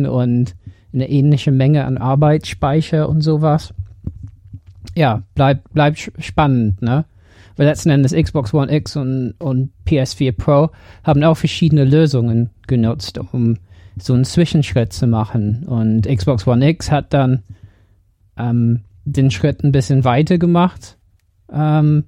und 0.06 0.56
eine 0.94 1.10
ähnliche 1.10 1.52
Menge 1.52 1.86
an 1.86 1.98
Arbeitsspeicher 1.98 3.08
und 3.08 3.22
sowas. 3.22 3.74
Ja, 4.96 5.24
bleibt 5.36 5.98
sch- 5.98 6.20
spannend, 6.22 6.82
ne? 6.82 7.06
Weil 7.56 7.68
letzten 7.68 7.90
Endes 7.90 8.14
Xbox 8.14 8.54
One 8.54 8.74
X 8.74 8.96
und, 8.96 9.34
und 9.38 9.72
PS4 9.86 10.32
Pro 10.32 10.70
haben 11.04 11.24
auch 11.24 11.36
verschiedene 11.36 11.84
Lösungen 11.84 12.50
genutzt, 12.68 13.20
um 13.34 13.58
so 14.00 14.14
einen 14.14 14.24
Zwischenschritt 14.24 14.94
zu 14.94 15.08
machen. 15.08 15.64
Und 15.68 16.08
Xbox 16.08 16.48
One 16.48 16.68
X 16.70 16.90
hat 16.90 17.14
dann 17.14 17.44
ähm, 18.40 18.86
den 19.06 19.30
Schritt 19.30 19.64
ein 19.64 19.72
bisschen 19.72 20.04
weiter 20.04 20.38
gemacht. 20.38 20.98
Ähm, 21.52 22.06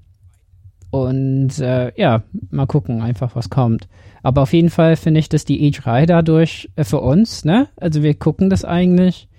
und 0.90 1.60
äh, 1.60 1.94
ja, 1.96 2.24
mal 2.50 2.66
gucken 2.66 3.02
einfach, 3.02 3.36
was 3.36 3.50
kommt. 3.50 3.88
Aber 4.24 4.42
auf 4.42 4.54
jeden 4.54 4.70
Fall 4.70 4.96
finde 4.96 5.20
ich, 5.20 5.30
dass 5.30 5.46
die 5.46 5.72
E3 5.72 6.06
dadurch 6.06 6.70
äh, 6.76 6.84
für 6.84 7.00
uns, 7.00 7.46
ne? 7.46 7.70
Also 7.78 8.04
wir 8.04 8.14
gucken 8.14 8.50
das 8.50 8.66
eigentlich, 8.66 9.30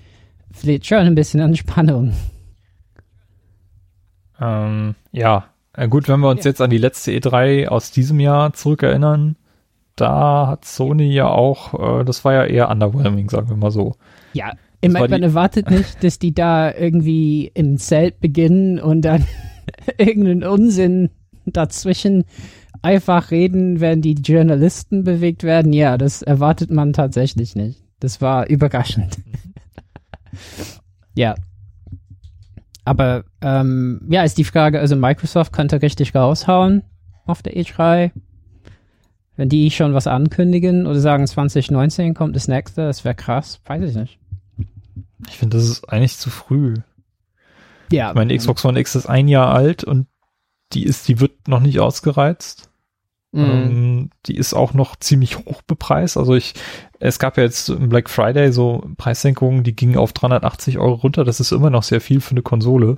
vielleicht 0.51 0.87
schon 0.87 0.99
ein 0.99 1.15
bisschen 1.15 1.41
an 1.41 1.55
Spannung. 1.55 2.15
ähm, 4.41 4.95
ja, 5.13 5.45
äh, 5.75 5.89
gut, 5.89 6.09
wenn 6.09 6.21
wir 6.21 6.31
uns 6.31 6.45
jetzt 6.45 6.61
an 6.61 6.71
die 6.71 6.79
letzte 6.79 7.13
E3 7.13 7.69
aus 7.69 7.91
diesem 7.91 8.19
Jahr 8.19 8.55
zurückerinnern, 8.55 9.37
da 9.95 10.47
hat 10.49 10.65
Sony 10.65 11.13
ja 11.13 11.29
auch, 11.29 12.01
äh, 12.01 12.05
das 12.05 12.25
war 12.25 12.33
ja 12.33 12.45
eher 12.45 12.71
underwhelming, 12.71 13.29
sagen 13.29 13.51
wir 13.51 13.57
mal 13.57 13.71
so. 13.71 13.95
Ja, 14.33 14.53
ich 14.83 14.93
meine, 14.93 15.09
man 15.09 15.23
erwartet 15.23 15.71
nicht, 15.71 16.03
dass 16.03 16.19
die 16.19 16.35
da 16.35 16.75
irgendwie 16.75 17.51
im 17.55 17.79
Zelt 17.79 18.21
beginnen 18.21 18.81
und 18.81 19.03
dann 19.03 19.25
irgendeinen 19.99 20.43
Unsinn 20.43 21.11
dazwischen 21.47 22.25
einfach 22.83 23.31
reden, 23.31 23.81
wenn 23.81 24.03
die 24.03 24.15
Journalisten 24.15 25.05
bewegt 25.05 25.45
werden. 25.45 25.73
Ja, 25.73 25.97
das 25.97 26.23
erwartet 26.23 26.71
man 26.71 26.93
tatsächlich 26.93 27.55
nicht. 27.55 27.85
Das 28.01 28.21
war 28.21 28.49
überraschend. 28.49 29.19
ja. 31.15 31.37
Aber 32.85 33.23
ähm, 33.41 34.01
ja, 34.11 34.25
ist 34.25 34.39
die 34.39 34.45
Frage, 34.45 34.81
also 34.81 34.97
Microsoft 34.97 35.53
könnte 35.53 35.81
richtig 35.81 36.13
raushauen 36.17 36.83
auf 37.25 37.41
der 37.43 37.55
E3. 37.55 38.11
Wenn 39.37 39.49
die 39.49 39.71
schon 39.71 39.95
was 39.95 40.09
ankündigen 40.09 40.87
oder 40.87 40.99
sagen 40.99 41.25
2019 41.25 42.15
kommt 42.15 42.35
das 42.35 42.49
nächste, 42.49 42.83
das 42.83 43.05
wäre 43.05 43.15
krass, 43.15 43.61
weiß 43.65 43.89
ich 43.89 43.95
nicht. 43.95 44.19
Ich 45.29 45.39
finde, 45.39 45.57
das 45.57 45.69
ist 45.69 45.89
eigentlich 45.89 46.17
zu 46.17 46.31
früh. 46.31 46.75
Ja, 47.91 48.11
Ich 48.11 48.15
meine, 48.15 48.37
Xbox 48.37 48.65
One 48.65 48.79
X 48.81 48.95
ist 48.95 49.07
ein 49.07 49.29
Jahr 49.29 49.53
alt 49.53 49.85
und 49.85 50.07
die 50.73 50.85
ist, 50.85 51.09
die 51.09 51.21
wird 51.21 51.49
noch 51.49 51.61
nicht 51.61 51.81
ausgereizt. 51.81 52.71
Ähm, 53.35 54.11
die 54.27 54.37
ist 54.37 54.53
auch 54.53 54.75
noch 54.75 54.97
ziemlich 54.97 55.39
hoch 55.39 55.63
bepreist. 55.63 56.17
Also 56.17 56.35
ich, 56.35 56.55
es 56.99 57.19
gab 57.19 57.37
ja 57.39 57.45
jetzt 57.45 57.69
im 57.71 57.89
Black 57.89 58.11
Friday 58.11 58.53
so 58.53 58.85
Preissenkungen, 58.99 59.65
die 59.65 59.75
gingen 59.75 59.97
auf 59.97 60.13
380 60.13 60.79
Euro 60.79 60.95
runter. 60.95 61.25
Das 61.25 61.41
ist 61.41 61.53
immer 61.53 61.71
noch 61.71 61.83
sehr 61.83 62.01
viel 62.01 62.21
für 62.21 62.33
eine 62.33 62.43
Konsole. 62.43 62.97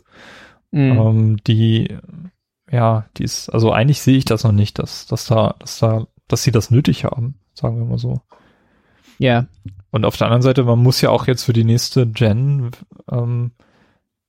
Mhm. 0.73 0.99
Ähm, 0.99 1.37
die, 1.47 1.97
ja, 2.71 3.07
die 3.17 3.25
ist, 3.25 3.49
also 3.51 3.71
eigentlich 3.71 4.03
sehe 4.03 4.17
ich 4.17 4.25
das 4.25 4.43
noch 4.43 4.53
nicht, 4.53 4.79
dass, 4.81 5.07
dass 5.07 5.27
da, 5.27 5.55
dass 5.61 5.79
da, 5.79 6.07
dass 6.27 6.43
sie 6.43 6.51
das 6.51 6.71
nötig 6.71 7.05
haben, 7.05 7.39
sagen 7.55 7.79
wir 7.79 7.85
mal 7.85 7.99
so. 7.99 8.21
Ja, 9.19 9.47
Und 9.91 10.05
auf 10.05 10.17
der 10.17 10.27
anderen 10.27 10.43
Seite, 10.43 10.65
man 10.65 10.83
muss 10.83 11.01
ja 11.01 11.11
auch 11.11 11.27
jetzt 11.27 11.45
für 11.45 11.53
die 11.53 11.65
nächste 11.65 12.07
Gen 12.07 12.71
ähm, 13.11 13.53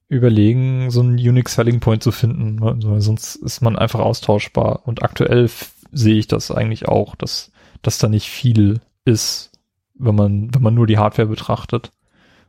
überlegen, 0.07 0.91
so 0.91 1.01
einen 1.01 1.13
Unique 1.15 1.49
Selling 1.49 1.79
Point 1.79 2.03
zu 2.03 2.11
finden, 2.11 2.61
weil 2.61 2.75
weil 2.83 3.01
sonst 3.01 3.35
ist 3.37 3.61
man 3.61 3.75
einfach 3.75 3.99
austauschbar. 3.99 4.81
Und 4.85 5.01
aktuell 5.03 5.49
sehe 5.91 6.15
ich 6.15 6.27
das 6.27 6.51
eigentlich 6.51 6.87
auch, 6.87 7.15
dass, 7.15 7.51
dass 7.81 7.97
da 7.97 8.07
nicht 8.07 8.29
viel 8.29 8.81
ist, 9.05 9.51
wenn 9.95 10.15
man, 10.15 10.53
wenn 10.53 10.61
man 10.61 10.75
nur 10.75 10.87
die 10.87 10.97
Hardware 10.99 11.27
betrachtet 11.27 11.91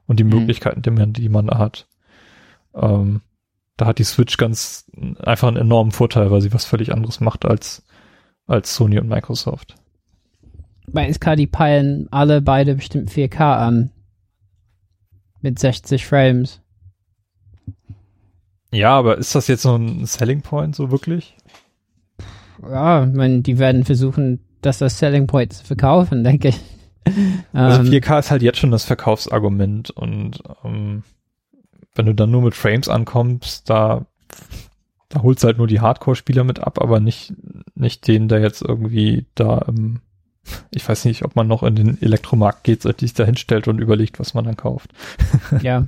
und 0.06 0.18
die 0.20 0.24
Mhm. 0.24 0.30
Möglichkeiten, 0.30 0.82
die 0.82 0.90
man, 0.90 1.12
die 1.14 1.28
man 1.28 1.46
da 1.46 1.58
hat. 1.58 1.86
Ähm, 2.74 3.22
da 3.78 3.86
hat 3.86 3.98
die 3.98 4.04
Switch 4.04 4.36
ganz 4.36 4.86
einfach 5.18 5.48
einen 5.48 5.56
enormen 5.58 5.92
Vorteil, 5.92 6.30
weil 6.30 6.40
sie 6.42 6.52
was 6.52 6.64
völlig 6.64 6.92
anderes 6.92 7.20
macht 7.20 7.44
als, 7.46 7.84
als 8.46 8.74
Sony 8.74 8.98
und 8.98 9.08
Microsoft. 9.08 9.74
Bei 10.88 11.12
SK, 11.12 11.36
die 11.36 11.46
peilen 11.46 12.08
alle 12.10 12.40
beide 12.40 12.74
bestimmt 12.74 13.10
4K 13.10 13.56
an. 13.56 13.90
Mit 15.40 15.58
60 15.58 16.06
Frames. 16.06 16.60
Ja, 18.72 18.90
aber 18.90 19.18
ist 19.18 19.34
das 19.34 19.46
jetzt 19.46 19.62
so 19.62 19.76
ein 19.76 20.06
Selling 20.06 20.42
Point 20.42 20.74
so 20.74 20.90
wirklich? 20.90 21.36
Ja, 22.62 23.04
ich 23.04 23.14
meine, 23.14 23.42
die 23.42 23.58
werden 23.58 23.84
versuchen, 23.84 24.40
das 24.62 24.82
als 24.82 24.98
Selling 24.98 25.26
Point 25.26 25.52
zu 25.52 25.64
verkaufen, 25.64 26.24
denke 26.24 26.48
ich. 26.48 26.60
Also 27.52 27.82
Ähm, 27.82 27.88
4K 27.88 28.18
ist 28.18 28.30
halt 28.30 28.42
jetzt 28.42 28.58
schon 28.58 28.72
das 28.72 28.84
Verkaufsargument 28.84 29.90
und 29.90 30.42
ähm, 30.64 31.04
wenn 31.94 32.06
du 32.06 32.14
dann 32.14 32.30
nur 32.30 32.42
mit 32.42 32.54
Frames 32.54 32.88
ankommst, 32.88 33.70
da, 33.70 34.06
da 35.08 35.22
holst 35.22 35.42
du 35.42 35.46
halt 35.46 35.58
nur 35.58 35.68
die 35.68 35.80
Hardcore-Spieler 35.80 36.44
mit 36.44 36.58
ab, 36.58 36.80
aber 36.80 37.00
nicht, 37.00 37.32
nicht 37.74 38.06
den, 38.08 38.28
der 38.28 38.40
jetzt 38.40 38.60
irgendwie 38.60 39.26
da, 39.34 39.64
ähm, 39.68 40.00
ich 40.70 40.89
weiß 40.89 41.05
nicht, 41.05 41.24
ob 41.24 41.36
man 41.36 41.47
noch 41.47 41.62
in 41.62 41.74
den 41.74 42.02
Elektromarkt 42.02 42.64
geht, 42.64 42.82
sich 42.82 43.14
da 43.14 43.24
hinstellt 43.24 43.68
und 43.68 43.81
überlegt, 43.81 44.18
was 44.18 44.35
man 44.35 44.44
dann 44.44 44.56
kauft. 44.56 44.90
ja. 45.62 45.86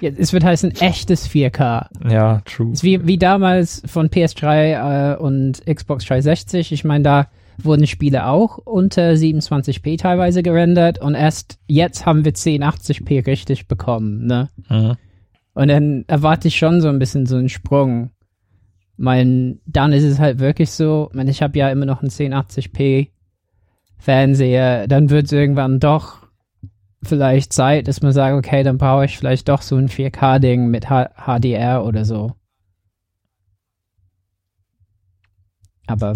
ja. 0.00 0.10
Es 0.16 0.32
wird 0.32 0.44
heißen 0.44 0.76
echtes 0.80 1.28
4K. 1.28 1.86
Ja, 2.10 2.40
true. 2.44 2.72
Ist 2.72 2.84
wie, 2.84 3.06
wie 3.06 3.18
damals 3.18 3.82
von 3.86 4.08
PS3 4.08 5.14
äh, 5.14 5.16
und 5.16 5.64
Xbox 5.66 6.04
360. 6.06 6.72
Ich 6.72 6.84
meine, 6.84 7.04
da 7.04 7.28
wurden 7.64 7.86
Spiele 7.86 8.26
auch 8.26 8.58
unter 8.58 9.12
27p 9.12 9.98
teilweise 9.98 10.42
gerendert 10.42 10.98
und 10.98 11.14
erst 11.14 11.58
jetzt 11.66 12.06
haben 12.06 12.24
wir 12.24 12.32
1080p 12.32 13.26
richtig 13.26 13.68
bekommen, 13.68 14.26
ne? 14.26 14.48
Mhm. 14.68 14.96
Und 15.52 15.68
dann 15.68 16.04
erwarte 16.06 16.48
ich 16.48 16.56
schon 16.56 16.80
so 16.80 16.88
ein 16.88 16.98
bisschen 16.98 17.26
so 17.26 17.36
einen 17.36 17.48
Sprung. 17.48 18.10
Mein, 18.96 19.60
dann 19.66 19.92
ist 19.92 20.04
es 20.04 20.18
halt 20.18 20.38
wirklich 20.38 20.70
so, 20.70 21.08
ich 21.10 21.16
meine, 21.16 21.30
ich 21.30 21.42
habe 21.42 21.58
ja 21.58 21.70
immer 21.70 21.86
noch 21.86 22.02
einen 22.02 22.10
1080p 22.10 23.08
Fernseher, 24.00 24.88
dann 24.88 25.10
wird 25.10 25.26
es 25.26 25.32
irgendwann 25.32 25.78
doch 25.80 26.26
vielleicht 27.02 27.52
Zeit, 27.52 27.88
dass 27.88 28.02
man 28.02 28.12
sagt, 28.12 28.34
okay, 28.36 28.62
dann 28.62 28.78
brauche 28.78 29.04
ich 29.04 29.18
vielleicht 29.18 29.48
doch 29.48 29.62
so 29.62 29.76
ein 29.76 29.88
4K-Ding 29.88 30.68
mit 30.68 30.90
H 30.90 31.10
HDR 31.16 31.84
oder 31.84 32.04
so. 32.04 32.32
Aber 35.86 36.14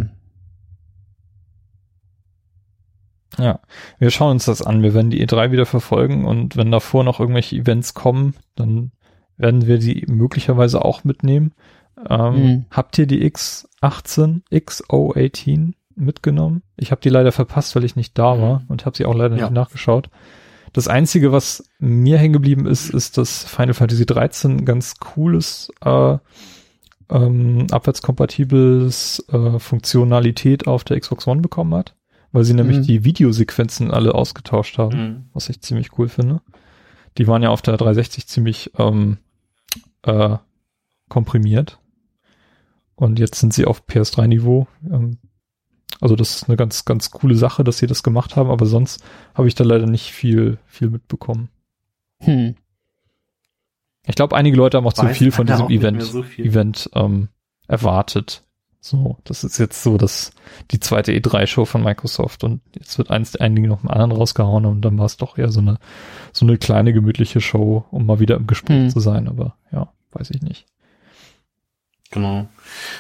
Ja, 3.39 3.59
wir 3.99 4.11
schauen 4.11 4.33
uns 4.33 4.45
das 4.45 4.63
an. 4.63 4.83
Wir 4.83 4.95
werden 4.95 5.11
die 5.11 5.27
E3 5.27 5.51
wieder 5.51 5.67
verfolgen 5.67 6.25
und 6.25 6.57
wenn 6.57 6.71
davor 6.71 7.03
noch 7.03 7.19
irgendwelche 7.19 7.57
Events 7.57 7.93
kommen, 7.95 8.35
dann 8.55 8.93
werden 9.37 9.67
wir 9.67 9.79
die 9.79 10.05
möglicherweise 10.07 10.85
auch 10.85 11.03
mitnehmen. 11.03 11.53
Ähm, 12.09 12.35
Mhm. 12.35 12.65
Habt 12.71 12.97
ihr 12.99 13.07
die 13.07 13.29
X18, 13.29 14.43
XO18 14.53 15.75
mitgenommen? 15.97 16.63
Ich 16.77 16.91
habe 16.91 17.01
die 17.01 17.09
leider 17.09 17.33
verpasst, 17.33 17.75
weil 17.77 17.85
ich 17.85 17.97
nicht 17.97 18.19
da 18.19 18.41
war 18.41 18.63
und 18.69 18.87
habe 18.87 18.97
sie 18.97 19.05
auch 19.07 19.15
leider 19.15 19.37
Ja. 19.37 19.43
nicht 19.45 19.53
nachgeschaut. 19.55 20.11
Das 20.73 20.89
Einzige, 20.89 21.31
was 21.31 21.69
mir 21.79 22.19
hängen 22.19 22.33
geblieben 22.33 22.67
ist, 22.67 22.91
ist, 22.91 23.17
dass 23.17 23.45
Final 23.45 23.75
Fantasy 23.75 24.07
13 24.07 24.57
ein 24.59 24.65
ganz 24.65 24.97
cooles 24.99 25.71
äh, 25.85 26.19
ähm, 27.11 27.67
abwärtskompatibles 27.71 29.25
äh, 29.31 29.59
Funktionalität 29.59 30.67
auf 30.67 30.85
der 30.85 30.99
Xbox 30.99 31.27
One 31.27 31.43
bekommen 31.43 31.75
hat, 31.75 31.95
weil 32.33 32.45
sie 32.45 32.55
nämlich 32.55 32.79
Mhm. 32.79 32.83
die 32.85 33.05
Videosequenzen 33.05 33.91
alle 33.91 34.15
ausgetauscht 34.15 34.79
haben, 34.79 34.97
Mhm. 34.99 35.25
was 35.33 35.49
ich 35.49 35.61
ziemlich 35.61 35.97
cool 35.99 36.09
finde. 36.09 36.41
Die 37.19 37.29
waren 37.29 37.43
ja 37.43 37.51
auf 37.51 37.63
der 37.63 37.77
360 37.77 38.27
ziemlich 38.27 38.73
ähm, 38.79 39.19
äh, 40.03 40.37
komprimiert 41.09 41.79
und 42.97 43.19
jetzt 43.19 43.39
sind 43.39 43.53
sie 43.55 43.67
auf 43.67 43.87
PS3-Niveau. 43.87 44.67
Ähm, 44.91 45.19
also 46.01 46.17
das 46.17 46.37
ist 46.37 46.49
eine 46.49 46.57
ganz, 46.57 46.85
ganz 46.85 47.11
coole 47.11 47.35
Sache, 47.37 47.65
dass 47.65 47.79
sie 47.79 47.87
das 47.87 48.03
gemacht 48.03 48.37
haben, 48.37 48.51
aber 48.51 48.67
sonst 48.67 49.03
habe 49.35 49.49
ich 49.49 49.55
da 49.55 49.65
leider 49.65 49.87
nicht 49.87 50.13
viel, 50.13 50.59
viel 50.67 50.91
mitbekommen. 50.91 51.49
hm, 52.21 52.55
Ich 54.07 54.15
glaube, 54.17 54.37
einige 54.37 54.57
Leute 54.57 54.77
haben 54.77 54.87
auch 54.87 54.93
zu 54.93 55.05
Weiß 55.07 55.17
viel 55.17 55.31
von 55.33 55.47
diesem 55.47 55.71
Event, 55.71 56.03
so 56.03 56.23
viel. 56.23 56.47
Event 56.47 56.91
ähm, 56.95 57.29
erwartet. 57.69 58.43
So, 58.81 59.17
das 59.25 59.45
ist 59.45 59.57
jetzt 59.57 59.83
so 59.83 59.97
das 59.97 60.33
die 60.71 60.79
zweite 60.79 61.13
E3-Show 61.13 61.65
von 61.65 61.83
Microsoft 61.83 62.45
und 62.45 62.61
jetzt 62.75 62.99
wird 62.99 63.11
eins 63.11 63.35
einige 63.35 63.67
noch 63.67 63.83
im 63.83 63.89
anderen 63.91 64.13
rausgehauen 64.13 64.67
und 64.67 64.83
dann 64.83 64.99
war 64.99 65.07
es 65.07 65.17
doch 65.17 65.39
eher 65.39 65.51
so 65.51 65.61
eine 65.61 65.79
so 66.33 66.45
eine 66.45 66.59
kleine 66.59 66.93
gemütliche 66.93 67.41
Show, 67.41 67.87
um 67.91 68.05
mal 68.05 68.21
wieder 68.21 68.37
im 68.37 68.47
Gespräch 68.47 68.83
Hm. 68.83 68.91
zu 68.91 69.01
sein. 69.01 69.27
Aber 69.27 69.57
ja, 69.73 69.91
weiß 70.13 70.29
ich 70.33 70.43
nicht. 70.43 70.67
Genau. 72.11 72.47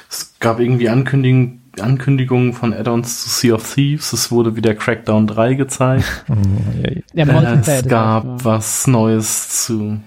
Es 0.09 0.35
gab 0.41 0.59
irgendwie 0.59 0.89
Ankündigungen, 0.89 1.61
Ankündigungen 1.81 2.53
von 2.53 2.73
Add-ons 2.73 3.23
zu 3.25 3.29
Sea 3.31 3.55
of 3.55 3.75
Thieves. 3.75 4.13
Es 4.13 4.31
wurde 4.31 4.57
wieder 4.57 4.75
Crackdown 4.75 5.27
3 5.27 5.55
gezeigt. 5.55 6.25
Oh, 6.31 6.35
yay. 6.83 7.05
Der 7.13 7.29
Äh, 7.29 7.59
es 7.61 7.87
gab 7.89 8.25
erstmal- 8.25 8.45
was 8.45 8.87
Neues 8.87 9.65
zu. 9.67 10.01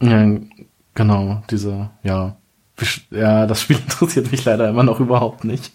Ja, 0.00 0.26
genau, 0.94 1.42
diese, 1.50 1.90
ja. 2.02 2.36
Ja, 3.10 3.46
das 3.46 3.60
Spiel 3.62 3.76
interessiert 3.88 4.30
mich 4.32 4.44
leider 4.44 4.68
immer 4.68 4.82
noch 4.82 5.00
überhaupt 5.00 5.44
nicht. 5.44 5.72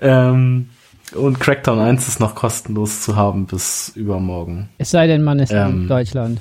Ähm, 0.00 0.70
und 1.14 1.38
Crackdown 1.38 1.78
1 1.78 2.08
ist 2.08 2.18
noch 2.20 2.34
kostenlos 2.34 3.02
zu 3.02 3.14
haben 3.16 3.46
bis 3.46 3.92
übermorgen. 3.94 4.68
Es 4.78 4.90
sei 4.90 5.06
denn, 5.06 5.22
man 5.22 5.38
ist 5.38 5.52
in 5.52 5.58
Ähm. 5.58 5.88
Deutschland. 5.88 6.40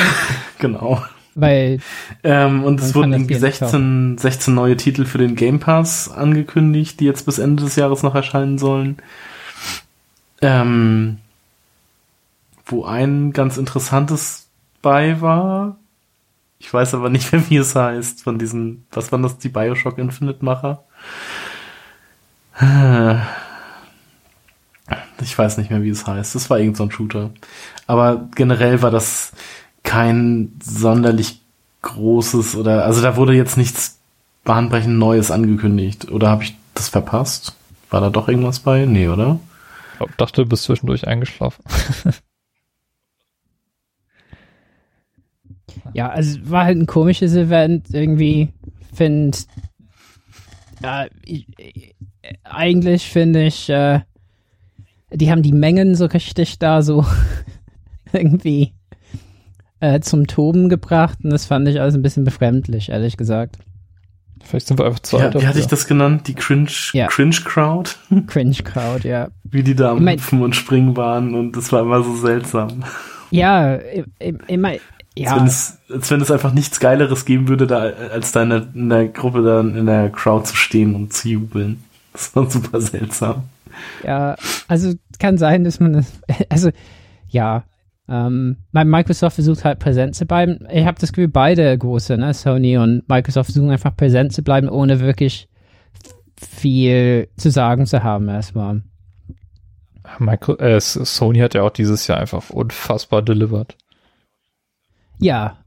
Genau. 0.59 1.03
Weil, 1.35 1.79
Ähm, 2.23 2.63
und 2.63 2.79
es 2.79 2.93
wurden 2.93 3.11
das 3.11 3.21
irgendwie 3.21 3.35
Spiel 3.35 3.47
nicht 3.47 3.59
16, 3.59 4.17
16 4.17 4.53
neue 4.53 4.77
Titel 4.77 5.05
für 5.05 5.17
den 5.17 5.35
Game 5.35 5.59
Pass 5.59 6.09
angekündigt, 6.11 6.99
die 6.99 7.05
jetzt 7.05 7.25
bis 7.25 7.39
Ende 7.39 7.63
des 7.63 7.75
Jahres 7.75 8.03
noch 8.03 8.15
erscheinen 8.15 8.57
sollen. 8.57 8.97
Ähm, 10.41 11.17
wo 12.65 12.85
ein 12.85 13.33
ganz 13.33 13.57
interessantes 13.57 14.47
bei 14.81 15.21
war. 15.21 15.77
Ich 16.59 16.73
weiß 16.73 16.93
aber 16.93 17.09
nicht 17.09 17.31
mehr, 17.31 17.49
wie 17.49 17.57
es 17.57 17.75
heißt, 17.75 18.23
von 18.23 18.37
diesen, 18.39 18.85
was 18.91 19.11
waren 19.11 19.23
das, 19.23 19.37
die 19.37 19.49
Bioshock 19.49 19.97
Infinite 19.97 20.45
Macher? 20.45 20.83
Ich 25.21 25.37
weiß 25.37 25.57
nicht 25.57 25.71
mehr, 25.71 25.83
wie 25.83 25.89
es 25.89 26.05
heißt. 26.05 26.35
Es 26.35 26.49
war 26.49 26.59
irgend 26.59 26.77
so 26.77 26.83
ein 26.83 26.91
Shooter. 26.91 27.31
Aber 27.87 28.29
generell 28.35 28.81
war 28.81 28.91
das 28.91 29.31
kein 29.93 30.53
sonderlich 30.63 31.39
großes 31.83 32.55
oder 32.55 32.83
also 32.83 33.03
da 33.03 33.15
wurde 33.15 33.35
jetzt 33.35 33.57
nichts 33.57 33.99
bahnbrechend 34.43 34.97
Neues 34.97 35.29
angekündigt. 35.29 36.09
Oder 36.09 36.29
habe 36.29 36.43
ich 36.43 36.55
das 36.73 36.89
verpasst? 36.89 37.55
War 37.91 38.01
da 38.01 38.09
doch 38.09 38.27
irgendwas 38.27 38.59
bei? 38.59 38.85
Nee, 38.85 39.07
oder? 39.07 39.39
Ich 39.99 40.15
dachte, 40.15 40.41
du 40.41 40.49
bist 40.49 40.63
zwischendurch 40.63 41.07
eingeschlafen. 41.07 41.63
ja, 45.93 46.09
also 46.09 46.39
es 46.39 46.49
war 46.49 46.63
halt 46.63 46.79
ein 46.79 46.87
komisches 46.87 47.35
Event. 47.35 47.93
Irgendwie 47.93 48.49
finde, 48.95 49.37
ja, 50.81 51.05
ich, 51.23 51.45
ich, 51.59 51.93
eigentlich 52.43 53.07
finde 53.07 53.45
ich, 53.45 53.69
äh, 53.69 53.99
die 55.11 55.29
haben 55.29 55.43
die 55.43 55.53
Mengen 55.53 55.93
so 55.93 56.07
richtig 56.07 56.57
da 56.57 56.81
so 56.81 57.05
irgendwie 58.11 58.73
äh, 59.83 59.99
zum 59.99 60.27
Toben 60.27 60.69
gebracht 60.69 61.19
und 61.23 61.29
das 61.31 61.45
fand 61.45 61.67
ich 61.67 61.81
alles 61.81 61.95
ein 61.95 62.01
bisschen 62.01 62.23
befremdlich, 62.23 62.89
ehrlich 62.89 63.17
gesagt. 63.17 63.57
Vielleicht 64.45 64.67
sind 64.67 64.77
wir 64.79 64.85
einfach 64.85 64.99
zu 64.99 65.17
Ja, 65.17 65.25
alt 65.25 65.35
wie 65.41 65.47
hatte 65.47 65.59
ich 65.59 65.67
das 65.67 65.87
genannt? 65.87 66.27
Die 66.27 66.33
Cringe, 66.35 66.69
Ja. 66.93 67.07
Cringe 67.07 67.35
Crowd? 67.43 67.91
Cringe 68.27 68.55
Crowd, 68.63 69.07
ja. 69.07 69.29
Wie 69.43 69.63
die 69.63 69.75
da 69.75 69.91
am 69.91 69.97
Ich 69.97 70.03
mein- 70.03 70.17
Hüpfen 70.19 70.41
und 70.41 70.55
Springen 70.55 70.95
waren 70.97 71.33
und 71.35 71.55
das 71.57 71.71
war 71.71 71.81
immer 71.81 72.01
so 72.03 72.15
seltsam. 72.15 72.83
Ja, 73.31 73.75
immer, 74.47 74.69
Als, 74.69 74.79
wenn 75.15 75.23
ja, 75.25 75.45
es, 75.45 75.77
als 75.91 76.11
wenn 76.11 76.21
es 76.21 76.29
einfach 76.31 76.53
nichts 76.53 76.79
Geileres 76.79 77.25
geben 77.25 77.47
würde, 77.47 77.67
da, 77.67 77.79
als 78.11 78.31
da 78.31 78.43
in 78.43 78.49
der, 78.49 78.67
in 78.73 78.89
der 78.89 79.07
Gruppe 79.07 79.43
dann 79.43 79.75
in 79.75 79.85
der 79.85 80.09
Crowd 80.09 80.45
zu 80.45 80.55
stehen 80.55 80.93
und 80.95 81.13
zu 81.13 81.29
jubeln. 81.29 81.83
Das 82.13 82.35
war 82.35 82.49
super 82.49 82.79
seltsam. 82.81 83.43
ja, 84.03 84.35
also 84.67 84.93
kann 85.19 85.37
sein, 85.37 85.63
dass 85.63 85.79
man 85.79 85.93
das, 85.93 86.05
also 86.49 86.69
ja, 87.29 87.63
ähm, 88.13 88.57
Microsoft 88.71 89.35
versucht 89.35 89.65
halt 89.65 89.79
präsent 89.79 90.15
zu 90.15 90.25
bleiben. 90.27 90.67
Ich 90.71 90.85
habe 90.85 90.99
das 90.99 91.11
Gefühl, 91.11 91.29
beide 91.29 91.75
große, 91.75 92.15
ne, 92.17 92.33
Sony 92.33 92.77
und 92.77 93.09
Microsoft 93.09 93.47
versuchen 93.47 93.71
einfach 93.71 93.95
präsent 93.95 94.33
zu 94.33 94.43
bleiben, 94.43 94.69
ohne 94.69 94.99
wirklich 94.99 95.49
viel 96.37 97.27
zu 97.37 97.49
sagen 97.49 97.87
zu 97.87 98.03
haben 98.03 98.29
erstmal. 98.29 98.83
Micro 100.19 100.57
äh, 100.57 100.79
Sony 100.79 101.39
hat 101.39 101.55
ja 101.55 101.63
auch 101.63 101.71
dieses 101.71 102.05
Jahr 102.05 102.19
einfach 102.19 102.49
unfassbar 102.51 103.23
delivered. 103.23 103.75
Ja, 105.19 105.57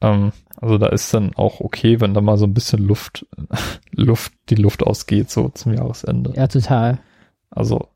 Ähm, 0.00 0.32
also 0.56 0.76
da 0.78 0.88
ist 0.88 1.14
dann 1.14 1.34
auch 1.36 1.60
okay, 1.60 2.00
wenn 2.00 2.14
da 2.14 2.20
mal 2.20 2.36
so 2.36 2.44
ein 2.44 2.54
bisschen 2.54 2.82
Luft, 2.86 3.26
Luft, 3.92 4.32
die 4.50 4.56
Luft 4.56 4.82
ausgeht, 4.82 5.30
so 5.30 5.48
zum 5.48 5.72
Jahresende. 5.72 6.32
ja, 6.36 6.48
total. 6.48 6.98
Also, 7.50 7.88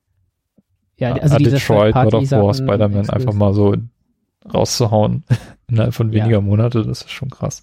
Ja, 1.03 1.17
ja, 1.17 1.23
also 1.23 1.37
diese 1.37 1.51
Detroit, 1.57 1.95
God 1.95 2.15
of 2.15 2.31
War, 2.31 2.55
Spider-Man 2.55 3.11
einfach 3.11 3.33
mal 3.35 3.53
so 3.53 3.75
rauszuhauen 4.53 5.25
innerhalb 5.69 5.95
von 5.95 6.13
Ja. 6.13 6.23
weniger 6.25 6.41
Monate, 6.41 6.85
das 6.85 7.03
ist 7.03 7.11
schon 7.11 7.31
krass. 7.31 7.61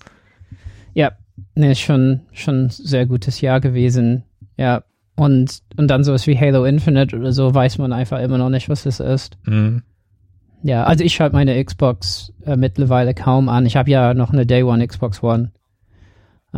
Ja, 0.93 1.13
ne, 1.55 1.71
ist 1.71 1.79
schon, 1.79 2.21
schon 2.33 2.65
ein 2.65 2.69
sehr 2.69 3.05
gutes 3.05 3.41
Jahr 3.41 3.59
gewesen. 3.61 4.23
Ja, 4.57 4.83
und, 5.15 5.61
und 5.77 5.87
dann 5.87 6.03
sowas 6.03 6.27
wie 6.27 6.37
Halo 6.37 6.65
Infinite 6.65 7.15
oder 7.17 7.31
so 7.31 7.53
weiß 7.53 7.77
man 7.77 7.93
einfach 7.93 8.19
immer 8.19 8.37
noch 8.37 8.49
nicht, 8.49 8.67
was 8.69 8.83
das 8.83 8.99
ist. 8.99 9.37
Mhm. 9.45 9.83
Ja, 10.63 10.83
also 10.83 11.05
ich 11.05 11.13
schalte 11.13 11.35
meine 11.35 11.63
Xbox 11.63 12.33
äh, 12.45 12.57
mittlerweile 12.57 13.13
kaum 13.13 13.47
an. 13.47 13.65
Ich 13.65 13.77
habe 13.77 13.89
ja 13.89 14.13
noch 14.13 14.31
eine 14.33 14.45
Day 14.45 14.63
One 14.63 14.85
Xbox 14.85 15.23
One. 15.23 15.51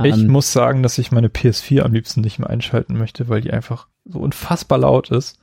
Ich 0.04 0.16
Ähm, 0.16 0.28
muss 0.28 0.52
sagen, 0.54 0.82
dass 0.82 0.98
ich 0.98 1.12
meine 1.12 1.28
PS4 1.28 1.82
am 1.82 1.94
liebsten 1.94 2.22
nicht 2.22 2.40
mehr 2.40 2.50
einschalten 2.50 2.98
möchte, 2.98 3.30
weil 3.30 3.42
die 3.42 3.52
einfach 3.52 3.88
so 4.06 4.20
unfassbar 4.20 4.80
laut 4.80 5.12
ist, 5.12 5.38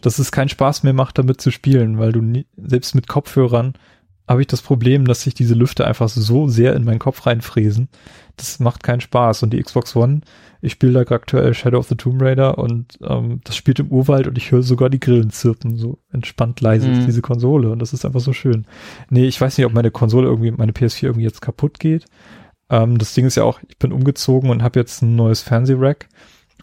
dass 0.00 0.18
es 0.18 0.32
keinen 0.32 0.48
Spaß 0.48 0.82
mehr 0.82 0.92
macht, 0.92 1.18
damit 1.18 1.40
zu 1.40 1.50
spielen, 1.50 1.98
weil 1.98 2.12
du 2.12 2.20
nie, 2.20 2.46
selbst 2.56 2.94
mit 2.94 3.06
Kopfhörern 3.08 3.74
habe 4.28 4.40
ich 4.40 4.46
das 4.46 4.62
Problem, 4.62 5.04
dass 5.04 5.22
sich 5.22 5.34
diese 5.34 5.54
Lüfter 5.54 5.86
einfach 5.86 6.08
so 6.08 6.48
sehr 6.48 6.74
in 6.74 6.84
meinen 6.84 7.00
Kopf 7.00 7.26
reinfräsen. 7.26 7.88
Das 8.36 8.60
macht 8.60 8.82
keinen 8.82 9.00
Spaß. 9.00 9.42
Und 9.42 9.52
die 9.52 9.60
Xbox 9.62 9.94
One, 9.96 10.20
ich 10.62 10.72
spiele 10.72 11.04
da 11.04 11.14
aktuell 11.14 11.52
Shadow 11.54 11.78
of 11.78 11.88
the 11.88 11.96
Tomb 11.96 12.22
Raider 12.22 12.56
und 12.56 12.98
ähm, 13.02 13.40
das 13.44 13.56
spielt 13.56 13.80
im 13.80 13.88
Urwald 13.88 14.28
und 14.28 14.38
ich 14.38 14.50
höre 14.52 14.62
sogar 14.62 14.90
die 14.90 15.00
Grillen 15.00 15.30
zirpen. 15.30 15.76
So 15.76 15.98
entspannt 16.12 16.60
leise 16.60 16.90
ist 16.90 17.00
Mhm. 17.00 17.06
diese 17.06 17.20
Konsole 17.20 17.70
und 17.70 17.80
das 17.80 17.92
ist 17.92 18.04
einfach 18.06 18.20
so 18.20 18.32
schön. 18.32 18.64
Nee, 19.10 19.26
ich 19.26 19.40
weiß 19.40 19.58
nicht, 19.58 19.66
ob 19.66 19.74
meine 19.74 19.90
Konsole 19.90 20.28
irgendwie, 20.28 20.52
meine 20.52 20.72
PS4 20.72 21.04
irgendwie 21.08 21.24
jetzt 21.26 21.42
kaputt 21.42 21.78
geht. 21.80 22.06
Ähm, 22.70 22.98
das 22.98 23.12
Ding 23.14 23.26
ist 23.26 23.34
ja 23.34 23.42
auch, 23.42 23.60
ich 23.68 23.76
bin 23.78 23.92
umgezogen 23.92 24.50
und 24.50 24.62
habe 24.62 24.78
jetzt 24.78 25.02
ein 25.02 25.16
neues 25.16 25.42
Fernsehrack 25.42 26.08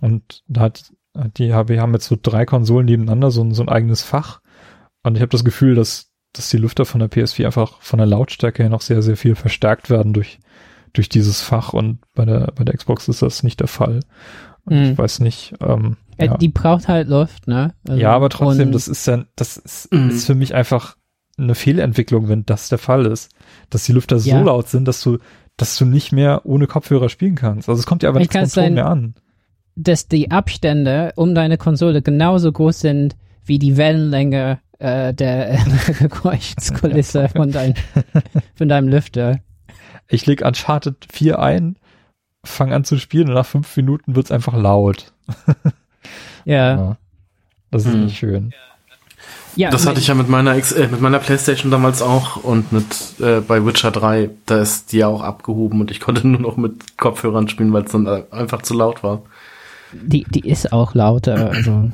und 0.02 0.44
da 0.48 0.62
hat 0.62 0.94
die 1.38 1.53
hab- 1.53 1.69
wir 1.69 1.81
haben 1.81 1.94
jetzt 1.94 2.07
so 2.07 2.18
drei 2.22 2.45
Konsolen 2.45 2.86
nebeneinander, 2.86 3.31
so, 3.31 3.41
ein- 3.44 3.53
so 3.53 3.64
ein 3.64 3.69
eigenes 3.69 4.02
Fach 4.03 4.41
und 5.03 5.15
ich 5.15 5.22
habe 5.22 5.30
das 5.31 5.44
Gefühl, 5.44 5.76
dass 5.76 6.07
dass 6.34 6.49
die 6.52 6.57
Lüfter 6.57 6.86
von 6.86 6.99
der 6.99 7.10
PS4 7.10 7.48
einfach 7.48 7.81
von 7.81 7.98
der 7.98 8.06
Lautstärke 8.06 8.61
her 8.61 8.69
noch 8.69 8.81
sehr 8.81 9.02
sehr 9.02 9.18
viel 9.18 9.34
verstärkt 9.36 9.90
werden 9.90 10.14
durch 10.14 10.38
durch 10.94 11.10
dieses 11.10 11.41
Fach 11.41 11.73
und 11.73 11.99
bei 12.14 12.23
der 12.26 12.52
bei 12.56 12.64
der 12.64 12.76
Xbox 12.77 13.07
ist 13.07 13.22
das 13.23 13.41
nicht 13.44 13.60
der 13.60 13.68
Fall. 13.68 14.02
Und 14.65 14.76
Mhm. 14.77 14.84
ich 14.91 14.98
weiß 14.98 15.22
nicht. 15.22 15.56
Ähm, 15.61 15.98
äh, 16.18 16.27
ja. 16.27 16.38
Die 16.38 16.49
braucht 16.49 16.88
halt 16.88 17.07
Luft, 17.07 17.48
ne? 17.48 17.73
Also, 17.88 17.99
ja, 17.99 18.11
aber 18.11 18.30
trotzdem, 18.30 18.72
das 18.72 18.88
ist 18.88 19.07
ja, 19.07 19.23
das 19.36 19.57
ist, 19.57 19.91
Mhm. 19.91 20.10
ist 20.10 20.26
für 20.27 20.36
mich 20.36 20.53
einfach 20.53 20.95
eine 21.38 21.56
Fehlentwicklung, 21.56 22.27
wenn 22.27 22.45
das 22.45 22.69
der 22.69 22.77
Fall 22.77 23.06
ist, 23.07 23.31
dass 23.72 23.86
die 23.86 23.94
Lüfter 23.94 24.18
Ja. 24.18 24.38
so 24.40 24.44
laut 24.45 24.68
sind, 24.69 24.88
dass 24.88 25.02
du 25.02 25.18
dass 25.57 25.77
du 25.77 25.86
nicht 25.86 26.11
mehr 26.14 26.45
ohne 26.45 26.68
Kopfhörer 26.68 27.10
spielen 27.10 27.36
kannst. 27.36 27.68
Also 27.69 27.80
es 27.80 27.86
kommt 27.88 28.03
ja 28.03 28.10
aber 28.10 28.22
Ich 28.22 28.31
nichts 28.31 28.53
sein- 28.53 28.76
mehr 28.76 28.86
an. 28.86 29.15
Dass 29.82 30.08
die 30.08 30.30
Abstände 30.32 31.14
um 31.16 31.34
deine 31.36 31.58
Konsole 31.58 32.02
genauso 32.02 32.52
groß 32.52 32.80
sind 32.82 33.16
wie 33.46 33.60
die 33.60 33.78
Wellenlänge 33.78 34.60
äh, 34.80 35.14
der 35.14 35.58
Geräuschkulisse 36.00 37.30
von, 37.30 37.52
dein, 37.52 37.76
von 38.56 38.68
deinem 38.70 38.90
Lüfter. 38.90 39.40
Ich 40.08 40.26
leg 40.26 40.42
Uncharted 40.46 40.98
4 41.12 41.40
ein, 41.40 41.78
fang 42.44 42.74
an 42.74 42.84
zu 42.84 42.98
spielen 42.98 43.30
und 43.30 43.36
nach 43.36 43.46
fünf 43.46 43.76
Minuten 43.78 44.16
wird's 44.16 44.32
einfach 44.32 44.56
laut. 44.56 45.14
Ja, 46.46 46.98
Das 47.72 47.86
ist 47.86 47.94
Hm. 47.94 48.06
nicht 48.06 48.18
schön. 48.18 48.54
ja. 49.56 49.70
Das 49.70 49.86
hatte 49.86 50.00
ich 50.00 50.08
ja 50.08 50.16
mit 50.16 50.30
meiner 50.30 50.56
X 50.56 50.72
äh, 50.72 50.88
mit 50.88 51.02
meiner 51.02 51.20
Playstation 51.20 51.70
damals 51.72 52.02
auch 52.02 52.38
und 52.38 52.72
mit 52.72 52.86
äh, 53.20 53.42
bei 53.42 53.64
Witcher 53.66 53.92
3, 53.92 54.30
da 54.46 54.62
ist 54.62 54.92
die 54.92 55.00
ja 55.00 55.08
auch 55.08 55.22
abgehoben 55.22 55.82
und 55.82 55.92
ich 55.92 56.00
konnte 56.00 56.28
nur 56.28 56.40
noch 56.40 56.58
mit 56.58 56.98
Kopfhörern 56.98 57.48
spielen, 57.50 57.74
weil 57.74 57.84
es 57.84 57.92
dann 57.92 58.08
einfach 58.32 58.62
zu 58.62 58.74
laut 58.74 59.04
war. 59.04 59.22
Die, 59.94 60.24
die 60.24 60.48
ist 60.48 60.72
auch 60.74 60.94
lauter. 60.94 61.52
Also. 61.52 61.91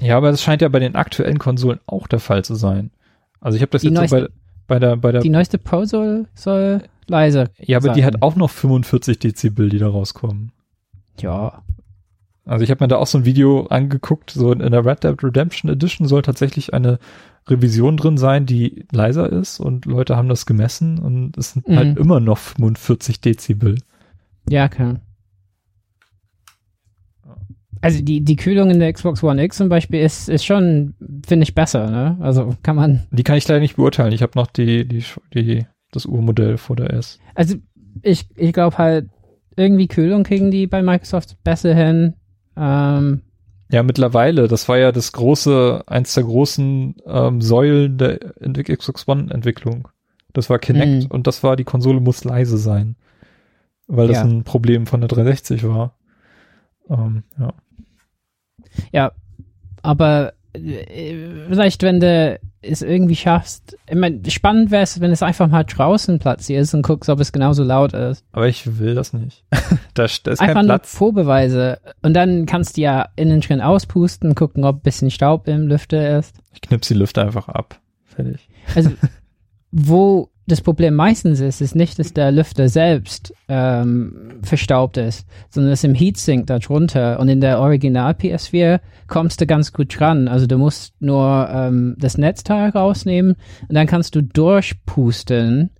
Ja, 0.00 0.16
aber 0.16 0.30
das 0.30 0.42
scheint 0.42 0.62
ja 0.62 0.68
bei 0.68 0.78
den 0.78 0.96
aktuellen 0.96 1.38
Konsolen 1.38 1.78
auch 1.86 2.06
der 2.06 2.20
Fall 2.20 2.44
zu 2.44 2.54
sein. 2.54 2.90
Also 3.40 3.56
ich 3.56 3.62
habe 3.62 3.70
das 3.70 3.82
Die 3.82 3.88
jetzt 3.88 3.96
so 4.10 4.16
bei, 4.16 4.20
neueste- 4.22 4.32
bei 4.66 4.78
der 4.78 4.96
bei 4.96 5.12
der 5.12 5.20
Die 5.20 5.30
neueste 5.30 5.58
Pro 5.58 5.84
soll, 5.84 6.26
soll 6.34 6.82
leise. 7.06 7.50
ja, 7.58 7.78
aber 7.78 7.90
die 7.92 8.00
sein. 8.00 8.06
hat 8.14 8.22
auch 8.22 8.36
noch 8.36 8.50
45 8.50 9.18
Dezibel, 9.18 9.68
die 9.68 9.78
da 9.78 9.88
rauskommen. 9.88 10.52
Ja. 11.20 11.62
Also 12.46 12.64
ich 12.64 12.70
habe 12.70 12.82
mir 12.82 12.88
da 12.88 12.96
auch 12.96 13.06
so 13.06 13.18
ein 13.18 13.24
Video 13.24 13.66
angeguckt, 13.66 14.30
so 14.30 14.52
in 14.52 14.58
der 14.72 14.84
Red 14.84 15.04
Dead 15.04 15.22
Redemption 15.22 15.70
Edition 15.70 16.08
soll 16.08 16.22
tatsächlich 16.22 16.72
eine 16.74 16.98
Revision 17.48 17.96
drin 17.96 18.16
sein, 18.16 18.46
die 18.46 18.86
leiser 18.92 19.30
ist 19.30 19.60
und 19.60 19.84
Leute 19.86 20.16
haben 20.16 20.28
das 20.28 20.46
gemessen 20.46 20.98
und 20.98 21.36
es 21.36 21.52
sind 21.52 21.68
Mhm. 21.68 21.76
halt 21.76 21.98
immer 21.98 22.20
noch 22.20 22.38
45 22.38 23.20
Dezibel. 23.20 23.78
Ja, 24.48 24.68
klar. 24.68 25.00
Also 27.82 28.02
die, 28.02 28.20
die 28.22 28.36
Kühlung 28.36 28.70
in 28.70 28.78
der 28.78 28.92
Xbox 28.92 29.22
One 29.22 29.42
X 29.42 29.56
zum 29.56 29.68
Beispiel 29.70 30.00
ist, 30.00 30.28
ist 30.28 30.44
schon, 30.44 30.94
finde 31.26 31.44
ich, 31.44 31.54
besser, 31.54 31.90
ne? 31.90 32.18
Also 32.20 32.54
kann 32.62 32.76
man. 32.76 33.06
Die 33.10 33.22
kann 33.22 33.36
ich 33.38 33.48
leider 33.48 33.60
nicht 33.60 33.76
beurteilen. 33.76 34.12
Ich 34.12 34.22
habe 34.22 34.32
noch 34.36 34.46
die, 34.48 34.86
die, 34.86 35.02
die, 35.34 35.66
das 35.90 36.04
Urmodell 36.04 36.58
vor 36.58 36.76
der 36.76 36.92
S. 36.92 37.18
Also 37.34 37.56
ich, 38.02 38.26
ich 38.36 38.52
glaube 38.52 38.76
halt, 38.78 39.08
irgendwie 39.56 39.88
Kühlung 39.88 40.22
kriegen 40.24 40.50
die 40.50 40.66
bei 40.66 40.82
Microsoft 40.82 41.36
besser 41.42 41.74
hin. 41.74 42.14
Ähm, 42.56 43.22
Ja, 43.72 43.82
mittlerweile. 43.82 44.46
Das 44.46 44.68
war 44.68 44.76
ja 44.78 44.92
das 44.92 45.12
große, 45.12 45.82
eins 45.86 46.12
der 46.14 46.24
großen 46.24 46.96
ähm, 47.06 47.40
Säulen 47.40 47.96
der 47.96 48.18
Xbox 48.76 49.08
One-Entwicklung. 49.08 49.88
Das 50.32 50.50
war 50.50 50.58
Kinect 50.58 51.04
Mhm. 51.04 51.10
und 51.10 51.26
das 51.26 51.42
war, 51.42 51.56
die 51.56 51.64
Konsole 51.64 52.00
muss 52.00 52.24
leise 52.24 52.58
sein. 52.58 52.96
Weil 53.86 54.06
das 54.08 54.18
Ja. 54.18 54.24
ein 54.24 54.44
Problem 54.44 54.86
von 54.86 55.00
der 55.00 55.08
360 55.08 55.66
war. 55.66 55.94
Ähm, 56.90 57.22
ja. 57.38 57.54
Ja, 58.92 59.12
aber 59.82 60.34
äh, 60.52 61.46
vielleicht, 61.48 61.82
wenn 61.82 62.00
du 62.00 62.38
es 62.62 62.82
irgendwie 62.82 63.16
schaffst, 63.16 63.76
ich 63.88 63.96
meine, 63.96 64.20
spannend 64.30 64.70
wäre 64.70 64.82
es, 64.82 65.00
wenn 65.00 65.12
es 65.12 65.22
einfach 65.22 65.48
mal 65.48 65.64
draußen 65.64 66.18
platzierst 66.18 66.74
und 66.74 66.82
guckst, 66.82 67.08
ob 67.08 67.20
es 67.20 67.32
genauso 67.32 67.62
laut 67.62 67.94
ist. 67.94 68.24
Aber 68.32 68.48
ich 68.48 68.78
will 68.78 68.94
das 68.94 69.12
nicht. 69.12 69.44
da, 69.94 70.06
da 70.06 70.06
ist 70.06 70.22
kein 70.24 70.50
Einfach 70.50 70.62
nur 70.62 70.68
Platz. 70.78 70.94
Vorbeweise. 70.94 71.78
Und 72.02 72.14
dann 72.14 72.46
kannst 72.46 72.76
du 72.76 72.82
ja 72.82 73.08
innen 73.16 73.40
drin 73.40 73.60
auspusten, 73.60 74.34
gucken, 74.34 74.64
ob 74.64 74.76
ein 74.76 74.82
bisschen 74.82 75.10
Staub 75.10 75.48
im 75.48 75.68
Lüfter 75.68 76.18
ist. 76.18 76.36
Ich 76.52 76.60
knips 76.60 76.88
die 76.88 76.94
Lüfter 76.94 77.22
einfach 77.22 77.48
ab. 77.48 77.80
Fertig. 78.04 78.48
Also, 78.74 78.90
wo 79.70 80.29
das 80.46 80.60
Problem 80.60 80.94
meistens 80.94 81.40
ist, 81.40 81.60
ist 81.60 81.76
nicht, 81.76 81.98
dass 81.98 82.12
der 82.12 82.32
Lüfter 82.32 82.68
selbst 82.68 83.32
ähm, 83.48 84.40
verstaubt 84.42 84.96
ist, 84.96 85.26
sondern 85.48 85.70
dass 85.70 85.84
im 85.84 85.94
Heatsink 85.94 86.46
da 86.46 86.58
drunter 86.58 87.20
und 87.20 87.28
in 87.28 87.40
der 87.40 87.60
Original 87.60 88.12
PS4 88.12 88.80
kommst 89.06 89.40
du 89.40 89.46
ganz 89.46 89.72
gut 89.72 89.98
dran. 89.98 90.28
Also 90.28 90.46
du 90.46 90.58
musst 90.58 90.94
nur 91.00 91.48
ähm, 91.52 91.96
das 91.98 92.18
Netzteil 92.18 92.70
rausnehmen 92.70 93.36
und 93.68 93.74
dann 93.74 93.86
kannst 93.86 94.14
du 94.16 94.22
durchpusten 94.22 95.70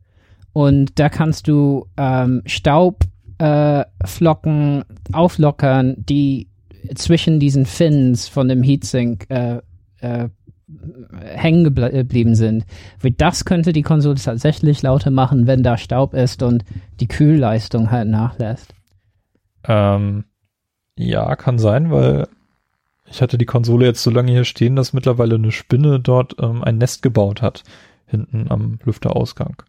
und 0.52 0.98
da 0.98 1.08
kannst 1.08 1.48
du 1.48 1.86
ähm, 1.96 2.42
Staubflocken 2.46 4.82
äh, 4.82 4.84
auflockern, 5.12 5.96
die 5.98 6.48
zwischen 6.94 7.40
diesen 7.40 7.66
Fins 7.66 8.28
von 8.28 8.48
dem 8.48 8.62
Heatsink 8.62 9.26
äh, 9.30 9.60
äh, 10.00 10.28
hängen 11.20 11.66
gebl- 11.66 11.90
geblieben 11.90 12.34
sind. 12.34 12.64
Weil 13.00 13.12
das 13.12 13.44
könnte 13.44 13.72
die 13.72 13.82
Konsole 13.82 14.16
tatsächlich 14.16 14.82
lauter 14.82 15.10
machen, 15.10 15.46
wenn 15.46 15.62
da 15.62 15.76
Staub 15.78 16.14
ist 16.14 16.42
und 16.42 16.64
die 17.00 17.08
Kühlleistung 17.08 17.90
halt 17.90 18.08
nachlässt. 18.08 18.72
Ähm, 19.64 20.24
ja, 20.96 21.34
kann 21.36 21.58
sein, 21.58 21.90
weil 21.90 22.26
ich 23.06 23.20
hatte 23.22 23.38
die 23.38 23.46
Konsole 23.46 23.86
jetzt 23.86 24.02
so 24.02 24.10
lange 24.10 24.30
hier 24.32 24.44
stehen, 24.44 24.76
dass 24.76 24.92
mittlerweile 24.92 25.34
eine 25.34 25.52
Spinne 25.52 25.98
dort 26.00 26.36
ähm, 26.40 26.62
ein 26.62 26.78
Nest 26.78 27.02
gebaut 27.02 27.42
hat. 27.42 27.62
Hinten 28.06 28.46
am 28.50 28.78
Lüfterausgang. 28.84 29.62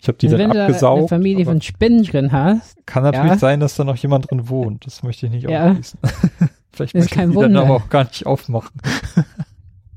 Ich 0.00 0.06
habe 0.08 0.18
die 0.18 0.26
Und 0.26 0.32
dann 0.32 0.40
wenn 0.40 0.50
du 0.50 0.54
eine 0.56 0.64
abgesaugt. 0.66 1.08
Familie 1.08 1.44
von 1.44 1.60
Spinnen 1.60 2.04
drin 2.04 2.30
hast, 2.32 2.76
kann 2.86 3.02
natürlich 3.02 3.30
ja. 3.32 3.38
sein, 3.38 3.58
dass 3.60 3.74
da 3.76 3.84
noch 3.84 3.96
jemand 3.96 4.30
drin 4.30 4.48
wohnt. 4.48 4.86
Das 4.86 5.02
möchte 5.02 5.26
ich 5.26 5.32
nicht 5.32 5.48
Ja. 5.48 5.70
ausschließen. 5.70 5.98
Vielleicht 6.72 6.94
Ist 6.94 7.02
möchte 7.02 7.14
kein 7.16 7.30
ich 7.30 7.36
die 7.36 7.40
dann 7.42 7.50
Wunder. 7.54 7.62
aber 7.62 7.74
auch 7.76 7.88
gar 7.88 8.04
nicht 8.04 8.24
aufmachen. 8.26 8.80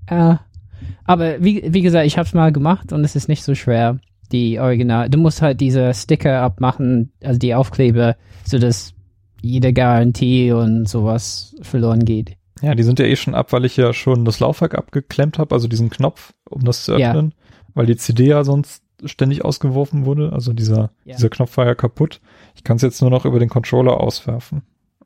ja. 0.10 0.40
Aber 1.12 1.44
wie, 1.44 1.64
wie 1.74 1.82
gesagt, 1.82 2.06
ich 2.06 2.18
habe 2.18 2.28
es 2.28 2.34
mal 2.34 2.52
gemacht 2.52 2.92
und 2.94 3.04
es 3.04 3.16
ist 3.16 3.28
nicht 3.30 3.44
so 3.44 3.56
schwer. 3.56 4.00
Die 4.32 4.60
Original. 4.60 5.10
Du 5.10 5.18
musst 5.18 5.42
halt 5.42 5.60
diese 5.60 5.94
Sticker 5.94 6.42
abmachen, 6.42 7.12
also 7.22 7.38
die 7.38 7.54
Aufkleber, 7.54 8.16
sodass 8.46 8.94
jede 9.42 9.74
Garantie 9.74 10.52
und 10.54 10.88
sowas 10.88 11.56
verloren 11.62 12.06
geht. 12.06 12.38
Ja, 12.62 12.76
die 12.76 12.84
sind 12.84 13.00
ja 13.00 13.06
eh 13.06 13.16
schon 13.16 13.36
ab, 13.36 13.52
weil 13.54 13.66
ich 13.66 13.76
ja 13.76 13.92
schon 13.92 14.24
das 14.24 14.40
Laufwerk 14.40 14.76
abgeklemmt 14.76 15.38
habe, 15.40 15.54
also 15.56 15.68
diesen 15.68 15.90
Knopf, 15.90 16.34
um 16.50 16.64
das 16.64 16.86
zu 16.86 16.96
Ja. 16.98 17.10
öffnen, 17.10 17.34
weil 17.74 17.88
die 17.88 17.96
CD 17.98 18.28
ja 18.28 18.44
sonst 18.44 18.84
ständig 19.04 19.44
ausgeworfen 19.44 20.06
wurde. 20.06 20.32
Also 20.32 20.54
dieser, 20.54 20.92
Ja. 21.06 21.16
dieser 21.16 21.30
Knopf 21.30 21.58
war 21.58 21.66
ja 21.66 21.74
kaputt. 21.76 22.22
Ich 22.56 22.64
kann 22.64 22.76
es 22.78 22.84
jetzt 22.84 23.02
nur 23.02 23.10
noch 23.10 23.26
über 23.26 23.40
den 23.40 23.50
Controller 23.50 24.00
auswerfen. 24.00 24.62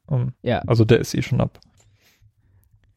Um, 0.06 0.34
Ja. 0.44 0.60
also 0.68 0.86
der 0.86 1.00
ist 1.00 1.16
eh 1.16 1.22
schon 1.24 1.42
ab. 1.42 1.60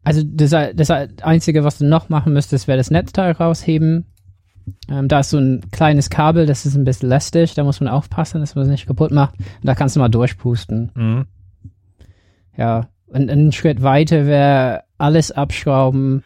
Also 0.04 0.22
das, 0.24 0.50
das 0.50 0.90
Einzige, 1.22 1.64
was 1.64 1.78
du 1.78 1.86
noch 1.86 2.08
machen 2.08 2.32
müsstest, 2.32 2.68
wäre 2.68 2.78
das 2.78 2.90
Netzteil 2.90 3.32
rausheben. 3.32 4.06
Ähm, 4.90 5.08
da 5.08 5.20
ist 5.20 5.30
so 5.30 5.38
ein 5.38 5.62
kleines 5.70 6.10
Kabel, 6.10 6.46
das 6.46 6.66
ist 6.66 6.76
ein 6.76 6.84
bisschen 6.84 7.08
lästig, 7.08 7.54
da 7.54 7.64
muss 7.64 7.80
man 7.80 7.88
aufpassen, 7.88 8.40
dass 8.40 8.54
man 8.54 8.64
es 8.64 8.70
nicht 8.70 8.86
kaputt 8.86 9.10
macht. 9.10 9.38
Und 9.38 9.64
da 9.64 9.74
kannst 9.74 9.96
du 9.96 10.00
mal 10.00 10.08
durchpusten. 10.08 10.90
Mhm. 10.94 11.26
Ja. 12.56 12.88
Und 13.06 13.30
einen 13.30 13.52
Schritt 13.52 13.82
weiter 13.82 14.26
wäre 14.26 14.82
alles 14.98 15.32
abschrauben, 15.32 16.22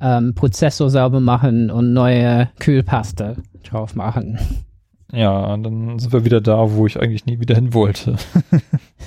ähm, 0.00 0.34
Prozessor 0.34 0.90
sauber 0.90 1.20
machen 1.20 1.70
und 1.70 1.92
neue 1.92 2.48
Kühlpaste 2.58 3.36
drauf 3.62 3.94
machen. 3.94 4.38
Ja, 5.12 5.56
dann 5.56 6.00
sind 6.00 6.12
wir 6.12 6.24
wieder 6.24 6.40
da, 6.40 6.72
wo 6.72 6.86
ich 6.86 7.00
eigentlich 7.00 7.26
nie 7.26 7.38
wieder 7.38 7.54
hin 7.54 7.72
wollte. 7.72 8.16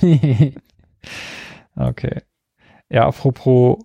Okay. 1.78 2.22
Ja, 2.90 3.06
apropos 3.06 3.78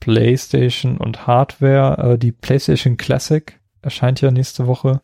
PlayStation 0.00 0.98
und 0.98 1.26
Hardware, 1.26 2.12
äh, 2.14 2.18
die 2.18 2.32
PlayStation 2.32 2.96
Classic 2.96 3.58
erscheint 3.82 4.20
ja 4.20 4.30
nächste 4.30 4.66
Woche. 4.66 5.00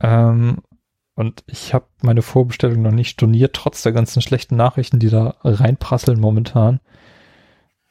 Ähm, 0.00 0.58
und 1.14 1.44
ich 1.46 1.74
habe 1.74 1.86
meine 2.02 2.22
Vorbestellung 2.22 2.82
noch 2.82 2.92
nicht 2.92 3.10
storniert, 3.10 3.54
trotz 3.54 3.82
der 3.82 3.92
ganzen 3.92 4.22
schlechten 4.22 4.56
Nachrichten, 4.56 4.98
die 4.98 5.10
da 5.10 5.34
reinprasseln 5.42 6.18
momentan. 6.18 6.80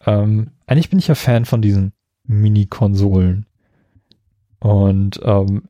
Ähm, 0.06 0.52
eigentlich 0.66 0.90
bin 0.90 1.00
ich 1.00 1.08
ja 1.08 1.16
Fan 1.16 1.46
von 1.46 1.62
diesen 1.62 1.94
Mini-Konsolen. 2.24 3.46
Und 4.60 5.20
ähm, 5.24 5.64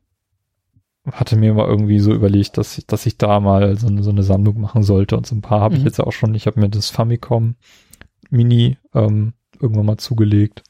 hatte 1.11 1.35
mir 1.35 1.53
mal 1.53 1.67
irgendwie 1.67 1.99
so 1.99 2.13
überlegt, 2.13 2.57
dass 2.57 2.77
ich, 2.77 2.85
dass 2.87 3.05
ich 3.05 3.17
da 3.17 3.39
mal 3.39 3.77
so 3.77 3.87
eine, 3.87 4.03
so 4.03 4.09
eine 4.09 4.23
Sammlung 4.23 4.61
machen 4.61 4.83
sollte. 4.83 5.17
Und 5.17 5.25
so 5.27 5.35
ein 5.35 5.41
paar 5.41 5.61
habe 5.61 5.75
ich 5.75 5.81
Mhm. 5.81 5.87
jetzt 5.87 5.99
auch 5.99 6.11
schon. 6.11 6.33
Ich 6.35 6.47
habe 6.47 6.59
mir 6.59 6.69
das 6.69 6.89
Famicom 6.89 7.55
Mini 8.29 8.77
ähm, 8.93 9.33
irgendwann 9.61 9.85
mal 9.85 9.97
zugelegt. 9.97 10.63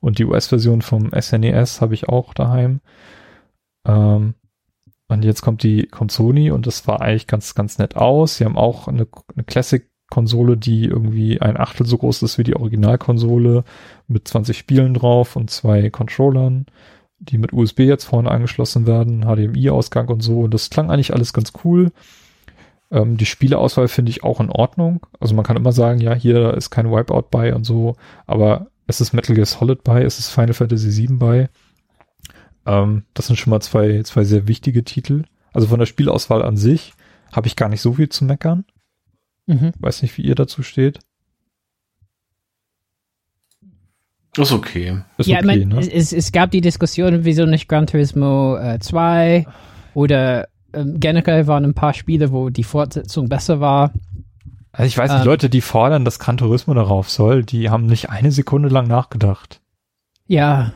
Und 0.00 0.18
die 0.18 0.24
US-Version 0.24 0.82
vom 0.82 1.10
SNES 1.18 1.80
habe 1.80 1.94
ich 1.94 2.08
auch 2.08 2.34
daheim. 2.34 2.80
Ähm, 3.86 4.34
und 5.08 5.24
jetzt 5.24 5.42
kommt 5.42 5.62
die 5.62 5.86
kommt 5.86 6.12
Sony 6.12 6.50
und 6.50 6.66
das 6.66 6.86
war 6.86 7.00
eigentlich 7.00 7.26
ganz, 7.26 7.54
ganz 7.54 7.78
nett 7.78 7.96
aus. 7.96 8.36
Sie 8.36 8.44
haben 8.44 8.56
auch 8.56 8.88
eine, 8.88 9.06
eine 9.34 9.44
Classic-Konsole, 9.44 10.56
die 10.56 10.84
irgendwie 10.86 11.40
ein 11.40 11.56
Achtel 11.58 11.86
so 11.86 11.98
groß 11.98 12.22
ist 12.22 12.38
wie 12.38 12.44
die 12.44 12.56
Originalkonsole 12.56 13.64
mit 14.08 14.26
20 14.26 14.56
Spielen 14.56 14.94
drauf 14.94 15.36
und 15.36 15.50
zwei 15.50 15.90
Controllern, 15.90 16.66
die 17.18 17.38
mit 17.38 17.52
USB 17.52 17.80
jetzt 17.80 18.04
vorne 18.04 18.30
angeschlossen 18.30 18.86
werden, 18.86 19.22
HDMI-Ausgang 19.22 20.08
und 20.08 20.22
so. 20.22 20.40
Und 20.40 20.54
das 20.54 20.70
klang 20.70 20.90
eigentlich 20.90 21.12
alles 21.12 21.32
ganz 21.32 21.52
cool. 21.64 21.92
Ähm, 22.90 23.16
die 23.16 23.26
Spieleauswahl 23.26 23.88
finde 23.88 24.10
ich 24.10 24.22
auch 24.22 24.40
in 24.40 24.50
Ordnung. 24.50 25.06
Also 25.20 25.34
man 25.34 25.44
kann 25.44 25.56
immer 25.56 25.72
sagen, 25.72 26.00
ja, 26.00 26.14
hier 26.14 26.54
ist 26.54 26.70
kein 26.70 26.90
Wipeout 26.90 27.28
bei 27.30 27.54
und 27.54 27.64
so, 27.64 27.96
aber 28.26 28.68
es 28.86 29.00
ist 29.00 29.12
Metal 29.12 29.34
Gear 29.34 29.46
Solid 29.46 29.82
bei, 29.82 30.02
es 30.02 30.18
ist 30.18 30.30
Final 30.30 30.54
Fantasy 30.54 31.08
VII 31.08 31.16
bei. 31.16 31.48
Ähm, 32.66 33.04
das 33.14 33.26
sind 33.26 33.36
schon 33.36 33.50
mal 33.50 33.60
zwei, 33.60 34.02
zwei 34.02 34.24
sehr 34.24 34.46
wichtige 34.48 34.84
Titel. 34.84 35.24
Also 35.52 35.68
von 35.68 35.78
der 35.78 35.86
Spielauswahl 35.86 36.42
an 36.42 36.56
sich 36.56 36.92
habe 37.32 37.46
ich 37.46 37.56
gar 37.56 37.68
nicht 37.68 37.80
so 37.80 37.94
viel 37.94 38.08
zu 38.08 38.24
meckern. 38.24 38.64
mhm. 39.46 39.72
Weiß 39.78 40.02
nicht, 40.02 40.16
wie 40.18 40.22
ihr 40.22 40.34
dazu 40.34 40.62
steht. 40.62 41.00
Ist 44.36 44.52
okay. 44.52 45.02
Ist 45.16 45.28
ja, 45.28 45.38
okay, 45.38 45.46
mein, 45.46 45.68
ne? 45.68 45.78
es, 45.78 46.12
es 46.12 46.32
gab 46.32 46.50
die 46.50 46.60
Diskussion, 46.60 47.24
wieso 47.24 47.46
nicht 47.46 47.68
Gran 47.68 47.86
Turismo 47.86 48.56
äh, 48.56 48.80
2 48.80 49.46
oder 49.94 50.48
ähm, 50.74 51.00
generell 51.00 51.46
waren 51.46 51.64
ein 51.64 51.74
paar 51.74 51.94
Spiele, 51.94 52.32
wo 52.32 52.50
die 52.50 52.64
Fortsetzung 52.64 53.28
besser 53.28 53.60
war. 53.60 53.92
Also 54.72 54.86
ich 54.88 54.98
weiß 54.98 55.10
nicht, 55.12 55.20
ähm, 55.20 55.26
Leute, 55.26 55.48
die 55.48 55.60
fordern, 55.60 56.04
dass 56.04 56.18
Gran 56.18 56.36
Turismo 56.36 56.74
darauf 56.74 57.08
soll, 57.10 57.44
die 57.44 57.70
haben 57.70 57.86
nicht 57.86 58.10
eine 58.10 58.32
Sekunde 58.32 58.68
lang 58.68 58.88
nachgedacht. 58.88 59.60
Ja. 60.26 60.72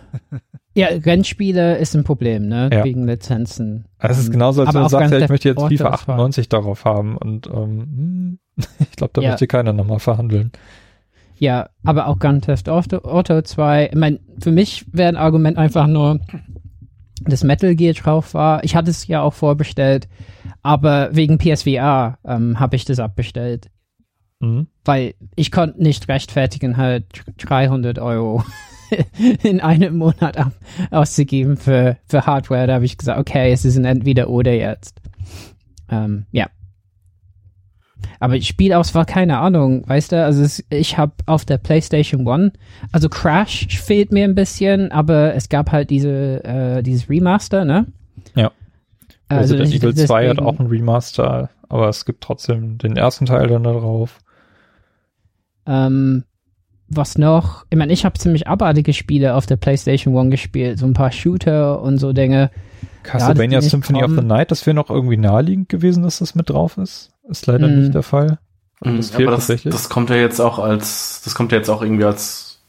ja, 0.74 0.88
Rennspiele 0.88 1.78
ist 1.78 1.96
ein 1.96 2.04
Problem, 2.04 2.46
ne? 2.48 2.68
Ja. 2.72 2.84
Wegen 2.84 3.06
Lizenzen. 3.06 3.86
Also 3.98 4.18
es 4.20 4.26
ist 4.26 4.30
genauso, 4.32 4.60
als 4.60 4.68
aber 4.68 4.78
wenn 4.80 4.84
du 4.84 4.88
sagst, 4.90 5.00
Grand 5.10 5.12
ja, 5.20 5.24
ich 5.24 5.30
möchte 5.30 5.48
jetzt 5.48 5.62
FIFA 5.62 5.70
das 5.70 6.06
war- 6.06 6.14
98 6.14 6.48
darauf 6.48 6.84
haben 6.84 7.16
und 7.16 7.46
ähm, 7.46 7.80
hm, 7.80 8.38
ich 8.78 8.90
glaube, 8.92 9.12
da 9.14 9.22
Ja. 9.22 9.30
möchte 9.30 9.46
keiner 9.46 9.72
nochmal 9.72 9.98
verhandeln. 10.00 10.52
Ja, 11.40 11.68
aber 11.84 12.08
auch 12.08 12.18
Gun 12.18 12.40
Theft 12.40 12.68
Auto, 12.68 12.98
Auto 12.98 13.40
2. 13.40 13.90
Ich 13.92 13.94
mein, 13.94 14.18
für 14.40 14.50
mich 14.52 14.84
wäre 14.92 15.08
ein 15.08 15.16
Argument 15.16 15.56
einfach 15.56 15.86
nur, 15.86 16.20
dass 17.24 17.44
Metal 17.44 17.74
Gear 17.74 17.94
drauf 17.94 18.34
war. 18.34 18.64
Ich 18.64 18.76
hatte 18.76 18.90
es 18.90 19.06
ja 19.06 19.22
auch 19.22 19.34
vorbestellt, 19.34 20.08
aber 20.62 21.10
wegen 21.12 21.38
PSVR 21.38 22.18
ähm, 22.24 22.58
habe 22.60 22.76
ich 22.76 22.84
das 22.84 22.98
abbestellt. 22.98 23.70
Mhm. 24.40 24.68
Weil 24.84 25.14
ich 25.34 25.50
konnte 25.50 25.82
nicht 25.82 26.08
rechtfertigen, 26.08 26.76
halt 26.76 27.06
300 27.38 27.98
Euro 27.98 28.44
in 29.42 29.60
einem 29.60 29.96
Monat 29.96 30.36
ab, 30.36 30.52
auszugeben 30.90 31.56
für, 31.56 31.98
für 32.06 32.26
Hardware. 32.26 32.66
Da 32.66 32.74
habe 32.74 32.84
ich 32.84 32.96
gesagt, 32.96 33.18
okay, 33.18 33.52
es 33.52 33.64
ist 33.64 33.76
ein 33.76 33.84
Entweder-Oder 33.84 34.52
jetzt. 34.52 35.00
Ähm, 35.90 36.26
ja. 36.32 36.46
Aber 38.20 38.40
Spielauswahl, 38.40 39.04
keine 39.04 39.38
Ahnung, 39.38 39.88
weißt 39.88 40.12
du, 40.12 40.24
also 40.24 40.42
es, 40.42 40.64
ich 40.70 40.98
habe 40.98 41.12
auf 41.26 41.44
der 41.44 41.58
PlayStation 41.58 42.26
One, 42.26 42.52
also 42.92 43.08
Crash 43.08 43.66
fehlt 43.80 44.12
mir 44.12 44.24
ein 44.24 44.34
bisschen, 44.34 44.90
aber 44.92 45.34
es 45.34 45.48
gab 45.48 45.72
halt 45.72 45.90
diese, 45.90 46.42
äh, 46.44 46.82
dieses 46.82 47.08
Remaster, 47.08 47.64
ne? 47.64 47.86
Ja. 48.34 48.50
Also 49.28 49.56
ich- 49.56 49.74
Evil 49.76 49.94
2 49.94 50.28
hat 50.28 50.38
auch 50.40 50.58
ein 50.58 50.66
Remaster 50.66 51.50
aber 51.68 51.88
es 51.88 52.04
gibt 52.04 52.22
trotzdem 52.22 52.78
den 52.78 52.96
ersten 52.96 53.26
Teil 53.26 53.46
dann 53.48 53.64
da 53.64 53.72
drauf. 53.72 54.18
Ähm, 55.66 56.24
was 56.88 57.18
noch? 57.18 57.66
Ich 57.68 57.76
meine, 57.76 57.92
ich 57.92 58.04
habe 58.06 58.18
ziemlich 58.18 58.48
abartige 58.48 58.94
Spiele 58.94 59.34
auf 59.34 59.44
der 59.44 59.56
PlayStation 59.56 60.14
One 60.14 60.30
gespielt, 60.30 60.78
so 60.78 60.86
ein 60.86 60.94
paar 60.94 61.12
Shooter 61.12 61.82
und 61.82 61.98
so 61.98 62.12
Dinge. 62.14 62.50
Castlevania 63.02 63.58
ja, 63.58 63.62
Symphony 63.62 64.02
of 64.02 64.12
the 64.12 64.22
Night, 64.22 64.50
das 64.50 64.66
wäre 64.66 64.74
noch 64.74 64.88
irgendwie 64.88 65.18
naheliegend 65.18 65.68
gewesen, 65.68 66.02
dass 66.02 66.18
das 66.20 66.34
mit 66.34 66.48
drauf 66.48 66.78
ist. 66.78 67.10
Ist 67.28 67.46
leider 67.46 67.68
mm. 67.68 67.80
nicht 67.80 67.94
der 67.94 68.02
Fall. 68.02 68.38
Und 68.80 68.98
das 68.98 69.10
fehlt 69.10 69.28
das. 69.28 69.46
Das 69.64 69.88
kommt 69.88 70.10
ja 70.10 70.16
jetzt 70.16 70.40
auch 70.40 70.58
als, 70.58 71.22
das 71.24 71.34
kommt 71.34 71.52
ja 71.52 71.58
jetzt 71.58 71.68
auch 71.68 71.82
irgendwie 71.82 72.04
als, 72.04 72.60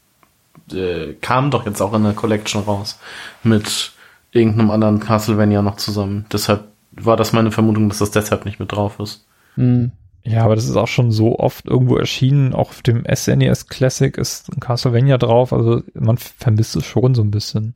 äh, 0.72 1.14
kam 1.20 1.50
doch 1.50 1.66
jetzt 1.66 1.80
auch 1.80 1.94
in 1.94 2.02
der 2.02 2.12
Collection 2.12 2.62
raus 2.62 2.98
mit 3.42 3.92
irgendeinem 4.32 4.70
anderen 4.70 5.00
Castlevania 5.00 5.62
noch 5.62 5.76
zusammen. 5.76 6.26
Deshalb 6.32 6.64
war 6.92 7.16
das 7.16 7.32
meine 7.32 7.50
Vermutung, 7.50 7.88
dass 7.88 7.98
das 7.98 8.10
deshalb 8.10 8.44
nicht 8.44 8.60
mit 8.60 8.72
drauf 8.72 8.98
ist. 8.98 9.26
Mm. 9.56 9.86
Ja, 10.22 10.44
aber 10.44 10.54
das 10.54 10.68
ist 10.68 10.76
auch 10.76 10.88
schon 10.88 11.12
so 11.12 11.38
oft 11.38 11.66
irgendwo 11.66 11.96
erschienen. 11.96 12.52
Auch 12.52 12.70
auf 12.70 12.82
dem 12.82 13.04
SNES 13.04 13.62
e 13.62 13.66
Classic 13.68 14.18
ist 14.18 14.52
ein 14.52 14.60
Castlevania 14.60 15.16
drauf. 15.16 15.52
Also 15.52 15.82
man 15.94 16.18
vermisst 16.18 16.76
es 16.76 16.84
schon 16.84 17.14
so 17.14 17.22
ein 17.22 17.30
bisschen. 17.30 17.74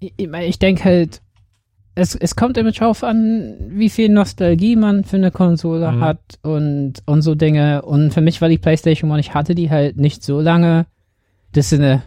Ich, 0.00 0.14
ich 0.18 0.58
denke 0.58 0.84
halt, 0.84 1.20
es, 1.98 2.14
es 2.14 2.36
kommt 2.36 2.56
immer 2.56 2.70
drauf 2.70 3.02
an, 3.02 3.56
wie 3.70 3.90
viel 3.90 4.08
Nostalgie 4.08 4.76
man 4.76 5.02
für 5.02 5.16
eine 5.16 5.32
Konsole 5.32 5.90
mhm. 5.90 6.00
hat 6.00 6.20
und, 6.42 6.94
und 7.06 7.22
so 7.22 7.34
Dinge. 7.34 7.82
Und 7.82 8.14
für 8.14 8.20
mich 8.20 8.40
war 8.40 8.48
die 8.48 8.58
PlayStation 8.58 9.10
One, 9.10 9.18
ich 9.18 9.34
hatte 9.34 9.54
die 9.56 9.68
halt 9.68 9.96
nicht 9.96 10.22
so 10.22 10.40
lange. 10.40 10.86
Das 11.52 11.72
ist 11.72 11.80
eine 11.80 12.02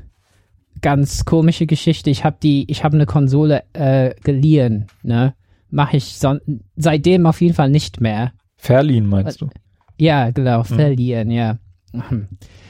ganz 0.79 1.25
komische 1.25 1.65
Geschichte. 1.65 2.09
Ich 2.09 2.23
habe 2.23 2.37
die, 2.41 2.71
ich 2.71 2.85
habe 2.85 2.95
eine 2.95 3.05
Konsole 3.05 3.63
äh, 3.73 4.15
geliehen, 4.23 4.87
ne? 5.03 5.33
Mache 5.69 5.97
ich 5.97 6.17
so, 6.17 6.37
seitdem 6.75 7.25
auf 7.25 7.41
jeden 7.41 7.53
Fall 7.53 7.69
nicht 7.69 7.99
mehr. 7.99 8.31
Verliehen 8.55 9.07
meinst 9.07 9.41
du? 9.41 9.49
Ja, 9.97 10.31
genau, 10.31 10.59
mhm. 10.59 10.65
verliehen, 10.65 11.31
ja. 11.31 11.57
Habe 11.93 12.27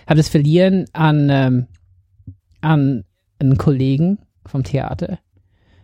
das 0.08 0.30
verliehen 0.30 0.86
an, 0.94 1.30
ähm, 1.30 1.68
an 2.62 3.04
einen 3.40 3.58
Kollegen 3.58 4.20
vom 4.46 4.64
Theater, 4.64 5.20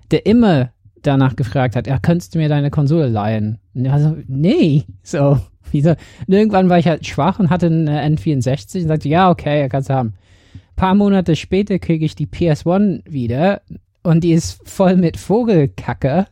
der 0.09 0.25
immer 0.25 0.71
danach 1.01 1.35
gefragt 1.35 1.75
hat, 1.75 1.87
ja, 1.87 1.99
könntest 1.99 2.35
du 2.35 2.39
mir 2.39 2.49
deine 2.49 2.69
Konsole 2.69 3.07
leihen? 3.07 3.59
Und 3.73 3.85
er 3.85 3.99
so, 3.99 4.17
nee, 4.27 4.83
so, 5.03 5.39
wieso? 5.71 5.91
Und 5.91 6.33
irgendwann 6.33 6.69
war 6.69 6.79
ich 6.79 6.87
halt 6.87 7.05
schwach 7.05 7.39
und 7.39 7.49
hatte 7.49 7.67
eine 7.67 8.01
N64 8.03 8.81
und 8.81 8.87
sagte, 8.87 9.09
ja, 9.09 9.29
okay, 9.29 9.61
er 9.61 9.69
kannst 9.69 9.89
haben. 9.89 10.13
Ein 10.53 10.75
paar 10.75 10.95
Monate 10.95 11.35
später 11.35 11.79
kriege 11.79 12.05
ich 12.05 12.15
die 12.15 12.27
PS1 12.27 13.01
wieder 13.09 13.61
und 14.03 14.23
die 14.23 14.33
ist 14.33 14.67
voll 14.67 14.95
mit 14.95 15.17
Vogelkacke. 15.17 16.27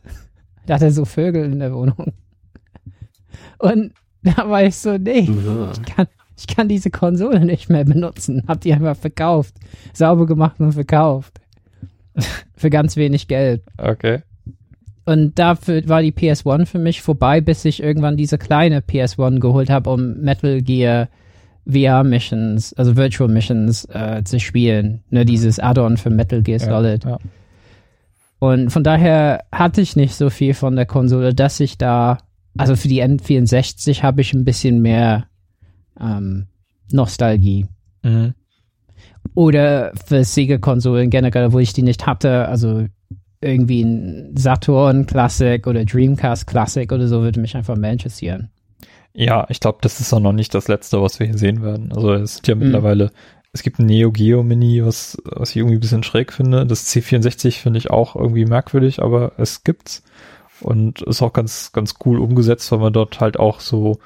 Da 0.66 0.74
hat 0.74 0.82
er 0.82 0.92
so 0.92 1.04
Vögel 1.04 1.44
in 1.44 1.58
der 1.58 1.74
Wohnung. 1.74 2.12
Und 3.58 3.92
da 4.22 4.48
war 4.48 4.64
ich 4.64 4.76
so, 4.76 4.98
nee, 4.98 5.28
ich 5.28 5.82
kann, 5.82 6.06
ich 6.36 6.46
kann 6.46 6.68
diese 6.68 6.90
Konsole 6.90 7.44
nicht 7.44 7.68
mehr 7.68 7.84
benutzen. 7.84 8.44
Hab 8.46 8.60
die 8.60 8.72
einfach 8.72 8.96
verkauft. 8.96 9.54
Sauber 9.92 10.26
gemacht 10.26 10.60
und 10.60 10.72
verkauft. 10.72 11.40
für 12.56 12.70
ganz 12.70 12.96
wenig 12.96 13.28
Geld. 13.28 13.62
Okay. 13.78 14.22
Und 15.06 15.38
dafür 15.38 15.88
war 15.88 16.02
die 16.02 16.12
PS1 16.12 16.66
für 16.66 16.78
mich 16.78 17.00
vorbei, 17.00 17.40
bis 17.40 17.64
ich 17.64 17.82
irgendwann 17.82 18.16
diese 18.16 18.38
kleine 18.38 18.80
PS1 18.80 19.38
geholt 19.38 19.70
habe, 19.70 19.88
um 19.90 20.20
Metal 20.20 20.60
Gear 20.60 21.08
VR 21.64 22.04
Missions, 22.04 22.72
also 22.74 22.96
Virtual 22.96 23.30
Missions 23.30 23.84
äh, 23.86 24.22
zu 24.24 24.38
spielen. 24.38 25.02
Ne, 25.10 25.24
dieses 25.24 25.58
Add-on 25.58 25.96
für 25.96 26.10
Metal 26.10 26.42
Gear 26.42 26.58
Solid. 26.58 27.04
Ja, 27.04 27.10
ja. 27.10 27.18
Und 28.38 28.70
von 28.70 28.84
daher 28.84 29.44
hatte 29.50 29.80
ich 29.80 29.96
nicht 29.96 30.14
so 30.14 30.28
viel 30.28 30.54
von 30.54 30.76
der 30.76 30.86
Konsole, 30.86 31.34
dass 31.34 31.58
ich 31.60 31.78
da 31.78 32.18
also 32.58 32.76
für 32.76 32.88
die 32.88 33.02
N64 33.02 34.02
habe 34.02 34.20
ich 34.20 34.32
ein 34.32 34.44
bisschen 34.44 34.80
mehr 34.80 35.26
ähm, 36.00 36.46
Nostalgie. 36.90 37.66
Mhm. 38.02 38.34
Oder 39.34 39.92
für 40.06 40.24
Sega-Konsolen 40.24 41.10
generell, 41.10 41.52
wo 41.52 41.58
ich 41.58 41.72
die 41.72 41.82
nicht 41.82 42.06
hatte, 42.06 42.48
also 42.48 42.86
irgendwie 43.46 43.82
ein 43.82 44.36
Saturn 44.36 45.06
Classic 45.06 45.66
oder 45.66 45.84
Dreamcast 45.84 46.46
Classic 46.46 46.90
oder 46.90 47.08
so 47.08 47.22
würde 47.22 47.40
mich 47.40 47.56
einfach 47.56 47.76
mehr 47.76 47.92
interessieren. 47.92 48.50
Ja, 49.14 49.46
ich 49.48 49.60
glaube, 49.60 49.78
das 49.80 50.00
ist 50.00 50.12
auch 50.12 50.20
noch 50.20 50.32
nicht 50.32 50.54
das 50.54 50.68
letzte, 50.68 51.00
was 51.00 51.18
wir 51.18 51.26
hier 51.26 51.38
sehen 51.38 51.62
werden. 51.62 51.90
Also 51.92 52.12
es 52.12 52.34
sind 52.34 52.48
ja 52.48 52.54
mhm. 52.54 52.64
mittlerweile, 52.64 53.10
es 53.52 53.62
gibt 53.62 53.78
ein 53.78 53.86
Neo 53.86 54.12
Geo 54.12 54.42
Mini, 54.42 54.84
was, 54.84 55.16
was 55.24 55.50
ich 55.50 55.56
irgendwie 55.56 55.76
ein 55.76 55.80
bisschen 55.80 56.02
schräg 56.02 56.32
finde. 56.32 56.66
Das 56.66 56.86
C64 56.86 57.60
finde 57.60 57.78
ich 57.78 57.90
auch 57.90 58.14
irgendwie 58.14 58.44
merkwürdig, 58.44 59.02
aber 59.02 59.32
es 59.38 59.64
gibt's. 59.64 60.02
Und 60.60 61.02
ist 61.02 61.20
auch 61.22 61.34
ganz, 61.34 61.72
ganz 61.72 61.96
cool 62.04 62.18
umgesetzt, 62.18 62.72
weil 62.72 62.78
man 62.78 62.92
dort 62.92 63.20
halt 63.20 63.38
auch 63.38 63.60
so 63.60 63.98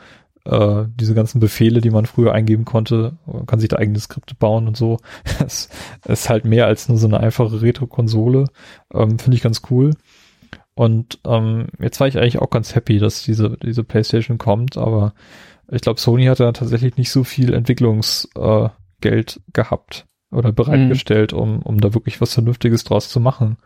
äh, 0.45 0.85
diese 0.95 1.15
ganzen 1.15 1.41
Befehle, 1.41 1.81
die 1.81 1.91
man 1.91 2.07
früher 2.07 2.33
eingeben 2.33 2.65
konnte, 2.65 3.19
man 3.27 3.47
kann 3.47 3.61
sich 3.61 3.69
da 3.69 3.77
eigene 3.77 3.99
Skripte 4.01 4.35
bauen 4.35 4.69
und 4.69 4.77
so. 4.77 4.99
Es 5.45 5.69
ist 6.07 6.29
halt 6.29 6.45
mehr 6.45 6.67
als 6.67 6.89
nur 6.89 6.99
so 6.99 7.07
eine 7.07 7.21
einfache 7.21 7.63
Retro-Konsole. 7.63 8.47
Ähm, 8.93 9.19
Finde 9.19 9.37
ich 9.37 9.43
ganz 9.43 9.63
cool. 9.71 9.93
Und 10.75 11.19
ähm, 11.27 11.67
jetzt 11.79 12.01
war 12.01 12.09
ich 12.09 12.17
eigentlich 12.17 12.41
auch 12.41 12.51
ganz 12.51 12.75
happy, 12.75 12.99
dass 12.99 13.23
diese, 13.23 13.57
diese 13.63 13.85
PlayStation 13.85 14.39
kommt, 14.39 14.79
aber 14.79 15.13
ich 15.71 15.83
glaube, 15.83 16.01
Sony 16.01 16.25
hat 16.25 16.41
da 16.41 16.53
tatsächlich 16.53 16.97
nicht 16.97 17.11
so 17.11 17.23
viel 17.23 17.53
Entwicklungsgeld 17.53 19.37
äh, 19.37 19.41
gehabt 19.53 20.07
oder 20.31 20.53
bereitgestellt, 20.53 21.33
mhm. 21.33 21.39
um, 21.39 21.63
um 21.63 21.81
da 21.81 21.95
wirklich 21.95 22.21
was 22.21 22.35
Vernünftiges 22.35 22.85
draus 22.85 23.09
zu 23.09 23.21
machen. 23.21 23.57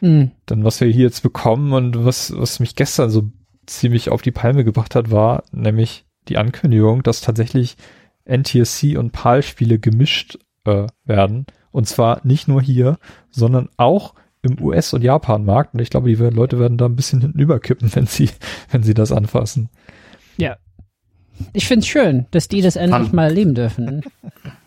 Mhm. 0.00 0.30
Denn 0.48 0.64
was 0.64 0.80
wir 0.80 0.88
hier 0.88 1.04
jetzt 1.04 1.22
bekommen 1.22 1.72
und 1.72 2.04
was, 2.04 2.32
was 2.36 2.60
mich 2.60 2.74
gestern 2.74 3.10
so 3.10 3.30
ziemlich 3.66 4.10
auf 4.10 4.22
die 4.22 4.30
Palme 4.30 4.64
gebracht 4.64 4.94
hat, 4.94 5.10
war 5.10 5.44
nämlich 5.52 6.04
die 6.28 6.38
Ankündigung, 6.38 7.02
dass 7.02 7.20
tatsächlich 7.20 7.76
NTSC 8.24 8.96
und 8.96 9.12
PAL-Spiele 9.12 9.78
gemischt 9.78 10.38
äh, 10.64 10.86
werden. 11.04 11.46
Und 11.70 11.88
zwar 11.88 12.20
nicht 12.24 12.48
nur 12.48 12.62
hier, 12.62 12.98
sondern 13.30 13.68
auch 13.76 14.14
im 14.42 14.60
US- 14.62 14.94
und 14.94 15.02
Japan-Markt. 15.02 15.74
Und 15.74 15.80
ich 15.80 15.90
glaube, 15.90 16.08
die 16.08 16.14
Leute 16.14 16.58
werden 16.58 16.78
da 16.78 16.86
ein 16.86 16.96
bisschen 16.96 17.20
hinten 17.20 17.38
überkippen, 17.38 17.90
wenn 17.94 18.06
sie, 18.06 18.30
wenn 18.70 18.82
sie 18.82 18.94
das 18.94 19.12
anfassen. 19.12 19.68
Ja. 20.36 20.56
Ich 21.52 21.66
finde 21.66 21.80
es 21.80 21.88
schön, 21.88 22.26
dass 22.30 22.48
die 22.48 22.62
das 22.62 22.76
endlich 22.76 23.12
mal 23.12 23.24
erleben 23.24 23.54
dürfen. 23.54 24.02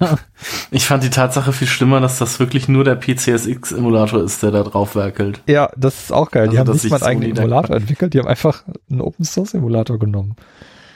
Ich 0.70 0.86
fand 0.86 1.04
die 1.04 1.10
Tatsache 1.10 1.52
viel 1.52 1.68
schlimmer, 1.68 2.00
dass 2.00 2.18
das 2.18 2.40
wirklich 2.40 2.68
nur 2.68 2.84
der 2.84 2.96
PCSX-Emulator 2.96 4.22
ist, 4.22 4.42
der 4.42 4.50
da 4.50 4.62
drauf 4.62 4.96
werkelt. 4.96 5.40
Ja, 5.46 5.70
das 5.76 6.04
ist 6.04 6.12
auch 6.12 6.30
geil. 6.30 6.48
Also, 6.48 6.52
die 6.52 6.58
haben 6.58 6.72
nicht 6.72 6.90
mal 6.90 6.96
einen 6.96 7.04
eigenen 7.04 7.36
Emulator 7.36 7.76
entwickelt, 7.76 8.14
die 8.14 8.18
haben 8.18 8.28
einfach 8.28 8.64
einen 8.90 9.00
Open-Source-Emulator 9.00 9.98
genommen. 9.98 10.36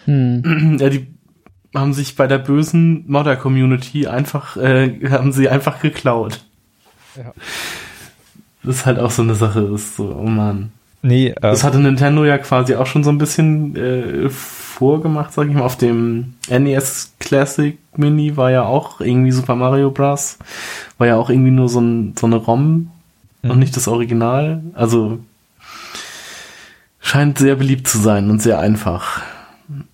Hm. 0.05 0.79
Ja, 0.81 0.89
die 0.89 1.07
haben 1.75 1.93
sich 1.93 2.17
bei 2.17 2.27
der 2.27 2.39
bösen 2.39 3.05
Modder-Community 3.09 4.07
einfach, 4.07 4.57
äh, 4.57 4.99
haben 5.11 5.33
sie 5.33 5.49
einfach 5.49 5.81
geklaut. 5.81 6.45
Ja. 7.17 7.33
Das 8.63 8.77
ist 8.77 8.87
halt 8.87 8.99
auch 8.99 9.11
so 9.11 9.23
eine 9.23 9.35
Sache, 9.35 9.61
ist 9.61 9.97
so, 9.97 10.15
oh 10.15 10.27
man. 10.27 10.73
Nee, 11.03 11.29
äh, 11.29 11.41
das 11.41 11.65
hatte 11.65 11.79
Nintendo 11.79 12.25
ja 12.25 12.39
quasi 12.39 12.75
auch 12.75 12.87
schon 12.87 13.05
so 13.05 13.11
ein 13.11 13.19
bisschen 13.19 13.77
äh, 13.77 14.29
vorgemacht, 14.29 15.33
sag 15.33 15.49
ich 15.49 15.55
mal. 15.55 15.63
Auf 15.63 15.77
dem 15.77 16.35
NES 16.49 17.15
Classic 17.19 17.79
Mini 17.97 18.37
war 18.37 18.51
ja 18.51 18.65
auch 18.65 19.01
irgendwie 19.01 19.31
Super 19.31 19.55
Mario 19.55 19.91
Bros. 19.91 20.39
War 20.99 21.07
ja 21.07 21.17
auch 21.17 21.31
irgendwie 21.31 21.51
nur 21.51 21.69
so, 21.69 21.81
ein, 21.81 22.15
so 22.19 22.27
eine 22.27 22.37
ROM 22.37 22.91
mhm. 23.43 23.51
und 23.51 23.59
nicht 23.59 23.77
das 23.77 23.89
Original. 23.89 24.63
Also 24.75 25.21
scheint 27.01 27.39
sehr 27.39 27.57
beliebt 27.57 27.87
zu 27.89 27.99
sein 27.99 28.31
und 28.31 28.43
sehr 28.43 28.59
einfach. 28.59 29.23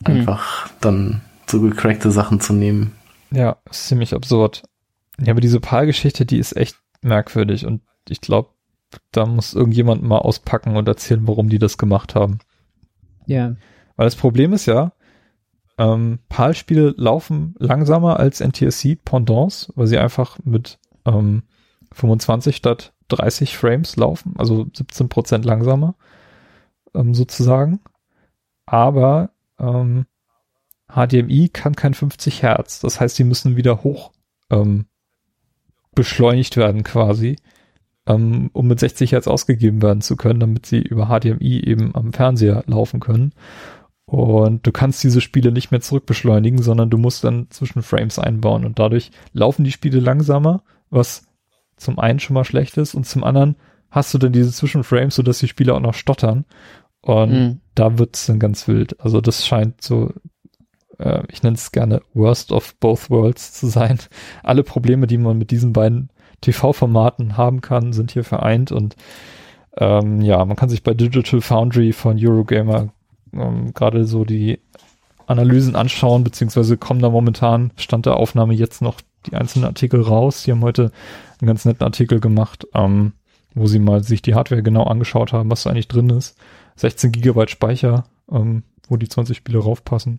Einfach 0.05 0.67
mhm. 0.67 0.71
dann 0.81 1.21
so 1.47 1.61
gecrackte 1.61 2.11
Sachen 2.11 2.41
zu 2.41 2.53
nehmen. 2.53 2.93
Ja, 3.31 3.57
ist 3.71 3.89
ziemlich 3.89 4.15
absurd. 4.15 4.63
Ja, 5.21 5.33
aber 5.33 5.41
diese 5.41 5.61
PAL-Geschichte, 5.61 6.27
die 6.27 6.39
ist 6.39 6.57
echt 6.57 6.77
merkwürdig 7.03 7.67
und 7.67 7.83
ich 8.09 8.21
glaube, 8.21 8.51
da 9.12 9.27
muss 9.27 9.55
irgendjemand 9.55 10.03
mal 10.03 10.19
auspacken 10.19 10.77
und 10.77 10.89
erzählen, 10.89 11.27
warum 11.27 11.49
die 11.49 11.59
das 11.59 11.79
gemacht 11.79 12.15
haben. 12.15 12.39
Ja. 13.27 13.57
Weil 13.97 14.07
das 14.07 14.16
Problem 14.16 14.53
ist 14.53 14.66
ja, 14.66 14.93
ähm, 15.79 16.19
PAL-Spiele 16.29 16.95
laufen 16.97 17.55
langsamer 17.59 18.19
als 18.21 18.41
NTSC-Pendants, 18.41 19.73
weil 19.75 19.87
sie 19.87 19.99
einfach 19.99 20.39
mit 20.45 20.79
ähm, 21.05 21.43
25 21.93 22.57
statt 22.57 22.93
30 23.09 23.57
Frames 23.57 23.97
laufen, 23.97 24.35
also 24.39 24.66
17 24.73 25.09
Prozent 25.09 25.45
langsamer, 25.45 25.95
ähm, 26.95 27.15
sozusagen. 27.15 27.81
Aber 28.66 29.31
ähm, 29.59 30.07
HDMI 30.89 31.49
kann 31.49 31.75
kein 31.75 31.95
50 31.95 32.43
Hertz, 32.43 32.81
das 32.81 33.01
heißt, 33.01 33.19
die 33.19 33.25
müssen 33.25 33.57
wieder 33.57 33.83
hoch 33.83 34.12
ähm, 34.51 34.87
beschleunigt 35.95 36.57
werden 36.57 36.85
quasi 36.85 37.37
ähm, 38.07 38.51
um 38.53 38.67
mit 38.67 38.81
60 38.81 39.13
Hertz 39.13 39.27
ausgegeben 39.27 39.83
werden 39.83 40.01
zu 40.01 40.17
können, 40.17 40.41
damit 40.41 40.67
sie 40.67 40.81
über 40.81 41.07
HDMI 41.07 41.63
eben 41.65 41.95
am 41.95 42.13
Fernseher 42.13 42.65
laufen 42.67 43.01
können. 43.01 43.33
Und 44.07 44.67
du 44.67 44.73
kannst 44.73 45.03
diese 45.03 45.23
Spiele 45.23 45.51
nicht 45.51 45.71
mehr 45.71 45.81
zurückbeschleunigen, 45.81 46.63
sondern 46.63 46.91
du 46.91 46.99
musst 46.99 47.25
dann 47.25 47.51
Zwischenframes 47.51 48.19
einbauen 48.19 48.65
und 48.65 48.79
dadurch 48.79 49.11
laufen 49.33 49.65
die 49.65 49.73
Spiele 49.73 50.01
langsamer, 50.01 50.63
was 50.91 51.27
zum 51.77 51.99
einen 51.99 52.21
schon 52.21 52.35
mal 52.35 52.45
schlecht 52.45 52.77
ist 52.77 52.95
und 52.95 53.07
zum 53.07 53.25
anderen 53.25 53.57
hast 53.91 54.13
du 54.13 54.19
dann 54.19 54.33
diese 54.33 54.53
Zwischenframes, 54.53 55.15
sodass 55.15 55.39
die 55.39 55.49
Spiele 55.49 55.75
auch 55.75 55.81
noch 55.81 55.95
stottern 55.95 56.45
Und 57.01 57.33
mhm. 57.33 57.61
da 57.75 57.99
wird's 57.99 58.27
dann 58.27 58.39
ganz 58.39 58.67
wild. 58.67 59.01
Also 59.01 59.21
das 59.21 59.47
scheint 59.47 59.83
so, 59.83 60.13
äh, 60.99 61.23
ich 61.31 61.43
nenne 61.43 61.57
es 61.57 61.71
gerne 61.71 62.03
Worst 62.13 62.51
of 62.53 62.75
Both 62.77 63.11
Worlds 63.11 63.53
zu 63.53 63.67
sein. 63.67 63.99
Alle 64.43 64.65
Probleme, 64.65 65.07
die 65.07 65.19
man 65.19 65.39
mit 65.39 65.51
diesen 65.51 65.73
beiden 65.73 66.11
TV-Formaten 66.40 67.36
haben 67.36 67.61
kann, 67.61 67.93
sind 67.93 68.12
hier 68.12 68.24
vereint 68.24 68.73
und 68.73 68.97
ähm, 69.77 70.20
ja, 70.20 70.44
man 70.44 70.56
kann 70.56 70.69
sich 70.69 70.82
bei 70.82 70.94
Digital 70.94 71.40
Foundry 71.40 71.93
von 71.93 72.16
Eurogamer 72.19 72.89
ähm, 73.32 73.74
gerade 73.74 74.05
so 74.05 74.24
die 74.24 74.61
Analysen 75.27 75.74
anschauen, 75.74 76.23
beziehungsweise 76.23 76.77
kommen 76.77 77.01
da 77.01 77.11
momentan, 77.11 77.73
Stand 77.77 78.06
der 78.06 78.16
Aufnahme 78.16 78.55
jetzt 78.55 78.82
noch 78.82 79.01
die 79.27 79.35
einzelnen 79.35 79.65
Artikel 79.65 80.02
raus. 80.02 80.43
Die 80.44 80.52
haben 80.52 80.62
heute 80.62 80.93
einen 81.40 81.47
ganz 81.47 81.65
netten 81.65 81.85
Artikel 81.85 82.20
gemacht, 82.20 82.66
ähm, 82.74 83.12
wo 83.55 83.66
sie 83.66 83.78
mal 83.78 84.02
sich 84.02 84.23
die 84.23 84.35
Hardware 84.35 84.62
genau 84.62 84.85
angeschaut 84.85 85.32
haben, 85.32 85.51
was 85.51 85.62
da 85.62 85.70
eigentlich 85.70 85.89
drin 85.89 86.11
ist. 86.11 86.36
16 86.77 87.12
Gigabyte 87.12 87.51
Speicher, 87.51 88.05
ähm, 88.31 88.65
wo 88.89 88.97
die 88.97 89.09
20 89.09 89.36
Spiele 89.36 89.61
raufpassen, 89.61 90.19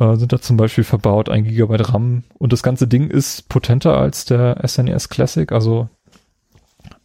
äh, 0.00 0.16
sind 0.16 0.32
da 0.32 0.40
zum 0.40 0.56
Beispiel 0.56 0.82
verbaut, 0.82 1.28
1 1.28 1.46
Gigabyte 1.46 1.92
RAM. 1.92 2.24
Und 2.38 2.52
das 2.52 2.62
ganze 2.62 2.88
Ding 2.88 3.08
ist 3.08 3.48
potenter 3.48 3.96
als 3.96 4.24
der 4.24 4.66
SNES 4.66 5.04
e 5.04 5.08
Classic, 5.08 5.52
also 5.52 5.88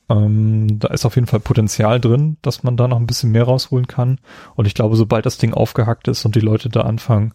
ähm, 0.09 0.79
da 0.79 0.89
ist 0.89 1.05
auf 1.05 1.15
jeden 1.15 1.27
Fall 1.27 1.39
Potenzial 1.39 1.99
drin, 1.99 2.37
dass 2.41 2.63
man 2.63 2.77
da 2.77 2.87
noch 2.87 2.99
ein 2.99 3.07
bisschen 3.07 3.31
mehr 3.31 3.43
rausholen 3.43 3.87
kann. 3.87 4.19
Und 4.55 4.65
ich 4.65 4.75
glaube, 4.75 4.95
sobald 4.95 5.25
das 5.25 5.37
Ding 5.37 5.53
aufgehackt 5.53 6.07
ist 6.07 6.25
und 6.25 6.35
die 6.35 6.41
Leute 6.41 6.69
da 6.69 6.81
anfangen, 6.81 7.33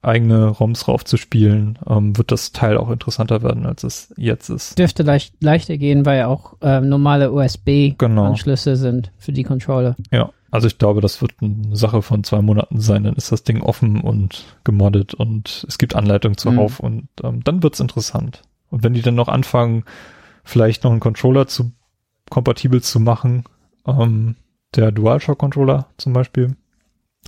eigene 0.00 0.46
ROMs 0.48 0.86
raufzuspielen, 0.86 1.78
ähm, 1.88 2.16
wird 2.16 2.30
das 2.30 2.52
Teil 2.52 2.76
auch 2.76 2.90
interessanter 2.90 3.42
werden, 3.42 3.66
als 3.66 3.84
es 3.84 4.12
jetzt 4.16 4.48
ist. 4.48 4.78
Dürfte 4.78 5.02
leicht, 5.02 5.34
leichter 5.40 5.76
gehen, 5.76 6.06
weil 6.06 6.18
ja 6.18 6.26
auch 6.28 6.56
äh, 6.60 6.80
normale 6.80 7.32
USB-Anschlüsse 7.32 8.70
genau. 8.70 8.80
sind 8.80 9.12
für 9.18 9.32
die 9.32 9.44
Controller. 9.44 9.96
Ja, 10.12 10.30
also 10.54 10.68
ich 10.68 10.78
glaube, 10.78 11.00
das 11.00 11.20
wird 11.20 11.32
eine 11.40 11.74
Sache 11.74 12.00
von 12.00 12.22
zwei 12.22 12.40
Monaten 12.40 12.80
sein. 12.80 13.02
Dann 13.02 13.16
ist 13.16 13.32
das 13.32 13.42
Ding 13.42 13.60
offen 13.60 14.00
und 14.00 14.56
gemoddet 14.62 15.12
und 15.12 15.66
es 15.66 15.78
gibt 15.78 15.96
Anleitungen 15.96 16.38
zuhauf 16.38 16.80
mhm. 16.80 16.86
und 16.86 17.08
ähm, 17.24 17.42
dann 17.42 17.64
wird's 17.64 17.80
interessant. 17.80 18.42
Und 18.70 18.84
wenn 18.84 18.94
die 18.94 19.02
dann 19.02 19.16
noch 19.16 19.26
anfangen, 19.26 19.82
vielleicht 20.44 20.84
noch 20.84 20.92
einen 20.92 21.00
Controller 21.00 21.48
zu 21.48 21.72
kompatibel 22.30 22.80
zu 22.80 23.00
machen, 23.00 23.42
ähm, 23.84 24.36
der 24.76 24.92
DualShock-Controller 24.92 25.88
zum 25.96 26.12
Beispiel, 26.12 26.54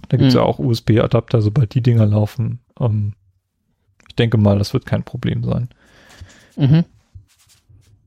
da 0.09 0.19
gibt's 0.19 0.35
mhm. 0.35 0.43
ja 0.43 0.47
auch 0.47 0.61
USB-Adapter, 0.61 1.43
sobald 1.43 1.75
die 1.75 1.83
Dinger 1.83 2.07
laufen. 2.07 2.61
Ähm, 2.79 3.15
ich 4.09 4.15
denke 4.15 4.39
mal, 4.39 4.57
das 4.57 4.73
wird 4.73 4.87
kein 4.87 5.03
Problem 5.03 5.43
sein. 5.43 5.69
Mhm. 6.55 6.85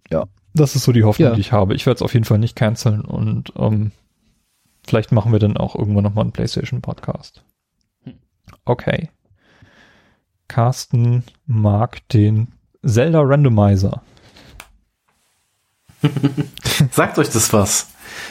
Ja, 0.10 0.28
das 0.54 0.78
ist 0.78 0.86
so 0.86 0.94
die 0.94 1.04
Hoffnung, 1.04 1.28
ja. 1.28 1.36
die 1.36 1.42
ich 1.42 1.52
habe. 1.52 1.76
Ich 1.76 1.86
werde 1.86 1.98
es 1.98 2.04
auf 2.04 2.14
jeden 2.14 2.26
Fall 2.26 2.40
nicht 2.40 2.56
canceln 2.56 3.02
und 3.02 3.52
ähm, 3.58 3.92
vielleicht 4.90 5.12
machen 5.12 5.32
wir 5.32 5.40
dann 5.40 5.58
auch 5.58 5.76
irgendwann 5.76 6.04
nochmal 6.04 6.24
einen 6.24 6.34
PlayStation-Podcast. 6.34 7.44
Hm. 8.04 8.16
Okay. 8.66 9.10
Carsten 10.48 11.24
mag 11.46 12.08
den 12.10 12.50
Zelda 12.84 13.22
Randomizer. 13.22 14.02
Sagt 16.92 17.20
euch 17.20 17.30
das 17.30 17.54
was? 17.54 17.88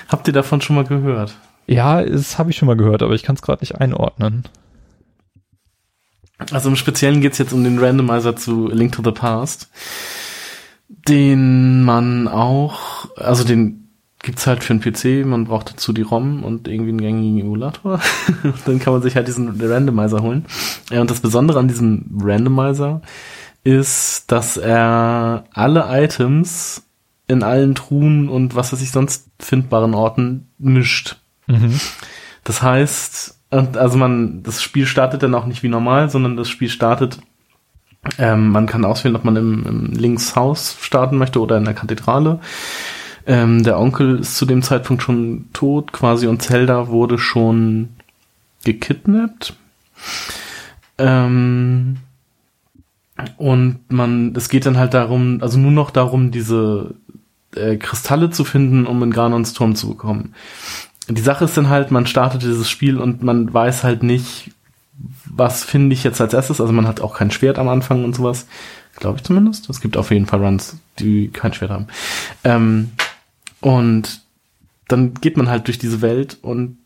Habt 0.09 0.27
ihr 0.27 0.33
davon 0.33 0.61
schon 0.61 0.77
mal 0.77 0.85
gehört? 0.85 1.37
Ja, 1.67 2.03
das 2.03 2.39
habe 2.39 2.51
ich 2.51 2.57
schon 2.57 2.67
mal 2.67 2.77
gehört, 2.77 3.03
aber 3.03 3.15
ich 3.15 3.23
kann 3.23 3.37
es 3.37 3.43
gerade 3.43 3.63
nicht 3.63 3.77
einordnen. 3.77 4.45
Also 6.51 6.69
im 6.69 6.77
Speziellen 6.77 7.21
geht 7.21 7.33
es 7.33 7.39
jetzt 7.39 7.53
um 7.53 7.65
den 7.65 7.79
Randomizer 7.79 8.37
zu 8.37 8.69
Link 8.69 8.93
to 8.93 9.03
the 9.05 9.11
Past, 9.11 9.71
den 10.89 11.83
man 11.83 12.27
auch, 12.29 13.15
also 13.17 13.45
den 13.45 13.88
gibt's 14.21 14.47
halt 14.47 14.65
für 14.65 14.73
einen 14.73 14.81
PC, 14.81 15.27
man 15.27 15.45
braucht 15.45 15.71
dazu 15.71 15.93
die 15.93 16.03
ROM 16.03 16.43
und 16.43 16.67
irgendwie 16.67 16.91
einen 16.91 17.01
gängigen 17.01 17.41
Emulator. 17.41 18.01
dann 18.67 18.79
kann 18.79 18.93
man 18.93 19.03
sich 19.03 19.17
halt 19.17 19.29
diesen 19.29 19.61
Randomizer 19.61 20.23
holen. 20.23 20.45
Ja, 20.91 21.01
und 21.01 21.11
das 21.11 21.21
Besondere 21.21 21.59
an 21.59 21.69
diesem 21.69 22.19
Randomizer 22.21 23.01
ist, 23.65 24.31
dass 24.33 24.57
er 24.57 25.45
alle 25.53 25.87
Items 25.89 26.83
in 27.29 27.43
allen 27.43 27.75
Truhen 27.75 28.29
und 28.29 28.55
was 28.55 28.73
weiß 28.73 28.81
ich 28.81 28.91
sonst 28.91 29.29
findbaren 29.39 29.95
Orten 29.95 30.49
mischt. 30.59 31.17
Mhm. 31.47 31.79
Das 32.45 32.63
heißt, 32.63 33.39
also 33.51 33.99
man, 33.99 34.43
das 34.43 34.63
Spiel 34.63 34.87
startet 34.87 35.23
dann 35.23 35.35
auch 35.35 35.47
nicht 35.47 35.63
wie 35.63 35.69
normal, 35.69 36.11
sondern 36.11 36.37
das 36.37 36.49
Spiel 36.49 36.71
startet, 36.71 37.19
ähm, 38.19 38.51
man 38.51 38.67
kann 38.67 38.85
auswählen, 38.85 39.17
ob 39.17 39.25
man 39.25 39.37
im, 39.37 39.67
im 39.67 39.87
Linkshaus 39.93 40.77
starten 40.81 41.19
möchte 41.19 41.41
oder 41.41 41.59
in 41.59 41.65
der 41.65 41.75
Kathedrale. 41.75 42.41
Ähm, 43.29 43.63
der 43.63 43.79
Onkel 43.79 44.19
ist 44.19 44.37
zu 44.37 44.47
dem 44.47 44.63
Zeitpunkt 44.63 45.03
schon 45.03 45.47
tot, 45.53 45.93
quasi, 45.93 46.27
und 46.27 46.43
Zelda 46.43 46.89
wurde 46.89 47.19
schon 47.19 47.91
gekidnappt. 48.65 49.55
Ähm, 50.99 51.99
und 53.37 53.79
man, 53.89 54.35
es 54.35 54.49
geht 54.49 54.67
dann 54.67 54.79
halt 54.79 54.95
darum, 54.95 55.39
also 55.43 55.59
nur 55.59 55.71
noch 55.71 55.91
darum, 55.91 56.33
diese 56.33 56.95
äh, 57.55 57.77
Kristalle 57.77 58.31
zu 58.31 58.45
finden, 58.45 58.87
um 58.87 59.03
in 59.03 59.13
Ganons 59.13 59.53
Turm 59.53 59.77
zu 59.77 59.89
bekommen 59.89 60.35
die 61.09 61.23
Sache 61.23 61.45
ist 61.45 61.57
dann 61.57 61.69
halt, 61.69 61.91
man 61.91 62.07
startet 62.07 62.43
dieses 62.43 62.69
Spiel 62.69 62.99
und 62.99 63.23
man 63.23 63.53
weiß 63.53 63.83
halt 63.85 64.03
nicht, 64.03 64.51
was 65.25 65.65
finde 65.65 65.95
ich 65.95 66.05
jetzt 66.05 66.21
als 66.21 66.35
erstes. 66.35 66.61
Also 66.61 66.73
man 66.73 66.87
hat 66.87 67.01
auch 67.01 67.15
kein 67.15 67.31
Schwert 67.31 67.59
am 67.59 67.69
Anfang 67.69 68.05
und 68.05 68.15
sowas. 68.15 68.47
Glaube 68.97 69.19
ich 69.19 69.25
zumindest. 69.25 69.71
Es 69.71 69.81
gibt 69.81 69.97
auf 69.97 70.11
jeden 70.11 70.27
Fall 70.27 70.45
Runs, 70.45 70.77
die 70.99 71.29
kein 71.29 71.53
Schwert 71.53 71.71
haben. 71.71 71.87
Ähm, 72.45 72.91
und 73.61 74.23
dann 74.89 75.15
geht 75.15 75.37
man 75.37 75.49
halt 75.49 75.67
durch 75.67 75.79
diese 75.79 76.01
Welt 76.01 76.39
und 76.43 76.79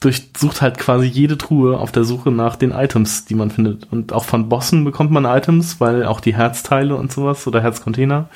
durchsucht 0.00 0.62
halt 0.62 0.78
quasi 0.78 1.06
jede 1.06 1.36
Truhe 1.36 1.78
auf 1.78 1.90
der 1.90 2.04
Suche 2.04 2.30
nach 2.30 2.56
den 2.56 2.70
Items, 2.70 3.24
die 3.24 3.34
man 3.34 3.50
findet. 3.50 3.90
Und 3.90 4.12
auch 4.12 4.24
von 4.24 4.48
Bossen 4.48 4.84
bekommt 4.84 5.10
man 5.10 5.24
Items, 5.24 5.80
weil 5.80 6.04
auch 6.04 6.20
die 6.20 6.36
Herzteile 6.36 6.94
und 6.94 7.12
sowas 7.12 7.46
oder 7.46 7.60
Herzcontainer 7.60 8.28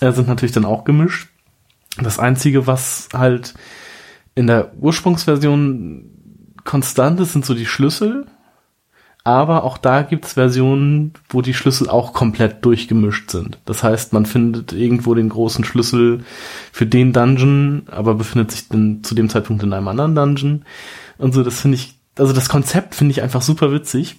äh, 0.00 0.12
sind 0.12 0.28
natürlich 0.28 0.52
dann 0.52 0.64
auch 0.64 0.84
gemischt. 0.84 1.28
Das 1.98 2.18
Einzige, 2.18 2.66
was 2.66 3.08
halt 3.12 3.54
in 4.34 4.46
der 4.46 4.72
Ursprungsversion 4.80 6.10
konstant 6.64 7.20
ist, 7.20 7.32
sind 7.32 7.44
so 7.44 7.54
die 7.54 7.66
Schlüssel. 7.66 8.26
Aber 9.28 9.62
auch 9.62 9.76
da 9.76 10.00
gibt's 10.00 10.32
Versionen, 10.32 11.12
wo 11.28 11.42
die 11.42 11.52
Schlüssel 11.52 11.90
auch 11.90 12.14
komplett 12.14 12.64
durchgemischt 12.64 13.30
sind. 13.30 13.58
Das 13.66 13.82
heißt, 13.82 14.14
man 14.14 14.24
findet 14.24 14.72
irgendwo 14.72 15.14
den 15.14 15.28
großen 15.28 15.64
Schlüssel 15.66 16.24
für 16.72 16.86
den 16.86 17.12
Dungeon, 17.12 17.82
aber 17.90 18.14
befindet 18.14 18.52
sich 18.52 18.68
dann 18.68 19.04
zu 19.04 19.14
dem 19.14 19.28
Zeitpunkt 19.28 19.62
in 19.62 19.74
einem 19.74 19.86
anderen 19.86 20.14
Dungeon. 20.14 20.64
Und 21.18 21.34
so, 21.34 21.42
das 21.42 21.60
finde 21.60 21.74
ich, 21.74 21.98
also 22.16 22.32
das 22.32 22.48
Konzept 22.48 22.94
finde 22.94 23.12
ich 23.12 23.20
einfach 23.20 23.42
super 23.42 23.70
witzig. 23.70 24.16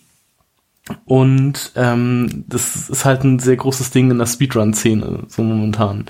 Und 1.05 1.71
ähm, 1.75 2.45
das 2.47 2.87
ist 2.91 3.03
halt 3.03 3.23
ein 3.23 3.39
sehr 3.39 3.55
großes 3.55 3.89
Ding 3.89 4.11
in 4.11 4.19
der 4.19 4.27
Speedrun-Szene, 4.27 5.23
so 5.27 5.41
momentan. 5.41 6.05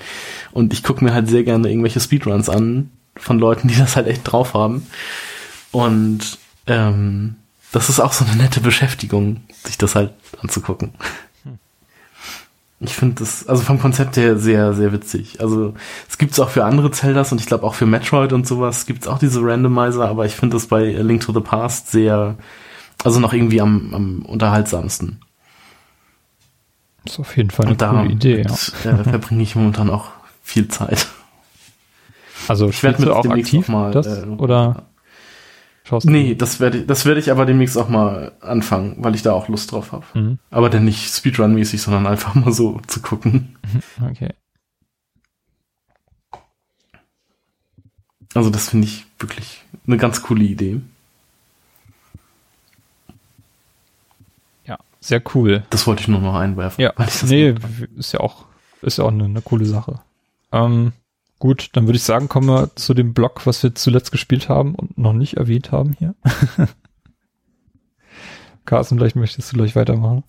Und 0.52 0.74
ich 0.74 0.82
gucke 0.82 1.02
mir 1.02 1.14
halt 1.14 1.26
sehr 1.26 1.44
gerne 1.44 1.70
irgendwelche 1.70 2.00
Speedruns 2.00 2.50
an, 2.50 2.90
von 3.16 3.38
Leuten, 3.38 3.68
die 3.68 3.78
das 3.78 3.96
halt 3.96 4.08
echt 4.08 4.30
drauf 4.30 4.52
haben. 4.52 4.86
Und 5.72 6.36
ähm, 6.66 7.36
das 7.72 7.88
ist 7.88 8.00
auch 8.00 8.12
so 8.12 8.24
eine 8.24 8.36
nette 8.36 8.60
Beschäftigung, 8.60 9.42
sich 9.64 9.78
das 9.78 9.94
halt 9.94 10.12
anzugucken. 10.42 10.92
Hm. 11.44 11.58
Ich 12.80 12.94
finde 12.94 13.16
das, 13.20 13.46
also 13.46 13.62
vom 13.62 13.78
Konzept 13.78 14.16
her 14.16 14.38
sehr, 14.38 14.72
sehr 14.72 14.92
witzig. 14.92 15.40
Also 15.40 15.74
es 16.08 16.18
gibt 16.18 16.32
es 16.32 16.40
auch 16.40 16.50
für 16.50 16.64
andere 16.64 16.90
Zeldas 16.90 17.30
und 17.32 17.40
ich 17.40 17.46
glaube 17.46 17.64
auch 17.64 17.74
für 17.74 17.86
Metroid 17.86 18.32
und 18.32 18.46
sowas 18.46 18.86
gibt 18.86 19.02
es 19.02 19.08
auch 19.08 19.18
diese 19.18 19.40
Randomizer, 19.42 20.08
aber 20.08 20.26
ich 20.26 20.34
finde 20.34 20.56
das 20.56 20.66
bei 20.66 20.84
Link 20.84 21.22
to 21.22 21.32
the 21.32 21.40
Past 21.40 21.90
sehr, 21.90 22.36
also 23.04 23.20
noch 23.20 23.32
irgendwie 23.32 23.60
am, 23.60 23.94
am 23.94 24.22
unterhaltsamsten. 24.22 25.20
Das 27.04 27.14
ist 27.14 27.20
auf 27.20 27.36
jeden 27.36 27.50
Fall 27.50 27.66
eine 27.66 27.74
und 27.74 27.80
coole 27.80 28.10
Idee. 28.10 28.42
Ja. 28.42 28.90
Äh, 28.90 29.04
verbringe 29.04 29.42
ich 29.42 29.56
momentan 29.56 29.90
auch 29.90 30.10
viel 30.42 30.68
Zeit. 30.68 31.08
Also 32.48 32.68
ich 32.68 32.82
werde 32.82 33.04
du 33.04 33.14
auch 33.14 33.24
aktiv 33.26 33.68
mal, 33.68 33.92
das, 33.92 34.06
äh, 34.06 34.26
oder 34.26 34.89
schaust 35.90 36.06
du? 36.06 36.10
Nee, 36.10 36.34
das 36.34 36.60
werde 36.60 36.82
das 36.86 37.04
werde 37.04 37.20
ich 37.20 37.30
aber 37.30 37.44
demnächst 37.44 37.76
auch 37.76 37.88
mal 37.88 38.32
anfangen, 38.40 38.96
weil 38.98 39.14
ich 39.14 39.22
da 39.22 39.32
auch 39.32 39.48
Lust 39.48 39.72
drauf 39.72 39.92
habe. 39.92 40.06
Mhm. 40.14 40.38
Aber 40.50 40.70
dann 40.70 40.84
nicht 40.84 41.12
Speedrun-mäßig, 41.12 41.82
sondern 41.82 42.06
einfach 42.06 42.34
mal 42.34 42.52
so 42.52 42.80
zu 42.86 43.02
gucken. 43.02 43.56
Okay. 44.00 44.32
Also 48.32 48.50
das 48.50 48.68
finde 48.68 48.86
ich 48.86 49.06
wirklich 49.18 49.64
eine 49.86 49.96
ganz 49.96 50.22
coole 50.22 50.44
Idee. 50.44 50.80
Ja, 54.64 54.78
sehr 55.00 55.20
cool. 55.34 55.64
Das 55.70 55.86
wollte 55.88 56.02
ich 56.02 56.08
nur 56.08 56.20
noch 56.20 56.36
einwerfen. 56.36 56.80
Ja, 56.80 56.94
nee, 57.26 57.54
ist 57.96 58.12
ja 58.12 58.20
auch, 58.20 58.44
ist 58.82 58.98
ja 58.98 59.04
auch 59.04 59.10
eine, 59.10 59.24
eine 59.24 59.42
coole 59.42 59.66
Sache. 59.66 60.00
Ähm, 60.52 60.92
Gut, 61.40 61.70
dann 61.72 61.86
würde 61.86 61.96
ich 61.96 62.02
sagen, 62.02 62.28
kommen 62.28 62.48
wir 62.48 62.76
zu 62.76 62.94
dem 62.94 63.14
Block, 63.14 63.46
was 63.46 63.62
wir 63.62 63.74
zuletzt 63.74 64.12
gespielt 64.12 64.48
haben 64.48 64.74
und 64.74 64.98
noch 64.98 65.14
nicht 65.14 65.38
erwähnt 65.38 65.72
haben 65.72 65.94
hier. 65.98 66.14
Carsten, 68.66 68.98
vielleicht 68.98 69.16
möchtest 69.16 69.50
du 69.50 69.56
gleich 69.56 69.74
weitermachen. 69.74 70.22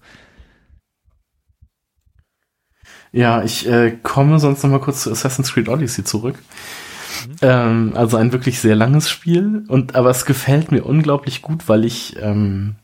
Ja, 3.11 3.43
ich 3.43 3.67
äh, 3.67 3.91
komme 4.01 4.39
sonst 4.39 4.63
noch 4.63 4.71
mal 4.71 4.79
kurz 4.79 5.03
zu 5.03 5.11
Assassin's 5.11 5.53
Creed 5.53 5.67
Odyssey 5.67 6.05
zurück. 6.05 6.39
Ähm, 7.41 7.91
also 7.93 8.15
ein 8.15 8.31
wirklich 8.31 8.59
sehr 8.59 8.77
langes 8.77 9.09
Spiel. 9.09 9.65
Und 9.67 9.95
aber 9.95 10.09
es 10.09 10.25
gefällt 10.25 10.71
mir 10.71 10.85
unglaublich 10.85 11.41
gut, 11.41 11.67
weil 11.67 11.83
ich 11.83 12.15
ähm, 12.21 12.77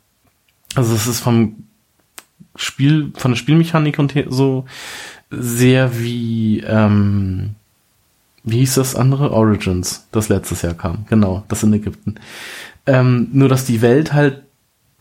also 0.75 0.93
es 0.93 1.07
ist 1.07 1.21
vom 1.21 1.63
Spiel, 2.55 3.13
von 3.15 3.31
der 3.31 3.37
Spielmechanik 3.37 3.99
und 3.99 4.13
so 4.29 4.65
sehr 5.29 5.99
wie 5.99 6.59
ähm, 6.59 7.55
wie 8.47 8.59
hieß 8.59 8.75
das 8.75 8.95
andere? 8.95 9.31
Origins, 9.31 10.07
das 10.11 10.29
letztes 10.29 10.61
Jahr 10.61 10.73
kam. 10.73 11.05
Genau, 11.09 11.43
das 11.49 11.63
in 11.63 11.73
Ägypten. 11.73 12.15
Ähm, 12.85 13.27
nur, 13.33 13.49
dass 13.49 13.65
die 13.65 13.81
Welt 13.81 14.13
halt 14.13 14.43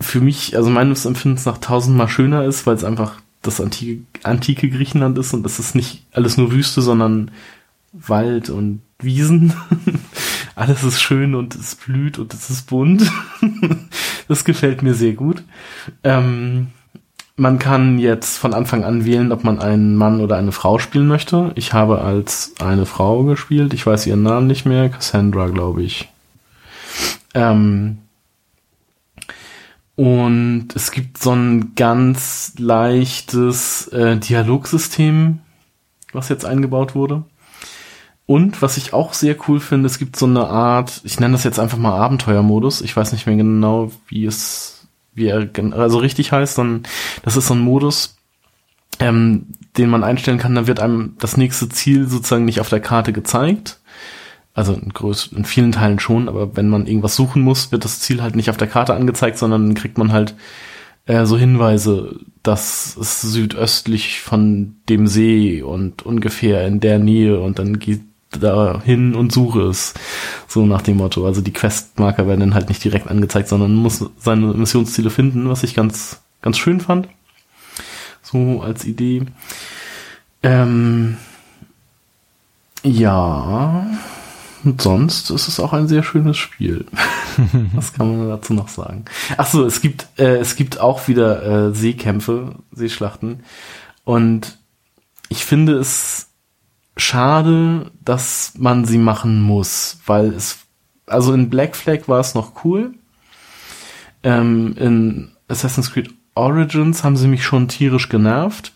für 0.00 0.20
mich, 0.20 0.56
also 0.56 0.68
meines 0.68 1.06
Empfindens 1.06 1.46
nach 1.46 1.58
tausendmal 1.58 2.08
schöner 2.08 2.44
ist, 2.44 2.66
weil 2.66 2.74
es 2.74 2.82
einfach 2.82 3.20
das 3.42 3.60
antike, 3.60 4.02
antike 4.24 4.68
Griechenland 4.68 5.16
ist 5.16 5.32
und 5.32 5.46
es 5.46 5.60
ist 5.60 5.76
nicht 5.76 6.04
alles 6.12 6.36
nur 6.36 6.50
Wüste, 6.50 6.82
sondern 6.82 7.30
Wald 7.92 8.50
und 8.50 8.82
Wiesen. 8.98 9.54
alles 10.56 10.82
ist 10.82 11.00
schön 11.00 11.36
und 11.36 11.54
es 11.54 11.76
blüht 11.76 12.18
und 12.18 12.34
es 12.34 12.50
ist 12.50 12.66
bunt. 12.66 13.08
das 14.28 14.44
gefällt 14.44 14.82
mir 14.82 14.94
sehr 14.94 15.12
gut. 15.12 15.44
Ähm, 16.02 16.68
man 17.36 17.58
kann 17.58 17.98
jetzt 17.98 18.38
von 18.38 18.54
Anfang 18.54 18.84
an 18.84 19.04
wählen, 19.04 19.30
ob 19.30 19.44
man 19.44 19.58
einen 19.58 19.94
Mann 19.96 20.20
oder 20.20 20.36
eine 20.36 20.52
Frau 20.52 20.78
spielen 20.78 21.06
möchte. 21.06 21.52
Ich 21.54 21.74
habe 21.74 22.00
als 22.00 22.54
eine 22.60 22.86
Frau 22.86 23.24
gespielt. 23.24 23.74
Ich 23.74 23.86
weiß 23.86 24.06
ihren 24.06 24.22
Namen 24.22 24.46
nicht 24.46 24.64
mehr. 24.64 24.88
Cassandra, 24.88 25.48
glaube 25.48 25.82
ich. 25.82 26.08
Ähm 27.34 27.98
und 29.96 30.68
es 30.74 30.90
gibt 30.90 31.18
so 31.18 31.32
ein 31.32 31.74
ganz 31.74 32.54
leichtes 32.58 33.88
äh, 33.88 34.16
Dialogsystem, 34.16 35.40
was 36.12 36.28
jetzt 36.28 36.44
eingebaut 36.44 36.94
wurde. 36.94 37.24
Und 38.26 38.60
was 38.60 38.76
ich 38.76 38.92
auch 38.92 39.12
sehr 39.12 39.36
cool 39.46 39.60
finde, 39.60 39.86
es 39.86 39.98
gibt 39.98 40.16
so 40.16 40.26
eine 40.26 40.48
Art, 40.48 41.00
ich 41.04 41.20
nenne 41.20 41.32
das 41.32 41.44
jetzt 41.44 41.60
einfach 41.60 41.78
mal 41.78 41.96
Abenteuermodus. 41.96 42.80
Ich 42.80 42.96
weiß 42.96 43.12
nicht 43.12 43.26
mehr 43.26 43.36
genau, 43.36 43.92
wie 44.08 44.26
es 44.26 44.75
wie 45.16 45.26
er 45.26 45.48
also 45.72 45.98
richtig 45.98 46.30
heißt, 46.32 46.54
sondern 46.54 46.82
das 47.22 47.36
ist 47.36 47.48
so 47.48 47.54
ein 47.54 47.60
Modus, 47.60 48.16
ähm, 49.00 49.46
den 49.76 49.90
man 49.90 50.04
einstellen 50.04 50.38
kann, 50.38 50.54
da 50.54 50.66
wird 50.66 50.80
einem 50.80 51.16
das 51.18 51.36
nächste 51.36 51.68
Ziel 51.68 52.06
sozusagen 52.08 52.44
nicht 52.44 52.60
auf 52.60 52.68
der 52.68 52.80
Karte 52.80 53.12
gezeigt. 53.12 53.80
Also 54.54 54.72
in, 54.72 54.90
größ 54.90 55.32
in 55.36 55.44
vielen 55.44 55.72
Teilen 55.72 55.98
schon, 55.98 56.28
aber 56.28 56.56
wenn 56.56 56.68
man 56.68 56.86
irgendwas 56.86 57.14
suchen 57.14 57.42
muss, 57.42 57.72
wird 57.72 57.84
das 57.84 58.00
Ziel 58.00 58.22
halt 58.22 58.36
nicht 58.36 58.48
auf 58.48 58.56
der 58.56 58.68
Karte 58.68 58.94
angezeigt, 58.94 59.36
sondern 59.36 59.66
dann 59.66 59.74
kriegt 59.74 59.98
man 59.98 60.12
halt 60.12 60.34
äh, 61.04 61.26
so 61.26 61.36
Hinweise, 61.36 62.20
dass 62.42 62.96
es 62.96 63.20
südöstlich 63.20 64.20
von 64.20 64.76
dem 64.88 65.06
See 65.06 65.62
und 65.62 66.04
ungefähr 66.04 66.66
in 66.66 66.80
der 66.80 66.98
Nähe 66.98 67.38
und 67.40 67.58
dann 67.58 67.78
geht 67.78 68.00
da 68.38 68.80
hin 68.84 69.14
und 69.14 69.32
suche 69.32 69.62
es. 69.62 69.94
So 70.48 70.66
nach 70.66 70.82
dem 70.82 70.98
Motto. 70.98 71.26
Also 71.26 71.40
die 71.40 71.52
Questmarker 71.52 72.26
werden 72.26 72.40
dann 72.40 72.54
halt 72.54 72.68
nicht 72.68 72.82
direkt 72.82 73.08
angezeigt, 73.08 73.48
sondern 73.48 73.74
muss 73.74 74.04
seine 74.18 74.46
Missionsziele 74.54 75.10
finden, 75.10 75.48
was 75.48 75.62
ich 75.62 75.74
ganz, 75.74 76.20
ganz 76.42 76.58
schön 76.58 76.80
fand. 76.80 77.08
So 78.22 78.60
als 78.62 78.84
Idee. 78.84 79.22
Ähm, 80.42 81.16
ja. 82.82 83.86
Und 84.64 84.82
sonst 84.82 85.30
ist 85.30 85.46
es 85.46 85.60
auch 85.60 85.72
ein 85.72 85.86
sehr 85.86 86.02
schönes 86.02 86.36
Spiel. 86.36 86.86
Was 87.74 87.92
kann 87.92 88.16
man 88.18 88.28
dazu 88.28 88.52
noch 88.52 88.68
sagen? 88.68 89.04
Ach 89.36 89.46
so, 89.46 89.64
es 89.64 89.80
gibt 89.80 90.08
äh, 90.18 90.38
es 90.38 90.56
gibt 90.56 90.80
auch 90.80 91.06
wieder 91.06 91.68
äh, 91.68 91.74
Seekämpfe, 91.74 92.56
Seeschlachten 92.72 93.44
und 94.04 94.58
ich 95.28 95.44
finde 95.44 95.74
es 95.74 96.30
schade, 96.96 97.90
dass 98.04 98.54
man 98.58 98.84
sie 98.84 98.98
machen 98.98 99.42
muss, 99.42 99.98
weil 100.06 100.32
es, 100.32 100.58
also 101.06 101.32
in 101.32 101.50
Black 101.50 101.76
Flag 101.76 102.08
war 102.08 102.20
es 102.20 102.34
noch 102.34 102.64
cool. 102.64 102.94
Ähm, 104.22 104.74
in 104.78 105.32
Assassin's 105.48 105.92
Creed 105.92 106.10
Origins 106.34 107.04
haben 107.04 107.16
sie 107.16 107.28
mich 107.28 107.44
schon 107.44 107.68
tierisch 107.68 108.08
genervt. 108.08 108.72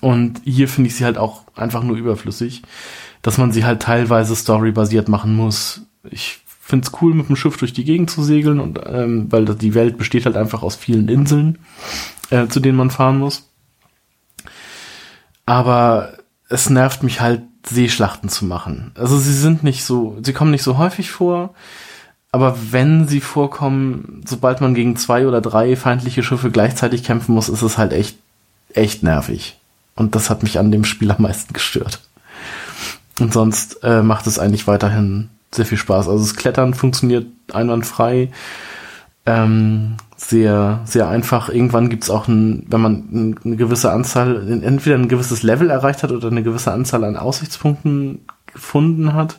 Und 0.00 0.40
hier 0.44 0.68
finde 0.68 0.88
ich 0.88 0.96
sie 0.96 1.04
halt 1.04 1.18
auch 1.18 1.44
einfach 1.56 1.82
nur 1.82 1.96
überflüssig, 1.96 2.62
dass 3.20 3.38
man 3.38 3.52
sie 3.52 3.64
halt 3.64 3.82
teilweise 3.82 4.36
storybasiert 4.36 5.08
machen 5.08 5.34
muss. 5.34 5.82
Ich 6.08 6.40
finde 6.60 6.86
es 6.86 7.02
cool, 7.02 7.14
mit 7.14 7.28
dem 7.28 7.36
Schiff 7.36 7.56
durch 7.56 7.72
die 7.72 7.84
Gegend 7.84 8.10
zu 8.10 8.22
segeln 8.22 8.60
und 8.60 8.80
ähm, 8.86 9.30
weil 9.30 9.44
die 9.44 9.74
Welt 9.74 9.98
besteht 9.98 10.24
halt 10.24 10.36
einfach 10.36 10.62
aus 10.62 10.76
vielen 10.76 11.08
Inseln, 11.08 11.58
äh, 12.30 12.46
zu 12.46 12.60
denen 12.60 12.78
man 12.78 12.90
fahren 12.90 13.18
muss. 13.18 13.50
Aber 15.44 16.16
es 16.52 16.70
nervt 16.70 17.02
mich 17.02 17.20
halt, 17.20 17.42
Seeschlachten 17.64 18.28
zu 18.28 18.44
machen. 18.44 18.90
Also 18.96 19.18
sie 19.18 19.32
sind 19.32 19.62
nicht 19.62 19.84
so, 19.84 20.18
sie 20.22 20.32
kommen 20.32 20.50
nicht 20.50 20.64
so 20.64 20.78
häufig 20.78 21.10
vor, 21.10 21.54
aber 22.32 22.56
wenn 22.70 23.06
sie 23.06 23.20
vorkommen, 23.20 24.22
sobald 24.26 24.60
man 24.60 24.74
gegen 24.74 24.96
zwei 24.96 25.26
oder 25.28 25.40
drei 25.40 25.76
feindliche 25.76 26.22
Schiffe 26.22 26.50
gleichzeitig 26.50 27.04
kämpfen 27.04 27.34
muss, 27.34 27.48
ist 27.48 27.62
es 27.62 27.78
halt 27.78 27.92
echt, 27.92 28.16
echt 28.74 29.02
nervig. 29.02 29.58
Und 29.94 30.14
das 30.14 30.28
hat 30.28 30.42
mich 30.42 30.58
an 30.58 30.72
dem 30.72 30.84
Spiel 30.84 31.10
am 31.10 31.22
meisten 31.22 31.52
gestört. 31.52 32.00
Und 33.20 33.32
sonst 33.32 33.84
äh, 33.84 34.02
macht 34.02 34.26
es 34.26 34.38
eigentlich 34.38 34.66
weiterhin 34.66 35.28
sehr 35.52 35.66
viel 35.66 35.78
Spaß. 35.78 36.08
Also 36.08 36.24
das 36.24 36.34
Klettern 36.34 36.74
funktioniert 36.74 37.26
einwandfrei. 37.52 38.30
Ähm, 39.26 39.96
sehr, 40.28 40.80
sehr 40.84 41.08
einfach. 41.08 41.48
Irgendwann 41.48 41.88
gibt's 41.88 42.10
auch 42.10 42.28
ein, 42.28 42.64
wenn 42.68 42.80
man 42.80 43.36
eine 43.44 43.56
gewisse 43.56 43.90
Anzahl, 43.90 44.62
entweder 44.62 44.96
ein 44.96 45.08
gewisses 45.08 45.42
Level 45.42 45.70
erreicht 45.70 46.02
hat 46.02 46.12
oder 46.12 46.28
eine 46.28 46.42
gewisse 46.42 46.72
Anzahl 46.72 47.04
an 47.04 47.16
Aussichtspunkten 47.16 48.24
gefunden 48.46 49.14
hat, 49.14 49.38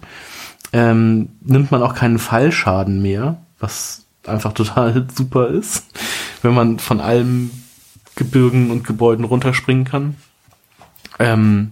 ähm, 0.74 1.30
nimmt 1.42 1.72
man 1.72 1.84
auch 1.84 1.96
keinen 1.96 2.20
Fallschaden 2.20 3.02
mehr, 3.02 3.38
was 3.60 4.06
einfach 4.26 4.54
total 4.54 5.08
super 5.16 5.48
ist, 5.48 5.86
wenn 6.42 6.54
man 6.54 6.80
von 6.80 7.00
allen 7.00 7.52
Gebirgen 8.16 8.70
und 8.70 8.84
Gebäuden 8.84 9.26
runterspringen 9.26 9.86
kann. 9.86 10.16
Ähm, 11.20 11.72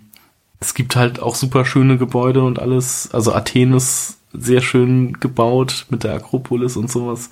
es 0.60 0.74
gibt 0.74 0.96
halt 0.96 1.20
auch 1.20 1.36
super 1.36 1.66
schöne 1.66 1.98
Gebäude 1.98 2.44
und 2.44 2.60
alles. 2.60 3.10
Also 3.12 3.34
Athen 3.34 3.74
ist 3.74 4.20
sehr 4.34 4.62
schön 4.62 5.20
gebaut 5.20 5.88
mit 5.90 6.04
der 6.04 6.14
Akropolis 6.14 6.78
und 6.78 6.90
sowas. 6.90 7.30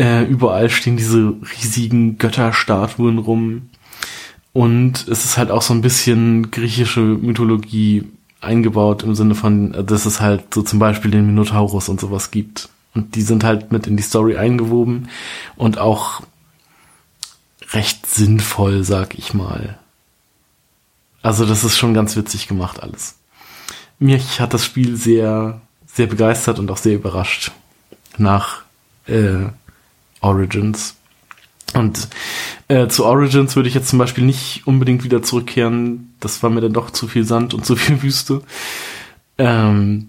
Äh, 0.00 0.24
überall 0.24 0.70
stehen 0.70 0.96
diese 0.96 1.34
riesigen 1.58 2.16
Götterstatuen 2.16 3.18
rum. 3.18 3.68
Und 4.54 5.06
es 5.08 5.26
ist 5.26 5.36
halt 5.36 5.50
auch 5.50 5.60
so 5.60 5.74
ein 5.74 5.82
bisschen 5.82 6.50
griechische 6.50 7.00
Mythologie 7.00 8.08
eingebaut 8.40 9.02
im 9.02 9.14
Sinne 9.14 9.34
von, 9.34 9.72
dass 9.86 10.06
es 10.06 10.22
halt 10.22 10.54
so 10.54 10.62
zum 10.62 10.78
Beispiel 10.78 11.10
den 11.10 11.26
Minotaurus 11.26 11.90
und 11.90 12.00
sowas 12.00 12.30
gibt. 12.30 12.70
Und 12.94 13.14
die 13.14 13.20
sind 13.20 13.44
halt 13.44 13.72
mit 13.72 13.86
in 13.86 13.98
die 13.98 14.02
Story 14.02 14.38
eingewoben 14.38 15.10
und 15.56 15.76
auch 15.76 16.22
recht 17.72 18.06
sinnvoll, 18.06 18.84
sag 18.84 19.18
ich 19.18 19.34
mal. 19.34 19.78
Also 21.20 21.44
das 21.44 21.62
ist 21.62 21.76
schon 21.76 21.92
ganz 21.92 22.16
witzig 22.16 22.48
gemacht 22.48 22.82
alles. 22.82 23.16
Mich 23.98 24.40
hat 24.40 24.54
das 24.54 24.64
Spiel 24.64 24.96
sehr, 24.96 25.60
sehr 25.84 26.06
begeistert 26.06 26.58
und 26.58 26.70
auch 26.70 26.78
sehr 26.78 26.94
überrascht. 26.94 27.52
Nach 28.16 28.62
äh, 29.06 29.50
Origins. 30.20 30.96
Und 31.74 32.08
äh, 32.68 32.88
zu 32.88 33.06
Origins 33.06 33.54
würde 33.56 33.68
ich 33.68 33.74
jetzt 33.74 33.88
zum 33.88 33.98
Beispiel 33.98 34.24
nicht 34.24 34.66
unbedingt 34.66 35.04
wieder 35.04 35.22
zurückkehren. 35.22 36.14
Das 36.20 36.42
war 36.42 36.50
mir 36.50 36.60
dann 36.60 36.72
doch 36.72 36.90
zu 36.90 37.06
viel 37.06 37.24
Sand 37.24 37.54
und 37.54 37.64
zu 37.64 37.76
viel 37.76 38.02
Wüste. 38.02 38.42
Ähm, 39.38 40.08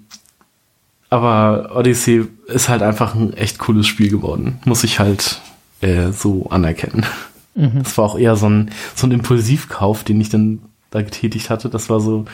aber 1.09 1.75
Odyssey 1.75 2.27
ist 2.47 2.69
halt 2.69 2.81
einfach 2.81 3.15
ein 3.15 3.33
echt 3.33 3.59
cooles 3.59 3.85
Spiel 3.85 4.09
geworden. 4.09 4.59
Muss 4.65 4.83
ich 4.83 4.99
halt 4.99 5.41
äh, 5.81 6.11
so 6.11 6.49
anerkennen. 6.49 7.05
Mhm. 7.53 7.83
Das 7.83 7.97
war 7.97 8.05
auch 8.05 8.17
eher 8.17 8.35
so 8.35 8.49
ein, 8.49 8.71
so 8.95 9.07
ein 9.07 9.11
Impulsivkauf, 9.11 10.03
den 10.03 10.21
ich 10.21 10.29
dann 10.29 10.61
da 10.89 11.01
getätigt 11.01 11.49
hatte. 11.49 11.69
Das 11.69 11.89
war 11.89 11.99
so, 11.99 12.25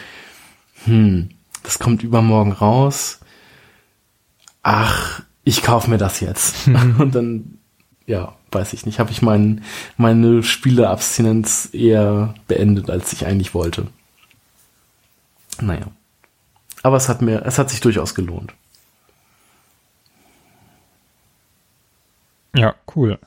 hm, 0.85 1.29
das 1.63 1.79
kommt 1.79 2.03
übermorgen 2.03 2.51
raus. 2.51 3.19
Ach, 4.63 5.21
ich 5.43 5.63
kauf 5.63 5.87
mir 5.87 5.97
das 5.97 6.19
jetzt. 6.19 6.67
und 6.99 7.15
dann 7.15 7.56
ja, 8.07 8.33
weiß 8.51 8.73
ich 8.73 8.85
nicht, 8.85 8.99
habe 8.99 9.11
ich 9.11 9.21
mein, 9.21 9.63
meine 9.97 10.41
Spieleabstinenz 10.41 11.69
eher 11.73 12.33
beendet, 12.47 12.89
als 12.89 13.13
ich 13.13 13.25
eigentlich 13.25 13.53
wollte. 13.53 13.87
Naja. 15.61 15.87
Aber 16.83 16.95
es 16.95 17.09
hat 17.09 17.21
mir, 17.21 17.45
es 17.45 17.59
hat 17.59 17.69
sich 17.69 17.81
durchaus 17.81 18.15
gelohnt. 18.15 18.53
Ja, 22.55 22.75
cool. 22.95 23.19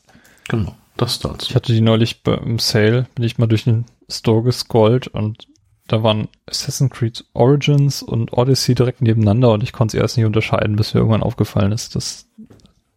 Genau, 0.48 0.74
das 0.96 1.18
dazu. 1.18 1.46
Ich 1.48 1.54
hatte 1.54 1.72
die 1.72 1.82
neulich 1.82 2.22
beim 2.22 2.58
Sale, 2.58 3.06
bin 3.14 3.24
ich 3.24 3.38
mal 3.38 3.46
durch 3.46 3.64
den 3.64 3.84
Store 4.08 4.42
gescrollt 4.42 5.08
und 5.08 5.46
da 5.88 6.02
waren 6.02 6.28
Assassin's 6.46 6.92
Creed 6.92 7.24
Origins 7.34 8.02
und 8.02 8.32
Odyssey 8.32 8.74
direkt 8.74 9.02
nebeneinander 9.02 9.52
und 9.52 9.62
ich 9.62 9.72
konnte 9.72 9.92
sie 9.92 9.98
erst 9.98 10.16
nicht 10.16 10.26
unterscheiden, 10.26 10.76
bis 10.76 10.94
mir 10.94 11.00
irgendwann 11.00 11.22
aufgefallen 11.22 11.72
ist, 11.72 11.96
dass 11.96 12.29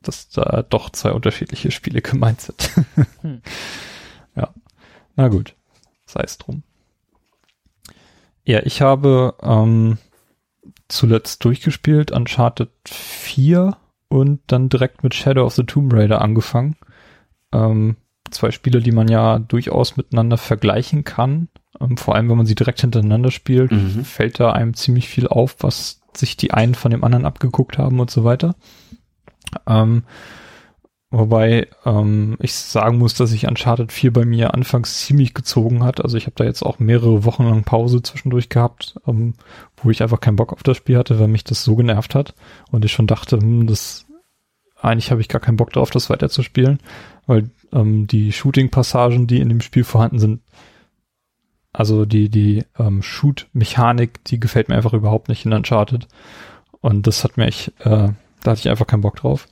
dass 0.04 0.30
da 0.30 0.64
doch 0.64 0.90
zwei 0.90 1.12
unterschiedliche 1.12 1.72
Spiele 1.72 2.02
gemeint 2.02 2.42
sind. 2.42 2.72
hm. 3.22 3.42
Ja, 4.36 4.54
na 5.16 5.28
gut, 5.28 5.56
sei 6.06 6.22
es 6.24 6.38
drum. 6.38 6.64
Ja, 8.46 8.62
ich 8.64 8.82
habe 8.82 9.36
ähm, 9.42 9.98
zuletzt 10.88 11.44
durchgespielt, 11.46 12.12
Uncharted 12.12 12.72
4 12.86 13.78
und 14.10 14.42
dann 14.48 14.70
direkt 14.70 15.04
mit 15.04 15.16
Shadow 15.16 15.46
of 15.46 15.56
the 15.56 15.64
Tomb 15.64 15.94
Raider 15.94 16.22
angefangen. 16.22 16.76
Ähm, 17.52 17.96
zwei 18.32 18.52
Spiele, 18.52 18.82
die 18.82 18.92
man 18.92 19.08
ja 19.08 19.40
durchaus 19.40 19.96
miteinander 19.98 20.38
vergleichen 20.38 21.04
kann. 21.04 21.48
Ähm, 21.80 21.98
vor 21.98 22.16
allem, 22.16 22.30
wenn 22.30 22.38
man 22.38 22.46
sie 22.46 22.56
direkt 22.56 22.82
hintereinander 22.82 23.32
spielt, 23.32 23.72
mhm. 23.72 24.04
fällt 24.04 24.40
da 24.40 24.52
einem 24.52 24.74
ziemlich 24.74 25.08
viel 25.08 25.28
auf, 25.28 25.56
was 25.60 26.02
sich 26.16 26.38
die 26.38 26.52
einen 26.54 26.76
von 26.76 26.92
dem 26.92 27.04
anderen 27.04 27.26
abgeguckt 27.26 27.78
haben 27.78 28.00
und 28.00 28.12
so 28.12 28.24
weiter. 28.24 28.56
Ähm, 29.68 30.04
wobei 31.10 31.68
ähm, 31.86 32.38
ich 32.40 32.54
sagen 32.54 32.98
muss, 32.98 33.14
dass 33.14 33.30
sich 33.30 33.48
Uncharted 33.48 33.92
4 33.92 34.14
bei 34.14 34.26
mir 34.26 34.54
anfangs 34.54 35.06
ziemlich 35.06 35.34
gezogen 35.34 35.84
hat. 35.84 36.02
Also 36.02 36.18
ich 36.18 36.26
habe 36.26 36.36
da 36.36 36.44
jetzt 36.44 36.64
auch 36.64 36.80
mehrere 36.80 37.24
Wochen 37.26 37.44
lang 37.44 37.64
Pause 37.64 38.02
zwischendurch 38.02 38.50
gehabt, 38.50 38.96
ähm, 39.08 39.34
wo 39.78 39.90
ich 39.90 40.02
einfach 40.02 40.20
keinen 40.20 40.38
Bock 40.38 40.54
auf 40.54 40.64
das 40.64 40.78
Spiel 40.78 40.98
hatte, 40.98 41.20
weil 41.20 41.28
mich 41.28 41.44
das 41.44 41.64
so 41.64 41.76
genervt 41.76 42.16
hat 42.16 42.34
und 42.72 42.86
ich 42.86 42.92
schon 42.92 43.08
dachte, 43.08 43.38
hm, 43.38 43.68
das 43.68 44.06
eigentlich 44.82 45.12
habe 45.12 45.22
ich 45.22 45.30
gar 45.30 45.40
keinen 45.40 45.58
Bock 45.58 45.72
drauf, 45.72 45.92
das 45.92 46.10
weiterzuspielen, 46.10 46.80
weil 47.26 47.50
ähm, 47.72 48.06
die 48.06 48.34
Shooting-Passagen, 48.34 49.28
die 49.28 49.40
in 49.40 49.50
dem 49.50 49.62
Spiel 49.62 49.86
vorhanden 49.86 50.20
sind, 50.20 50.42
also 51.74 52.06
die, 52.06 52.30
die 52.30 52.64
ähm, 52.78 53.02
Shoot-Mechanik, 53.02 54.24
die 54.26 54.40
gefällt 54.40 54.70
mir 54.70 54.76
einfach 54.76 54.94
überhaupt 54.94 55.28
nicht 55.28 55.46
in 55.46 55.54
Uncharted. 55.54 56.08
Und 56.82 57.08
das 57.08 57.24
hat 57.24 57.38
mir 57.38 57.48
echt, 57.48 57.74
äh, 57.80 58.10
da 58.44 58.52
hatte 58.52 58.60
ich 58.60 58.70
einfach 58.70 58.88
keinen 58.88 59.02
Bock 59.02 59.16
drauf. 59.16 59.48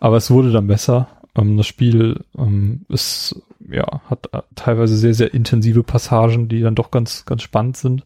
Aber 0.00 0.16
es 0.16 0.30
wurde 0.30 0.52
dann 0.52 0.66
besser. 0.66 1.08
Ähm, 1.36 1.56
das 1.56 1.66
Spiel 1.66 2.24
ähm, 2.36 2.84
ist, 2.88 3.40
ja, 3.70 4.00
hat 4.08 4.28
äh, 4.32 4.42
teilweise 4.54 4.96
sehr, 4.96 5.14
sehr 5.14 5.32
intensive 5.34 5.82
Passagen, 5.82 6.48
die 6.48 6.60
dann 6.60 6.74
doch 6.74 6.90
ganz, 6.90 7.24
ganz 7.24 7.42
spannend 7.42 7.76
sind. 7.76 8.04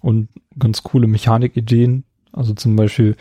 Und 0.00 0.28
ganz 0.58 0.82
coole 0.82 1.06
Mechanikideen. 1.06 2.04
Also 2.32 2.54
zum 2.54 2.76
Beispiel 2.76 3.16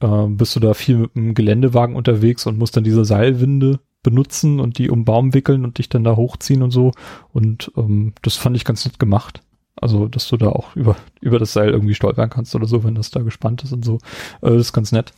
äh, 0.00 0.26
bist 0.28 0.54
du 0.56 0.60
da 0.60 0.74
viel 0.74 0.98
mit 0.98 1.16
einem 1.16 1.34
Geländewagen 1.34 1.96
unterwegs 1.96 2.46
und 2.46 2.58
musst 2.58 2.76
dann 2.76 2.84
diese 2.84 3.04
Seilwinde 3.04 3.80
benutzen 4.02 4.60
und 4.60 4.78
die 4.78 4.88
um 4.88 5.04
Baum 5.04 5.34
wickeln 5.34 5.64
und 5.64 5.78
dich 5.78 5.88
dann 5.88 6.04
da 6.04 6.14
hochziehen 6.14 6.62
und 6.62 6.70
so. 6.70 6.92
Und 7.32 7.72
ähm, 7.76 8.12
das 8.22 8.36
fand 8.36 8.56
ich 8.56 8.64
ganz 8.64 8.84
nett 8.84 8.98
gemacht. 8.98 9.42
Also, 9.78 10.08
dass 10.08 10.28
du 10.28 10.36
da 10.36 10.48
auch 10.48 10.74
über, 10.74 10.96
über 11.20 11.38
das 11.38 11.52
Seil 11.52 11.70
irgendwie 11.70 11.94
stolpern 11.94 12.30
kannst 12.30 12.54
oder 12.54 12.66
so, 12.66 12.82
wenn 12.84 12.94
das 12.94 13.10
da 13.10 13.20
gespannt 13.20 13.62
ist 13.64 13.72
und 13.72 13.84
so. 13.84 13.96
Äh, 14.40 14.50
das 14.52 14.68
ist 14.68 14.72
ganz 14.72 14.92
nett. 14.92 15.12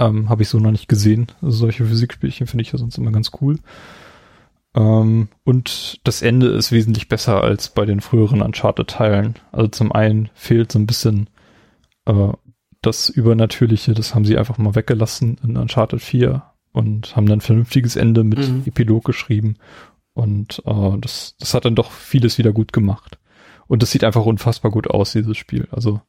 Ähm, 0.00 0.28
Habe 0.28 0.42
ich 0.42 0.48
so 0.48 0.58
noch 0.58 0.72
nicht 0.72 0.88
gesehen. 0.88 1.26
Also 1.42 1.58
solche 1.58 1.84
Physikspielchen 1.84 2.46
finde 2.46 2.62
ich 2.62 2.72
ja 2.72 2.78
sonst 2.78 2.98
immer 2.98 3.12
ganz 3.12 3.30
cool. 3.40 3.58
Ähm, 4.74 5.28
und 5.44 6.00
das 6.04 6.22
Ende 6.22 6.48
ist 6.48 6.72
wesentlich 6.72 7.08
besser 7.08 7.42
als 7.42 7.68
bei 7.68 7.84
den 7.84 8.00
früheren 8.00 8.40
Uncharted-Teilen. 8.42 9.34
Also 9.52 9.68
zum 9.68 9.92
einen 9.92 10.30
fehlt 10.34 10.72
so 10.72 10.78
ein 10.78 10.86
bisschen 10.86 11.28
äh, 12.06 12.32
das 12.82 13.10
Übernatürliche, 13.10 13.92
das 13.92 14.14
haben 14.14 14.24
sie 14.24 14.38
einfach 14.38 14.56
mal 14.56 14.74
weggelassen 14.74 15.38
in 15.44 15.58
Uncharted 15.58 16.00
4 16.00 16.42
und 16.72 17.14
haben 17.14 17.26
dann 17.26 17.38
ein 17.38 17.42
vernünftiges 17.42 17.96
Ende 17.96 18.24
mit 18.24 18.38
mhm. 18.38 18.62
Epilog 18.64 19.04
geschrieben. 19.04 19.56
Und 20.14 20.62
äh, 20.64 20.98
das, 20.98 21.36
das 21.38 21.52
hat 21.52 21.66
dann 21.66 21.74
doch 21.74 21.90
vieles 21.90 22.38
wieder 22.38 22.52
gut 22.52 22.72
gemacht. 22.72 23.18
Und 23.66 23.82
das 23.82 23.90
sieht 23.90 24.02
einfach 24.02 24.24
unfassbar 24.24 24.70
gut 24.70 24.88
aus, 24.88 25.12
dieses 25.12 25.36
Spiel. 25.36 25.68
Also 25.70 26.00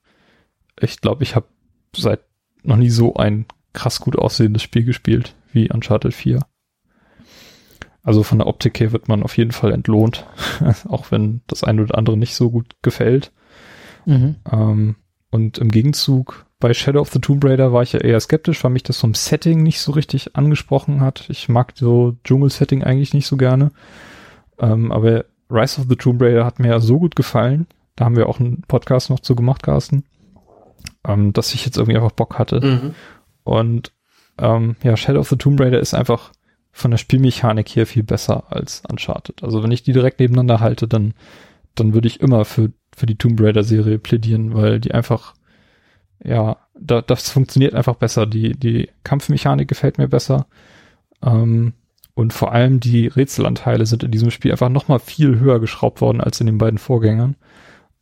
ich 0.80 1.02
glaube, 1.02 1.24
ich 1.24 1.36
habe 1.36 1.48
seit 1.96 2.22
noch 2.64 2.78
nie 2.78 2.90
so 2.90 3.16
ein 3.16 3.46
krass 3.74 4.00
gut 4.00 4.18
aussehendes 4.18 4.62
Spiel 4.62 4.84
gespielt 4.84 5.36
wie 5.52 5.72
Uncharted 5.72 6.14
4. 6.14 6.40
Also 8.04 8.24
von 8.24 8.40
der 8.40 8.48
Optik 8.48 8.80
her 8.80 8.92
wird 8.92 9.08
man 9.08 9.22
auf 9.22 9.38
jeden 9.38 9.52
Fall 9.52 9.72
entlohnt, 9.72 10.26
auch 10.88 11.12
wenn 11.12 11.42
das 11.48 11.64
eine 11.64 11.84
oder 11.84 11.98
andere 11.98 12.18
nicht 12.18 12.36
so 12.36 12.50
gut 12.50 12.76
gefällt. 12.82 13.32
Mhm. 14.06 14.36
Ähm, 14.52 14.96
und 15.30 15.60
im 15.60 15.70
Gegenzug 15.70 16.46
bei 16.60 16.74
Shadow 16.74 17.02
of 17.02 17.12
the 17.12 17.20
Tomb 17.20 17.44
Raider 17.44 17.74
war 17.74 17.84
ich 17.84 17.94
ja 17.94 18.00
eher 18.00 18.20
skeptisch, 18.20 18.64
weil 18.64 18.72
mich 18.72 18.84
das 18.84 19.00
vom 19.00 19.14
Setting 19.14 19.64
nicht 19.64 19.82
so 19.82 19.92
richtig 19.92 20.36
angesprochen 20.36 21.02
hat. 21.02 21.26
Ich 21.30 21.50
mag 21.50 21.74
so 21.76 22.18
Dschungel-Setting 22.24 22.84
eigentlich 22.84 23.14
nicht 23.14 23.28
so 23.28 23.38
gerne. 23.38 23.72
Ähm, 24.60 24.92
aber 24.92 25.26
Rise 25.50 25.82
of 25.82 25.88
the 25.90 25.96
Tomb 25.96 26.22
Raider 26.22 26.46
hat 26.46 26.60
mir 26.60 26.70
ja 26.70 26.80
so 26.80 27.00
gut 27.00 27.16
gefallen. 27.16 27.68
Da 27.96 28.06
haben 28.06 28.16
wir 28.16 28.30
auch 28.30 28.40
einen 28.40 28.62
Podcast 28.62 29.10
noch 29.10 29.20
zu 29.20 29.36
gemacht, 29.36 29.64
Carsten. 29.64 30.04
Ähm, 31.06 31.34
dass 31.34 31.54
ich 31.54 31.66
jetzt 31.66 31.78
irgendwie 31.78 31.98
einfach 31.98 32.12
Bock 32.12 32.38
hatte. 32.38 32.62
Mhm. 32.62 32.96
Und 33.52 33.92
ähm, 34.38 34.78
ja, 34.82 34.96
Shadow 34.96 35.20
of 35.20 35.30
the 35.30 35.36
Tomb 35.36 35.60
Raider 35.60 35.80
ist 35.80 35.94
einfach 35.94 36.32
von 36.72 36.92
der 36.92 36.98
Spielmechanik 36.98 37.68
hier 37.68 37.86
viel 37.86 38.04
besser 38.04 38.46
als 38.50 38.82
Uncharted. 38.90 39.44
Also 39.44 39.62
wenn 39.62 39.72
ich 39.72 39.84
die 39.84 39.92
direkt 39.92 40.20
nebeneinander 40.22 40.62
halte, 40.62 40.88
dann, 40.88 41.14
dann 41.76 41.94
würde 41.94 42.08
ich 42.08 42.22
immer 42.22 42.46
für, 42.46 42.72
für 42.96 43.06
die 43.06 43.18
Tomb 43.18 43.42
Raider 43.42 43.64
Serie 43.64 44.00
plädieren, 44.00 44.54
weil 44.54 44.80
die 44.80 44.94
einfach 44.94 45.34
ja, 46.24 46.58
da, 46.80 47.02
das 47.02 47.30
funktioniert 47.30 47.74
einfach 47.74 47.96
besser. 47.96 48.26
Die, 48.26 48.52
die 48.52 48.90
Kampfmechanik 49.04 49.68
gefällt 49.68 49.98
mir 49.98 50.08
besser. 50.08 50.48
Ähm, 51.22 51.74
und 52.14 52.32
vor 52.34 52.54
allem 52.54 52.80
die 52.80 53.08
Rätselanteile 53.08 53.86
sind 53.86 54.04
in 54.04 54.12
diesem 54.12 54.32
Spiel 54.32 54.52
einfach 54.52 54.70
nochmal 54.70 55.00
viel 55.00 55.40
höher 55.40 55.60
geschraubt 55.60 56.00
worden 56.00 56.22
als 56.22 56.40
in 56.40 56.46
den 56.46 56.58
beiden 56.58 56.78
Vorgängern. 56.78 57.36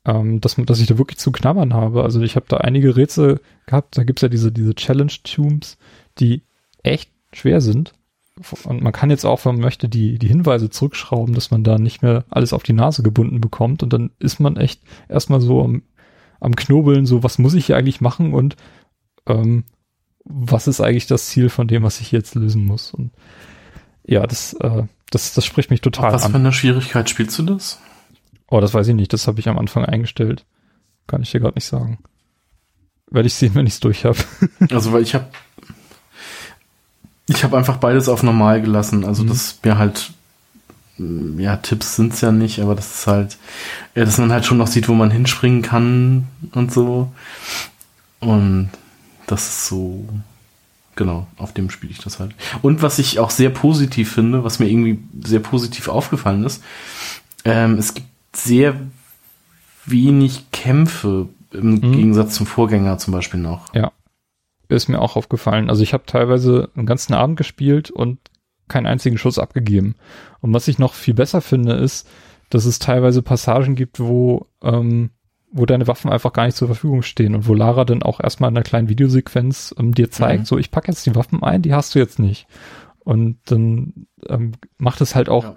Ähm, 0.10 0.42
dass, 0.42 0.56
dass 0.56 0.80
ich 0.80 0.88
da 0.88 0.98
wirklich 0.98 1.20
zu 1.20 1.32
knabbern 1.32 1.74
habe. 1.74 2.04
Also 2.04 2.22
ich 2.22 2.36
habe 2.36 2.46
da 2.48 2.58
einige 2.58 2.96
Rätsel 2.96 3.42
gehabt. 3.66 3.98
Da 3.98 4.04
gibt's 4.04 4.22
ja 4.22 4.30
diese, 4.30 4.52
diese 4.52 4.74
Challenge-Tunes, 4.74 5.78
die 6.20 6.44
echt 6.84 7.12
schwer 7.34 7.62
sind. 7.62 7.94
Und 8.64 8.82
man 8.82 8.94
kann 8.94 9.10
jetzt 9.10 9.26
auch, 9.26 9.44
wenn 9.44 9.56
man 9.56 9.62
möchte, 9.62 9.90
die, 9.90 10.18
die 10.18 10.30
Hinweise 10.30 10.70
zurückschrauben, 10.70 11.36
dass 11.36 11.52
man 11.52 11.64
da 11.64 11.78
nicht 11.78 12.02
mehr 12.02 12.24
alles 12.30 12.54
auf 12.54 12.64
die 12.64 12.74
Nase 12.74 13.04
gebunden 13.04 13.42
bekommt. 13.42 13.84
Und 13.84 13.92
dann 13.92 14.12
ist 14.20 14.40
man 14.40 14.56
echt 14.56 14.82
erstmal 15.10 15.42
so 15.42 15.62
am 15.62 15.84
am 16.40 16.56
Knobeln, 16.56 17.06
so 17.06 17.24
was 17.24 17.38
muss 17.38 17.54
ich 17.54 17.66
hier 17.66 17.78
eigentlich 17.78 18.02
machen 18.02 18.34
und 18.34 18.56
ähm, 19.28 19.64
was 20.24 20.68
ist 20.68 20.82
eigentlich 20.82 21.08
das 21.08 21.28
Ziel 21.28 21.50
von 21.50 21.68
dem, 21.68 21.84
was 21.84 22.02
ich 22.02 22.12
jetzt 22.12 22.36
lösen 22.36 22.66
muss. 22.66 22.94
Und 22.94 23.12
ja, 24.06 24.26
das, 24.26 24.54
äh, 24.54 24.84
das, 25.12 25.34
das 25.34 25.46
spricht 25.46 25.70
mich 25.70 25.82
total 25.82 26.14
was 26.14 26.24
an. 26.24 26.30
Was 26.30 26.32
für 26.32 26.38
eine 26.38 26.54
Schwierigkeit 26.54 27.10
spielst 27.10 27.38
du 27.40 27.44
das? 27.44 27.82
Oh, 28.50 28.60
das 28.60 28.74
weiß 28.74 28.88
ich 28.88 28.96
nicht. 28.96 29.14
Das 29.14 29.28
habe 29.28 29.40
ich 29.40 29.48
am 29.48 29.58
Anfang 29.58 29.86
eingestellt. 29.86 30.46
Kann 31.08 31.22
ich 31.22 31.32
dir 31.32 31.40
gerade 31.40 31.56
nicht 31.56 31.66
sagen. 31.66 32.00
Werde 33.12 33.28
ich 33.28 33.34
sehen, 33.34 33.56
wenn 33.56 33.68
ich 33.68 33.74
es 33.74 33.80
durch 33.80 34.06
habe. 34.06 34.20
also, 34.72 34.92
weil 34.92 35.04
ich 35.04 35.16
habe 35.16 35.28
ich 37.28 37.44
habe 37.44 37.58
einfach 37.58 37.78
beides 37.78 38.10
auf 38.10 38.24
normal 38.24 38.62
gelassen. 38.62 39.06
Also, 39.06 39.24
mhm. 39.24 39.28
das 39.28 39.60
mir 39.64 39.78
halt 39.78 40.12
ja, 41.38 41.56
Tipps 41.58 41.96
sind's 41.96 42.22
ja 42.22 42.32
nicht, 42.32 42.60
aber 42.60 42.76
das 42.76 43.00
ist 43.00 43.08
halt, 43.08 43.38
ja, 43.96 44.06
dass 44.06 44.18
man 44.18 44.32
halt 44.32 44.46
schon 44.46 44.58
noch 44.58 44.68
sieht, 44.68 44.90
wo 44.90 44.94
man 44.94 45.12
hinspringen 45.12 45.62
kann 45.62 46.28
und 46.52 46.74
so. 46.74 47.12
Und 48.20 48.70
das 49.28 49.48
ist 49.48 49.68
so, 49.68 50.06
genau, 50.96 51.28
auf 51.38 51.54
dem 51.54 51.70
spiele 51.70 51.94
ich 51.94 52.00
das 52.00 52.20
halt. 52.20 52.36
Und 52.62 52.82
was 52.82 53.00
ich 53.00 53.20
auch 53.20 53.30
sehr 53.30 53.50
positiv 53.50 54.12
finde, 54.12 54.44
was 54.44 54.60
mir 54.60 54.68
irgendwie 54.68 55.00
sehr 55.24 55.40
positiv 55.40 55.88
aufgefallen 55.88 56.44
ist, 56.44 56.62
ähm, 57.46 57.78
es 57.78 57.94
gibt 57.94 58.09
sehr 58.34 58.76
wenig 59.86 60.52
Kämpfe 60.52 61.30
im 61.52 61.72
mhm. 61.72 61.92
Gegensatz 61.94 62.36
zum 62.36 62.46
Vorgänger 62.46 62.98
zum 62.98 63.14
Beispiel 63.14 63.40
noch. 63.40 63.74
Ja. 63.74 63.92
Ist 64.68 64.88
mir 64.88 65.02
auch 65.02 65.16
aufgefallen. 65.16 65.70
Also 65.70 65.82
ich 65.82 65.94
habe 65.94 66.06
teilweise 66.06 66.70
einen 66.76 66.86
ganzen 66.86 67.14
Abend 67.14 67.38
gespielt 67.38 67.90
und 67.90 68.20
keinen 68.68 68.86
einzigen 68.86 69.18
Schuss 69.18 69.40
abgegeben. 69.40 69.96
Und 70.42 70.54
was 70.54 70.68
ich 70.68 70.78
noch 70.78 70.94
viel 70.94 71.16
besser 71.16 71.42
finde, 71.42 71.74
ist, 71.74 72.08
dass 72.52 72.66
es 72.66 72.78
teilweise 72.78 73.24
Passagen 73.24 73.76
gibt, 73.76 74.00
wo, 74.00 74.46
ähm, 74.62 75.10
wo 75.52 75.66
deine 75.66 75.88
Waffen 75.88 76.12
einfach 76.12 76.34
gar 76.34 76.46
nicht 76.46 76.56
zur 76.56 76.68
Verfügung 76.68 77.02
stehen 77.02 77.34
und 77.34 77.48
wo 77.48 77.56
Lara 77.56 77.84
dann 77.84 78.04
auch 78.04 78.20
erstmal 78.20 78.52
in 78.52 78.58
einer 78.58 78.64
kleinen 78.64 78.90
Videosequenz 78.90 79.74
ähm, 79.80 79.96
dir 79.96 80.12
zeigt, 80.12 80.42
mhm. 80.42 80.46
so 80.46 80.58
ich 80.60 80.70
packe 80.70 80.92
jetzt 80.92 81.06
die 81.08 81.16
Waffen 81.16 81.42
ein, 81.42 81.64
die 81.64 81.74
hast 81.74 81.96
du 81.96 82.00
jetzt 82.00 82.20
nicht. 82.20 82.48
Und 83.00 83.40
dann 83.46 84.06
ähm, 84.28 84.52
macht 84.78 85.02
es 85.02 85.16
halt 85.16 85.30
auch 85.30 85.46
ja. 85.46 85.56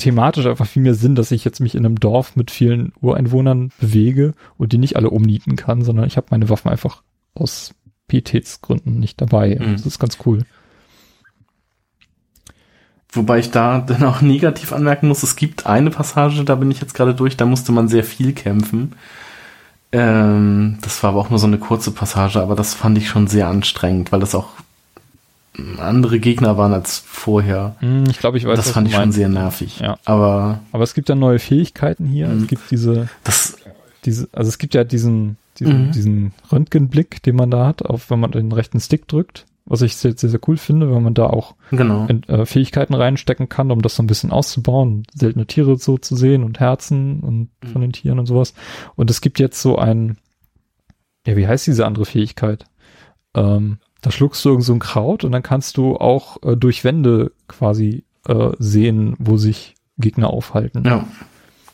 Thematisch 0.00 0.46
einfach 0.46 0.66
viel 0.66 0.82
mehr 0.82 0.94
Sinn, 0.94 1.14
dass 1.14 1.30
ich 1.30 1.44
jetzt 1.44 1.60
mich 1.60 1.74
in 1.74 1.84
einem 1.84 2.00
Dorf 2.00 2.34
mit 2.34 2.50
vielen 2.50 2.92
Ureinwohnern 3.00 3.70
bewege 3.78 4.34
und 4.56 4.72
die 4.72 4.78
nicht 4.78 4.96
alle 4.96 5.10
umnieten 5.10 5.56
kann, 5.56 5.82
sondern 5.82 6.06
ich 6.06 6.16
habe 6.16 6.28
meine 6.30 6.48
Waffen 6.48 6.70
einfach 6.70 7.02
aus 7.34 7.74
Pietätsgründen 8.08 8.98
nicht 8.98 9.20
dabei. 9.20 9.56
Mhm. 9.60 9.72
Das 9.72 9.86
ist 9.86 9.98
ganz 9.98 10.18
cool. 10.26 10.44
Wobei 13.12 13.38
ich 13.38 13.50
da 13.50 13.80
dann 13.80 14.04
auch 14.04 14.20
negativ 14.20 14.72
anmerken 14.72 15.08
muss, 15.08 15.22
es 15.22 15.36
gibt 15.36 15.66
eine 15.66 15.90
Passage, 15.90 16.44
da 16.44 16.54
bin 16.54 16.70
ich 16.70 16.80
jetzt 16.80 16.94
gerade 16.94 17.14
durch, 17.14 17.36
da 17.36 17.44
musste 17.44 17.72
man 17.72 17.88
sehr 17.88 18.04
viel 18.04 18.32
kämpfen. 18.32 18.92
Ähm, 19.92 20.78
das 20.82 21.02
war 21.02 21.10
aber 21.10 21.20
auch 21.20 21.30
nur 21.30 21.40
so 21.40 21.48
eine 21.48 21.58
kurze 21.58 21.90
Passage, 21.90 22.40
aber 22.40 22.54
das 22.54 22.74
fand 22.74 22.96
ich 22.98 23.08
schon 23.08 23.26
sehr 23.26 23.48
anstrengend, 23.48 24.12
weil 24.12 24.20
das 24.20 24.36
auch 24.36 24.50
andere 25.78 26.20
Gegner 26.20 26.56
waren 26.56 26.72
als 26.72 26.98
vorher. 26.98 27.76
Hm, 27.80 28.04
ich 28.10 28.18
glaube, 28.18 28.38
ich 28.38 28.46
weiß. 28.46 28.56
Das 28.56 28.70
fand 28.70 28.88
ich 28.88 28.94
schon 28.94 29.12
sehr 29.12 29.28
nervig. 29.28 29.80
Ja. 29.80 29.98
Aber, 30.04 30.60
aber 30.72 30.84
es 30.84 30.94
gibt 30.94 31.08
ja 31.08 31.14
neue 31.14 31.38
Fähigkeiten 31.38 32.06
hier. 32.06 32.26
Es 32.26 32.32
hm. 32.32 32.46
gibt 32.46 32.70
diese, 32.70 33.08
das, 33.24 33.56
diese, 34.04 34.28
also 34.32 34.48
es 34.48 34.58
gibt 34.58 34.74
ja 34.74 34.84
diesen, 34.84 35.36
diesen, 35.58 35.86
mhm. 35.86 35.92
diesen 35.92 36.32
Röntgenblick, 36.50 37.22
den 37.22 37.36
man 37.36 37.50
da 37.50 37.66
hat, 37.66 37.82
auf 37.82 38.10
wenn 38.10 38.20
man 38.20 38.30
den 38.30 38.52
rechten 38.52 38.80
Stick 38.80 39.08
drückt 39.08 39.46
was 39.70 39.82
ich 39.82 39.96
sehr, 39.96 40.16
sehr, 40.16 40.30
sehr 40.30 40.40
cool 40.48 40.56
finde, 40.56 40.90
weil 40.90 41.00
man 41.00 41.14
da 41.14 41.28
auch 41.28 41.54
genau. 41.70 42.04
in, 42.08 42.24
äh, 42.24 42.44
Fähigkeiten 42.44 42.92
reinstecken 42.92 43.48
kann, 43.48 43.70
um 43.70 43.82
das 43.82 43.94
so 43.94 44.02
ein 44.02 44.08
bisschen 44.08 44.32
auszubauen, 44.32 45.04
seltene 45.14 45.46
Tiere 45.46 45.78
so 45.78 45.96
zu 45.96 46.16
sehen 46.16 46.42
und 46.42 46.58
Herzen 46.58 47.20
und 47.20 47.50
mhm. 47.62 47.68
von 47.68 47.80
den 47.80 47.92
Tieren 47.92 48.18
und 48.18 48.26
sowas. 48.26 48.52
Und 48.96 49.10
es 49.10 49.20
gibt 49.20 49.38
jetzt 49.38 49.62
so 49.62 49.78
ein, 49.78 50.16
ja, 51.24 51.36
wie 51.36 51.46
heißt 51.46 51.68
diese 51.68 51.86
andere 51.86 52.04
Fähigkeit? 52.04 52.66
Ähm, 53.34 53.78
da 54.00 54.10
schluckst 54.10 54.44
du 54.44 54.50
irgend 54.50 54.64
so 54.64 54.72
ein 54.72 54.78
Kraut 54.78 55.24
und 55.24 55.32
dann 55.32 55.42
kannst 55.42 55.76
du 55.76 55.96
auch 55.96 56.42
äh, 56.42 56.56
durch 56.56 56.84
Wände 56.84 57.32
quasi 57.48 58.04
äh, 58.26 58.50
sehen, 58.58 59.14
wo 59.18 59.36
sich 59.36 59.74
Gegner 59.98 60.30
aufhalten. 60.30 60.84
Ja. 60.84 61.06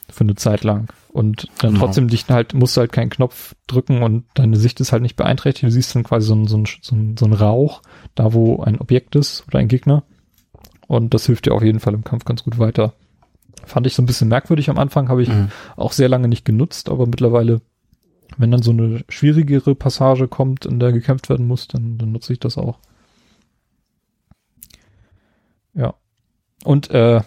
Für 0.08 0.24
eine 0.24 0.34
Zeit 0.36 0.64
lang. 0.64 0.88
Und 1.12 1.48
dann 1.58 1.72
Genau. 1.74 1.86
trotzdem 1.86 2.08
dich 2.08 2.26
halt, 2.28 2.52
musst 2.54 2.76
du 2.76 2.80
halt 2.80 2.92
keinen 2.92 3.10
Knopf 3.10 3.54
drücken 3.66 4.02
und 4.02 4.24
deine 4.34 4.56
Sicht 4.56 4.80
ist 4.80 4.92
halt 4.92 5.02
nicht 5.02 5.16
beeinträchtigt. 5.16 5.64
Du 5.64 5.70
siehst 5.70 5.94
dann 5.94 6.04
quasi 6.04 6.26
so 6.26 6.34
ein, 6.34 6.46
so 6.46 6.58
ein, 6.58 6.66
so 6.82 6.94
ein, 6.94 7.16
so 7.16 7.24
ein 7.26 7.32
Rauch, 7.32 7.82
da 8.14 8.32
wo 8.32 8.62
ein 8.62 8.80
Objekt 8.80 9.16
ist 9.16 9.44
oder 9.48 9.58
ein 9.58 9.68
Gegner. 9.68 10.02
Und 10.86 11.14
das 11.14 11.26
hilft 11.26 11.46
dir 11.46 11.54
auf 11.54 11.62
jeden 11.64 11.80
Fall 11.80 11.94
im 11.94 12.04
Kampf 12.04 12.24
ganz 12.24 12.44
gut 12.44 12.58
weiter. 12.58 12.92
Fand 13.64 13.86
ich 13.86 13.94
so 13.94 14.02
ein 14.02 14.06
bisschen 14.06 14.28
merkwürdig 14.28 14.70
am 14.70 14.78
Anfang, 14.78 15.08
habe 15.08 15.22
ich 15.22 15.28
Mhm. 15.28 15.48
auch 15.76 15.92
sehr 15.92 16.08
lange 16.08 16.28
nicht 16.28 16.44
genutzt, 16.44 16.88
aber 16.88 17.06
mittlerweile, 17.06 17.60
wenn 18.36 18.50
dann 18.50 18.62
so 18.62 18.70
eine 18.70 19.04
schwierigere 19.08 19.74
Passage 19.74 20.28
kommt, 20.28 20.66
in 20.66 20.78
der 20.80 20.92
gekämpft 20.92 21.28
werden 21.28 21.46
muss, 21.46 21.68
dann, 21.68 21.98
dann 21.98 22.12
nutze 22.12 22.32
ich 22.32 22.40
das 22.40 22.58
auch. 22.58 22.78
Ja. 25.74 25.94
Und 26.64 26.90
äh, 26.90 27.20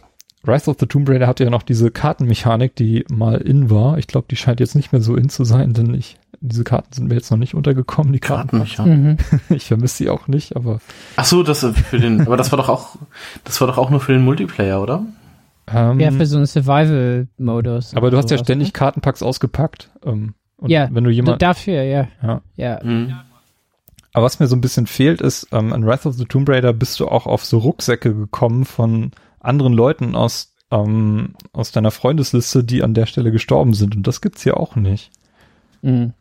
Rise 0.47 0.69
of 0.71 0.77
the 0.79 0.85
Tomb 0.85 1.07
Raider 1.09 1.27
hatte 1.27 1.43
ja 1.43 1.49
noch 1.49 1.63
diese 1.63 1.91
Kartenmechanik, 1.91 2.75
die 2.75 3.05
mal 3.09 3.35
in 3.41 3.69
war. 3.69 3.97
Ich 3.97 4.07
glaube, 4.07 4.27
die 4.29 4.35
scheint 4.35 4.59
jetzt 4.59 4.75
nicht 4.75 4.91
mehr 4.91 5.01
so 5.01 5.15
in 5.15 5.29
zu 5.29 5.43
sein, 5.43 5.73
denn 5.73 5.93
ich, 5.93 6.17
diese 6.39 6.63
Karten 6.63 6.93
sind 6.93 7.07
mir 7.09 7.15
jetzt 7.15 7.29
noch 7.29 7.37
nicht 7.37 7.53
untergekommen, 7.55 8.13
die 8.13 8.19
Karten. 8.19 8.57
Kartenmechanik. 8.59 9.19
Mhm. 9.31 9.39
Ich 9.55 9.65
vermisse 9.65 9.97
sie 9.97 10.09
auch 10.09 10.27
nicht, 10.27 10.55
aber 10.55 10.79
Ach 11.17 11.25
so, 11.25 11.43
das 11.43 11.63
äh, 11.63 11.73
für 11.73 11.99
den, 11.99 12.21
aber 12.21 12.37
das 12.37 12.51
war 12.51 12.57
doch 12.57 12.69
auch, 12.69 12.95
das 13.43 13.59
war 13.59 13.67
doch 13.67 13.77
auch 13.77 13.89
nur 13.89 13.99
für 13.99 14.13
den 14.13 14.23
Multiplayer, 14.23 14.81
oder? 14.81 15.05
ähm, 15.67 15.99
Ja, 15.99 16.11
für 16.11 16.25
so 16.25 16.37
einen 16.37 16.45
Survival-Modus. 16.45 17.93
aber 17.95 18.09
du 18.09 18.17
hast 18.17 18.31
ja 18.31 18.37
ständig 18.37 18.69
ne? 18.69 18.71
Kartenpacks 18.73 19.21
ausgepackt. 19.21 19.91
Ähm, 20.05 20.33
und 20.59 20.69
Ja, 20.69 20.89
wenn 20.91 21.03
du 21.03 21.09
jemand, 21.09 21.41
Dafür, 21.41 21.83
ja. 21.83 22.07
ja, 22.21 22.41
Ja. 22.55 22.79
Mhm. 22.83 23.13
Aber 24.13 24.25
was 24.25 24.39
mir 24.39 24.47
so 24.47 24.55
ein 24.55 24.61
bisschen 24.61 24.87
fehlt, 24.87 25.21
ist, 25.21 25.47
ähm, 25.51 25.71
in 25.71 25.85
Wrath 25.85 26.05
of 26.05 26.15
the 26.15 26.25
Tomb 26.25 26.49
Raider 26.49 26.73
bist 26.73 26.99
du 26.99 27.07
auch 27.07 27.25
auf 27.27 27.45
so 27.45 27.59
Rucksäcke 27.59 28.13
gekommen 28.13 28.65
von 28.65 29.11
anderen 29.39 29.73
Leuten 29.73 30.15
aus, 30.15 30.53
ähm, 30.71 31.35
aus 31.53 31.71
deiner 31.71 31.91
Freundesliste, 31.91 32.63
die 32.63 32.83
an 32.83 32.93
der 32.93 33.05
Stelle 33.05 33.31
gestorben 33.31 33.73
sind. 33.73 33.95
Und 33.95 34.07
das 34.07 34.21
gibt's 34.21 34.41
hier 34.43 34.57
auch 34.57 34.75
nicht. 34.75 35.11
Mhm. 35.83 36.13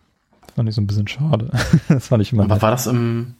Das 0.47 0.55
fand 0.55 0.69
ich 0.69 0.75
so 0.75 0.81
ein 0.83 0.87
bisschen 0.87 1.09
schade. 1.09 1.51
das 1.89 2.09
fand 2.09 2.23
ich 2.23 2.33
immer 2.33 2.45
Aber 2.45 2.55
nett. 2.55 2.63
war 2.63 2.71
das 2.73 2.87
im, 2.87 3.35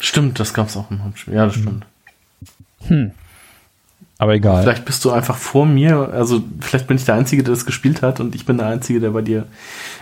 stimmt, 0.00 0.40
das 0.40 0.54
gab's 0.54 0.76
auch 0.76 0.90
im 0.90 1.04
Hauptspiel. 1.04 1.34
Ja, 1.34 1.44
das 1.46 1.54
stimmt. 1.56 1.86
Hm. 2.86 3.12
Aber 4.24 4.32
egal. 4.32 4.62
Vielleicht 4.62 4.86
bist 4.86 5.04
du 5.04 5.10
einfach 5.10 5.36
vor 5.36 5.66
mir, 5.66 6.08
also 6.14 6.42
vielleicht 6.58 6.86
bin 6.86 6.96
ich 6.96 7.04
der 7.04 7.14
Einzige, 7.14 7.42
der 7.42 7.52
das 7.52 7.66
gespielt 7.66 8.00
hat 8.00 8.20
und 8.20 8.34
ich 8.34 8.46
bin 8.46 8.56
der 8.56 8.68
Einzige, 8.68 8.98
der 8.98 9.10
bei 9.10 9.20
dir 9.20 9.44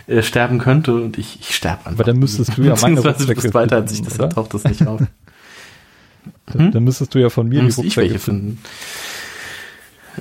äh, 0.06 0.22
sterben 0.22 0.60
könnte 0.60 0.94
und 0.94 1.18
ich, 1.18 1.40
ich 1.40 1.56
sterbe 1.56 1.78
einfach. 1.78 1.90
Aber 1.90 2.04
dann 2.04 2.18
müsstest 2.18 2.56
du 2.56 2.62
ja 2.62 2.74
Beziehungsweise 2.74 3.26
du 3.26 3.34
bist 3.34 3.52
weiter 3.52 3.74
als 3.78 3.90
ich, 3.90 3.96
finden, 3.96 4.10
deshalb 4.12 4.32
oder? 4.32 4.34
taucht 4.36 4.54
das 4.54 4.62
nicht 4.62 4.86
auf. 4.86 5.00
Dann, 6.46 6.70
dann 6.70 6.84
müsstest 6.84 7.12
du 7.16 7.18
ja 7.18 7.30
von 7.30 7.48
mir 7.48 7.58
die 7.58 7.64
Muss 7.64 7.78
ich 7.78 7.84
Rucksäcke 7.84 8.10
welche 8.10 8.18
finden. 8.20 8.60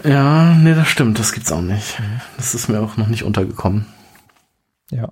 Ja, 0.04 0.56
nee, 0.56 0.74
das 0.74 0.88
stimmt, 0.88 1.20
das 1.20 1.32
gibt's 1.32 1.52
auch 1.52 1.62
nicht. 1.62 2.02
Das 2.38 2.56
ist 2.56 2.70
mir 2.70 2.80
auch 2.80 2.98
noch 2.98 3.06
nicht 3.06 3.24
untergekommen. 3.24 3.86
Ja. 4.90 5.12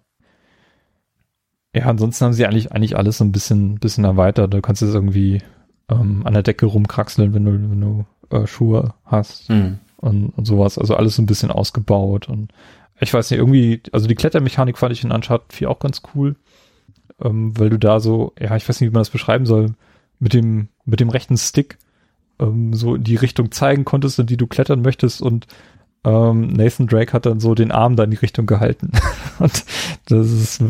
Ja, 1.76 1.86
ansonsten 1.86 2.26
haben 2.26 2.34
sie 2.34 2.48
eigentlich, 2.48 2.72
eigentlich 2.72 2.98
alles 2.98 3.20
so 3.20 3.24
ein 3.24 3.32
bisschen, 3.32 3.76
bisschen 3.76 4.04
erweitert. 4.04 4.52
Du 4.52 4.62
kannst 4.62 4.82
jetzt 4.82 4.96
irgendwie 4.96 5.44
ähm, 5.92 6.26
an 6.26 6.34
der 6.34 6.42
Decke 6.42 6.66
rumkraxeln, 6.66 7.36
wenn 7.36 7.46
du, 7.46 7.52
wenn 7.52 7.82
du 7.82 8.06
äh, 8.30 8.48
Schuhe 8.48 8.94
hast. 9.06 9.50
Hm. 9.50 9.80
und, 9.98 10.30
und 10.30 10.46
sowas. 10.46 10.78
Also 10.78 10.96
alles 10.96 11.16
so 11.16 11.22
ein 11.22 11.28
bisschen 11.28 11.52
ausgebaut 11.52 12.30
und 12.30 12.52
ich 13.02 13.14
weiß 13.14 13.32
nicht, 13.32 13.40
irgendwie, 13.40 13.82
also 13.92 14.08
die 14.08 14.16
Klettermechanik 14.16 14.78
fand 14.78 14.92
ich 14.92 15.04
in 15.04 15.12
Uncharted 15.12 15.54
4 15.54 15.70
auch 15.70 15.80
ganz 15.80 16.02
cool, 16.14 16.36
ähm, 17.22 17.58
weil 17.58 17.70
du 17.70 17.78
da 17.78 18.00
so, 18.00 18.34
ja, 18.40 18.56
ich 18.56 18.68
weiß 18.68 18.82
nicht, 18.82 18.90
wie 18.90 18.94
man 18.94 19.02
das 19.02 19.10
beschreiben 19.10 19.46
soll, 19.46 19.74
mit 20.20 20.34
dem, 20.34 20.68
mit 20.86 21.00
dem 21.00 21.10
rechten 21.10 21.38
Stick 21.38 21.78
ähm, 22.40 22.74
so 22.74 22.96
in 22.96 23.04
die 23.04 23.16
Richtung 23.16 23.52
zeigen 23.52 23.86
konntest, 23.86 24.20
in 24.20 24.26
die 24.26 24.38
du 24.38 24.48
klettern 24.48 24.82
möchtest 24.82 25.22
und 25.22 25.48
ähm, 26.04 26.48
Nathan 26.48 26.88
Drake 26.88 27.14
hat 27.14 27.26
dann 27.26 27.40
so 27.40 27.56
den 27.56 27.72
Arm 27.72 27.96
da 27.96 28.04
in 28.04 28.12
die 28.12 28.18
Richtung 28.18 28.46
gehalten. 28.46 28.92
und 29.40 29.66
das 30.08 30.32
ist, 30.32 30.64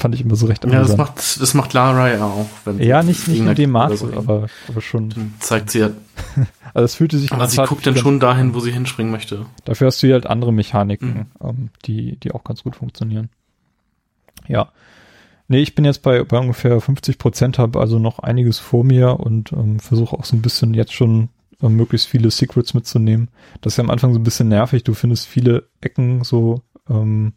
fand 0.00 0.14
ich 0.14 0.22
immer 0.22 0.34
so 0.36 0.46
recht 0.46 0.64
Ja, 0.64 0.70
das 0.70 0.78
amüsant. 0.90 0.98
macht, 0.98 1.40
das 1.40 1.54
macht 1.54 1.72
Lara 1.72 2.10
ja 2.10 2.24
auch. 2.24 2.46
Wenn 2.64 2.80
ja, 2.80 3.02
nicht, 3.02 3.28
nicht 3.28 3.40
in 3.40 3.54
dem 3.54 3.70
Maße, 3.70 3.96
so 3.96 4.12
aber, 4.16 4.46
aber 4.68 4.80
schon. 4.80 5.10
Dann 5.10 5.34
zeigt 5.40 5.70
sie 5.70 5.80
ja, 5.80 5.90
Also 6.74 6.84
es 6.84 6.94
fühlte 6.94 7.18
sich 7.18 7.32
aber 7.32 7.46
sie 7.48 7.62
guckt 7.64 7.86
dann 7.86 7.96
schon 7.96 8.20
dahin, 8.20 8.54
wo 8.54 8.60
sie 8.60 8.72
hinspringen 8.72 9.10
möchte. 9.12 9.46
Dafür 9.64 9.88
hast 9.88 10.02
du 10.02 10.06
hier 10.06 10.14
halt 10.14 10.26
andere 10.26 10.52
Mechaniken, 10.52 11.08
Mhm. 11.08 11.26
ähm, 11.48 11.68
die, 11.84 12.16
die 12.16 12.32
auch 12.32 12.44
ganz 12.44 12.62
gut 12.62 12.76
funktionieren. 12.76 13.28
Ja. 14.48 14.70
Nee, 15.48 15.62
ich 15.62 15.74
bin 15.74 15.84
jetzt 15.84 16.02
bei, 16.02 16.22
bei 16.22 16.38
ungefähr 16.38 16.80
50 16.80 17.18
Prozent, 17.18 17.58
habe 17.58 17.80
also 17.80 17.98
noch 17.98 18.20
einiges 18.20 18.58
vor 18.58 18.84
mir 18.84 19.18
und 19.18 19.52
ähm, 19.52 19.80
versuche 19.80 20.16
auch 20.16 20.24
so 20.24 20.36
ein 20.36 20.42
bisschen 20.42 20.74
jetzt 20.74 20.92
schon 20.92 21.28
ähm, 21.60 21.74
möglichst 21.74 22.06
viele 22.06 22.30
Secrets 22.30 22.72
mitzunehmen. 22.72 23.28
Das 23.60 23.72
ist 23.72 23.76
ja 23.78 23.84
am 23.84 23.90
Anfang 23.90 24.12
so 24.12 24.20
ein 24.20 24.24
bisschen 24.24 24.48
nervig. 24.48 24.84
Du 24.84 24.94
findest 24.94 25.26
viele 25.26 25.68
Ecken 25.80 26.22
so 26.22 26.62
ähm, 26.88 27.32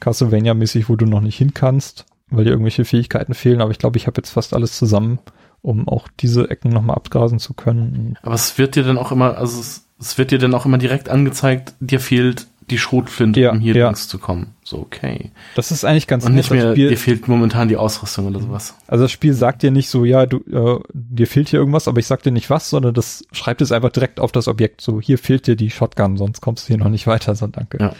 Castlevania-mäßig, 0.00 0.88
wo 0.88 0.96
du 0.96 1.06
noch 1.06 1.20
nicht 1.20 1.36
hin 1.36 1.54
kannst, 1.54 2.06
weil 2.30 2.44
dir 2.44 2.50
irgendwelche 2.50 2.84
Fähigkeiten 2.84 3.34
fehlen. 3.34 3.60
Aber 3.60 3.70
ich 3.70 3.78
glaube, 3.78 3.96
ich 3.96 4.06
habe 4.06 4.18
jetzt 4.18 4.30
fast 4.30 4.54
alles 4.54 4.76
zusammen, 4.76 5.18
um 5.62 5.88
auch 5.88 6.08
diese 6.20 6.50
Ecken 6.50 6.70
nochmal 6.70 6.96
abgrasen 6.96 7.38
zu 7.38 7.54
können. 7.54 8.16
Aber 8.22 8.34
es 8.34 8.58
wird 8.58 8.76
dir 8.76 8.84
dann 8.84 8.98
auch 8.98 9.12
immer, 9.12 9.36
also 9.36 9.60
es, 9.60 9.86
es 10.00 10.18
wird 10.18 10.30
dir 10.30 10.38
dann 10.38 10.54
auch 10.54 10.66
immer 10.66 10.78
direkt 10.78 11.08
angezeigt, 11.08 11.74
dir 11.80 12.00
fehlt 12.00 12.46
die 12.70 12.78
Schrotflinte, 12.78 13.40
Ja, 13.40 13.50
um 13.52 13.60
hier 13.60 13.74
ja. 13.74 13.86
links 13.86 14.08
zu 14.08 14.18
kommen. 14.18 14.54
So, 14.62 14.78
okay. 14.78 15.30
Das 15.54 15.70
ist 15.70 15.84
eigentlich 15.84 16.06
ganz 16.06 16.24
Und 16.26 16.34
nicht 16.34 16.50
nett. 16.50 16.60
Mehr, 16.62 16.72
Spiel- 16.72 16.88
dir 16.90 16.96
fehlt 16.98 17.26
momentan 17.28 17.68
die 17.68 17.76
Ausrüstung 17.76 18.26
oder 18.26 18.40
sowas. 18.40 18.74
Also 18.86 19.04
das 19.04 19.12
Spiel 19.12 19.32
sagt 19.34 19.62
dir 19.62 19.70
nicht 19.70 19.88
so, 19.88 20.04
ja, 20.04 20.26
du, 20.26 20.38
äh, 20.38 20.80
dir 20.92 21.26
fehlt 21.26 21.48
hier 21.48 21.58
irgendwas, 21.58 21.88
aber 21.88 21.98
ich 22.00 22.06
sag 22.06 22.22
dir 22.22 22.32
nicht 22.32 22.50
was, 22.50 22.68
sondern 22.70 22.94
das 22.94 23.24
schreibt 23.32 23.60
es 23.62 23.72
einfach 23.72 23.90
direkt 23.90 24.20
auf 24.20 24.30
das 24.32 24.46
Objekt. 24.48 24.80
So, 24.80 25.00
hier 25.00 25.18
fehlt 25.18 25.46
dir 25.46 25.56
die 25.56 25.70
Shotgun, 25.70 26.16
sonst 26.16 26.40
kommst 26.40 26.64
du 26.64 26.74
hier 26.74 26.78
noch 26.78 26.90
nicht 26.90 27.06
weiter, 27.06 27.34
so 27.34 27.46
danke. 27.46 27.78
Ja. 27.80 27.92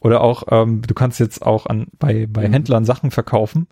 Oder 0.00 0.20
auch, 0.22 0.44
ähm, 0.50 0.82
du 0.86 0.94
kannst 0.94 1.20
jetzt 1.20 1.42
auch 1.44 1.66
an 1.66 1.86
bei, 1.98 2.26
bei 2.30 2.48
Mhm. 2.48 2.52
Händlern 2.54 2.84
Sachen 2.84 3.10
verkaufen. 3.10 3.66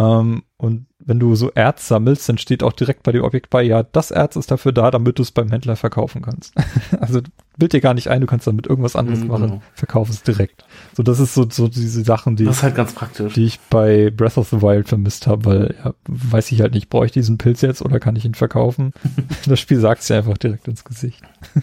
Ähm, 0.00 0.44
und 0.56 0.86
wenn 0.98 1.18
du 1.20 1.34
so 1.34 1.50
Erz 1.50 1.88
sammelst, 1.88 2.26
dann 2.28 2.38
steht 2.38 2.62
auch 2.62 2.72
direkt 2.72 3.02
bei 3.02 3.12
dem 3.12 3.22
Objekt 3.22 3.50
bei, 3.50 3.62
ja, 3.62 3.82
das 3.82 4.10
Erz 4.10 4.36
ist 4.36 4.50
dafür 4.50 4.72
da, 4.72 4.90
damit 4.90 5.18
du 5.18 5.22
es 5.22 5.30
beim 5.30 5.50
Händler 5.50 5.76
verkaufen 5.76 6.22
kannst. 6.22 6.54
also 7.00 7.20
bild 7.58 7.72
dir 7.74 7.80
gar 7.80 7.92
nicht 7.94 8.08
ein, 8.08 8.20
du 8.22 8.26
kannst 8.26 8.46
damit 8.46 8.66
irgendwas 8.66 8.96
anderes 8.96 9.20
Mhm, 9.20 9.26
machen, 9.26 9.42
genau. 9.42 9.62
verkauf 9.74 10.08
es 10.08 10.22
direkt. 10.22 10.64
So, 10.96 11.02
das 11.02 11.20
ist 11.20 11.34
so, 11.34 11.46
so 11.50 11.68
diese 11.68 12.02
Sachen, 12.02 12.36
die 12.36 12.44
Das 12.44 12.62
halt 12.62 12.74
ganz 12.74 12.94
praktisch. 12.94 13.34
die 13.34 13.44
ich 13.44 13.60
bei 13.68 14.10
Breath 14.10 14.38
of 14.38 14.48
the 14.48 14.62
Wild 14.62 14.88
vermisst 14.88 15.26
habe, 15.26 15.44
weil 15.44 15.74
ja, 15.84 15.94
weiß 16.08 16.50
ich 16.52 16.60
halt 16.62 16.72
nicht, 16.74 16.88
brauche 16.88 17.06
ich 17.06 17.12
diesen 17.12 17.36
Pilz 17.38 17.60
jetzt 17.60 17.82
oder 17.82 18.00
kann 18.00 18.16
ich 18.16 18.24
ihn 18.24 18.34
verkaufen? 18.34 18.92
das 19.46 19.60
Spiel 19.60 19.80
sagt 19.80 20.02
es 20.02 20.08
ja 20.08 20.16
einfach 20.18 20.38
direkt 20.38 20.66
ins 20.68 20.84
Gesicht. 20.84 21.22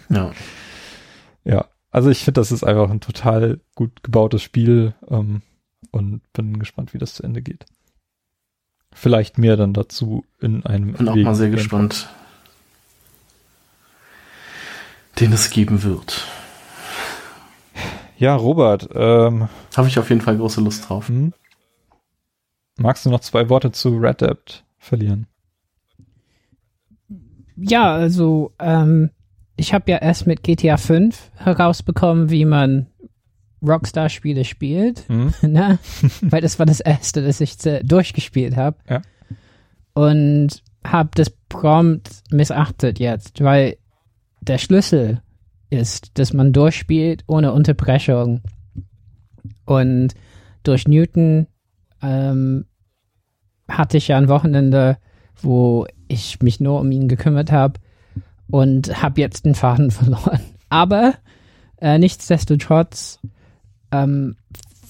Ja. 0.10 0.32
Ja, 1.44 1.66
also 1.92 2.10
ich 2.10 2.26
finde, 2.26 2.42
das 2.42 2.52
ist 2.52 2.66
einfach 2.66 2.90
ein 2.90 3.00
total 3.00 3.62
gut 3.74 4.04
gebautes 4.04 4.42
Spiel 4.42 4.94
ähm, 5.10 5.42
und 5.92 6.22
bin 6.34 6.60
gespannt, 6.60 6.94
wie 6.94 6.98
das 6.98 7.14
zu 7.14 7.24
Ende 7.24 7.42
geht. 7.42 7.66
Vielleicht 9.00 9.38
mehr 9.38 9.58
dann 9.58 9.74
dazu 9.74 10.26
in 10.42 10.66
einem. 10.66 10.94
Bin 10.94 11.08
auch 11.08 11.16
mal 11.16 11.36
sehr 11.36 11.52
gespannt, 11.52 12.10
den 15.20 15.32
es 15.32 15.52
geben 15.52 15.84
wird. 15.84 16.26
Ja, 18.18 18.36
Robert, 18.36 18.90
ähm, 18.96 19.50
Habe 19.76 19.88
ich 19.88 20.00
auf 20.00 20.10
jeden 20.10 20.22
Fall 20.22 20.38
große 20.38 20.62
Lust 20.62 20.90
drauf. 20.90 21.10
hm? 21.10 21.32
magst 22.80 23.06
du 23.06 23.12
noch 23.12 23.20
zwei 23.20 23.50
Worte 23.50 23.72
zu 23.72 23.98
Red 23.98 24.22
Dead 24.22 24.64
verlieren? 24.80 25.28
Ja, 27.56 27.94
also 27.94 28.52
ähm, 28.58 29.12
ich 29.58 29.76
habe 29.76 29.92
ja 29.92 29.98
erst 29.98 30.26
mit 30.26 30.42
GTA 30.42 30.78
5 30.78 31.32
herausbekommen, 31.36 32.32
wie 32.32 32.46
man 32.46 32.88
Rockstar-Spiele 33.62 34.46
spielt, 34.46 35.08
Hm? 35.10 35.34
ne? 35.42 35.80
weil 36.22 36.42
das 36.42 36.60
war 36.60 36.66
das 36.66 36.80
erste, 36.80 37.24
das 37.24 37.42
ich 37.42 37.58
durchgespielt 37.84 38.56
habe. 38.56 38.78
Ja. 38.90 39.02
Und 39.94 40.64
habe 40.84 41.10
das 41.16 41.30
prompt 41.50 42.22
missachtet 42.32 43.00
jetzt, 43.00 43.44
weil 43.44 43.78
der 44.42 44.58
Schlüssel 44.58 45.22
ist, 45.70 46.18
dass 46.20 46.34
man 46.34 46.54
durchspielt 46.54 47.24
ohne 47.28 47.52
Unterbrechung. 47.52 48.42
Und 49.66 50.14
durch 50.64 50.88
Newton 50.88 51.48
ähm, 52.02 52.66
hatte 53.68 53.98
ich 53.98 54.08
ja 54.08 54.18
ein 54.18 54.30
Wochenende, 54.30 54.98
wo 55.42 55.86
ich 56.08 56.42
mich 56.42 56.60
nur 56.60 56.80
um 56.80 56.92
ihn 56.92 57.08
gekümmert 57.08 57.52
habe 57.52 57.80
und 58.50 59.02
habe 59.02 59.20
jetzt 59.20 59.46
den 59.46 59.56
Faden 59.56 59.92
verloren. 59.92 60.40
Aber 60.70 61.16
äh, 61.82 61.98
nichtsdestotrotz 61.98 63.20
ähm, 63.92 64.36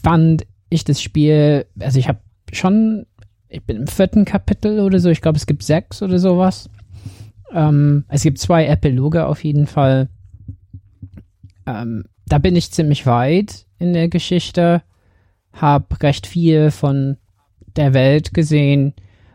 fand 0.04 0.46
ich 0.70 0.84
das 0.84 1.02
Spiel, 1.02 1.66
also 1.80 2.00
ich 2.00 2.08
habe 2.08 2.20
schon, 2.52 3.06
ich 3.50 3.64
bin 3.64 3.78
im 3.78 3.88
vierten 3.88 4.26
Kapitel 4.26 4.80
oder 4.80 5.00
so, 5.00 5.10
ich 5.10 5.22
glaube 5.22 5.38
es 5.38 5.46
gibt 5.46 5.64
sechs 5.64 6.02
oder 6.02 6.20
sowas. 6.20 6.70
Ähm, 7.54 8.04
es 8.10 8.24
gibt 8.24 8.40
zwei 8.40 8.66
Epiloge 8.68 9.26
auf 9.26 9.44
jeden 9.44 9.68
Fall. 9.68 10.10
Ähm, 11.66 12.06
da 12.26 12.38
bin 12.40 12.56
ich 12.56 12.72
ziemlich 12.72 13.06
weit 13.06 13.66
in 13.80 13.94
der 13.94 14.10
Geschichte. 14.10 14.82
habe 15.54 16.02
recht 16.04 16.28
viel 16.28 16.72
von 16.72 17.18
der 17.76 17.94
Welt 17.94 18.34
gesehen 18.34 18.94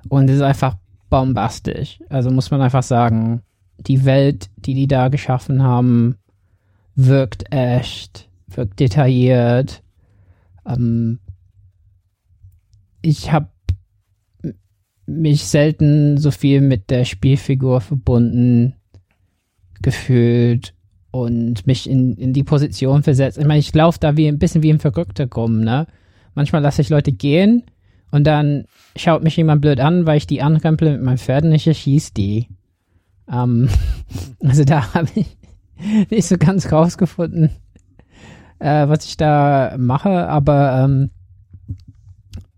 und 0.08 0.28
es 0.28 0.36
ist 0.36 0.42
einfach 0.42 0.76
bombastisch. 1.10 2.00
Also 2.08 2.30
muss 2.30 2.50
man 2.50 2.60
einfach 2.60 2.82
sagen, 2.82 3.42
die 3.78 4.04
Welt, 4.04 4.50
die 4.56 4.74
die 4.74 4.86
da 4.86 5.08
geschaffen 5.08 5.62
haben, 5.62 6.16
wirkt 6.94 7.52
echt, 7.52 8.28
wirkt 8.56 8.80
detailliert. 8.80 9.82
Ähm, 10.66 11.18
ich 13.02 13.32
habe 13.32 13.48
mich 15.06 15.44
selten 15.44 16.16
so 16.18 16.30
viel 16.30 16.60
mit 16.60 16.90
der 16.90 17.04
Spielfigur 17.04 17.80
verbunden 17.80 18.74
gefühlt 19.82 20.74
und 21.10 21.66
mich 21.66 21.88
in, 21.88 22.16
in 22.16 22.32
die 22.32 22.44
Position 22.44 23.02
versetzt. 23.02 23.38
Ich 23.38 23.44
meine, 23.44 23.58
ich 23.58 23.74
laufe 23.74 23.98
da 24.00 24.16
wie 24.16 24.28
ein 24.28 24.38
bisschen 24.38 24.62
wie 24.62 24.72
ein 24.72 24.78
Verrückter 24.78 25.28
rum, 25.28 25.60
ne? 25.60 25.86
Manchmal 26.34 26.62
lasse 26.62 26.80
ich 26.80 26.88
Leute 26.88 27.12
gehen 27.12 27.64
und 28.10 28.26
dann 28.26 28.64
schaut 28.96 29.22
mich 29.22 29.36
jemand 29.36 29.60
blöd 29.60 29.80
an, 29.80 30.06
weil 30.06 30.16
ich 30.16 30.26
die 30.26 30.40
anrempel 30.40 30.92
mit 30.92 31.02
meinem 31.02 31.18
Pferd 31.18 31.44
und 31.44 31.52
ich 31.52 31.66
erschieße 31.66 32.14
die. 32.14 32.48
Ähm, 33.30 33.68
also 34.40 34.64
da 34.64 34.94
habe 34.94 35.08
ich 35.14 35.36
nicht 36.10 36.26
so 36.26 36.38
ganz 36.38 36.72
rausgefunden, 36.72 37.50
äh, 38.62 38.88
was 38.88 39.04
ich 39.04 39.16
da 39.16 39.74
mache, 39.76 40.28
aber 40.28 40.84
ähm, 40.84 41.10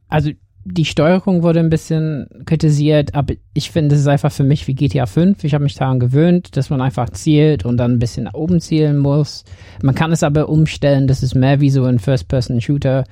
also 0.08 0.30
die 0.66 0.84
Steuerung 0.84 1.42
wurde 1.42 1.60
ein 1.60 1.68
bisschen 1.68 2.26
kritisiert, 2.46 3.14
aber 3.14 3.34
ich 3.52 3.70
finde, 3.70 3.94
es 3.94 4.00
ist 4.00 4.06
einfach 4.06 4.32
für 4.32 4.44
mich 4.44 4.66
wie 4.66 4.74
GTA 4.74 5.04
5. 5.04 5.44
Ich 5.44 5.52
habe 5.52 5.64
mich 5.64 5.74
daran 5.74 6.00
gewöhnt, 6.00 6.56
dass 6.56 6.70
man 6.70 6.80
einfach 6.80 7.10
zielt 7.10 7.66
und 7.66 7.76
dann 7.76 7.92
ein 7.92 7.98
bisschen 7.98 8.24
nach 8.24 8.34
oben 8.34 8.60
zielen 8.60 8.96
muss. 8.96 9.44
Man 9.82 9.94
kann 9.94 10.12
es 10.12 10.22
aber 10.22 10.48
umstellen, 10.48 11.06
dass 11.06 11.22
es 11.22 11.34
mehr 11.34 11.60
wie 11.60 11.68
so 11.68 11.84
ein 11.84 11.98
First-Person-Shooter 11.98 13.04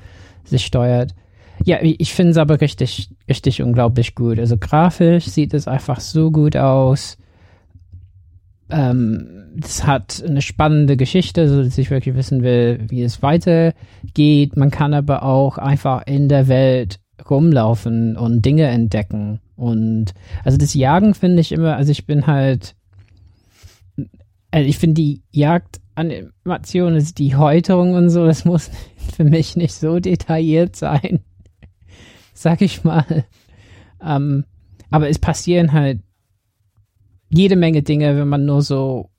sich 0.45 0.65
steuert. 0.65 1.15
Ja, 1.65 1.79
ich 1.83 2.15
finde 2.15 2.33
es 2.33 2.39
aber 2.39 2.61
richtig, 2.61 3.11
richtig 3.29 3.63
unglaublich 3.63 4.15
gut. 4.15 4.39
Also 4.39 4.57
grafisch 4.57 5.27
sieht 5.27 5.53
es 5.53 5.69
einfach 5.69 6.01
so 6.01 6.31
gut 6.31 6.57
aus. 6.57 7.19
Ähm, 8.73 9.43
das 9.55 9.87
hat 9.87 10.25
eine 10.27 10.41
spannende 10.41 10.97
Geschichte, 10.97 11.49
so 11.49 11.63
dass 11.63 11.77
ich 11.77 11.91
wirklich 11.91 12.15
wissen 12.15 12.43
will, 12.43 12.81
wie 12.89 13.03
es 13.03 13.23
weitergeht. 13.23 14.57
Man 14.57 14.71
kann 14.71 14.95
aber 14.95 15.23
auch 15.23 15.59
einfach 15.59 16.07
in 16.07 16.29
der 16.29 16.49
Welt 16.49 16.99
rumlaufen 17.29 18.17
und 18.17 18.45
Dinge 18.45 18.67
entdecken. 18.67 19.41
Und 19.57 20.15
also 20.43 20.57
das 20.57 20.75
Jagen 20.75 21.15
finde 21.15 21.41
ich 21.41 21.53
immer, 21.53 21.77
also 21.77 21.93
ich 21.93 22.07
bin 22.07 22.27
halt, 22.27 22.75
also 24.51 24.69
ich 24.69 24.79
finde 24.79 24.95
die 24.95 25.23
Jagdanimation, 25.31 26.95
also 26.95 27.13
die 27.15 27.37
Häuterung 27.37 27.95
und 27.95 28.09
so, 28.09 28.25
das 28.25 28.47
muss 28.47 28.71
für 29.15 29.25
mich 29.25 29.55
nicht 29.55 29.75
so 29.75 30.01
detailliert 30.01 30.77
sein, 30.77 31.21
sag 32.33 32.63
ich 32.63 32.85
mal. 32.85 33.27
Ähm, 34.03 34.45
aber 34.91 35.11
es 35.11 35.19
passieren 35.19 35.73
halt 35.73 36.01
jede 37.33 37.57
Menge 37.57 37.83
Dinge, 37.83 38.17
wenn 38.17 38.29
man 38.29 38.45
nur 38.45 38.63
so, 38.63 39.11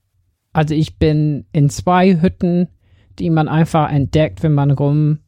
also 0.53 0.73
ich 0.73 0.97
bin 0.97 1.45
in 1.51 1.69
zwei 1.69 2.21
Hütten, 2.21 2.67
die 3.19 3.29
man 3.29 3.47
einfach 3.47 3.91
entdeckt, 3.91 4.43
wenn 4.43 4.53
man 4.53 4.71
rum, 4.71 5.19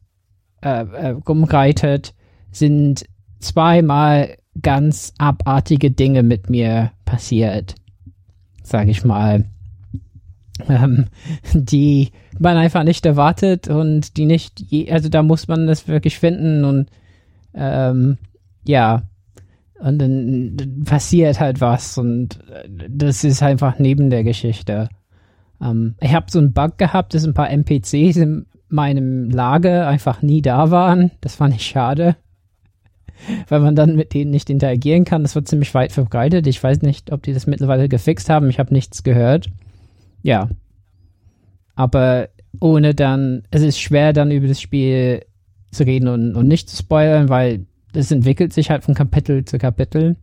äh, 0.62 0.84
äh, 0.84 1.08
rumreitet 1.28 2.14
sind 2.50 3.06
zweimal 3.38 4.36
ganz 4.62 5.12
abartige 5.18 5.90
Dinge 5.90 6.22
mit 6.22 6.48
mir 6.48 6.92
passiert, 7.04 7.74
sage 8.62 8.90
ich 8.90 9.04
mal, 9.04 9.44
ähm, 10.68 11.06
die 11.52 12.10
man 12.38 12.56
einfach 12.56 12.84
nicht 12.84 13.04
erwartet 13.04 13.68
und 13.68 14.16
die 14.16 14.26
nicht, 14.26 14.60
je, 14.60 14.90
also 14.90 15.08
da 15.08 15.22
muss 15.22 15.48
man 15.48 15.66
das 15.66 15.88
wirklich 15.88 16.18
finden 16.18 16.64
und 16.64 16.88
ähm, 17.54 18.18
ja, 18.64 19.02
und 19.80 19.98
dann 19.98 20.82
passiert 20.84 21.40
halt 21.40 21.60
was 21.60 21.98
und 21.98 22.38
das 22.88 23.24
ist 23.24 23.42
einfach 23.42 23.78
neben 23.78 24.10
der 24.10 24.24
Geschichte. 24.24 24.88
Ähm, 25.60 25.94
ich 26.00 26.14
habe 26.14 26.30
so 26.30 26.38
einen 26.38 26.52
Bug 26.52 26.78
gehabt, 26.78 27.14
dass 27.14 27.24
ein 27.24 27.34
paar 27.34 27.50
NPCs 27.50 28.16
in 28.16 28.46
meinem 28.68 29.30
Lager 29.30 29.86
einfach 29.86 30.22
nie 30.22 30.42
da 30.42 30.70
waren. 30.70 31.10
Das 31.20 31.36
fand 31.36 31.54
ich 31.54 31.66
schade 31.66 32.16
weil 33.48 33.60
man 33.60 33.76
dann 33.76 33.96
mit 33.96 34.14
denen 34.14 34.30
nicht 34.30 34.50
interagieren 34.50 35.04
kann. 35.04 35.22
Das 35.22 35.34
wird 35.34 35.48
ziemlich 35.48 35.72
weit 35.74 35.92
verbreitet. 35.92 36.46
Ich 36.46 36.62
weiß 36.62 36.82
nicht, 36.82 37.12
ob 37.12 37.22
die 37.22 37.32
das 37.32 37.46
mittlerweile 37.46 37.88
gefixt 37.88 38.28
haben. 38.28 38.50
Ich 38.50 38.58
habe 38.58 38.72
nichts 38.72 39.02
gehört. 39.02 39.48
Ja. 40.22 40.48
Aber 41.74 42.28
ohne 42.60 42.94
dann, 42.94 43.42
es 43.50 43.62
ist 43.62 43.80
schwer 43.80 44.12
dann 44.12 44.30
über 44.30 44.48
das 44.48 44.60
Spiel 44.60 45.24
zu 45.70 45.84
reden 45.84 46.08
und, 46.08 46.34
und 46.34 46.48
nicht 46.48 46.70
zu 46.70 46.76
spoilern, 46.76 47.28
weil 47.28 47.66
es 47.96 48.10
entwickelt 48.10 48.52
sich 48.52 48.70
halt 48.70 48.84
von 48.84 48.94
Kapitel 48.94 49.44
zu 49.44 49.58
Kapitel. 49.58 50.16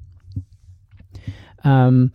Ähm, 1.64 2.12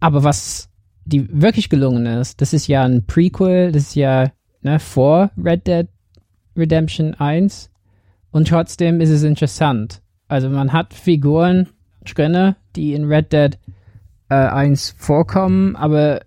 aber 0.00 0.22
was 0.22 0.68
die 1.04 1.28
wirklich 1.30 1.68
gelungen 1.68 2.06
ist, 2.06 2.40
das 2.40 2.52
ist 2.52 2.66
ja 2.66 2.84
ein 2.84 3.06
Prequel, 3.06 3.72
das 3.72 3.84
ist 3.84 3.94
ja 3.94 4.32
ne, 4.62 4.78
vor 4.78 5.30
Red 5.36 5.66
Dead 5.66 5.88
Redemption 6.56 7.14
1 7.14 7.70
und 8.30 8.48
trotzdem 8.48 9.00
ist 9.00 9.10
es 9.10 9.22
interessant. 9.22 10.02
Also 10.28 10.48
man 10.48 10.72
hat 10.72 10.94
Figuren 10.94 11.68
drinne, 12.04 12.56
die 12.74 12.94
in 12.94 13.04
Red 13.04 13.32
Dead 13.32 13.58
äh, 14.28 14.34
1 14.34 14.96
vorkommen, 14.98 15.76
aber 15.76 16.20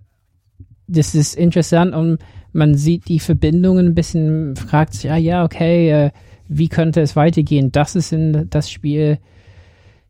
das 0.88 1.14
ist 1.14 1.36
interessant 1.36 1.94
und 1.94 2.20
man 2.52 2.76
sieht 2.76 3.08
die 3.08 3.20
Verbindungen 3.20 3.88
ein 3.88 3.96
bisschen, 3.96 4.56
fragt 4.56 4.94
sich, 4.94 5.12
ah 5.12 5.18
ja, 5.18 5.44
okay, 5.44 5.92
äh, 5.92 6.12
wie 6.50 6.68
könnte 6.68 7.00
es 7.00 7.16
weitergehen, 7.16 7.72
dass 7.72 7.96
es 7.96 8.12
in 8.12 8.50
das 8.50 8.70
Spiel 8.70 9.20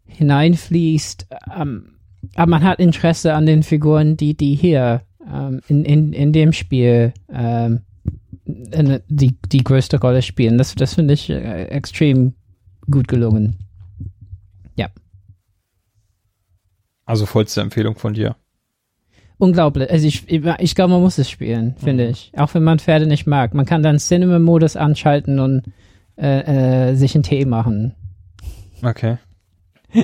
hineinfließt. 0.06 1.28
Ähm, 1.60 1.96
aber 2.36 2.50
man 2.50 2.64
hat 2.64 2.80
Interesse 2.80 3.34
an 3.34 3.46
den 3.46 3.62
Figuren, 3.62 4.18
die, 4.18 4.36
die 4.36 4.56
hier 4.56 5.04
ähm, 5.32 5.62
in, 5.68 5.86
in, 5.86 6.14
in 6.14 6.34
dem 6.34 6.54
Spiel 6.54 7.14
ähm, 7.32 7.82
die, 8.46 9.38
die 9.52 9.64
größte 9.64 10.00
Rolle 10.00 10.22
spielen. 10.22 10.58
Das, 10.58 10.74
das 10.76 10.96
finde 10.96 11.14
ich 11.14 11.30
äh, 11.30 11.66
extrem 11.66 12.34
gut 12.90 13.08
gelungen. 13.08 13.58
Ja. 14.76 14.88
Also 17.06 17.26
vollste 17.26 17.62
Empfehlung 17.62 17.96
von 17.96 18.14
dir. 18.14 18.36
Unglaublich. 19.38 19.90
Also 19.90 20.06
ich, 20.06 20.28
ich 20.30 20.76
glaube, 20.76 20.94
man 20.94 21.02
muss 21.02 21.18
es 21.18 21.30
spielen, 21.30 21.76
finde 21.78 22.06
mhm. 22.06 22.10
ich. 22.12 22.32
Auch 22.36 22.54
wenn 22.54 22.64
man 22.64 22.80
Pferde 22.80 23.08
nicht 23.08 23.26
mag. 23.26 23.54
Man 23.54 23.66
kann 23.66 23.84
dann 23.84 23.98
Cinema-Modus 23.98 24.76
anschalten 24.76 25.40
und 25.40 25.64
äh, 26.20 26.90
äh, 26.90 26.96
sich 26.96 27.16
einen 27.16 27.24
Tee 27.24 27.46
machen. 27.46 27.96
Okay. 28.84 29.18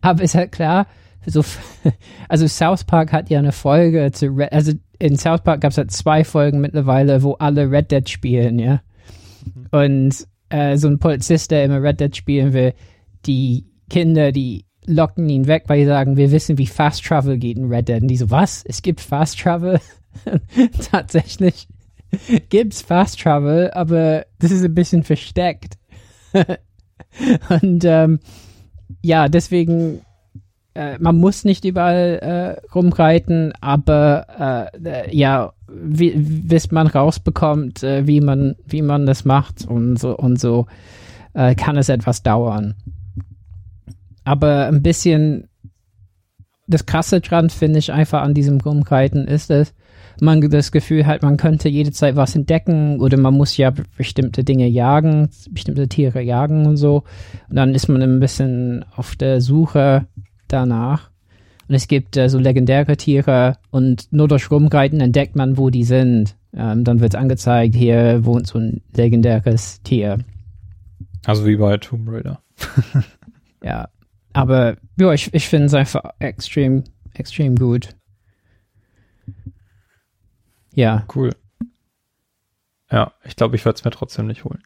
Aber 0.00 0.22
ist 0.22 0.34
halt 0.34 0.52
klar, 0.52 0.86
so, 1.26 1.44
also 2.28 2.46
South 2.46 2.84
Park 2.84 3.12
hat 3.12 3.30
ja 3.30 3.38
eine 3.38 3.52
Folge 3.52 4.10
zu, 4.12 4.28
Red, 4.28 4.52
also 4.52 4.72
in 4.98 5.16
South 5.16 5.42
Park 5.42 5.60
gab 5.60 5.72
es 5.72 5.78
halt 5.78 5.90
zwei 5.90 6.24
Folgen 6.24 6.60
mittlerweile, 6.60 7.22
wo 7.22 7.34
alle 7.34 7.70
Red 7.70 7.90
Dead 7.90 8.08
spielen, 8.08 8.58
ja. 8.58 8.80
Mhm. 9.44 9.66
Und 9.70 10.26
äh, 10.48 10.76
so 10.76 10.88
ein 10.88 10.98
Polizist, 10.98 11.50
der 11.50 11.64
immer 11.64 11.82
Red 11.82 12.00
Dead 12.00 12.16
spielen 12.16 12.52
will, 12.52 12.74
die 13.26 13.66
Kinder, 13.90 14.32
die 14.32 14.64
locken 14.86 15.28
ihn 15.28 15.46
weg, 15.46 15.64
weil 15.66 15.80
sie 15.80 15.86
sagen, 15.86 16.16
wir 16.16 16.32
wissen, 16.32 16.58
wie 16.58 16.66
Fast 16.66 17.04
Travel 17.04 17.36
geht 17.36 17.58
in 17.58 17.66
Red 17.66 17.88
Dead. 17.88 18.00
Und 18.00 18.08
die 18.08 18.16
so, 18.16 18.30
was? 18.30 18.64
Es 18.66 18.80
gibt 18.80 19.00
Fast 19.00 19.38
Travel? 19.38 19.80
Tatsächlich 20.90 21.68
gibt's 22.48 22.82
Fast 22.82 23.20
Travel, 23.20 23.70
aber 23.72 24.26
das 24.38 24.50
ist 24.50 24.64
ein 24.64 24.74
bisschen 24.74 25.02
versteckt. 25.02 25.78
Und 27.62 27.84
ähm, 27.84 28.20
ja, 29.02 29.28
deswegen 29.28 30.00
äh, 30.74 30.96
man 31.00 31.16
muss 31.16 31.44
nicht 31.44 31.64
überall 31.64 32.18
äh, 32.62 32.68
rumreiten, 32.72 33.52
aber 33.60 34.70
äh, 34.84 35.16
ja, 35.16 35.52
wie, 35.66 36.12
bis 36.12 36.70
man 36.70 36.86
rausbekommt, 36.86 37.82
äh, 37.82 38.06
wie 38.06 38.20
man 38.20 38.54
wie 38.64 38.82
man 38.82 39.04
das 39.04 39.24
macht 39.24 39.66
und 39.66 39.98
so 39.98 40.16
und 40.16 40.38
so 40.38 40.66
äh, 41.34 41.54
kann 41.54 41.76
es 41.76 41.88
etwas 41.88 42.22
dauern. 42.22 42.74
Aber 44.24 44.66
ein 44.66 44.82
bisschen 44.82 45.48
das 46.68 46.86
krasse 46.86 47.20
dran 47.20 47.50
finde 47.50 47.80
ich 47.80 47.92
einfach 47.92 48.22
an 48.22 48.34
diesem 48.34 48.60
Rumreiten 48.60 49.26
ist 49.26 49.50
es, 49.50 49.74
man 50.22 50.40
das 50.40 50.72
Gefühl 50.72 51.06
hat, 51.06 51.22
man 51.22 51.36
könnte 51.36 51.68
jede 51.68 51.92
Zeit 51.92 52.16
was 52.16 52.34
entdecken 52.34 53.00
oder 53.00 53.18
man 53.18 53.34
muss 53.34 53.56
ja 53.56 53.72
bestimmte 53.96 54.44
Dinge 54.44 54.66
jagen, 54.66 55.28
bestimmte 55.50 55.88
Tiere 55.88 56.22
jagen 56.22 56.66
und 56.66 56.76
so. 56.76 57.04
Und 57.48 57.56
dann 57.56 57.74
ist 57.74 57.88
man 57.88 58.02
ein 58.02 58.20
bisschen 58.20 58.84
auf 58.94 59.16
der 59.16 59.40
Suche 59.40 60.06
danach. 60.48 61.10
Und 61.68 61.74
es 61.74 61.86
gibt 61.86 62.16
äh, 62.16 62.28
so 62.28 62.38
legendäre 62.38 62.96
Tiere 62.96 63.58
und 63.70 64.10
nur 64.10 64.28
durch 64.28 64.50
Rumreiten 64.50 65.00
entdeckt 65.00 65.36
man, 65.36 65.58
wo 65.58 65.68
die 65.70 65.84
sind. 65.84 66.36
Ähm, 66.54 66.84
dann 66.84 67.00
wird 67.00 67.14
angezeigt, 67.14 67.74
hier 67.74 68.24
wohnt 68.24 68.46
so 68.46 68.58
ein 68.58 68.80
legendäres 68.96 69.82
Tier. 69.82 70.18
Also 71.26 71.44
wie 71.46 71.56
bei 71.56 71.76
Tomb 71.76 72.08
Raider. 72.08 72.40
ja, 73.62 73.88
aber 74.32 74.76
ja, 74.98 75.12
ich, 75.12 75.32
ich 75.34 75.46
finde 75.46 75.66
es 75.66 75.74
einfach 75.74 76.02
extrem, 76.18 76.84
extrem 77.12 77.56
gut. 77.56 77.90
Ja. 80.78 81.04
Cool. 81.12 81.34
Ja, 82.88 83.12
ich 83.24 83.34
glaube, 83.34 83.56
ich 83.56 83.64
werde 83.64 83.76
es 83.76 83.84
mir 83.84 83.90
trotzdem 83.90 84.28
nicht 84.28 84.44
holen. 84.44 84.62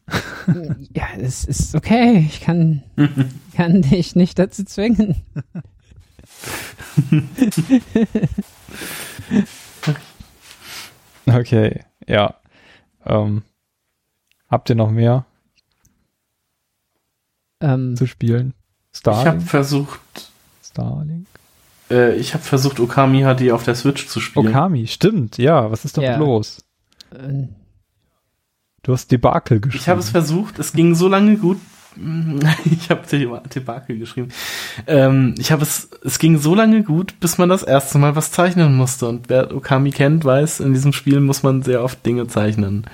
ja, 0.93 1.07
es 1.17 1.43
ist 1.43 1.73
okay. 1.73 2.19
Ich 2.29 2.39
kann, 2.41 2.83
kann 3.55 3.81
dich 3.81 4.15
nicht 4.15 4.37
dazu 4.37 4.63
zwingen. 4.63 5.23
okay, 11.25 11.83
ja. 12.07 12.35
Ähm, 13.07 13.41
habt 14.49 14.69
ihr 14.69 14.75
noch 14.75 14.91
mehr 14.91 15.25
Ähm, 17.59 17.97
zu 17.97 18.05
spielen? 18.05 18.53
Ich 18.93 19.03
habe 19.07 19.41
versucht, 19.41 20.31
Starlink? 20.63 21.25
Äh, 21.93 22.15
ich 22.15 22.33
habe 22.33 22.43
versucht, 22.43 22.79
Okami 22.79 23.21
HD 23.23 23.51
auf 23.51 23.63
der 23.63 23.75
Switch 23.75 24.07
zu 24.07 24.19
spielen. 24.19 24.47
Okami, 24.47 24.87
stimmt, 24.87 25.37
ja. 25.37 25.69
Was 25.71 25.85
ist 25.85 25.97
damit 25.97 26.09
Ja. 26.11 26.17
los? 26.17 26.63
äh, 27.11 27.47
Du 28.85 28.91
hast 28.91 29.11
Debakel 29.11 29.61
geschrieben. 29.61 29.81
Ich 29.81 29.87
habe 29.87 30.01
es 30.01 30.09
versucht, 30.09 30.59
es 30.59 30.73
ging 30.73 30.93
so 30.95 31.07
lange 31.07 31.37
gut. 31.37 31.57
Ich 32.65 32.89
habe 32.89 33.01
Debakel 33.07 33.99
geschrieben. 33.99 34.29
Ähm, 34.87 35.35
ich 35.37 35.51
habe 35.51 35.61
es, 35.61 35.89
es 36.03 36.17
ging 36.19 36.39
so 36.39 36.55
lange 36.55 36.81
gut, 36.83 37.19
bis 37.19 37.37
man 37.37 37.49
das 37.49 37.61
erste 37.63 37.97
Mal 37.99 38.15
was 38.15 38.31
zeichnen 38.31 38.75
musste. 38.75 39.07
Und 39.07 39.29
wer 39.29 39.55
Okami 39.55 39.91
kennt, 39.91 40.25
weiß, 40.25 40.59
in 40.59 40.73
diesem 40.73 40.91
Spiel 40.91 41.19
muss 41.19 41.43
man 41.43 41.61
sehr 41.61 41.83
oft 41.83 42.03
Dinge 42.05 42.27
zeichnen. 42.27 42.87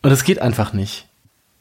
Und 0.00 0.10
es 0.10 0.24
geht 0.24 0.40
einfach 0.40 0.72
nicht. 0.72 1.06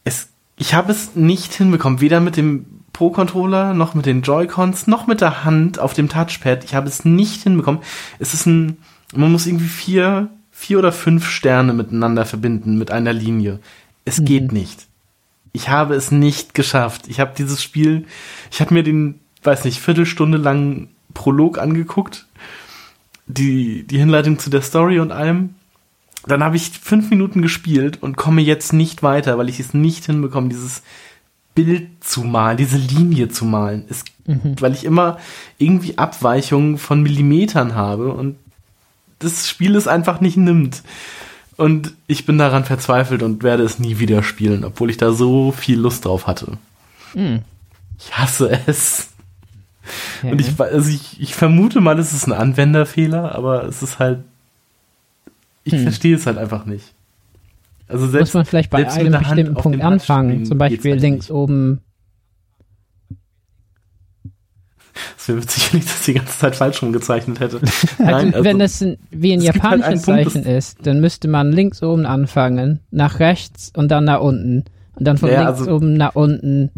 Es, 0.05 0.29
ich 0.57 0.73
habe 0.73 0.91
es 0.93 1.15
nicht 1.15 1.53
hinbekommen, 1.53 1.99
weder 2.01 2.21
mit 2.21 2.37
dem 2.37 2.65
Pro-Controller, 2.93 3.73
noch 3.73 3.93
mit 3.93 4.05
den 4.05 4.21
Joy-Cons, 4.21 4.87
noch 4.87 5.07
mit 5.07 5.21
der 5.21 5.43
Hand 5.43 5.79
auf 5.79 5.93
dem 5.93 6.09
Touchpad. 6.09 6.63
Ich 6.63 6.75
habe 6.75 6.87
es 6.87 7.05
nicht 7.05 7.43
hinbekommen. 7.43 7.81
Es 8.19 8.33
ist 8.33 8.45
ein, 8.45 8.77
man 9.13 9.31
muss 9.31 9.47
irgendwie 9.47 9.67
vier, 9.67 10.29
vier 10.51 10.79
oder 10.79 10.91
fünf 10.91 11.27
Sterne 11.29 11.73
miteinander 11.73 12.25
verbinden 12.25 12.77
mit 12.77 12.91
einer 12.91 13.13
Linie. 13.13 13.59
Es 14.05 14.23
geht 14.23 14.51
nicht. 14.51 14.87
Ich 15.53 15.69
habe 15.69 15.95
es 15.95 16.11
nicht 16.11 16.53
geschafft. 16.53 17.07
Ich 17.07 17.19
habe 17.19 17.33
dieses 17.37 17.61
Spiel, 17.61 18.05
ich 18.51 18.61
habe 18.61 18.73
mir 18.73 18.83
den, 18.83 19.19
weiß 19.43 19.65
nicht, 19.65 19.79
Viertelstunde 19.79 20.37
lang 20.37 20.89
Prolog 21.13 21.57
angeguckt, 21.57 22.27
die, 23.27 23.83
die 23.83 23.97
Hinleitung 23.97 24.39
zu 24.39 24.49
der 24.49 24.61
Story 24.61 24.99
und 24.99 25.11
allem. 25.11 25.55
Dann 26.25 26.43
habe 26.43 26.55
ich 26.55 26.69
fünf 26.69 27.09
Minuten 27.09 27.41
gespielt 27.41 28.01
und 28.01 28.15
komme 28.15 28.41
jetzt 28.41 28.73
nicht 28.73 29.01
weiter, 29.01 29.37
weil 29.37 29.49
ich 29.49 29.59
es 29.59 29.73
nicht 29.73 30.05
hinbekomme, 30.05 30.49
dieses 30.49 30.83
Bild 31.55 31.89
zu 32.03 32.23
malen, 32.23 32.57
diese 32.57 32.77
Linie 32.77 33.29
zu 33.29 33.45
malen. 33.45 33.85
Es, 33.89 34.03
Weil 34.25 34.73
ich 34.73 34.83
immer 34.85 35.17
irgendwie 35.57 35.97
Abweichungen 35.97 36.77
von 36.77 37.01
Millimetern 37.03 37.75
habe 37.75 38.13
und 38.13 38.37
das 39.19 39.47
Spiel 39.49 39.75
es 39.75 39.87
einfach 39.87 40.21
nicht 40.21 40.37
nimmt. 40.37 40.81
Und 41.57 41.93
ich 42.07 42.25
bin 42.25 42.37
daran 42.37 42.65
verzweifelt 42.65 43.21
und 43.21 43.43
werde 43.43 43.63
es 43.63 43.77
nie 43.77 43.99
wieder 43.99 44.23
spielen, 44.23 44.63
obwohl 44.63 44.89
ich 44.89 44.97
da 44.97 45.11
so 45.11 45.51
viel 45.51 45.79
Lust 45.79 46.05
drauf 46.05 46.27
hatte. 46.27 46.57
hm. 47.13 47.41
Ich 47.99 48.17
hasse 48.17 48.59
es. 48.65 49.09
Ja. 50.23 50.31
Und 50.31 50.41
ich, 50.41 50.59
also 50.59 50.89
ich, 50.89 51.21
ich 51.21 51.35
vermute 51.35 51.81
mal, 51.81 51.99
es 51.99 52.13
ist 52.13 52.25
ein 52.25 52.33
Anwenderfehler, 52.33 53.35
aber 53.35 53.65
es 53.65 53.83
ist 53.83 53.99
halt. 53.99 54.23
Ich 55.63 55.73
Hm. 55.73 55.83
verstehe 55.83 56.15
es 56.15 56.25
halt 56.25 56.39
einfach 56.39 56.65
nicht. 56.65 56.93
Also 57.91 58.05
muss 58.05 58.11
selbst, 58.11 58.33
man 58.33 58.45
vielleicht 58.45 58.69
bei 58.69 58.87
einem 58.89 59.11
bestimmten 59.19 59.53
Punkt 59.55 59.81
anfangen. 59.81 60.45
Zum 60.45 60.57
Beispiel 60.57 60.91
halt 60.91 61.01
links 61.01 61.25
nicht. 61.25 61.31
oben. 61.31 61.81
Es 65.17 65.27
wäre 65.27 65.41
witzig, 65.41 65.71
wenn 65.73 65.79
ich 65.79 65.85
das 65.85 66.01
die 66.03 66.13
ganze 66.13 66.37
Zeit 66.37 66.55
falsch 66.55 66.81
rumgezeichnet 66.81 67.39
hätte. 67.39 67.61
Also, 67.99 68.27
also- 68.27 68.43
wenn 68.43 68.59
das 68.59 68.81
ein, 68.81 68.97
wie 69.11 69.33
ein 69.33 69.39
es 69.39 69.45
halt 69.47 69.55
japanisches 69.55 70.01
Punkt, 70.03 70.23
Zeichen 70.31 70.43
ist, 70.45 70.85
dann 70.85 70.99
müsste 70.99 71.27
man 71.27 71.51
links 71.51 71.81
oben 71.81 72.05
anfangen, 72.05 72.79
nach 72.91 73.19
rechts 73.19 73.71
und 73.75 73.89
dann 73.89 74.05
nach 74.05 74.19
unten. 74.21 74.65
Und 74.95 75.05
dann 75.07 75.17
von 75.17 75.29
Ja, 75.29 75.43
links 75.45 75.59
also- 75.61 75.75
oben 75.75 75.93
nach 75.93 76.15
unten, 76.15 76.71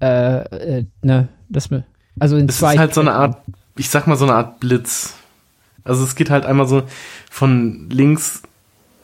äh, 0.00 0.78
äh, 0.78 0.84
ne, 1.02 1.28
das, 1.48 1.68
also 2.20 2.36
in 2.36 2.48
Es 2.48 2.58
zwei. 2.58 2.74
ist 2.74 2.78
halt 2.78 2.94
so 2.94 3.00
eine. 3.00 3.12
Art, 3.12 3.38
ich 3.76 3.88
sag 3.90 4.06
mal 4.06 4.16
so 4.16 4.24
eine 4.26 4.34
Art 4.34 4.60
Blitz. 4.60 5.14
Also 5.84 6.04
es 6.04 6.14
geht 6.14 6.30
halt 6.30 6.44
einmal 6.46 6.66
so 6.68 6.82
von 7.30 7.88
links 7.90 8.42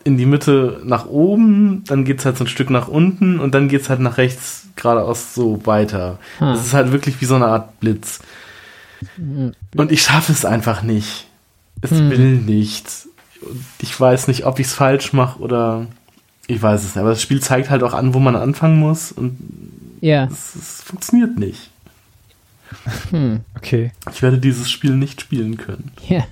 in 0.05 0.17
die 0.19 0.27
Mitte 0.27 0.81
nach 0.85 1.07
oben, 1.07 1.83
dann 1.87 2.05
geht's 2.05 2.25
halt 2.25 2.37
so 2.37 2.45
ein 2.45 2.49
Stück 2.49 2.71
nach 2.71 2.89
unten 2.89 3.41
und 3.41 3.55
dann 3.55 3.69
geht's 3.69 3.89
halt 3.89 4.01
nach 4.01 4.19
rechts 4.19 4.67
geradeaus 4.77 5.35
so 5.35 5.65
weiter. 5.67 6.19
Ah. 6.41 6.53
Es 6.55 6.67
ist 6.67 6.75
halt 6.75 6.93
wirklich 6.93 7.21
wie 7.21 7.25
so 7.25 7.37
eine 7.37 7.47
Art 7.47 7.81
Blitz. 7.81 8.21
Und 9.19 9.93
ich 9.93 10.03
schaffe 10.03 10.33
es 10.33 10.45
einfach 10.45 10.83
nicht. 10.83 11.27
Es 11.81 11.91
Hm. 11.91 12.11
will 12.11 12.37
nicht. 12.37 12.87
Und 13.43 13.65
ich 13.81 13.99
weiß 13.99 14.29
nicht, 14.29 14.47
ob 14.47 14.59
ich 14.59 14.67
es 14.69 14.75
falsch 14.75 15.13
mache 15.13 15.41
oder 15.41 15.87
ich 16.47 16.61
weiß 16.63 16.81
es 16.83 16.95
nicht. 16.95 16.99
Aber 17.01 17.11
das 17.11 17.23
Spiel 17.23 17.41
zeigt 17.41 17.71
halt 17.71 17.83
auch 17.83 17.95
an, 17.95 18.15
wo 18.15 18.19
man 18.19 18.37
anfangen 18.37 18.79
muss 18.79 19.13
und 19.13 19.39
Ja. 20.01 20.25
es, 20.25 20.55
es 20.55 20.83
funktioniert 20.83 21.39
nicht. 21.39 21.71
Hm. 23.11 23.41
Okay. 23.57 23.93
Ich 24.13 24.23
werde 24.23 24.39
dieses 24.39 24.71
Spiel 24.71 24.93
nicht 24.93 25.21
spielen 25.21 25.57
können. 25.57 25.93
Ja. 26.09 26.25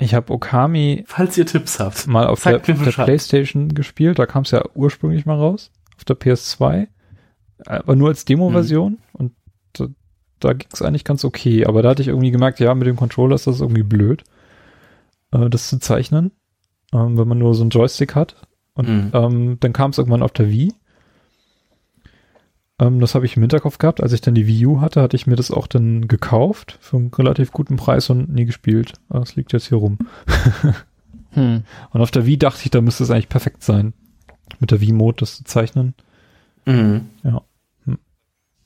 Ich 0.00 0.14
habe 0.14 0.32
Okami 0.32 1.04
Falls 1.06 1.36
ihr 1.36 1.44
Tipps 1.46 1.78
habt, 1.78 2.06
mal 2.06 2.26
auf 2.26 2.42
der, 2.42 2.58
der. 2.58 2.74
Playstation 2.74 3.68
gespielt. 3.74 4.18
Da 4.18 4.26
kam 4.26 4.42
es 4.44 4.50
ja 4.50 4.64
ursprünglich 4.74 5.26
mal 5.26 5.36
raus. 5.36 5.70
Auf 5.96 6.04
der 6.04 6.16
PS2. 6.18 6.88
Aber 7.66 7.94
nur 7.96 8.08
als 8.08 8.24
Demo-Version. 8.24 8.98
Und 9.12 9.32
da, 9.74 9.88
da 10.40 10.52
ging 10.54 10.68
es 10.72 10.80
eigentlich 10.80 11.04
ganz 11.04 11.24
okay. 11.24 11.66
Aber 11.66 11.82
da 11.82 11.90
hatte 11.90 12.00
ich 12.02 12.08
irgendwie 12.08 12.30
gemerkt, 12.30 12.60
ja, 12.60 12.74
mit 12.74 12.86
dem 12.86 12.96
Controller 12.96 13.34
ist 13.34 13.46
das 13.46 13.60
irgendwie 13.60 13.82
blöd, 13.82 14.24
äh, 15.32 15.50
das 15.50 15.68
zu 15.68 15.78
zeichnen. 15.78 16.32
Ähm, 16.94 17.18
wenn 17.18 17.28
man 17.28 17.38
nur 17.38 17.54
so 17.54 17.62
einen 17.62 17.70
Joystick 17.70 18.14
hat. 18.14 18.36
Und 18.72 18.88
Mhm. 18.88 19.10
ähm, 19.12 19.56
dann 19.60 19.72
kam 19.74 19.90
es 19.90 19.98
irgendwann 19.98 20.22
auf 20.22 20.32
der 20.32 20.48
Wii. 20.50 20.72
Ähm, 22.80 22.98
das 22.98 23.14
habe 23.14 23.26
ich 23.26 23.36
im 23.36 23.42
Hinterkopf 23.42 23.78
gehabt. 23.78 24.02
Als 24.02 24.12
ich 24.12 24.22
dann 24.22 24.34
die 24.34 24.46
Wii 24.46 24.66
U 24.66 24.80
hatte, 24.80 25.02
hatte 25.02 25.16
ich 25.16 25.26
mir 25.26 25.36
das 25.36 25.50
auch 25.50 25.66
dann 25.66 26.08
gekauft 26.08 26.78
für 26.80 26.96
einen 26.96 27.12
relativ 27.14 27.52
guten 27.52 27.76
Preis 27.76 28.10
und 28.10 28.32
nie 28.32 28.46
gespielt. 28.46 28.94
Aber 29.10 29.22
Es 29.22 29.36
liegt 29.36 29.52
jetzt 29.52 29.68
hier 29.68 29.78
rum. 29.78 29.98
Hm. 31.32 31.62
Und 31.92 32.00
auf 32.00 32.10
der 32.10 32.26
Wii 32.26 32.38
dachte 32.38 32.62
ich, 32.64 32.70
da 32.72 32.80
müsste 32.80 33.04
es 33.04 33.10
eigentlich 33.12 33.28
perfekt 33.28 33.62
sein. 33.62 33.92
Mit 34.58 34.72
der 34.72 34.80
Wii-Mode 34.80 35.18
das 35.20 35.36
zu 35.36 35.44
zeichnen. 35.44 35.94
Mhm. 36.66 37.06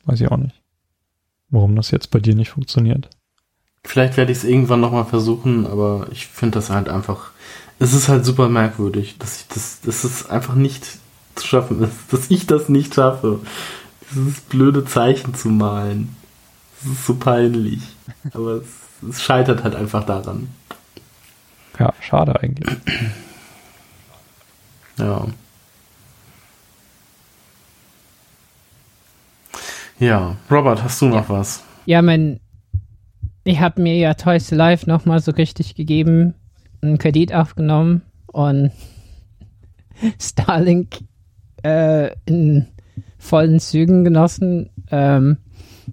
Weiß 0.06 0.20
ich 0.20 0.30
auch 0.30 0.38
nicht. 0.38 0.62
Warum 1.50 1.76
das 1.76 1.90
jetzt 1.90 2.10
bei 2.10 2.20
dir 2.20 2.34
nicht 2.34 2.48
funktioniert. 2.48 3.10
vielleicht 3.84 4.16
werde 4.16 4.32
ich 4.32 4.38
es 4.38 4.44
irgendwann 4.44 4.80
nochmal 4.80 5.04
versuchen, 5.04 5.66
aber 5.66 6.06
ich 6.10 6.26
finde 6.26 6.54
das 6.54 6.70
halt 6.70 6.88
einfach, 6.88 7.32
es 7.78 7.92
ist 7.92 8.08
halt 8.08 8.24
super 8.24 8.48
merkwürdig, 8.48 9.16
dass 9.18 9.42
ich 9.42 9.48
das, 9.48 9.82
dass 9.82 10.04
es 10.04 10.30
einfach 10.30 10.54
nicht 10.54 10.86
zu 11.34 11.46
schaffen 11.46 11.82
ist, 11.82 11.92
dass 12.10 12.30
ich 12.30 12.46
das 12.46 12.70
nicht 12.70 12.94
schaffe, 12.94 13.40
dieses 14.12 14.40
blöde 14.40 14.84
Zeichen 14.84 15.34
zu 15.34 15.48
malen. 15.48 16.16
Das 16.82 16.92
ist 16.92 17.06
so 17.06 17.14
peinlich. 17.14 17.80
Aber 18.32 18.56
es, 18.56 18.66
es 19.08 19.22
scheitert 19.22 19.64
halt 19.64 19.74
einfach 19.74 20.04
daran. 20.04 20.48
Ja, 21.78 21.92
schade 22.00 22.40
eigentlich. 22.40 22.76
Ja. 24.98 25.26
Ja, 29.98 30.36
Robert, 30.50 30.82
hast 30.82 31.00
du 31.00 31.06
noch 31.06 31.28
was? 31.28 31.62
Ja, 31.86 32.02
mein, 32.02 32.40
ich 33.44 33.60
habe 33.60 33.80
mir 33.80 33.96
ja 33.96 34.14
Toys 34.14 34.48
to 34.48 34.54
Life 34.54 34.88
nochmal 34.88 35.20
so 35.20 35.32
richtig 35.32 35.74
gegeben, 35.74 36.34
einen 36.82 36.98
Kredit 36.98 37.32
aufgenommen 37.32 38.02
und 38.26 38.72
Starlink 40.20 40.98
äh, 41.62 42.10
in 42.26 42.66
vollen 43.24 43.58
Zügen 43.58 44.04
genossen. 44.04 44.70
Ähm, 44.90 45.38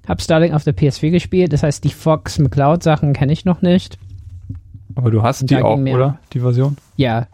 hab 0.08 0.22
Starlink 0.22 0.54
auf 0.54 0.64
der 0.64 0.76
PS4 0.76 1.12
gespielt, 1.12 1.54
das 1.54 1.64
heißt, 1.64 1.84
die 1.84 1.90
Fox 1.90 2.40
McCloud 2.40 2.84
Sachen 2.84 3.14
kenne 3.14 3.34
ich 3.34 3.46
noch 3.46 3.62
nicht. 3.62 3.98
Aber 4.96 5.12
du 5.12 5.24
hast 5.24 5.42
Und 5.42 5.52
die 5.52 5.58
auch, 5.58 5.78
oder? 5.78 6.20
Die 6.34 6.40
Version? 6.40 6.78
Ja, 6.98 7.28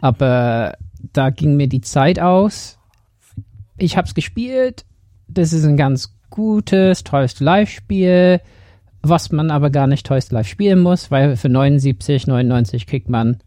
aber 0.00 0.74
da 1.12 1.30
ging 1.30 1.56
mir 1.56 1.68
die 1.68 1.80
Zeit 1.80 2.20
aus. 2.20 2.78
Ich 3.76 3.96
hab's 3.96 4.14
gespielt. 4.14 4.84
Das 5.28 5.52
ist 5.52 5.64
ein 5.64 5.76
ganz 5.76 6.14
gutes 6.30 7.04
Toys 7.04 7.34
to 7.34 7.44
Life 7.44 7.72
Spiel, 7.72 8.40
was 9.02 9.32
man 9.32 9.50
aber 9.50 9.70
gar 9.70 9.86
nicht 9.86 10.06
Toys 10.06 10.28
to 10.28 10.34
Life 10.34 10.48
spielen 10.48 10.80
muss, 10.80 11.10
weil 11.10 11.36
für 11.36 11.48
79, 11.48 12.26
99 12.26 12.86
kriegt 12.86 13.08
man 13.08 13.38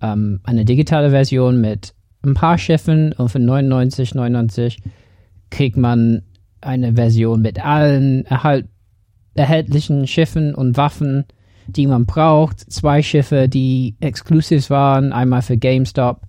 ähm, 0.00 0.40
eine 0.44 0.64
digitale 0.64 1.10
Version 1.10 1.60
mit 1.60 1.94
ein 2.22 2.34
paar 2.34 2.58
Schiffen 2.58 3.12
und 3.12 3.28
für 3.28 3.38
99, 3.38 4.14
99 4.14 4.78
kriegt 5.50 5.76
man 5.76 6.22
eine 6.60 6.94
Version 6.94 7.40
mit 7.40 7.64
allen 7.64 8.26
erhalt 8.26 8.66
erhältlichen 9.34 10.08
Schiffen 10.08 10.52
und 10.52 10.76
Waffen, 10.76 11.24
die 11.68 11.86
man 11.86 12.06
braucht. 12.06 12.58
Zwei 12.72 13.02
Schiffe, 13.02 13.48
die 13.48 13.94
Exclusives 14.00 14.68
waren, 14.68 15.12
einmal 15.12 15.42
für 15.42 15.56
GameStop. 15.56 16.22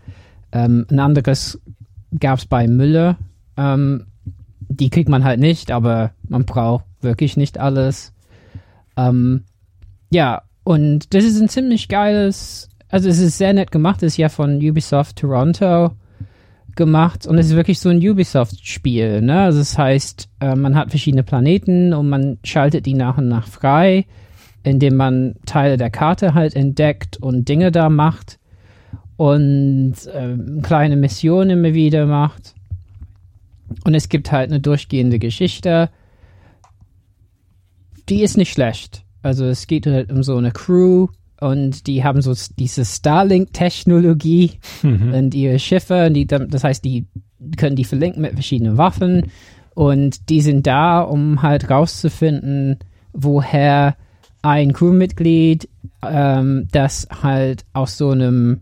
Ähm, 0.51 0.85
ein 0.91 0.99
anderes 0.99 1.59
gab 2.19 2.37
es 2.37 2.45
bei 2.45 2.67
Müller. 2.67 3.17
Ähm, 3.57 4.05
die 4.59 4.91
kriegt 4.91 5.09
man 5.09 5.23
halt 5.23 5.39
nicht, 5.39 5.71
aber 5.71 6.11
man 6.27 6.45
braucht 6.45 6.85
wirklich 7.01 7.35
nicht 7.35 7.57
alles. 7.57 8.13
Ähm, 8.95 9.45
ja, 10.11 10.43
und 10.63 11.13
das 11.13 11.23
ist 11.23 11.41
ein 11.41 11.49
ziemlich 11.49 11.87
geiles 11.87 12.68
also 12.89 13.07
es 13.09 13.19
ist 13.19 13.37
sehr 13.37 13.53
nett 13.53 13.71
gemacht, 13.71 14.03
es 14.03 14.13
ist 14.13 14.17
ja 14.17 14.29
von 14.29 14.57
Ubisoft 14.57 15.17
Toronto 15.17 15.91
gemacht 16.75 17.27
und 17.27 17.37
es 17.37 17.47
ist 17.47 17.55
wirklich 17.55 17.79
so 17.79 17.89
ein 17.89 17.97
Ubisoft-Spiel. 17.97 19.21
Ne? 19.21 19.41
Also 19.41 19.59
das 19.59 19.77
heißt, 19.77 20.29
äh, 20.39 20.55
man 20.55 20.75
hat 20.75 20.89
verschiedene 20.89 21.23
Planeten 21.23 21.93
und 21.93 22.09
man 22.09 22.39
schaltet 22.43 22.85
die 22.85 22.93
nach 22.93 23.17
und 23.17 23.27
nach 23.27 23.47
frei, 23.47 24.05
indem 24.63 24.95
man 24.95 25.35
Teile 25.45 25.77
der 25.77 25.89
Karte 25.89 26.33
halt 26.33 26.55
entdeckt 26.55 27.17
und 27.17 27.47
Dinge 27.47 27.71
da 27.71 27.89
macht 27.89 28.39
und 29.17 29.95
äh, 30.07 30.37
kleine 30.61 30.95
Missionen 30.95 31.51
immer 31.51 31.73
wieder 31.73 32.05
macht. 32.05 32.55
Und 33.83 33.93
es 33.93 34.09
gibt 34.09 34.31
halt 34.31 34.49
eine 34.49 34.59
durchgehende 34.59 35.19
Geschichte. 35.19 35.89
Die 38.07 38.23
ist 38.23 38.37
nicht 38.37 38.51
schlecht. 38.51 39.03
Also 39.21 39.45
es 39.45 39.67
geht 39.67 39.85
halt 39.85 40.11
um 40.11 40.23
so 40.23 40.37
eine 40.37 40.51
Crew 40.51 41.07
und 41.41 41.87
die 41.87 42.03
haben 42.03 42.21
so 42.21 42.33
diese 42.57 42.85
Starlink-Technologie 42.85 44.53
mhm. 44.83 45.13
und 45.13 45.35
ihre 45.35 45.59
Schiffe. 45.59 46.09
Die, 46.11 46.27
das 46.27 46.63
heißt, 46.63 46.83
die 46.83 47.05
können 47.57 47.75
die 47.75 47.85
verlinken 47.85 48.21
mit 48.21 48.33
verschiedenen 48.33 48.77
Waffen 48.77 49.31
und 49.73 50.29
die 50.29 50.41
sind 50.41 50.67
da, 50.67 51.01
um 51.01 51.41
halt 51.41 51.69
rauszufinden, 51.69 52.79
woher 53.13 53.95
ein 54.41 54.73
Crewmitglied, 54.73 55.69
ähm, 56.05 56.67
das 56.71 57.07
halt 57.21 57.65
aus 57.73 57.97
so 57.97 58.09
einem 58.09 58.61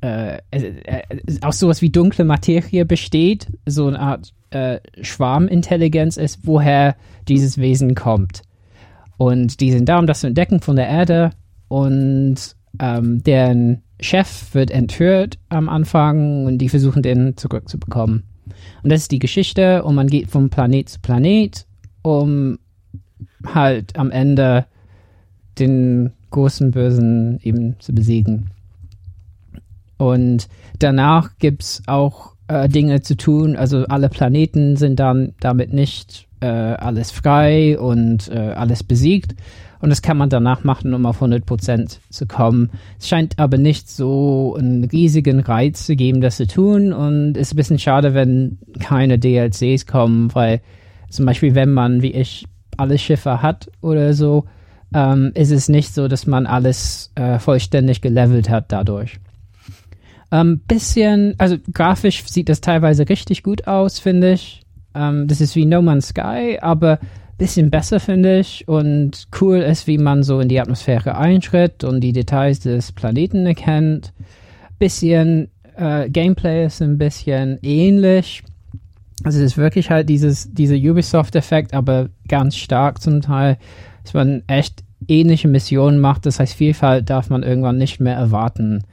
äh, 0.00 0.38
äh, 0.50 1.02
aus 1.42 1.58
sowas 1.58 1.82
wie 1.82 1.90
dunkle 1.90 2.24
Materie 2.24 2.84
besteht, 2.84 3.48
so 3.66 3.86
eine 3.86 3.98
Art 3.98 4.32
äh, 4.50 4.78
Schwarmintelligenz 5.00 6.16
ist, 6.16 6.40
woher 6.44 6.96
dieses 7.26 7.58
Wesen 7.58 7.94
kommt. 7.94 8.42
Und 9.18 9.60
die 9.60 9.72
sind 9.72 9.88
da, 9.88 9.98
um 9.98 10.06
das 10.06 10.20
zu 10.20 10.28
entdecken 10.28 10.60
von 10.60 10.76
der 10.76 10.88
Erde. 10.88 11.30
Und 11.68 12.36
ähm, 12.80 13.22
deren 13.22 13.82
Chef 14.00 14.54
wird 14.54 14.70
entführt 14.70 15.38
am 15.48 15.68
Anfang 15.68 16.46
und 16.46 16.58
die 16.58 16.68
versuchen 16.68 17.02
den 17.02 17.36
zurückzubekommen. 17.36 18.24
Und 18.82 18.92
das 18.92 19.02
ist 19.02 19.10
die 19.10 19.18
Geschichte 19.18 19.82
und 19.82 19.94
man 19.94 20.06
geht 20.06 20.30
von 20.30 20.50
Planet 20.50 20.88
zu 20.88 21.00
Planet, 21.00 21.66
um 22.02 22.58
halt 23.44 23.98
am 23.98 24.10
Ende 24.10 24.66
den 25.58 26.12
großen 26.30 26.70
Bösen 26.70 27.40
eben 27.42 27.78
zu 27.80 27.92
besiegen. 27.92 28.50
Und 29.96 30.48
danach 30.78 31.38
gibt 31.38 31.62
es 31.62 31.82
auch 31.86 32.34
äh, 32.46 32.68
Dinge 32.68 33.02
zu 33.02 33.16
tun. 33.16 33.56
Also 33.56 33.84
alle 33.86 34.08
Planeten 34.08 34.76
sind 34.76 35.00
dann 35.00 35.34
damit 35.40 35.72
nicht 35.72 36.27
äh, 36.40 36.46
alles 36.46 37.10
frei 37.10 37.78
und 37.78 38.28
äh, 38.28 38.38
alles 38.38 38.82
besiegt. 38.82 39.34
Und 39.80 39.90
das 39.90 40.02
kann 40.02 40.16
man 40.16 40.28
danach 40.28 40.64
machen, 40.64 40.92
um 40.92 41.06
auf 41.06 41.22
100% 41.22 41.98
zu 42.10 42.26
kommen. 42.26 42.70
Es 42.98 43.08
scheint 43.08 43.38
aber 43.38 43.58
nicht 43.58 43.88
so 43.88 44.56
einen 44.58 44.84
riesigen 44.84 45.40
Reiz 45.40 45.86
zu 45.86 45.94
geben, 45.94 46.20
das 46.20 46.36
zu 46.36 46.46
tun. 46.46 46.92
Und 46.92 47.36
es 47.36 47.48
ist 47.48 47.54
ein 47.54 47.56
bisschen 47.56 47.78
schade, 47.78 48.12
wenn 48.14 48.58
keine 48.80 49.18
DLCs 49.18 49.86
kommen, 49.86 50.34
weil 50.34 50.60
zum 51.10 51.26
Beispiel, 51.26 51.54
wenn 51.54 51.72
man, 51.72 52.02
wie 52.02 52.12
ich, 52.12 52.46
alle 52.76 52.98
Schiffe 52.98 53.42
hat 53.42 53.70
oder 53.80 54.14
so, 54.14 54.44
ähm, 54.94 55.32
ist 55.34 55.50
es 55.50 55.68
nicht 55.68 55.94
so, 55.94 56.08
dass 56.08 56.26
man 56.26 56.46
alles 56.46 57.12
äh, 57.14 57.38
vollständig 57.38 58.00
gelevelt 58.00 58.48
hat 58.48 58.72
dadurch. 58.72 59.20
Ähm, 60.30 60.60
bisschen, 60.66 61.34
also 61.38 61.56
grafisch 61.72 62.24
sieht 62.26 62.48
das 62.48 62.60
teilweise 62.60 63.08
richtig 63.08 63.42
gut 63.42 63.66
aus, 63.66 63.98
finde 63.98 64.32
ich. 64.32 64.62
Ähm, 64.98 65.28
das 65.28 65.40
ist 65.40 65.54
wie 65.54 65.64
No 65.64 65.80
Man's 65.80 66.08
Sky, 66.08 66.58
aber 66.60 66.98
bisschen 67.38 67.70
besser, 67.70 68.00
finde 68.00 68.40
ich. 68.40 68.66
Und 68.66 69.28
cool 69.40 69.58
ist, 69.58 69.86
wie 69.86 69.98
man 69.98 70.22
so 70.24 70.40
in 70.40 70.48
die 70.48 70.60
Atmosphäre 70.60 71.16
einschritt 71.16 71.84
und 71.84 72.00
die 72.00 72.12
Details 72.12 72.60
des 72.60 72.92
Planeten 72.92 73.46
erkennt. 73.46 74.12
Bisschen 74.78 75.48
äh, 75.76 76.10
Gameplay 76.10 76.66
ist 76.66 76.82
ein 76.82 76.98
bisschen 76.98 77.58
ähnlich. 77.62 78.42
Also 79.24 79.38
es 79.38 79.52
ist 79.52 79.58
wirklich 79.58 79.90
halt 79.90 80.08
dieses, 80.08 80.52
dieser 80.52 80.76
Ubisoft-Effekt, 80.76 81.74
aber 81.74 82.08
ganz 82.28 82.56
stark 82.56 83.00
zum 83.00 83.20
Teil, 83.20 83.56
dass 84.02 84.14
man 84.14 84.42
echt 84.46 84.82
ähnliche 85.06 85.48
Missionen 85.48 86.00
macht. 86.00 86.26
Das 86.26 86.40
heißt, 86.40 86.54
Vielfalt 86.54 87.08
darf 87.08 87.30
man 87.30 87.42
irgendwann 87.42 87.78
nicht 87.78 88.00
mehr 88.00 88.16
erwarten. 88.16 88.84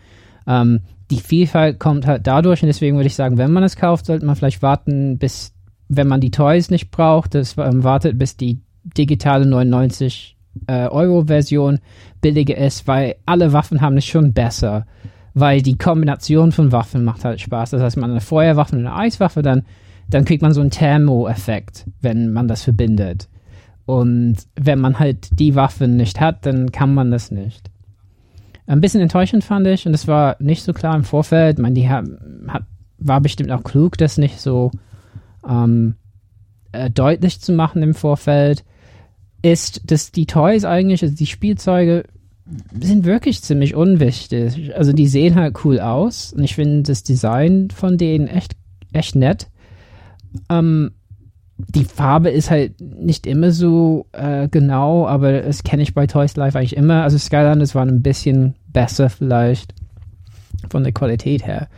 Ähm, 0.47 0.81
die 1.11 1.19
Vielfalt 1.19 1.79
kommt 1.79 2.07
halt 2.07 2.25
dadurch 2.25 2.63
und 2.63 2.67
deswegen 2.67 2.95
würde 2.95 3.07
ich 3.07 3.15
sagen, 3.15 3.37
wenn 3.37 3.51
man 3.51 3.63
es 3.63 3.75
kauft, 3.75 4.05
sollte 4.07 4.25
man 4.25 4.35
vielleicht 4.35 4.61
warten, 4.61 5.17
bis, 5.17 5.54
wenn 5.87 6.07
man 6.07 6.21
die 6.21 6.31
Toys 6.31 6.69
nicht 6.69 6.91
braucht, 6.91 7.35
das 7.35 7.57
ähm, 7.57 7.83
wartet, 7.83 8.17
bis 8.17 8.37
die 8.37 8.59
digitale 8.83 9.45
99 9.45 10.35
äh, 10.67 10.87
Euro 10.87 11.25
Version 11.25 11.79
billiger 12.21 12.57
ist, 12.57 12.87
weil 12.87 13.15
alle 13.25 13.53
Waffen 13.53 13.81
haben 13.81 13.97
es 13.97 14.05
schon 14.05 14.33
besser, 14.33 14.85
weil 15.33 15.61
die 15.61 15.77
Kombination 15.77 16.51
von 16.51 16.71
Waffen 16.71 17.03
macht 17.03 17.25
halt 17.25 17.41
Spaß. 17.41 17.71
Das 17.71 17.81
heißt, 17.81 17.97
man 17.97 18.11
eine 18.11 18.21
Feuerwaffe 18.21 18.75
und 18.75 18.85
eine 18.85 18.95
Eiswaffe, 18.95 19.41
dann, 19.41 19.63
dann 20.09 20.25
kriegt 20.25 20.41
man 20.41 20.53
so 20.53 20.61
einen 20.61 20.71
Thermo-Effekt, 20.71 21.85
wenn 22.01 22.31
man 22.31 22.47
das 22.47 22.63
verbindet. 22.63 23.27
Und 23.85 24.37
wenn 24.55 24.79
man 24.79 24.97
halt 24.97 25.39
die 25.39 25.55
Waffen 25.55 25.97
nicht 25.97 26.19
hat, 26.19 26.45
dann 26.45 26.71
kann 26.71 26.93
man 26.93 27.11
das 27.11 27.31
nicht. 27.31 27.69
Ein 28.65 28.81
bisschen 28.81 29.01
enttäuschend 29.01 29.43
fand 29.43 29.67
ich, 29.67 29.85
und 29.85 29.93
es 29.93 30.07
war 30.07 30.37
nicht 30.39 30.63
so 30.63 30.73
klar 30.73 30.95
im 30.95 31.03
Vorfeld. 31.03 31.59
Ich 31.59 31.61
meine, 31.61 31.75
die 31.75 31.87
hat, 31.87 32.05
hat, 32.47 32.63
war 32.97 33.21
bestimmt 33.21 33.51
auch 33.51 33.63
klug, 33.63 33.97
das 33.97 34.17
nicht 34.17 34.39
so 34.39 34.71
ähm, 35.47 35.95
äh, 36.71 36.89
deutlich 36.89 37.41
zu 37.41 37.53
machen 37.53 37.81
im 37.83 37.93
Vorfeld, 37.93 38.63
ist, 39.41 39.91
dass 39.91 40.11
die 40.11 40.25
Toys 40.25 40.65
eigentlich, 40.65 41.03
also 41.03 41.15
die 41.15 41.27
Spielzeuge, 41.27 42.03
sind 42.79 43.05
wirklich 43.05 43.41
ziemlich 43.41 43.75
unwichtig. 43.75 44.75
Also 44.75 44.93
die 44.93 45.07
sehen 45.07 45.35
halt 45.35 45.63
cool 45.65 45.79
aus 45.79 46.33
und 46.33 46.43
ich 46.43 46.55
finde 46.55 46.83
das 46.83 47.03
Design 47.03 47.69
von 47.71 47.97
denen 47.97 48.27
echt, 48.27 48.55
echt 48.93 49.15
nett. 49.15 49.47
Ähm, 50.49 50.91
die 51.57 51.85
Farbe 51.85 52.29
ist 52.29 52.51
halt 52.51 52.81
nicht 52.81 53.25
immer 53.25 53.51
so 53.51 54.07
äh, 54.11 54.47
genau, 54.49 55.07
aber 55.07 55.41
das 55.41 55.63
kenne 55.63 55.83
ich 55.83 55.93
bei 55.93 56.05
Toys 56.05 56.35
Live 56.35 56.55
eigentlich 56.55 56.75
immer. 56.75 57.03
Also 57.03 57.17
Skylanders 57.17 57.75
waren 57.75 57.89
ein 57.89 58.03
bisschen 58.03 58.55
besser 58.67 59.09
vielleicht 59.09 59.73
von 60.69 60.83
der 60.83 60.91
Qualität 60.91 61.47
her. 61.47 61.69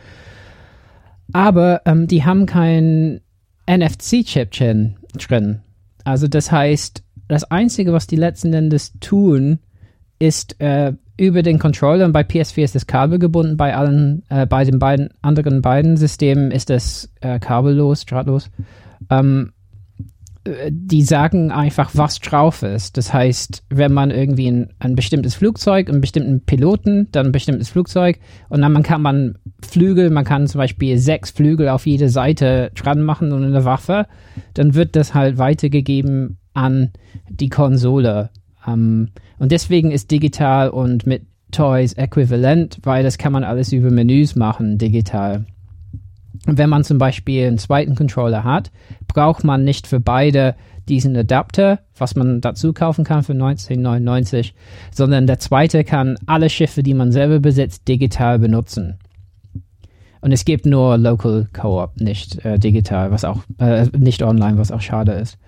Aber 1.32 1.82
ähm, 1.84 2.08
die 2.08 2.24
haben 2.24 2.46
kein 2.46 3.20
NFC-Chip 3.68 4.50
drin. 4.50 5.60
Also 6.04 6.26
das 6.26 6.50
heißt, 6.50 7.02
das 7.28 7.44
Einzige, 7.44 7.92
was 7.92 8.06
die 8.06 8.16
letzten 8.16 8.52
Endes 8.54 8.92
tun, 9.00 9.58
ist 10.18 10.60
äh, 10.60 10.94
über 11.16 11.42
den 11.42 11.58
Controller 11.58 12.04
und 12.04 12.12
bei 12.12 12.22
PS4 12.22 12.64
ist 12.64 12.74
das 12.74 12.86
Kabel 12.86 13.18
gebunden, 13.18 13.56
bei 13.56 13.76
allen, 13.76 14.22
äh, 14.30 14.46
bei 14.46 14.64
den 14.64 14.78
beiden 14.78 15.10
anderen 15.20 15.62
beiden 15.62 15.96
Systemen 15.96 16.50
ist 16.50 16.70
das 16.70 17.10
äh, 17.20 17.38
kabellos, 17.38 18.06
drahtlos. 18.06 18.50
Ähm, 19.10 19.52
die 20.70 21.02
sagen 21.02 21.50
einfach, 21.50 21.90
was 21.94 22.20
drauf 22.20 22.62
ist. 22.62 22.96
Das 22.96 23.12
heißt, 23.12 23.64
wenn 23.70 23.92
man 23.92 24.10
irgendwie 24.10 24.50
ein, 24.50 24.70
ein 24.78 24.94
bestimmtes 24.94 25.34
Flugzeug, 25.34 25.88
einen 25.88 26.00
bestimmten 26.00 26.40
Piloten, 26.44 27.08
dann 27.12 27.26
ein 27.26 27.32
bestimmtes 27.32 27.68
Flugzeug 27.68 28.18
und 28.48 28.60
dann 28.60 28.82
kann 28.82 29.02
man 29.02 29.38
Flügel, 29.66 30.10
man 30.10 30.24
kann 30.24 30.46
zum 30.46 30.58
Beispiel 30.58 30.98
sechs 30.98 31.30
Flügel 31.30 31.68
auf 31.68 31.86
jede 31.86 32.08
Seite 32.08 32.70
dran 32.74 33.02
machen 33.02 33.32
und 33.32 33.44
eine 33.44 33.64
Waffe, 33.64 34.06
dann 34.54 34.74
wird 34.74 34.96
das 34.96 35.14
halt 35.14 35.38
weitergegeben 35.38 36.38
an 36.54 36.90
die 37.28 37.48
Konsole. 37.48 38.30
Um, 38.66 39.08
und 39.38 39.52
deswegen 39.52 39.90
ist 39.92 40.10
digital 40.10 40.70
und 40.70 41.06
mit 41.06 41.22
Toys 41.50 41.94
äquivalent, 41.94 42.78
weil 42.82 43.02
das 43.02 43.16
kann 43.18 43.32
man 43.32 43.44
alles 43.44 43.72
über 43.72 43.90
Menüs 43.90 44.36
machen, 44.36 44.78
digital. 44.78 45.46
Wenn 46.56 46.70
man 46.70 46.82
zum 46.82 46.96
Beispiel 46.96 47.46
einen 47.46 47.58
zweiten 47.58 47.94
Controller 47.94 48.42
hat, 48.42 48.70
braucht 49.06 49.44
man 49.44 49.64
nicht 49.64 49.86
für 49.86 50.00
beide 50.00 50.54
diesen 50.88 51.14
Adapter, 51.14 51.80
was 51.96 52.16
man 52.16 52.40
dazu 52.40 52.72
kaufen 52.72 53.04
kann 53.04 53.22
für 53.22 53.34
1999, 53.34 54.54
sondern 54.90 55.26
der 55.26 55.38
zweite 55.38 55.84
kann 55.84 56.16
alle 56.24 56.48
Schiffe, 56.48 56.82
die 56.82 56.94
man 56.94 57.12
selber 57.12 57.38
besitzt, 57.40 57.86
digital 57.86 58.38
benutzen. 58.38 58.98
Und 60.20 60.32
es 60.32 60.46
gibt 60.46 60.64
nur 60.64 60.96
Local 60.96 61.48
Co-op, 61.52 62.00
nicht 62.00 62.44
äh, 62.44 62.58
digital, 62.58 63.10
was 63.10 63.24
auch 63.24 63.42
äh, 63.58 63.86
nicht 63.96 64.22
online, 64.22 64.58
was 64.58 64.72
auch 64.72 64.80
schade 64.80 65.12
ist. 65.12 65.38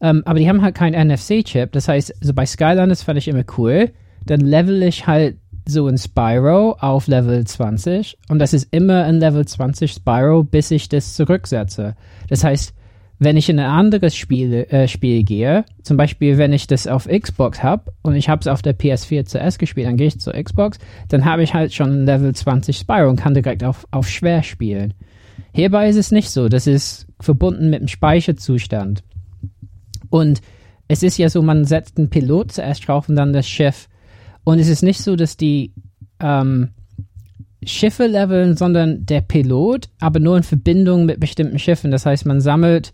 Ähm, 0.00 0.22
aber 0.24 0.38
die 0.38 0.48
haben 0.48 0.62
halt 0.62 0.74
keinen 0.74 1.08
NFC-Chip. 1.08 1.72
Das 1.72 1.88
heißt, 1.88 2.14
also 2.20 2.34
bei 2.34 2.46
Skylanders 2.46 3.02
fand 3.02 3.18
ich 3.18 3.28
immer 3.28 3.44
cool. 3.58 3.90
Dann 4.26 4.40
level 4.40 4.82
ich 4.82 5.06
halt 5.06 5.36
so 5.66 5.86
ein 5.86 5.98
Spyro 5.98 6.76
auf 6.78 7.06
Level 7.06 7.44
20 7.44 8.18
und 8.28 8.38
das 8.38 8.52
ist 8.52 8.68
immer 8.70 9.04
ein 9.04 9.18
Level 9.20 9.46
20 9.46 9.92
Spyro, 9.92 10.44
bis 10.44 10.70
ich 10.70 10.88
das 10.88 11.14
zurücksetze. 11.14 11.96
Das 12.28 12.44
heißt, 12.44 12.74
wenn 13.18 13.36
ich 13.36 13.48
in 13.48 13.58
ein 13.58 13.70
anderes 13.70 14.16
Spiel, 14.16 14.66
äh, 14.68 14.88
Spiel 14.88 15.22
gehe, 15.22 15.64
zum 15.82 15.96
Beispiel 15.96 16.36
wenn 16.36 16.52
ich 16.52 16.66
das 16.66 16.86
auf 16.86 17.08
Xbox 17.08 17.62
habe 17.62 17.92
und 18.02 18.14
ich 18.16 18.28
habe 18.28 18.40
es 18.40 18.48
auf 18.48 18.60
der 18.60 18.76
PS4 18.76 19.24
zuerst 19.24 19.58
gespielt, 19.58 19.86
dann 19.86 19.96
gehe 19.96 20.08
ich 20.08 20.20
zur 20.20 20.34
Xbox, 20.34 20.78
dann 21.08 21.24
habe 21.24 21.42
ich 21.42 21.54
halt 21.54 21.72
schon 21.72 22.04
Level 22.04 22.34
20 22.34 22.76
Spyro 22.76 23.08
und 23.08 23.16
kann 23.16 23.34
direkt 23.34 23.64
auf, 23.64 23.86
auf 23.90 24.08
schwer 24.08 24.42
spielen. 24.42 24.94
Hierbei 25.52 25.88
ist 25.88 25.96
es 25.96 26.10
nicht 26.10 26.30
so, 26.30 26.48
das 26.48 26.66
ist 26.66 27.06
verbunden 27.20 27.70
mit 27.70 27.80
dem 27.80 27.88
Speicherzustand. 27.88 29.04
Und 30.10 30.40
es 30.88 31.02
ist 31.02 31.16
ja 31.16 31.28
so, 31.28 31.42
man 31.42 31.64
setzt 31.64 31.96
einen 31.96 32.10
Pilot 32.10 32.52
zuerst 32.52 32.86
drauf 32.86 33.08
und 33.08 33.16
dann 33.16 33.32
das 33.32 33.48
Schiff. 33.48 33.88
Und 34.44 34.58
es 34.58 34.68
ist 34.68 34.82
nicht 34.82 35.00
so, 35.00 35.16
dass 35.16 35.36
die 35.36 35.72
ähm, 36.20 36.70
Schiffe 37.64 38.06
leveln, 38.06 38.56
sondern 38.56 39.06
der 39.06 39.22
Pilot, 39.22 39.88
aber 40.00 40.20
nur 40.20 40.36
in 40.36 40.42
Verbindung 40.42 41.06
mit 41.06 41.18
bestimmten 41.20 41.58
Schiffen. 41.58 41.90
Das 41.90 42.06
heißt, 42.06 42.26
man 42.26 42.40
sammelt 42.40 42.92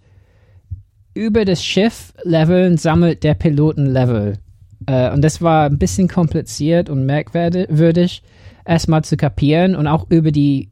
über 1.14 1.44
das 1.44 1.64
Schiff 1.64 2.12
leveln, 2.22 2.76
sammelt 2.76 3.24
der 3.24 3.34
Piloten 3.34 3.86
Level. 3.86 4.38
Äh, 4.86 5.10
und 5.12 5.22
das 5.22 5.42
war 5.42 5.66
ein 5.66 5.78
bisschen 5.78 6.08
kompliziert 6.08 6.88
und 6.88 7.04
merkwürdig, 7.04 8.22
erstmal 8.64 9.02
zu 9.04 9.16
kapieren. 9.16 9.74
Und 9.74 9.86
auch 9.86 10.06
über 10.10 10.30
die, 10.30 10.70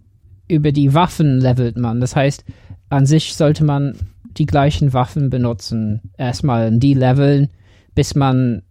über 0.48 0.72
die 0.72 0.94
Waffen 0.94 1.40
levelt 1.40 1.76
man. 1.76 2.00
Das 2.00 2.14
heißt, 2.14 2.44
an 2.88 3.06
sich 3.06 3.34
sollte 3.34 3.64
man 3.64 3.94
die 4.38 4.46
gleichen 4.46 4.92
Waffen 4.92 5.30
benutzen. 5.30 6.00
Erstmal 6.16 6.70
die 6.78 6.94
leveln, 6.94 7.48
bis 7.94 8.14
man 8.14 8.62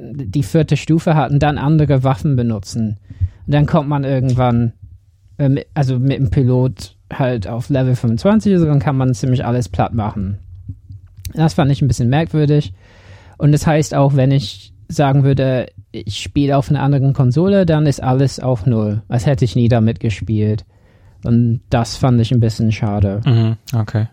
die 0.00 0.42
vierte 0.42 0.76
Stufe 0.76 1.14
hat 1.14 1.30
und 1.30 1.42
dann 1.42 1.58
andere 1.58 2.02
Waffen 2.04 2.36
benutzen. 2.36 2.98
Und 3.46 3.54
dann 3.54 3.66
kommt 3.66 3.88
man 3.88 4.04
irgendwann, 4.04 4.72
äh, 5.38 5.48
mit, 5.48 5.66
also 5.74 5.98
mit 5.98 6.18
dem 6.18 6.30
Pilot 6.30 6.96
halt 7.12 7.46
auf 7.46 7.68
Level 7.68 7.96
25, 7.96 8.52
also 8.54 8.66
dann 8.66 8.78
kann 8.78 8.96
man 8.96 9.14
ziemlich 9.14 9.44
alles 9.44 9.68
platt 9.68 9.94
machen. 9.94 10.38
Das 11.34 11.54
fand 11.54 11.70
ich 11.70 11.82
ein 11.82 11.88
bisschen 11.88 12.08
merkwürdig. 12.08 12.72
Und 13.38 13.52
das 13.52 13.66
heißt 13.66 13.94
auch, 13.94 14.16
wenn 14.16 14.30
ich 14.30 14.72
sagen 14.88 15.24
würde, 15.24 15.68
ich 15.92 16.18
spiele 16.18 16.56
auf 16.56 16.70
einer 16.70 16.82
anderen 16.82 17.12
Konsole, 17.12 17.66
dann 17.66 17.86
ist 17.86 18.02
alles 18.02 18.40
auf 18.40 18.66
Null. 18.66 19.02
Als 19.08 19.26
hätte 19.26 19.44
ich 19.44 19.56
nie 19.56 19.68
damit 19.68 20.00
gespielt. 20.00 20.64
Und 21.24 21.60
das 21.70 21.96
fand 21.96 22.20
ich 22.20 22.32
ein 22.32 22.40
bisschen 22.40 22.72
schade. 22.72 23.20
Mhm, 23.24 23.56
okay. 23.74 24.08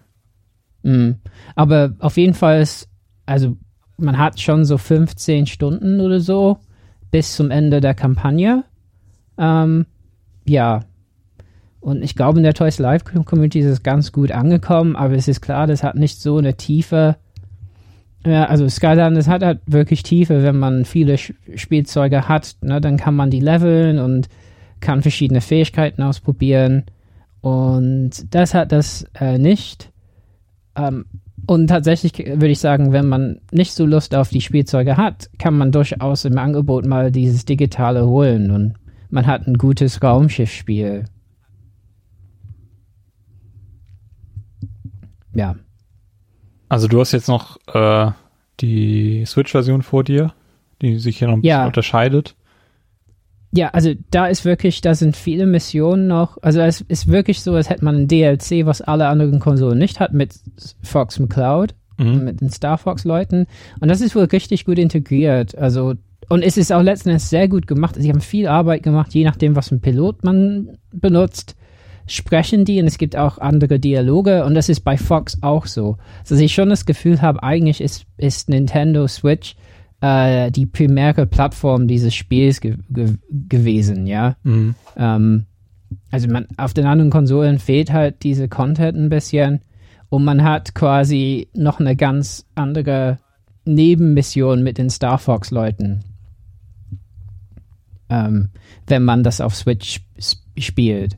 Mhm. 0.84 1.18
Aber 1.55 1.93
auf 1.99 2.18
jeden 2.18 2.34
Fall 2.34 2.61
ist, 2.61 2.89
also 3.26 3.57
man 3.98 4.18
hat 4.18 4.40
schon 4.40 4.65
so 4.65 4.78
15 4.78 5.48
Stunden 5.48 5.99
oder 5.99 6.19
so 6.19 6.60
bis 7.11 7.36
zum 7.36 7.52
Ende 7.52 7.82
der 7.82 7.94
Kampagne. 7.94 8.64
Ähm, 9.38 9.86
ja. 10.45 10.82
Und 11.80 12.03
ich 12.03 12.15
glaube, 12.15 12.40
in 12.40 12.44
der 12.44 12.53
Toys 12.53 12.80
Live 12.80 13.03
Community 13.03 13.60
ist 13.60 13.68
es 13.68 13.84
ganz 13.84 14.11
gut 14.11 14.32
angekommen, 14.32 14.95
aber 14.95 15.14
es 15.14 15.28
ist 15.28 15.41
klar, 15.41 15.68
das 15.68 15.84
hat 15.84 15.95
nicht 15.95 16.19
so 16.19 16.38
eine 16.38 16.56
Tiefe. 16.56 17.15
Ja, 18.26 18.45
also 18.45 18.68
Skyline, 18.68 19.15
das 19.15 19.28
hat 19.28 19.44
halt 19.44 19.61
wirklich 19.68 20.03
Tiefe, 20.03 20.44
wenn 20.44 20.60
man 20.60 20.86
viele 20.86 21.18
Spielzeuge 21.18 22.28
hat, 22.28 22.57
ne, 22.61 22.82
dann 22.82 22.98
kann 22.98 23.15
man 23.15 23.30
die 23.30 23.40
leveln 23.40 23.99
und 23.99 24.28
kann 24.80 25.02
verschiedene 25.02 25.40
Fähigkeiten 25.40 26.02
ausprobieren. 26.02 26.84
Und 27.41 28.34
das 28.36 28.53
hat 28.53 28.72
das 28.72 29.06
äh, 29.19 29.38
nicht. 29.38 29.91
Ähm, 30.76 31.06
und 31.48 31.68
tatsächlich 31.68 32.18
würde 32.18 32.49
ich 32.49 32.60
sagen, 32.60 32.91
wenn 32.91 33.07
man 33.07 33.40
nicht 33.52 33.74
so 33.74 33.86
Lust 33.86 34.14
auf 34.14 34.30
die 34.30 34.41
Spielzeuge 34.41 34.98
hat, 34.98 35.30
kann 35.40 35.57
man 35.57 35.72
durchaus 35.72 36.26
im 36.26 36.38
Angebot 36.38 36.86
mal 36.86 37.11
dieses 37.11 37.45
digitale 37.45 38.06
holen 38.06 38.52
und 38.52 38.74
man 39.10 39.26
hat 39.26 39.48
ein 39.48 39.57
gutes 39.57 40.03
Raumschiffspiel. 40.03 41.06
Ja. 45.34 45.56
Also 46.69 46.88
du 46.88 46.99
hast 46.99 47.11
jetzt 47.14 47.28
noch 47.30 47.57
äh, 47.74 48.11
die 48.60 49.24
Switch-Version 49.26 49.82
vor 49.84 50.03
dir, 50.03 50.34
die 50.82 50.98
sich 50.99 51.19
hier 51.19 51.28
noch 51.28 51.36
ein 51.36 51.41
bisschen 51.41 51.60
Ja. 51.60 51.65
unterscheidet. 51.65 52.36
Ja, 53.57 53.69
also 53.69 53.93
da 54.11 54.27
ist 54.27 54.45
wirklich, 54.45 54.81
da 54.81 54.93
sind 54.93 55.17
viele 55.17 55.47
Missionen 55.47 56.05
noch. 56.05 56.38
Also 56.43 56.59
es 56.61 56.81
ist 56.81 57.07
wirklich 57.07 57.41
so, 57.41 57.55
als 57.55 57.71
hätte 57.71 57.84
man 57.84 57.95
ein 57.95 58.07
DLC, 58.07 58.67
was 58.67 58.81
alle 58.84 59.07
anderen 59.07 59.39
Konsolen 59.39 59.79
nicht 59.79 59.99
hat, 59.99 60.13
mit 60.13 60.35
Fox 60.84 61.17
McCloud, 61.17 61.73
Mhm. 61.97 62.23
mit 62.23 62.41
den 62.41 62.51
Star 62.51 62.77
Fox-Leuten. 62.77 63.47
Und 63.79 63.88
das 63.88 64.01
ist 64.01 64.15
wohl 64.15 64.25
richtig 64.25 64.65
gut 64.65 64.77
integriert. 64.77 65.57
Also, 65.57 65.95
und 66.29 66.43
es 66.43 66.55
ist 66.55 66.71
auch 66.71 66.84
letzten 66.84 67.09
Endes 67.09 67.31
sehr 67.31 67.47
gut 67.47 67.65
gemacht. 67.65 67.95
Sie 67.97 68.09
haben 68.11 68.21
viel 68.21 68.47
Arbeit 68.47 68.84
gemacht, 68.84 69.15
je 69.15 69.23
nachdem, 69.23 69.55
was 69.55 69.71
ein 69.71 69.81
Pilot 69.81 70.23
man 70.23 70.77
benutzt, 70.91 71.55
sprechen 72.05 72.63
die 72.63 72.79
und 72.79 72.85
es 72.85 72.99
gibt 72.99 73.15
auch 73.17 73.39
andere 73.39 73.79
Dialoge 73.79 74.45
und 74.45 74.53
das 74.53 74.69
ist 74.69 74.81
bei 74.81 74.97
Fox 74.97 75.39
auch 75.41 75.65
so. 75.65 75.97
Also, 76.19 76.35
dass 76.35 76.39
ich 76.39 76.53
schon 76.53 76.69
das 76.69 76.85
Gefühl 76.85 77.23
habe, 77.23 77.41
eigentlich 77.41 77.81
ist, 77.81 78.05
ist 78.17 78.49
Nintendo 78.49 79.07
Switch 79.07 79.55
äh, 80.02 80.52
die 80.52 80.65
primäre 80.65 81.26
Plattform 81.26 81.88
dieses 81.88 82.14
Spiels 82.14 82.61
ge 82.61 82.78
ge 82.90 83.15
gewesen, 83.30 84.07
ja. 84.07 84.36
Mhm. 84.44 84.76
Ähm, 84.95 85.45
also 86.11 86.28
man, 86.28 86.48
auf 86.57 86.74
den 86.74 86.86
anderen 86.86 87.11
Konsolen 87.11 87.60
fehlt 87.60 87.91
halt 87.91 88.24
diese 88.24 88.48
Content 88.48 88.98
ein 88.98 89.10
bisschen 89.10 89.61
und 90.10 90.24
man 90.24 90.44
hat 90.44 90.76
quasi 90.76 91.48
noch 91.53 91.80
eine 91.80 91.95
ganz 91.95 92.45
andere 92.56 93.19
Nebenmission 93.65 94.64
mit 94.64 94.78
den 94.78 94.90
Star 94.90 95.18
Fox 95.18 95.52
Leuten. 95.52 96.03
Ähm, 98.10 98.49
wenn 98.88 99.03
man 99.03 99.24
das 99.24 99.41
auf 99.41 99.56
Switch 99.56 100.02
sp 100.19 100.48
spielt. 100.60 101.18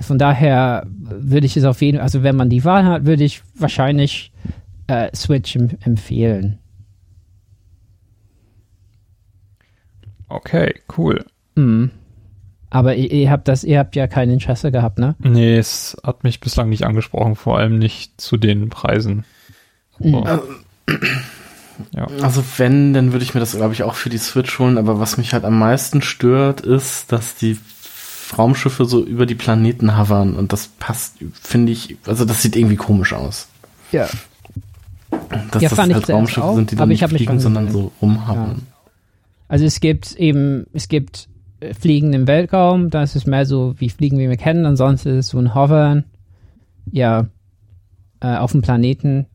Von 0.00 0.18
daher 0.18 0.86
würde 0.88 1.46
ich 1.46 1.56
es 1.56 1.64
auf 1.64 1.82
jeden 1.82 1.98
Fall, 1.98 2.04
also 2.04 2.22
wenn 2.22 2.36
man 2.36 2.48
die 2.48 2.64
Wahl 2.64 2.84
hat, 2.84 3.06
würde 3.06 3.24
ich 3.24 3.42
wahrscheinlich 3.56 4.32
äh, 4.86 5.08
Switch 5.14 5.56
em 5.56 5.70
empfehlen. 5.80 6.58
Okay, 10.28 10.74
cool. 10.96 11.24
Mhm. 11.54 11.90
Aber 12.70 12.94
ihr, 12.94 13.10
ihr 13.10 13.30
habt 13.30 13.48
das, 13.48 13.64
ihr 13.64 13.78
habt 13.78 13.96
ja 13.96 14.06
kein 14.06 14.30
Interesse 14.30 14.70
gehabt, 14.70 14.98
ne? 14.98 15.14
Nee, 15.18 15.56
es 15.56 15.96
hat 16.04 16.22
mich 16.22 16.40
bislang 16.40 16.68
nicht 16.68 16.84
angesprochen, 16.84 17.34
vor 17.34 17.58
allem 17.58 17.78
nicht 17.78 18.20
zu 18.20 18.36
den 18.36 18.68
Preisen. 18.68 19.24
Mhm. 19.98 20.10
So. 20.12 20.24
Ja. 21.94 22.06
Also 22.22 22.42
wenn, 22.56 22.92
dann 22.92 23.12
würde 23.12 23.24
ich 23.24 23.34
mir 23.34 23.40
das, 23.40 23.54
glaube 23.56 23.72
ich, 23.72 23.84
auch 23.84 23.94
für 23.94 24.10
die 24.10 24.18
Switch 24.18 24.58
holen. 24.58 24.78
Aber 24.78 24.98
was 25.00 25.16
mich 25.16 25.32
halt 25.32 25.44
am 25.44 25.58
meisten 25.58 26.02
stört, 26.02 26.60
ist, 26.60 27.12
dass 27.12 27.36
die 27.36 27.56
Raumschiffe 28.36 28.84
so 28.84 29.04
über 29.04 29.26
die 29.26 29.34
Planeten 29.34 29.96
hovern. 29.96 30.34
Und 30.34 30.52
das 30.52 30.68
passt, 30.68 31.16
finde 31.40 31.72
ich, 31.72 31.96
also 32.06 32.24
das 32.24 32.42
sieht 32.42 32.56
irgendwie 32.56 32.76
komisch 32.76 33.12
aus. 33.12 33.48
Ja. 33.92 34.08
Dass 35.50 35.62
Ja, 35.62 35.70
das 35.70 35.78
halt 35.78 36.10
Raumschiffe 36.10 36.44
auch, 36.44 36.56
sind, 36.56 36.72
die 36.72 36.76
aber 36.76 36.82
dann 36.82 36.90
ich 36.90 37.00
nicht 37.00 37.10
fliegen, 37.10 37.40
sondern 37.40 37.70
so 37.70 37.92
rumhovern. 38.02 38.66
Also 39.48 39.64
es 39.64 39.80
gibt 39.80 40.14
eben, 40.16 40.66
es 40.72 40.88
gibt 40.88 41.28
äh, 41.60 41.74
Fliegen 41.74 42.12
im 42.12 42.26
Weltraum, 42.26 42.90
da 42.90 43.02
ist 43.02 43.16
es 43.16 43.26
mehr 43.26 43.46
so 43.46 43.74
wie 43.78 43.88
Fliegen, 43.88 44.18
wie 44.18 44.28
wir 44.28 44.36
kennen, 44.36 44.66
ansonsten 44.66 45.10
ist 45.10 45.26
es 45.26 45.28
so 45.28 45.38
ein 45.38 45.54
Hovern, 45.54 46.04
ja, 46.90 47.28
äh, 48.20 48.36
auf 48.36 48.52
dem 48.52 48.62
Planeten. 48.62 49.26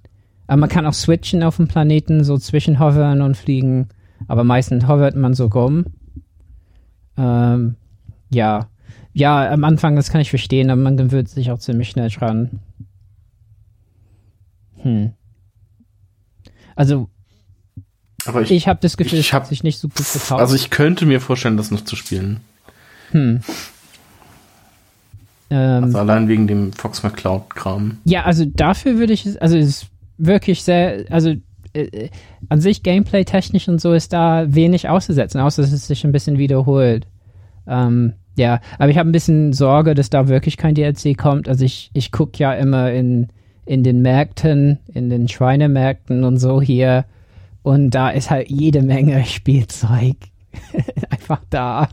Aber 0.47 0.57
man 0.57 0.69
kann 0.69 0.85
auch 0.85 0.93
switchen 0.93 1.43
auf 1.43 1.57
dem 1.57 1.67
Planeten, 1.67 2.23
so 2.23 2.37
zwischen 2.37 2.79
Hovern 2.79 3.21
und 3.21 3.37
Fliegen, 3.37 3.89
aber 4.27 4.43
meistens 4.43 4.87
hovert 4.87 5.15
man 5.15 5.33
so 5.33 5.47
rum. 5.47 5.85
Ähm, 7.17 7.75
ja, 8.29 8.69
ja, 9.13 9.51
am 9.51 9.63
Anfang, 9.63 9.95
das 9.95 10.09
kann 10.09 10.21
ich 10.21 10.29
verstehen, 10.29 10.69
aber 10.69 10.81
man 10.81 10.97
gewöhnt 10.97 11.29
sich 11.29 11.51
auch 11.51 11.59
ziemlich 11.59 11.89
schnell 11.89 12.09
dran. 12.09 12.59
Hm. 14.77 15.13
Also, 16.75 17.09
Aber 18.25 18.41
ich, 18.41 18.51
ich 18.51 18.67
habe 18.67 18.79
das 18.81 18.97
Gefühl, 18.97 19.19
ich 19.19 19.27
es 19.27 19.33
hab- 19.33 19.43
hat 19.43 19.49
sich 19.49 19.63
nicht 19.63 19.79
so 19.79 19.87
gut 19.89 19.99
verkauft. 20.05 20.39
also 20.41 20.55
ich 20.55 20.69
könnte 20.69 21.05
mir 21.05 21.19
vorstellen, 21.21 21.57
das 21.57 21.71
noch 21.71 21.83
zu 21.83 21.95
spielen. 21.95 22.39
Hm. 23.11 23.41
Ähm, 25.49 25.83
Also 25.83 25.97
allein 25.99 26.27
wegen 26.27 26.47
dem 26.47 26.73
Fox 26.73 27.03
McCloud-Kram. 27.03 27.97
ja, 28.05 28.23
also 28.23 28.45
dafür 28.45 28.97
würde 28.97 29.13
ich 29.13 29.25
es, 29.25 29.37
also 29.37 29.57
es 29.57 29.67
ist 29.67 29.87
wirklich 30.17 30.63
sehr, 30.63 31.05
also 31.09 31.31
äh, 31.73 31.81
äh, 31.83 32.09
an 32.49 32.61
sich 32.61 32.83
Gameplay-technisch 32.83 33.67
und 33.67 33.81
so 33.81 33.93
ist 33.93 34.13
da 34.13 34.45
wenig 34.53 34.89
auszusetzen, 34.89 35.41
außer 35.41 35.61
dass 35.61 35.71
es 35.71 35.87
sich 35.87 36.03
ein 36.05 36.11
bisschen 36.11 36.37
wiederholt. 36.37 37.07
Ähm, 37.67 38.13
ja, 38.35 38.61
aber 38.79 38.89
ich 38.89 38.97
habe 38.97 39.09
ein 39.09 39.11
bisschen 39.13 39.53
Sorge, 39.53 39.93
dass 39.93 40.09
da 40.09 40.27
wirklich 40.27 40.57
kein 40.57 40.75
DLC 40.75 41.17
kommt. 41.17 41.47
Also 41.47 41.65
ich, 41.65 41.91
ich 41.93 42.11
gucke 42.11 42.37
ja 42.39 42.53
immer 42.53 42.91
in, 42.91 43.27
in 43.65 43.83
den 43.83 44.01
Märkten, 44.01 44.79
in 44.93 45.09
den 45.09 45.27
Schweinemärkten 45.27 46.23
und 46.23 46.37
so 46.37 46.61
hier 46.61 47.05
und 47.63 47.91
da 47.91 48.09
ist 48.09 48.29
halt 48.29 48.49
jede 48.49 48.83
Menge 48.83 49.25
Spielzeug 49.25 50.17
einfach 51.09 51.41
da. 51.49 51.89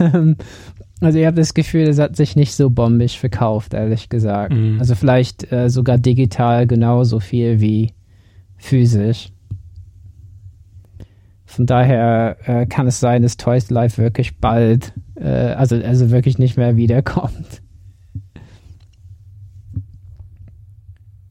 Ähm, 0.00 0.36
also 1.00 1.18
ich 1.18 1.26
habe 1.26 1.36
das 1.36 1.54
Gefühl, 1.54 1.88
es 1.88 1.98
hat 1.98 2.16
sich 2.16 2.34
nicht 2.34 2.54
so 2.54 2.70
bombig 2.70 3.18
verkauft, 3.18 3.74
ehrlich 3.74 4.08
gesagt. 4.08 4.52
Mhm. 4.52 4.78
Also 4.78 4.94
vielleicht 4.94 5.50
äh, 5.52 5.68
sogar 5.68 5.98
digital 5.98 6.66
genauso 6.66 7.20
viel 7.20 7.60
wie 7.60 7.92
physisch. 8.56 9.30
Von 11.44 11.66
daher 11.66 12.36
äh, 12.46 12.66
kann 12.66 12.86
es 12.86 12.98
sein, 12.98 13.22
dass 13.22 13.36
Toys 13.36 13.70
Life 13.70 14.02
wirklich 14.02 14.38
bald, 14.38 14.92
äh, 15.14 15.28
also, 15.28 15.76
also 15.76 16.10
wirklich 16.10 16.38
nicht 16.38 16.56
mehr 16.56 16.76
wiederkommt. 16.76 17.62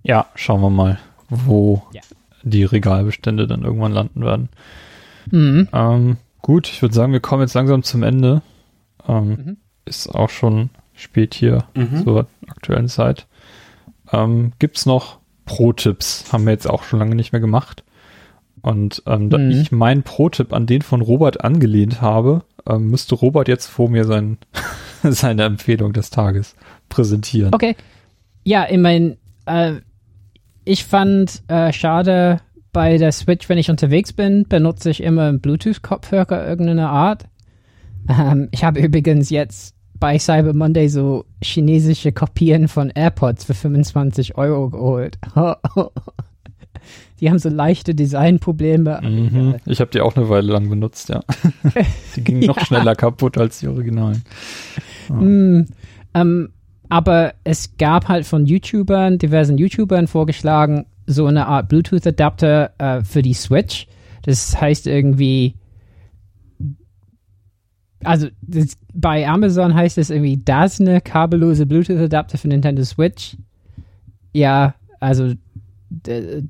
Ja, 0.03 0.27
schauen 0.35 0.61
wir 0.61 0.69
mal, 0.69 0.99
wo 1.29 1.81
Ja. 1.93 2.01
Die 2.43 2.63
Regalbestände 2.63 3.47
dann 3.47 3.63
irgendwann 3.63 3.91
landen 3.93 4.23
werden. 4.23 4.49
Mhm. 5.31 5.67
Ähm, 5.73 6.17
gut, 6.41 6.67
ich 6.67 6.81
würde 6.81 6.93
sagen, 6.95 7.13
wir 7.13 7.19
kommen 7.19 7.41
jetzt 7.41 7.53
langsam 7.53 7.83
zum 7.83 8.03
Ende. 8.03 8.41
Ähm, 9.07 9.27
Mhm. 9.29 9.57
Ist 9.85 10.07
auch 10.07 10.29
schon 10.29 10.69
spät 10.93 11.33
hier 11.33 11.65
Mhm. 11.75 12.03
zur 12.03 12.27
aktuellen 12.47 12.87
Zeit. 12.87 13.27
Ähm, 14.11 14.53
gibt's 14.59 14.85
noch 14.85 15.19
Pro-Tipps? 15.45 16.31
Haben 16.31 16.45
wir 16.45 16.51
jetzt 16.53 16.69
auch 16.69 16.83
schon 16.83 16.99
lange 16.99 17.15
nicht 17.15 17.31
mehr 17.33 17.41
gemacht. 17.41 17.83
Und 18.61 19.03
ähm, 19.07 19.29
da 19.29 19.37
Mhm. 19.37 19.51
ich 19.51 19.71
meinen 19.73 20.03
Pro-Tipp 20.03 20.53
an 20.53 20.65
den 20.65 20.81
von 20.81 21.01
Robert 21.01 21.43
angelehnt 21.43 22.01
habe, 22.01 22.43
ähm, 22.65 22.89
müsste 22.91 23.15
Robert 23.15 23.49
jetzt 23.49 23.67
vor 23.67 23.89
mir 23.89 24.05
sein, 24.05 24.37
seine 25.03 25.43
Empfehlung 25.43 25.91
des 25.91 26.09
Tages 26.11 26.55
präsentieren. 26.87 27.53
Okay. 27.53 27.75
Ja, 28.45 28.65
ich 28.69 28.77
meine, 28.77 29.17
äh, 29.45 29.73
ich 30.65 30.85
fand 30.85 31.43
äh, 31.47 31.71
schade 31.73 32.41
bei 32.71 32.97
der 32.97 33.11
Switch, 33.11 33.47
wenn 33.49 33.57
ich 33.57 33.69
unterwegs 33.69 34.13
bin, 34.13 34.45
benutze 34.47 34.89
ich 34.89 35.03
immer 35.03 35.23
einen 35.23 35.41
Bluetooth-Kopfhörer 35.41 36.47
irgendeiner 36.47 36.89
Art. 36.89 37.25
Ähm, 38.09 38.49
ich 38.51 38.63
habe 38.63 38.79
übrigens 38.81 39.29
jetzt 39.29 39.75
bei 39.99 40.19
Cyber 40.19 40.53
Monday 40.53 40.89
so 40.89 41.25
chinesische 41.41 42.11
Kopien 42.11 42.67
von 42.67 42.89
AirPods 42.89 43.45
für 43.45 43.53
25 43.53 44.37
Euro 44.37 44.69
geholt. 44.69 45.17
die 47.19 47.29
haben 47.29 47.39
so 47.39 47.49
leichte 47.49 47.95
Designprobleme. 47.95 48.99
Mhm. 49.01 49.55
Ich 49.65 49.79
habe 49.79 49.91
die 49.91 50.01
auch 50.01 50.15
eine 50.15 50.27
Weile 50.27 50.51
lang 50.51 50.69
benutzt, 50.69 51.09
ja. 51.09 51.21
die 52.15 52.23
gingen 52.23 52.45
noch 52.45 52.57
ja. 52.57 52.65
schneller 52.65 52.95
kaputt 52.95 53.37
als 53.37 53.59
die 53.59 53.67
Originalen. 53.67 54.23
Ja. 55.07 55.15
Mm, 55.15 55.67
ähm, 56.15 56.49
aber 56.93 57.33
es 57.43 57.75
gab 57.77 58.07
halt 58.07 58.23
von 58.23 58.45
YouTubern, 58.45 59.17
diversen 59.17 59.57
YouTubern 59.57 60.05
vorgeschlagen, 60.05 60.85
so 61.07 61.25
eine 61.25 61.47
Art 61.47 61.67
Bluetooth-Adapter 61.67 62.71
äh, 62.77 63.01
für 63.01 63.23
die 63.23 63.33
Switch. 63.33 63.87
Das 64.21 64.61
heißt 64.61 64.85
irgendwie, 64.85 65.55
also 68.03 68.27
das, 68.43 68.77
bei 68.93 69.27
Amazon 69.27 69.73
heißt 69.73 69.97
es 69.97 70.11
irgendwie 70.11 70.37
das 70.37 70.79
eine 70.79 71.01
kabellose 71.01 71.65
Bluetooth-Adapter 71.65 72.37
für 72.37 72.47
Nintendo 72.47 72.83
Switch. 72.83 73.37
Ja, 74.31 74.75
also 74.99 75.33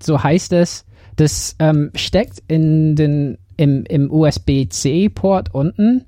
so 0.01 0.21
heißt 0.21 0.51
es. 0.51 0.83
Das 1.15 1.55
ähm, 1.59 1.89
steckt 1.95 2.43
in 2.49 2.97
den, 2.97 3.37
im, 3.55 3.85
im 3.85 4.11
USB-C-Port 4.11 5.53
unten. 5.53 6.03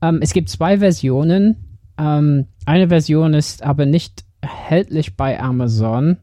Ähm, 0.00 0.20
es 0.22 0.32
gibt 0.32 0.48
zwei 0.48 0.78
Versionen. 0.78 1.56
Ähm, 1.98 2.46
eine 2.64 2.88
Version 2.88 3.34
ist 3.34 3.62
aber 3.62 3.86
nicht 3.86 4.24
erhältlich 4.40 5.16
bei 5.16 5.40
Amazon. 5.40 6.18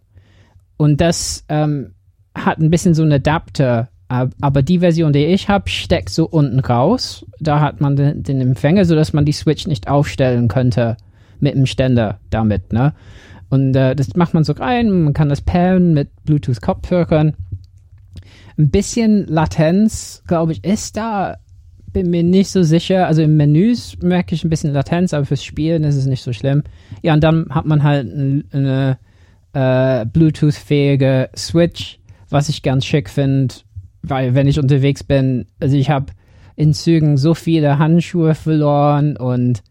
Und 0.78 1.02
das 1.02 1.46
ähm, 1.50 1.94
hat 2.36 2.60
ein 2.60 2.70
bisschen 2.70 2.94
so 2.94 3.04
einen 3.04 3.14
Adapter. 3.14 3.90
Aber 4.08 4.62
die 4.62 4.80
Version, 4.80 5.12
die 5.12 5.26
ich 5.26 5.50
habe, 5.50 5.70
steckt 5.70 6.10
so 6.10 6.26
unten 6.28 6.60
raus. 6.60 7.26
Da 7.40 7.60
hat 7.60 7.82
man 7.82 7.96
den, 7.96 8.22
den 8.22 8.42
Empfänger, 8.42 8.86
sodass 8.86 9.14
man 9.14 9.26
die 9.26 9.32
Switch 9.32 9.66
nicht 9.66 9.88
aufstellen 9.88 10.48
könnte 10.48 10.98
mit 11.40 11.56
dem 11.56 11.66
Ständer 11.66 12.20
damit. 12.30 12.74
Ne? 12.74 12.94
Und 13.50 13.76
äh, 13.76 13.96
das 13.96 14.16
macht 14.16 14.34
man 14.34 14.44
so 14.44 14.54
rein, 14.54 15.04
man 15.04 15.14
kann 15.14 15.30
das 15.30 15.42
pairen 15.42 15.94
mit 15.94 16.10
Bluetooth-Kopfhörern. 16.26 17.36
Ein 18.58 18.70
bisschen 18.72 19.28
Latenz, 19.28 20.24
glaube 20.28 20.54
ich, 20.54 20.64
ist 20.64 20.98
da. 20.98 21.38
Bin 21.94 22.10
mir 22.10 22.24
nicht 22.24 22.50
so 22.50 22.64
sicher. 22.64 23.08
Also 23.08 23.22
im 23.22 23.38
Menüs 23.38 23.98
merke 24.02 24.36
ich 24.36 24.44
ein 24.44 24.50
bisschen 24.50 24.74
Latenz, 24.74 25.14
aber 25.14 25.26
fürs 25.26 25.44
Spielen 25.44 25.84
ist 25.84 25.96
es 25.96 26.08
nicht 26.08 26.24
so 26.24 26.34
schlimm. 26.34 26.64
Ja, 27.02 27.14
und 27.14 27.24
dann 27.24 27.48
hat 27.52 27.66
man 27.66 27.84
halt 27.84 28.12
eine 28.52 28.98
äh, 29.54 30.06
Bluetooth-fähige 30.06 31.30
Switch, 31.38 32.00
was 32.30 32.50
ich 32.50 32.64
ganz 32.64 32.86
schick 32.86 33.10
finde, 33.10 33.54
weil 34.02 34.34
wenn 34.34 34.48
ich 34.48 34.60
unterwegs 34.60 35.04
bin, 35.04 35.46
also 35.60 35.78
ich 35.78 35.90
habe 35.90 36.08
in 36.56 36.74
Zügen 36.74 37.18
so 37.18 37.34
viele 37.34 37.80
Handschuhe 37.80 38.36
verloren 38.36 39.18
und 39.18 39.64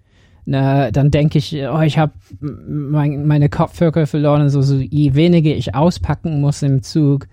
na, 0.45 0.91
dann 0.91 1.11
denke 1.11 1.39
ich, 1.39 1.55
oh, 1.55 1.81
ich 1.83 1.99
habe 1.99 2.13
mein, 2.41 3.27
meine 3.27 3.49
Kopfhörer 3.49 4.07
verloren. 4.07 4.49
So, 4.49 4.61
so, 4.61 4.77
je 4.77 5.15
weniger 5.15 5.53
ich 5.53 5.75
auspacken 5.75 6.41
muss 6.41 6.63
im 6.63 6.83
Zug, 6.83 7.29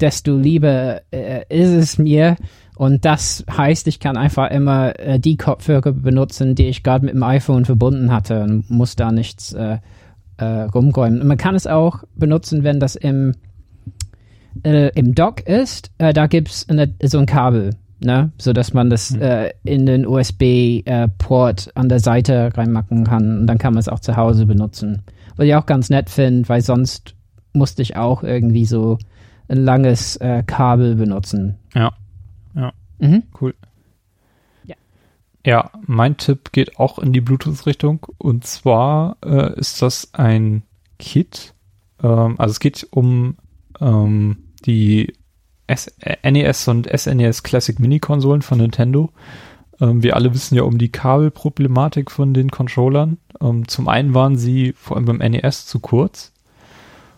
desto 0.00 0.36
lieber 0.36 1.02
äh, 1.12 1.42
ist 1.50 1.72
es 1.72 1.98
mir. 1.98 2.36
Und 2.76 3.04
das 3.04 3.44
heißt, 3.50 3.86
ich 3.86 4.00
kann 4.00 4.16
einfach 4.16 4.50
immer 4.50 4.98
äh, 4.98 5.20
die 5.20 5.36
Kopfhörer 5.36 5.92
benutzen, 5.92 6.54
die 6.54 6.66
ich 6.66 6.82
gerade 6.82 7.04
mit 7.04 7.14
dem 7.14 7.22
iPhone 7.22 7.64
verbunden 7.64 8.12
hatte 8.12 8.42
und 8.42 8.68
muss 8.68 8.96
da 8.96 9.12
nichts 9.12 9.52
äh, 9.52 9.78
äh, 10.38 10.44
rumräumen. 10.44 11.20
Und 11.20 11.28
man 11.28 11.36
kann 11.36 11.54
es 11.54 11.66
auch 11.66 12.02
benutzen, 12.16 12.64
wenn 12.64 12.80
das 12.80 12.96
im, 12.96 13.34
äh, 14.64 14.90
im 14.98 15.14
Dock 15.14 15.46
ist. 15.46 15.92
Äh, 15.98 16.12
da 16.12 16.26
gibt 16.26 16.48
es 16.48 16.66
so 17.04 17.18
ein 17.18 17.26
Kabel 17.26 17.70
ne? 18.00 18.32
so 18.38 18.52
dass 18.52 18.74
man 18.74 18.90
das 18.90 19.12
mhm. 19.12 19.22
äh, 19.22 19.50
in 19.62 19.86
den 19.86 20.04
USB-Port 20.04 21.70
an 21.76 21.88
der 21.88 22.00
Seite 22.00 22.50
reinmachen 22.54 23.04
kann 23.04 23.38
und 23.38 23.46
dann 23.46 23.58
kann 23.58 23.74
man 23.74 23.80
es 23.80 23.88
auch 23.88 24.00
zu 24.00 24.16
Hause 24.16 24.46
benutzen. 24.46 25.02
Was 25.36 25.46
ich 25.46 25.54
auch 25.54 25.66
ganz 25.66 25.90
nett 25.90 26.10
finde, 26.10 26.48
weil 26.48 26.60
sonst 26.60 27.14
musste 27.52 27.82
ich 27.82 27.96
auch 27.96 28.24
irgendwie 28.24 28.64
so 28.66 28.98
ein 29.48 29.64
langes 29.64 30.18
Kabel 30.46 30.94
benutzen. 30.94 31.56
Ja, 31.74 31.92
mhm. 33.08 33.22
cool. 33.40 33.54
Ja. 34.64 34.76
ja, 35.44 35.70
mein 35.86 36.16
Tipp 36.16 36.52
geht 36.52 36.78
auch 36.78 36.98
in 36.98 37.12
die 37.12 37.20
Bluetooth-Richtung 37.20 38.06
und 38.18 38.44
zwar 38.46 39.16
äh, 39.24 39.58
ist 39.58 39.82
das 39.82 40.14
ein 40.14 40.62
Kit. 40.98 41.54
Ähm, 42.02 42.36
also 42.38 42.52
es 42.52 42.60
geht 42.60 42.86
um 42.90 43.36
ähm, 43.80 44.38
die 44.64 45.12
S 45.66 45.94
NES 46.22 46.68
und 46.68 46.88
SNES 46.94 47.42
Classic 47.42 47.78
Mini-Konsolen 47.78 48.42
von 48.42 48.58
Nintendo. 48.58 49.10
Ähm, 49.80 50.02
wir 50.02 50.16
alle 50.16 50.34
wissen 50.34 50.54
ja 50.54 50.62
um 50.62 50.78
die 50.78 50.90
Kabelproblematik 50.90 52.10
von 52.10 52.34
den 52.34 52.50
Controllern. 52.50 53.18
Ähm, 53.40 53.66
zum 53.68 53.88
einen 53.88 54.14
waren 54.14 54.36
sie 54.36 54.72
vor 54.72 54.96
allem 54.96 55.06
beim 55.06 55.18
NES 55.18 55.66
zu 55.66 55.80
kurz. 55.80 56.33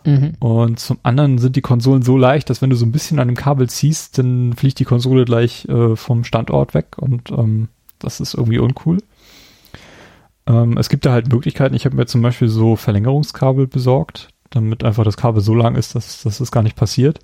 Mhm. 0.07 0.35
Und 0.39 0.79
zum 0.79 0.99
anderen 1.03 1.37
sind 1.37 1.57
die 1.57 1.61
Konsolen 1.61 2.01
so 2.01 2.15
leicht, 2.17 2.49
dass 2.49 2.61
wenn 2.61 2.69
du 2.69 2.77
so 2.77 2.85
ein 2.85 2.93
bisschen 2.93 3.19
an 3.19 3.27
dem 3.27 3.35
Kabel 3.35 3.69
ziehst, 3.69 4.17
dann 4.17 4.53
fliegt 4.53 4.79
die 4.79 4.85
Konsole 4.85 5.25
gleich 5.25 5.65
äh, 5.65 5.97
vom 5.97 6.23
Standort 6.23 6.73
weg 6.73 6.95
und 6.97 7.29
ähm, 7.31 7.67
das 7.99 8.21
ist 8.21 8.33
irgendwie 8.33 8.59
uncool. 8.59 8.99
Ähm, 10.47 10.77
es 10.77 10.87
gibt 10.87 11.05
da 11.05 11.11
halt 11.11 11.29
Möglichkeiten. 11.29 11.75
Ich 11.75 11.83
habe 11.83 11.97
mir 11.97 12.05
zum 12.05 12.21
Beispiel 12.21 12.47
so 12.47 12.77
Verlängerungskabel 12.77 13.67
besorgt, 13.67 14.29
damit 14.49 14.85
einfach 14.85 15.03
das 15.03 15.17
Kabel 15.17 15.41
so 15.41 15.53
lang 15.53 15.75
ist, 15.75 15.93
dass, 15.93 16.23
dass 16.23 16.37
das 16.37 16.51
gar 16.51 16.63
nicht 16.63 16.77
passiert. 16.77 17.19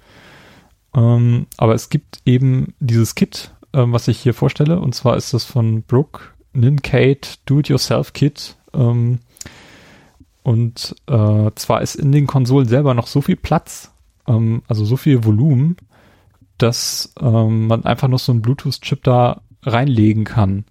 Ähm, 0.93 1.47
aber 1.55 1.76
es 1.76 1.89
gibt 1.89 2.19
eben 2.26 2.73
dieses 2.81 3.15
Kit, 3.15 3.51
ähm, 3.72 3.93
was 3.93 4.10
ich 4.10 4.19
hier 4.19 4.34
vorstelle, 4.34 4.77
und 4.77 4.93
zwar 4.93 5.15
ist 5.15 5.34
das 5.34 5.45
von 5.45 5.84
Brooke 5.84 6.19
Nincade 6.51 7.22
Do-It-Yourself 7.45 8.11
Kit. 8.11 8.57
Ähm, 8.73 9.19
und 10.43 10.95
äh, 11.07 11.51
zwar 11.55 11.81
ist 11.81 11.95
in 11.95 12.11
den 12.11 12.27
Konsolen 12.27 12.67
selber 12.67 12.93
noch 12.93 13.07
so 13.07 13.21
viel 13.21 13.37
Platz, 13.37 13.91
ähm, 14.27 14.61
also 14.67 14.85
so 14.85 14.97
viel 14.97 15.23
Volumen, 15.23 15.77
dass 16.57 17.13
ähm, 17.19 17.67
man 17.67 17.85
einfach 17.85 18.09
noch 18.09 18.19
so 18.19 18.31
einen 18.31 18.41
Bluetooth-Chip 18.41 19.03
da 19.03 19.41
reinlegen 19.63 20.25
kann. 20.25 20.65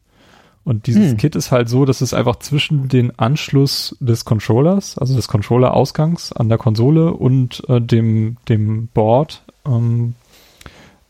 Und 0.64 0.86
dieses 0.86 1.12
hm. 1.12 1.16
Kit 1.16 1.34
ist 1.34 1.50
halt 1.50 1.68
so, 1.68 1.84
dass 1.84 2.02
es 2.02 2.14
einfach 2.14 2.36
zwischen 2.36 2.88
den 2.88 3.18
Anschluss 3.18 3.96
des 3.98 4.24
Controllers, 4.24 4.96
also 4.96 5.16
des 5.16 5.26
Controller-Ausgangs 5.26 6.32
an 6.32 6.48
der 6.48 6.58
Konsole 6.58 7.12
und 7.12 7.68
äh, 7.68 7.80
dem, 7.80 8.36
dem 8.48 8.86
Board 8.88 9.42
ähm, 9.66 10.14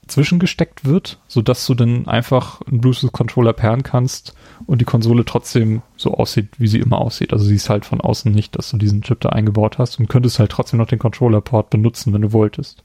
zwischengesteckt 0.07 0.85
wird, 0.85 1.19
sodass 1.29 1.67
du 1.67 1.75
dann 1.75 2.07
einfach 2.07 2.61
einen 2.63 2.81
Bluetooth-Controller 2.81 3.53
pairen 3.53 3.83
kannst 3.83 4.35
und 4.67 4.81
die 4.81 4.85
Konsole 4.85 5.25
trotzdem 5.25 5.83
so 5.97 6.15
aussieht, 6.15 6.49
wie 6.59 6.67
sie 6.67 6.81
immer 6.81 6.99
aussieht. 6.99 7.33
Also 7.33 7.45
siehst 7.45 7.71
halt 7.71 7.85
von 7.85 8.01
außen 8.01 8.33
nicht, 8.33 8.57
dass 8.57 8.71
du 8.71 8.77
diesen 8.77 9.03
Chip 9.03 9.21
da 9.21 9.31
eingebaut 9.31 9.79
hast 9.79 9.99
und 9.99 10.09
könntest 10.09 10.39
halt 10.39 10.51
trotzdem 10.51 10.79
noch 10.79 10.89
den 10.89 10.99
Controller-Port 10.99 11.71
benutzen, 11.71 12.13
wenn 12.13 12.23
du 12.23 12.33
wolltest. 12.33 12.83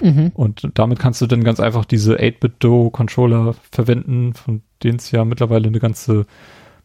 Mhm. 0.00 0.32
Und 0.34 0.68
damit 0.74 0.98
kannst 0.98 1.20
du 1.20 1.26
dann 1.26 1.44
ganz 1.44 1.60
einfach 1.60 1.84
diese 1.84 2.16
8-Bit-Do-Controller 2.16 3.54
verwenden, 3.70 4.34
von 4.34 4.62
denen 4.82 4.96
es 4.96 5.10
ja 5.10 5.24
mittlerweile 5.24 5.68
eine 5.68 5.78
ganze 5.78 6.26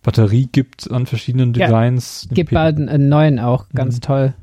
Batterie 0.03 0.47
gibt 0.51 0.89
an 0.91 1.05
verschiedenen 1.05 1.53
Designs. 1.53 2.27
Ja, 2.29 2.35
gibt 2.35 2.51
bald 2.51 2.77
einen 2.77 3.09
neuen 3.09 3.39
auch, 3.39 3.69
ganz 3.69 3.95
mhm. 3.95 4.01
toll. 4.01 4.33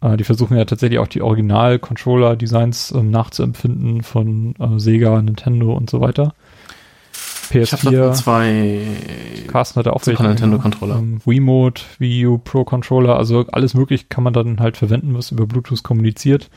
Äh, 0.00 0.16
die 0.16 0.24
versuchen 0.24 0.56
ja 0.56 0.64
tatsächlich 0.64 0.98
auch 0.98 1.08
die 1.08 1.22
Original-Controller-Designs 1.22 2.92
äh, 2.92 3.02
nachzuempfinden 3.02 4.02
von 4.02 4.54
äh, 4.58 4.78
Sega, 4.78 5.20
Nintendo 5.20 5.72
und 5.72 5.90
so 5.90 6.00
weiter. 6.00 6.34
PS4. 7.50 8.12
zwei. 8.12 8.80
Carsten 9.48 9.80
hatte 9.80 9.92
auch 9.92 10.06
welche. 10.06 10.22
Nintendo-Controller. 10.22 10.96
Ähm, 10.96 11.20
Wiimote, 11.24 11.82
Wii 11.98 12.26
U 12.26 12.38
Pro 12.38 12.64
Controller, 12.64 13.16
also 13.16 13.44
alles 13.50 13.74
möglich 13.74 14.08
kann 14.08 14.22
man 14.22 14.32
dann 14.32 14.60
halt 14.60 14.76
verwenden, 14.76 15.14
was 15.14 15.32
über 15.32 15.46
Bluetooth 15.46 15.82
kommuniziert. 15.82 16.48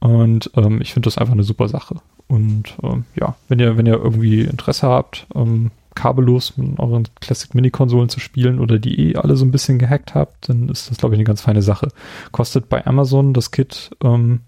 Und 0.00 0.50
ähm, 0.56 0.80
ich 0.82 0.92
finde 0.92 1.06
das 1.06 1.16
einfach 1.16 1.32
eine 1.32 1.44
super 1.44 1.68
Sache. 1.68 1.96
Und 2.28 2.74
ähm, 2.82 3.04
ja, 3.14 3.36
wenn 3.48 3.58
ihr, 3.58 3.76
wenn 3.76 3.86
ihr 3.86 3.94
irgendwie 3.94 4.42
Interesse 4.42 4.88
habt, 4.88 5.26
ähm, 5.34 5.70
kabellos 5.94 6.56
mit 6.56 6.78
euren 6.78 7.08
Classic 7.20 7.54
Mini-Konsolen 7.54 8.08
zu 8.08 8.20
spielen 8.20 8.60
oder 8.60 8.78
die 8.78 9.10
eh 9.10 9.16
alle 9.16 9.36
so 9.36 9.44
ein 9.44 9.50
bisschen 9.50 9.78
gehackt 9.78 10.14
habt, 10.14 10.48
dann 10.48 10.68
ist 10.68 10.90
das, 10.90 10.98
glaube 10.98 11.14
ich, 11.14 11.18
eine 11.18 11.24
ganz 11.24 11.42
feine 11.42 11.62
Sache. 11.62 11.88
Kostet 12.30 12.68
bei 12.68 12.86
Amazon 12.86 13.34
das 13.34 13.50
Kit 13.50 13.90
ähm, 14.02 14.40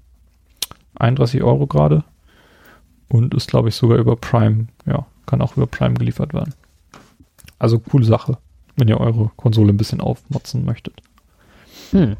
31 0.97 1.43
Euro 1.43 1.66
gerade 1.66 2.05
und 3.09 3.35
ist, 3.35 3.49
glaube 3.49 3.69
ich, 3.69 3.75
sogar 3.75 3.99
über 3.99 4.16
Prime, 4.16 4.66
ja, 4.87 5.07
kann 5.27 5.43
auch 5.43 5.57
über 5.57 5.66
Prime 5.66 5.95
geliefert 5.95 6.35
werden. 6.35 6.55
Also 7.59 7.79
coole 7.79 8.05
Sache, 8.05 8.39
wenn 8.77 8.89
ihr 8.89 9.01
eure 9.01 9.31
Konsole 9.37 9.73
ein 9.73 9.77
bisschen 9.77 10.01
aufmotzen 10.01 10.65
möchtet. 10.65 11.01
Hm. 11.91 12.16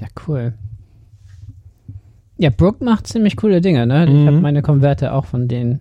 Ja, 0.00 0.08
cool. 0.26 0.54
Ja, 2.36 2.50
Brook 2.50 2.80
macht 2.80 3.06
ziemlich 3.06 3.36
coole 3.36 3.60
Dinge, 3.60 3.86
ne? 3.86 4.04
Ich 4.06 4.10
mhm. 4.10 4.26
habe 4.26 4.40
meine 4.40 4.62
Konverter 4.62 5.14
auch 5.14 5.24
von 5.24 5.46
denen 5.46 5.80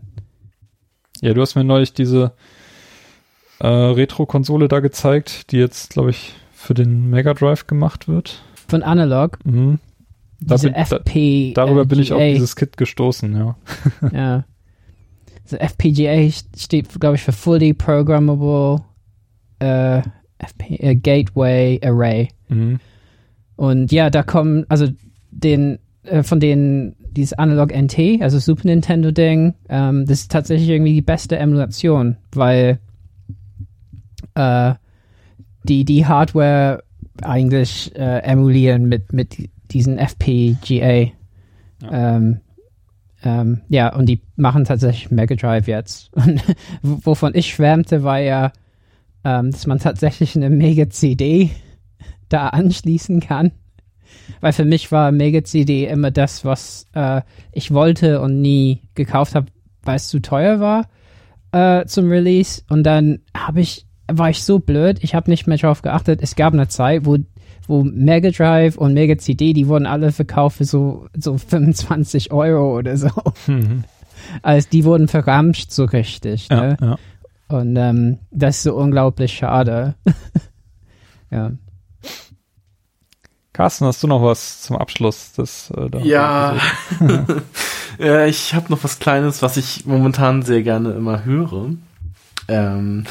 Ja, 1.23 1.33
du 1.33 1.39
hast 1.39 1.55
mir 1.55 1.63
neulich 1.63 1.93
diese 1.93 2.33
äh, 3.59 3.67
Retro-Konsole 3.67 4.67
da 4.67 4.81
gezeigt, 4.81 5.53
die 5.53 5.57
jetzt, 5.57 5.91
glaube 5.91 6.09
ich, 6.09 6.33
für 6.53 6.73
den 6.73 7.09
Mega 7.09 7.33
Drive 7.33 7.65
gemacht 7.65 8.09
wird. 8.09 8.43
Von 8.67 8.83
Analog. 8.83 9.39
Mhm. 9.45 9.79
Da 10.41 10.57
bin, 10.57 10.73
da, 10.73 10.79
FP. 10.81 11.53
darüber 11.55 11.85
bin 11.85 11.99
ich 11.99 12.11
auf 12.11 12.19
dieses 12.19 12.57
Kit 12.57 12.75
gestoßen, 12.75 13.33
ja. 13.37 13.55
Ja. 14.11 14.43
So 15.45 15.55
FPGA 15.55 16.29
steht, 16.57 16.89
glaube 16.99 17.15
ich, 17.15 17.21
für 17.21 17.31
Fully 17.31 17.73
Programmable 17.73 18.83
äh, 19.59 20.01
FP, 20.39 20.75
äh, 20.75 20.95
Gateway 20.95 21.79
Array. 21.81 22.27
Mhm. 22.49 22.81
Und 23.55 23.93
ja, 23.93 24.09
da 24.09 24.23
kommen, 24.23 24.65
also 24.67 24.89
den, 25.31 25.79
äh, 26.03 26.23
von 26.23 26.41
denen, 26.41 26.97
dieses 27.13 27.33
Analog 27.33 27.71
NT, 27.71 28.21
also 28.21 28.39
Super 28.39 28.67
Nintendo 28.67 29.11
Ding, 29.11 29.53
ähm, 29.69 30.05
das 30.05 30.21
ist 30.21 30.31
tatsächlich 30.31 30.69
irgendwie 30.69 30.93
die 30.93 31.01
beste 31.01 31.37
Emulation, 31.37 32.17
weil 32.33 32.79
äh, 34.35 34.73
die, 35.63 35.85
die 35.85 36.05
Hardware 36.05 36.83
eigentlich 37.21 37.95
äh, 37.95 38.19
emulieren 38.19 38.87
mit, 38.87 39.13
mit 39.13 39.49
diesen 39.71 39.97
FPGA. 39.97 41.11
Ähm, 41.91 42.39
ähm, 43.23 43.61
ja, 43.69 43.93
und 43.95 44.07
die 44.07 44.21
machen 44.35 44.65
tatsächlich 44.65 45.11
Mega 45.11 45.35
Drive 45.35 45.67
jetzt. 45.67 46.11
Und 46.15 46.41
wovon 46.81 47.33
ich 47.35 47.53
schwärmte, 47.53 48.03
war 48.03 48.19
ja, 48.19 48.51
ähm, 49.23 49.51
dass 49.51 49.65
man 49.65 49.79
tatsächlich 49.79 50.35
eine 50.35 50.49
Mega 50.49 50.89
CD 50.89 51.51
da 52.29 52.49
anschließen 52.49 53.21
kann. 53.21 53.51
Weil 54.41 54.53
für 54.53 54.65
mich 54.65 54.91
war 54.91 55.11
Mega 55.11 55.43
CD 55.43 55.85
immer 55.85 56.11
das, 56.11 56.45
was 56.45 56.87
äh, 56.93 57.21
ich 57.51 57.71
wollte 57.71 58.21
und 58.21 58.41
nie 58.41 58.81
gekauft 58.95 59.35
habe, 59.35 59.47
weil 59.83 59.95
es 59.97 60.07
zu 60.07 60.21
teuer 60.21 60.59
war 60.59 60.87
äh, 61.51 61.85
zum 61.85 62.09
Release. 62.09 62.61
Und 62.69 62.83
dann 62.83 63.19
habe 63.35 63.61
ich, 63.61 63.85
war 64.11 64.29
ich 64.29 64.43
so 64.43 64.59
blöd, 64.59 64.99
ich 65.01 65.15
habe 65.15 65.29
nicht 65.29 65.47
mehr 65.47 65.57
drauf 65.57 65.81
geachtet. 65.81 66.21
Es 66.21 66.35
gab 66.35 66.53
eine 66.53 66.67
Zeit, 66.67 67.05
wo 67.05 67.17
wo 67.67 67.83
Mega 67.83 68.29
Drive 68.29 68.77
und 68.77 68.93
Mega 68.93 69.17
CD, 69.17 69.53
die 69.53 69.69
wurden 69.69 69.85
alle 69.85 70.11
verkauft 70.11 70.57
für 70.57 70.65
so, 70.65 71.07
so 71.17 71.37
25 71.37 72.33
Euro 72.33 72.77
oder 72.77 72.97
so. 72.97 73.09
Mhm. 73.47 73.85
Also 74.41 74.69
die 74.71 74.85
wurden 74.85 75.09
verramscht 75.09 75.71
so 75.71 75.83
richtig. 75.83 76.47
Ja, 76.49 76.61
Ne? 76.61 76.77
ja. 76.79 76.97
Und 77.49 77.75
ähm, 77.75 78.19
das 78.31 78.57
ist 78.57 78.63
so 78.63 78.75
unglaublich 78.75 79.33
schade. 79.33 79.95
ja. 81.29 81.51
Carsten, 83.53 83.85
hast 83.85 84.01
du 84.01 84.07
noch 84.07 84.23
was 84.23 84.63
zum 84.63 84.77
Abschluss 84.77 85.33
des 85.33 85.71
äh, 85.77 85.99
Ja, 86.03 86.57
äh, 87.99 88.27
ich 88.29 88.55
habe 88.55 88.71
noch 88.71 88.83
was 88.83 88.97
Kleines, 88.97 89.43
was 89.43 89.57
ich 89.57 89.85
momentan 89.85 90.41
sehr 90.41 90.63
gerne 90.63 90.93
immer 90.93 91.23
höre. 91.23 91.69
Ähm, 92.47 93.05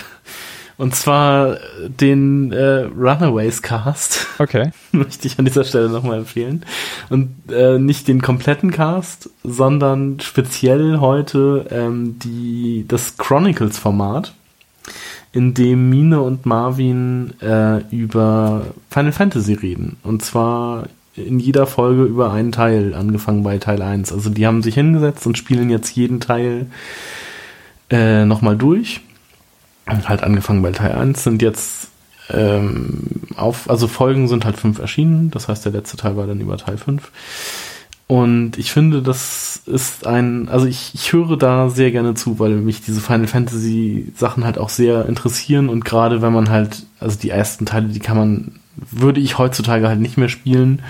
und 0.78 0.96
zwar 0.96 1.58
den 1.86 2.50
äh, 2.50 2.88
Runaways 2.96 3.62
Cast. 3.62 4.26
Okay. 4.40 4.72
möchte 4.92 5.28
ich 5.28 5.38
an 5.38 5.44
dieser 5.44 5.62
Stelle 5.62 5.88
nochmal 5.88 6.18
empfehlen. 6.18 6.66
Und 7.08 7.36
äh, 7.52 7.78
nicht 7.78 8.08
den 8.08 8.20
kompletten 8.20 8.72
Cast, 8.72 9.30
sondern 9.44 10.18
speziell 10.18 10.98
heute 10.98 11.66
ähm, 11.70 12.18
die, 12.18 12.84
das 12.88 13.16
Chronicles-Format, 13.16 14.34
in 15.32 15.54
dem 15.54 15.88
Mine 15.88 16.20
und 16.20 16.46
Marvin 16.46 17.32
äh, 17.40 17.78
über 17.94 18.66
Final 18.90 19.12
Fantasy 19.12 19.54
reden. 19.54 19.96
Und 20.02 20.22
zwar 20.22 20.84
in 21.14 21.38
jeder 21.38 21.66
Folge 21.66 22.04
über 22.04 22.32
einen 22.32 22.52
Teil, 22.52 22.94
angefangen 22.94 23.42
bei 23.42 23.58
Teil 23.58 23.82
1. 23.82 24.12
Also 24.12 24.30
die 24.30 24.46
haben 24.46 24.62
sich 24.62 24.74
hingesetzt 24.74 25.26
und 25.26 25.38
spielen 25.38 25.70
jetzt 25.70 25.94
jeden 25.94 26.20
Teil 26.20 26.66
äh, 27.90 28.24
nochmal 28.24 28.56
durch. 28.56 29.00
Und 29.86 30.08
halt 30.08 30.22
angefangen 30.22 30.62
bei 30.62 30.72
Teil 30.72 30.92
1 30.92 31.24
sind 31.24 31.42
jetzt 31.42 31.88
ähm, 32.30 33.04
auf, 33.36 33.68
also 33.68 33.88
Folgen 33.88 34.28
sind 34.28 34.44
halt 34.44 34.56
fünf 34.56 34.78
erschienen, 34.78 35.30
das 35.30 35.48
heißt 35.48 35.64
der 35.64 35.72
letzte 35.72 35.96
Teil 35.96 36.16
war 36.16 36.26
dann 36.26 36.40
über 36.40 36.56
Teil 36.56 36.78
5. 36.78 37.10
Und 38.06 38.58
ich 38.58 38.72
finde, 38.72 39.02
das 39.02 39.51
ist 39.66 40.06
ein, 40.06 40.48
also 40.48 40.66
ich, 40.66 40.92
ich 40.94 41.12
höre 41.12 41.36
da 41.36 41.68
sehr 41.70 41.90
gerne 41.92 42.14
zu, 42.14 42.38
weil 42.38 42.56
mich 42.56 42.82
diese 42.82 43.00
Final 43.00 43.28
Fantasy 43.28 44.12
Sachen 44.16 44.44
halt 44.44 44.58
auch 44.58 44.68
sehr 44.68 45.06
interessieren 45.06 45.68
und 45.68 45.84
gerade 45.84 46.20
wenn 46.22 46.32
man 46.32 46.50
halt, 46.50 46.84
also 46.98 47.18
die 47.18 47.30
ersten 47.30 47.66
Teile, 47.66 47.88
die 47.88 48.00
kann 48.00 48.16
man, 48.16 48.60
würde 48.76 49.20
ich 49.20 49.38
heutzutage 49.38 49.88
halt 49.88 50.00
nicht 50.00 50.18
mehr 50.18 50.28
spielen. 50.28 50.82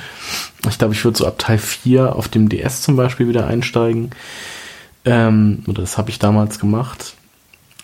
Ich 0.69 0.79
glaube, 0.79 0.95
ich 0.95 1.05
würde 1.05 1.19
so 1.19 1.27
ab 1.27 1.39
Teil 1.39 1.59
4 1.59 2.17
auf 2.17 2.29
dem 2.29 2.49
DS 2.49 2.83
zum 2.83 2.97
Beispiel 2.97 3.29
wieder 3.29 3.47
einsteigen. 3.47 4.11
Ähm, 5.05 5.65
oder 5.67 5.83
das 5.83 5.99
habe 5.99 6.11
ich 6.11 6.19
damals 6.19 6.59
gemacht. 6.59 7.15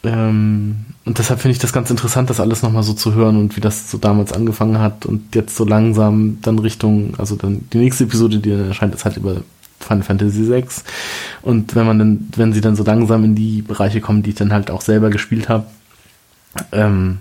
Ähm, 0.04 0.86
und 1.04 1.18
deshalb 1.18 1.40
finde 1.40 1.52
ich 1.52 1.58
das 1.58 1.72
ganz 1.72 1.90
interessant, 1.90 2.30
das 2.30 2.40
alles 2.40 2.62
nochmal 2.62 2.84
so 2.84 2.92
zu 2.92 3.14
hören 3.14 3.36
und 3.36 3.56
wie 3.56 3.60
das 3.60 3.90
so 3.90 3.98
damals 3.98 4.32
angefangen 4.32 4.78
hat 4.78 5.04
und 5.04 5.34
jetzt 5.34 5.56
so 5.56 5.64
langsam 5.64 6.38
dann 6.42 6.60
Richtung, 6.60 7.14
also 7.18 7.34
dann 7.34 7.68
die 7.72 7.78
nächste 7.78 8.04
Episode, 8.04 8.38
die 8.38 8.50
dann 8.50 8.68
erscheint, 8.68 8.94
ist 8.94 9.04
halt 9.04 9.16
über 9.16 9.42
Final 9.80 10.02
Fantasy 10.02 10.48
VI. 10.48 10.64
Und 11.42 11.74
wenn 11.74 11.86
man 11.86 11.98
dann, 11.98 12.28
wenn 12.36 12.52
sie 12.52 12.60
dann 12.60 12.76
so 12.76 12.84
langsam 12.84 13.24
in 13.24 13.34
die 13.34 13.62
Bereiche 13.62 14.00
kommen, 14.00 14.22
die 14.22 14.30
ich 14.30 14.36
dann 14.36 14.52
halt 14.52 14.70
auch 14.70 14.80
selber 14.80 15.10
gespielt 15.10 15.48
habe, 15.48 15.66
ähm, 16.72 17.18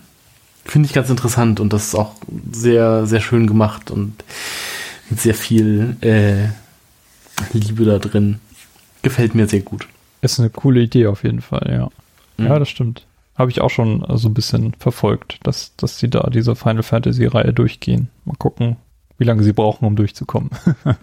finde 0.65 0.87
ich 0.87 0.93
ganz 0.93 1.09
interessant 1.09 1.59
und 1.59 1.71
das 1.73 1.87
ist 1.87 1.95
auch 1.95 2.15
sehr, 2.51 3.05
sehr 3.05 3.21
schön 3.21 3.47
gemacht 3.47 3.91
und 3.91 4.13
mit 5.09 5.19
sehr 5.19 5.35
viel 5.35 5.95
äh, 6.01 6.47
Liebe 7.53 7.85
da 7.85 7.99
drin. 7.99 8.39
Gefällt 9.01 9.35
mir 9.35 9.47
sehr 9.47 9.61
gut. 9.61 9.87
Ist 10.21 10.39
eine 10.39 10.49
coole 10.49 10.81
Idee 10.81 11.07
auf 11.07 11.23
jeden 11.23 11.41
Fall, 11.41 11.69
ja. 11.71 11.89
Mhm. 12.37 12.47
Ja, 12.47 12.59
das 12.59 12.69
stimmt. 12.69 13.05
Habe 13.35 13.51
ich 13.51 13.61
auch 13.61 13.69
schon 13.69 14.03
so 14.17 14.27
ein 14.27 14.33
bisschen 14.33 14.73
verfolgt, 14.79 15.39
dass, 15.43 15.75
dass 15.77 15.99
sie 15.99 16.09
da 16.09 16.29
diese 16.31 16.55
Final 16.55 16.83
Fantasy-Reihe 16.83 17.53
durchgehen. 17.53 18.09
Mal 18.25 18.35
gucken, 18.37 18.77
wie 19.19 19.25
lange 19.25 19.43
sie 19.43 19.53
brauchen, 19.53 19.85
um 19.85 19.95
durchzukommen. 19.95 20.49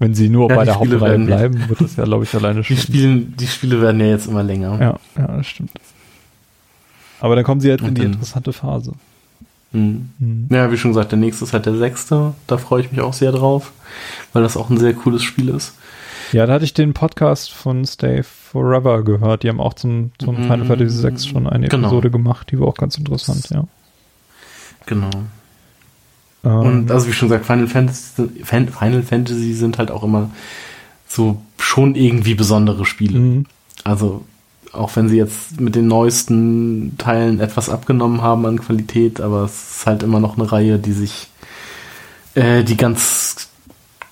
Wenn 0.00 0.14
sie 0.14 0.28
nur 0.28 0.48
Ja, 0.50 0.56
bei 0.56 0.62
die 0.62 0.66
der 0.70 0.74
Spiele 0.74 0.94
Hauptreihe 1.00 1.18
bleiben, 1.18 1.68
wird 1.68 1.80
das 1.82 1.94
ja, 1.96 2.04
glaube 2.04 2.24
ich, 2.24 2.34
alleine 2.34 2.60
Die, 2.62 2.66
schon. 2.66 2.76
Spielen, 2.78 3.36
die 3.36 3.46
Spiele 3.46 3.80
werden 3.80 4.00
ja 4.00 4.06
jetzt 4.06 4.26
immer 4.26 4.42
länger. 4.42 4.80
Ja, 4.80 4.98
ja, 5.16 5.36
das 5.36 5.46
stimmt. 5.46 5.70
Aber 7.20 7.36
dann 7.36 7.44
kommen 7.44 7.60
sie 7.60 7.68
jetzt 7.68 7.84
in 7.84 7.94
die 7.94 8.02
interessante 8.02 8.52
Phase. 8.52 8.92
Mhm. 9.72 10.08
Mhm. 10.18 10.48
Ja, 10.50 10.72
wie 10.72 10.76
schon 10.78 10.90
gesagt, 10.92 11.12
der 11.12 11.18
nächste 11.18 11.44
ist 11.44 11.52
halt 11.52 11.66
der 11.66 11.76
sechste. 11.76 12.34
Da 12.48 12.56
freue 12.58 12.80
ich 12.80 12.90
mich 12.90 13.00
auch 13.02 13.12
sehr 13.12 13.30
drauf, 13.30 13.72
weil 14.32 14.42
das 14.42 14.56
auch 14.56 14.68
ein 14.70 14.78
sehr 14.78 14.94
cooles 14.94 15.22
Spiel 15.22 15.48
ist. 15.50 15.74
Ja, 16.32 16.46
da 16.46 16.54
hatte 16.54 16.64
ich 16.64 16.72
den 16.74 16.94
Podcast 16.94 17.52
von 17.52 17.84
Stay 17.84 18.22
Forever 18.22 19.02
gehört. 19.04 19.42
Die 19.42 19.48
haben 19.48 19.60
auch 19.60 19.74
zum, 19.74 20.12
zum 20.18 20.34
Mhm. 20.36 20.42
Final 20.44 20.64
Fantasy 20.64 21.02
VI 21.06 21.18
schon 21.18 21.46
eine 21.46 21.68
Genau. 21.68 21.88
Episode 21.88 22.10
gemacht, 22.10 22.50
die 22.50 22.58
war 22.58 22.68
auch 22.68 22.74
ganz 22.76 22.96
interessant, 22.96 23.50
ja. 23.50 23.64
Genau. 24.86 25.10
Ähm, 26.44 26.50
Und 26.60 26.90
also 26.90 27.06
wie 27.08 27.12
schon 27.12 27.28
gesagt, 27.28 27.46
Final 27.46 27.66
Fantasy, 27.66 28.28
Fan- 28.44 28.68
Final 28.68 29.02
Fantasy 29.02 29.52
sind 29.52 29.78
halt 29.78 29.90
auch 29.90 30.02
immer 30.02 30.30
so 31.08 31.40
schon 31.58 31.94
irgendwie 31.94 32.34
besondere 32.34 32.84
Spiele. 32.84 33.18
mhm. 33.18 33.46
Also 33.84 34.24
auch 34.72 34.94
wenn 34.94 35.08
sie 35.08 35.16
jetzt 35.16 35.60
mit 35.60 35.74
den 35.74 35.88
neuesten 35.88 36.94
Teilen 36.98 37.40
etwas 37.40 37.68
abgenommen 37.68 38.22
haben 38.22 38.46
an 38.46 38.60
Qualität, 38.60 39.20
aber 39.20 39.44
es 39.44 39.78
ist 39.78 39.86
halt 39.86 40.02
immer 40.02 40.20
noch 40.20 40.36
eine 40.38 40.50
Reihe, 40.52 40.78
die 40.78 40.92
sich, 40.92 41.28
äh, 42.34 42.62
die 42.62 42.76
ganz 42.76 43.48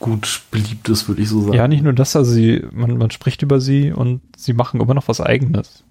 gut 0.01 0.43
beliebt 0.51 0.89
ist, 0.89 1.07
würde 1.09 1.23
ich 1.23 1.29
so 1.29 1.43
sagen. 1.43 1.53
Ja, 1.55 1.69
nicht 1.69 1.83
nur 1.85 1.93
das, 1.93 2.17
also 2.17 2.33
sie, 2.33 2.65
man, 2.73 2.97
man 2.99 3.11
spricht 3.11 3.43
über 3.43 3.61
sie 3.61 3.93
und 3.93 4.21
sie 4.37 4.53
machen 4.53 4.81
immer 4.81 4.95
noch 4.95 5.07
was 5.09 5.21
eigenes. 5.21 5.85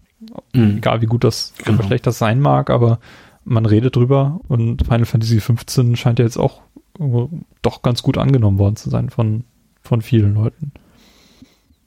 Mhm. 0.54 0.78
Egal 0.78 1.02
wie 1.02 1.06
gut 1.08 1.24
das 1.24 1.54
Genau. 1.64 1.78
oder 1.80 1.88
schlecht 1.88 2.08
das 2.08 2.18
sein 2.18 2.40
mag, 2.42 2.70
aber 2.70 3.00
man 3.48 3.66
redet 3.66 3.96
drüber 3.96 4.42
und 4.48 4.84
Final 4.84 5.06
Fantasy 5.06 5.40
15 5.40 5.96
scheint 5.96 6.20
ja 6.20 6.26
jetzt 6.26 6.38
auch 6.38 6.62
doch 7.62 7.82
ganz 7.82 8.02
gut 8.02 8.18
angenommen 8.18 8.58
worden 8.58 8.76
zu 8.76 8.90
sein 8.90 9.10
von, 9.10 9.44
von 9.82 10.02
vielen 10.02 10.36
Leuten. 10.36 10.72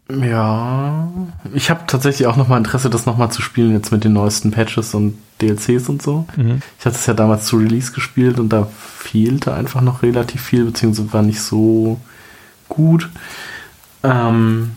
Ja, 0.09 1.09
ich 1.55 1.71
habe 1.71 1.83
tatsächlich 1.87 2.27
auch 2.27 2.37
nochmal 2.37 2.59
Interesse, 2.59 2.91
das 2.91 3.07
nochmal 3.07 3.31
zu 3.31 3.43
spielen, 3.43 3.73
jetzt 3.73 3.93
mit 3.93 4.03
den 4.03 4.13
neuesten 4.13 4.51
Patches 4.51 4.95
und 4.95 5.19
DLCs 5.41 5.89
und 5.89 6.03
so. 6.03 6.27
Mhm. 6.37 6.63
Ich 6.79 6.87
hatte 6.87 6.97
es 6.97 7.07
ja 7.07 7.15
damals 7.15 7.47
zu 7.47 7.59
Release 7.59 7.93
gespielt 7.93 8.41
und 8.41 8.49
da 8.49 8.65
fehlte 8.65 9.55
einfach 9.55 9.81
noch 9.83 10.03
relativ 10.03 10.43
viel, 10.43 10.65
beziehungsweise 10.65 11.13
war 11.13 11.23
nicht 11.23 11.41
so 11.41 12.01
gut. 12.69 13.09
Ähm, 14.03 14.73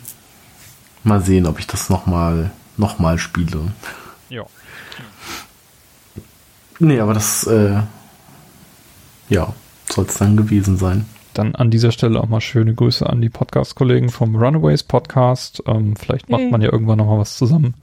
mal 1.03 1.21
sehen, 1.21 1.47
ob 1.47 1.59
ich 1.59 1.67
das 1.67 1.89
nochmal 1.89 2.51
noch 2.77 2.99
mal 2.99 3.17
spiele. 3.17 3.71
Ja. 4.29 4.43
Nee, 6.83 6.99
aber 6.99 7.13
das, 7.13 7.47
äh, 7.47 7.81
ja, 9.29 9.53
soll 9.89 10.05
es 10.05 10.15
dann 10.15 10.35
gewesen 10.35 10.75
sein. 10.77 11.05
Dann 11.33 11.55
an 11.55 11.71
dieser 11.71 11.91
Stelle 11.91 12.19
auch 12.21 12.27
mal 12.27 12.41
schöne 12.41 12.73
Grüße 12.75 13.09
an 13.09 13.21
die 13.21 13.29
Podcast-Kollegen 13.29 14.09
vom 14.09 14.35
Runaways 14.35 14.83
Podcast. 14.83 15.63
Ähm, 15.65 15.95
vielleicht 15.95 16.29
macht 16.29 16.41
Hey. 16.41 16.51
man 16.51 16.61
ja 16.61 16.71
irgendwann 16.71 16.97
noch 16.97 17.07
mal 17.07 17.19
was 17.19 17.37
zusammen. 17.37 17.73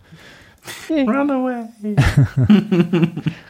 Runaway! 0.91 1.65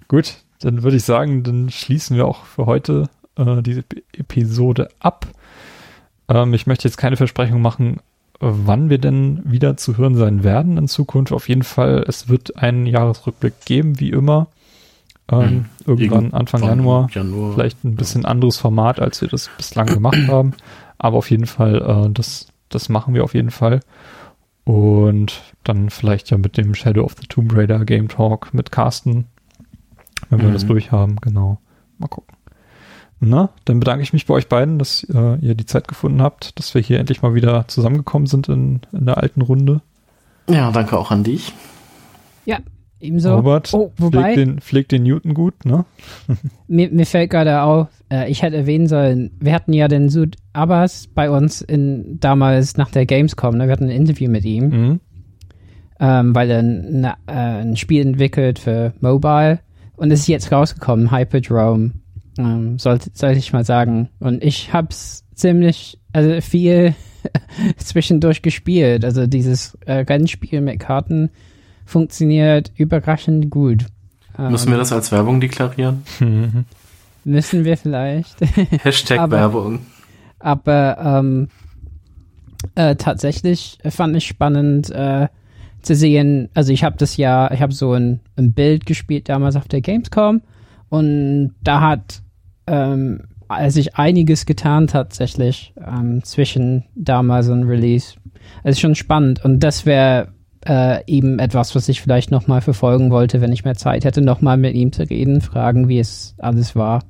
Gut, 0.09 0.37
dann 0.61 0.83
würde 0.85 0.97
ich 0.97 1.05
sagen, 1.05 1.43
dann 1.43 1.69
schließen 1.69 2.17
wir 2.17 2.27
auch 2.27 2.45
für 2.45 2.67
heute 2.67 3.09
äh, 3.37 3.61
diese 3.63 3.81
Ep- 3.81 4.03
Episode 4.17 4.89
ab. 5.01 5.27
Ähm, 6.29 6.55
ich 6.55 6.67
möchte 6.69 6.87
jetzt 6.87 6.97
keine 6.97 7.17
Versprechung 7.17 7.61
machen, 7.61 7.99
wann 8.39 8.89
wir 8.89 8.99
denn 8.99 9.41
wieder 9.45 9.77
zu 9.77 9.99
hören 9.99 10.15
sein 10.15 10.45
werden 10.45 10.79
in 10.79 10.87
Zukunft. 10.89 11.33
Auf 11.33 11.49
jeden 11.49 11.65
Fall, 11.65 12.05
es 12.07 12.29
wird 12.29 12.57
einen 12.57 12.87
Jahresrückblick 12.87 13.65
geben, 13.65 13.99
wie 13.99 14.11
immer. 14.11 14.47
Ähm, 15.31 15.49
hm. 15.49 15.65
Irgendwann 15.87 16.33
Anfang 16.33 16.63
Januar. 16.63 17.09
Januar. 17.13 17.55
Vielleicht 17.55 17.85
ein 17.85 17.95
bisschen 17.95 18.25
anderes 18.25 18.57
Format, 18.57 19.01
als 19.01 19.21
wir 19.21 19.29
das 19.29 19.51
bislang 19.57 19.87
gemacht 19.87 20.29
haben. 20.29 20.55
Aber 20.99 21.19
auf 21.19 21.31
jeden 21.31 21.47
Fall, 21.47 21.81
äh, 21.81 22.11
das, 22.13 22.49
das 22.69 22.89
machen 22.89 23.15
wir 23.15 23.25
auf 23.25 23.35
jeden 23.35 23.51
Fall. 23.51 23.81
Und 24.65 25.43
dann 25.65 25.91
vielleicht 25.91 26.31
ja 26.31 26.39
mit 26.39 26.57
dem 26.57 26.75
Shadow 26.75 27.05
of 27.05 27.17
the 27.21 27.27
Tomb 27.27 27.55
Raider 27.55 27.85
Game 27.85 28.09
Talk 28.09 28.53
mit 28.53 28.71
Carsten, 28.71 29.27
wenn 30.29 30.41
wir 30.41 30.49
mhm. 30.49 30.53
das 30.53 30.67
durchhaben, 30.67 31.17
genau. 31.17 31.59
Mal 31.99 32.09
gucken. 32.09 32.37
Na, 33.23 33.51
dann 33.67 33.81
bedanke 33.81 34.03
ich 34.03 34.15
mich 34.15 34.27
bei 34.27 34.35
euch 34.35 34.49
beiden, 34.49 34.79
dass 34.79 35.05
äh, 35.05 35.37
ihr 35.41 35.55
die 35.55 35.67
Zeit 35.67 35.89
gefunden 35.89 36.23
habt, 36.23 36.59
dass 36.59 36.75
wir 36.75 36.81
hier 36.81 36.99
endlich 36.99 37.21
mal 37.21 37.35
wieder 37.35 37.69
zusammengekommen 37.69 38.27
sind 38.27 38.49
in, 38.49 38.81
in 38.93 39.05
der 39.05 39.19
alten 39.19 39.43
Runde. 39.43 39.83
Ja, 40.49 40.71
danke 40.73 40.99
auch 40.99 41.11
an 41.11 41.23
dich. 41.23 41.53
Ja, 42.47 42.59
ebenso. 43.01 43.35
Robert, 43.35 43.73
oh, 43.73 43.93
wobei, 43.97 44.35
pflegt, 44.35 44.39
den, 44.39 44.61
pflegt 44.61 44.93
den 44.93 45.03
Newton 45.03 45.35
gut, 45.35 45.65
ne? 45.65 45.85
mir, 46.69 46.91
mir 46.91 47.07
fällt 47.07 47.31
gerade 47.31 47.63
auf, 47.63 47.89
äh, 48.11 48.31
ich 48.31 48.43
hätte 48.43 48.57
erwähnen 48.57 48.87
sollen, 48.87 49.31
wir 49.41 49.55
hatten 49.55 49.73
ja 49.73 49.89
den 49.89 50.09
Sud 50.09 50.37
Abbas 50.53 51.09
bei 51.09 51.31
uns 51.31 51.63
in, 51.63 52.19
damals 52.21 52.77
nach 52.77 52.91
der 52.91 53.07
Gamescom, 53.07 53.57
ne? 53.57 53.67
wir 53.67 53.73
hatten 53.73 53.85
ein 53.85 53.91
Interview 53.91 54.31
mit 54.31 54.45
ihm, 54.45 54.65
mhm. 54.69 55.01
ähm, 55.99 56.35
weil 56.35 56.51
er 56.51 56.61
ein, 56.61 57.05
äh, 57.05 57.15
ein 57.27 57.77
Spiel 57.77 58.07
entwickelt 58.07 58.59
für 58.59 58.93
Mobile 59.01 59.61
und 59.97 60.11
es 60.11 60.21
ist 60.21 60.29
jetzt 60.29 60.53
rausgekommen, 60.53 61.11
Hyperdrome 61.11 61.93
ähm, 62.39 62.79
sollte, 62.79 63.11
sollte 63.13 63.39
ich 63.39 63.53
mal 63.53 63.65
sagen. 63.65 64.09
Und 64.19 64.43
ich 64.43 64.73
hab's 64.73 65.25
ziemlich, 65.35 65.99
also 66.13 66.41
viel 66.41 66.95
zwischendurch 67.77 68.43
gespielt. 68.43 69.05
Also 69.05 69.27
dieses 69.27 69.77
äh, 69.87 70.05
Rennspiel 70.09 70.61
mit 70.61 70.81
Karten 70.81 71.31
funktioniert 71.91 72.73
überraschend 72.77 73.51
gut. 73.51 73.87
Müssen 74.39 74.69
wir 74.69 74.75
ähm, 74.75 74.79
das 74.79 74.93
als 74.93 75.13
Werbung 75.13 75.41
deklarieren? 75.41 76.03
Müssen 77.25 77.65
wir 77.65 77.77
vielleicht. 77.77 78.41
Hashtag 78.85 79.19
aber, 79.19 79.37
Werbung. 79.37 79.81
Aber 80.39 80.97
ähm, 80.99 81.49
äh, 82.75 82.97
tatsächlich 82.97 83.79
fand 83.89 84.17
ich 84.17 84.27
spannend 84.27 84.91
äh, 84.91 85.29
zu 85.83 85.95
sehen, 85.95 86.49
also 86.55 86.73
ich 86.73 86.85
habe 86.85 86.97
das 86.97 87.17
ja, 87.17 87.51
ich 87.53 87.61
habe 87.61 87.73
so 87.73 87.93
ein, 87.93 88.21
ein 88.37 88.53
Bild 88.53 88.87
gespielt 88.87 89.29
damals 89.29 89.57
auf 89.57 89.67
der 89.67 89.81
Gamescom 89.81 90.43
und 90.91 91.55
da 91.63 91.81
hat 91.81 92.23
ähm, 92.67 93.23
sich 93.69 93.97
einiges 93.97 94.47
getan 94.47 94.87
tatsächlich 94.87 95.75
ähm, 95.85 96.23
zwischen 96.23 96.85
damals 96.95 97.49
und 97.49 97.65
Release. 97.65 98.15
Es 98.63 98.73
ist 98.77 98.81
schon 98.81 98.95
spannend 98.95 99.45
und 99.45 99.61
das 99.61 99.87
wäre 99.87 100.29
äh, 100.67 101.05
eben 101.07 101.39
etwas, 101.39 101.75
was 101.75 101.89
ich 101.89 102.01
vielleicht 102.01 102.31
nochmal 102.31 102.61
verfolgen 102.61 103.11
wollte, 103.11 103.41
wenn 103.41 103.53
ich 103.53 103.65
mehr 103.65 103.77
Zeit 103.77 104.05
hätte, 104.05 104.21
nochmal 104.21 104.57
mit 104.57 104.75
ihm 104.75 104.93
zu 104.93 105.09
reden, 105.09 105.41
fragen, 105.41 105.89
wie 105.89 105.99
es 105.99 106.35
alles 106.39 106.77
war. 106.77 107.03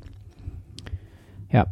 Ja. 1.51 1.67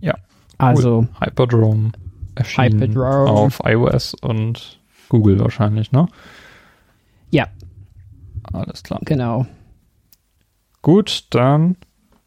Ja. 0.00 0.14
Also. 0.58 0.98
Cool. 0.98 1.08
Hyperdrome 1.26 1.92
erschienen 2.34 2.80
Hyperdrome. 2.80 3.30
auf 3.30 3.60
iOS 3.64 4.14
und 4.14 4.80
Google 5.08 5.38
wahrscheinlich, 5.40 5.92
ne? 5.92 6.06
Ja. 7.30 7.46
Alles 8.52 8.82
klar. 8.82 9.00
Genau. 9.04 9.46
Gut, 10.82 11.26
dann 11.30 11.76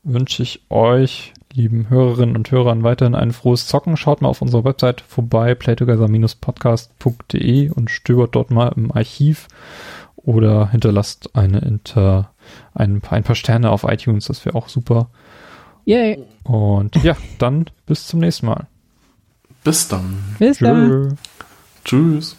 wünsche 0.03 0.43
ich 0.43 0.69
euch, 0.69 1.33
lieben 1.53 1.89
Hörerinnen 1.89 2.35
und 2.35 2.51
Hörern, 2.51 2.83
weiterhin 2.83 3.15
ein 3.15 3.31
frohes 3.31 3.65
Zocken. 3.67 3.95
Schaut 3.97 4.21
mal 4.21 4.29
auf 4.29 4.41
unserer 4.41 4.63
Website 4.63 5.01
vorbei, 5.01 5.55
playtogether-podcast.de 5.55 7.69
und 7.69 7.91
stöbert 7.91 8.35
dort 8.35 8.51
mal 8.51 8.71
im 8.75 8.91
Archiv 8.91 9.47
oder 10.15 10.69
hinterlasst 10.69 11.35
eine 11.35 11.59
Inter, 11.59 12.31
ein, 12.73 13.01
ein 13.09 13.23
paar 13.23 13.35
Sterne 13.35 13.71
auf 13.71 13.83
iTunes, 13.83 14.25
das 14.25 14.45
wäre 14.45 14.55
auch 14.55 14.69
super. 14.69 15.09
Yay. 15.85 16.23
Und 16.43 16.95
ja, 17.03 17.15
dann 17.39 17.65
bis 17.85 18.07
zum 18.07 18.21
nächsten 18.21 18.45
Mal. 18.47 18.67
Bis 19.63 19.87
dann. 19.87 20.35
Bis 20.39 20.57
dann. 20.59 21.17
Tschüss. 21.83 22.37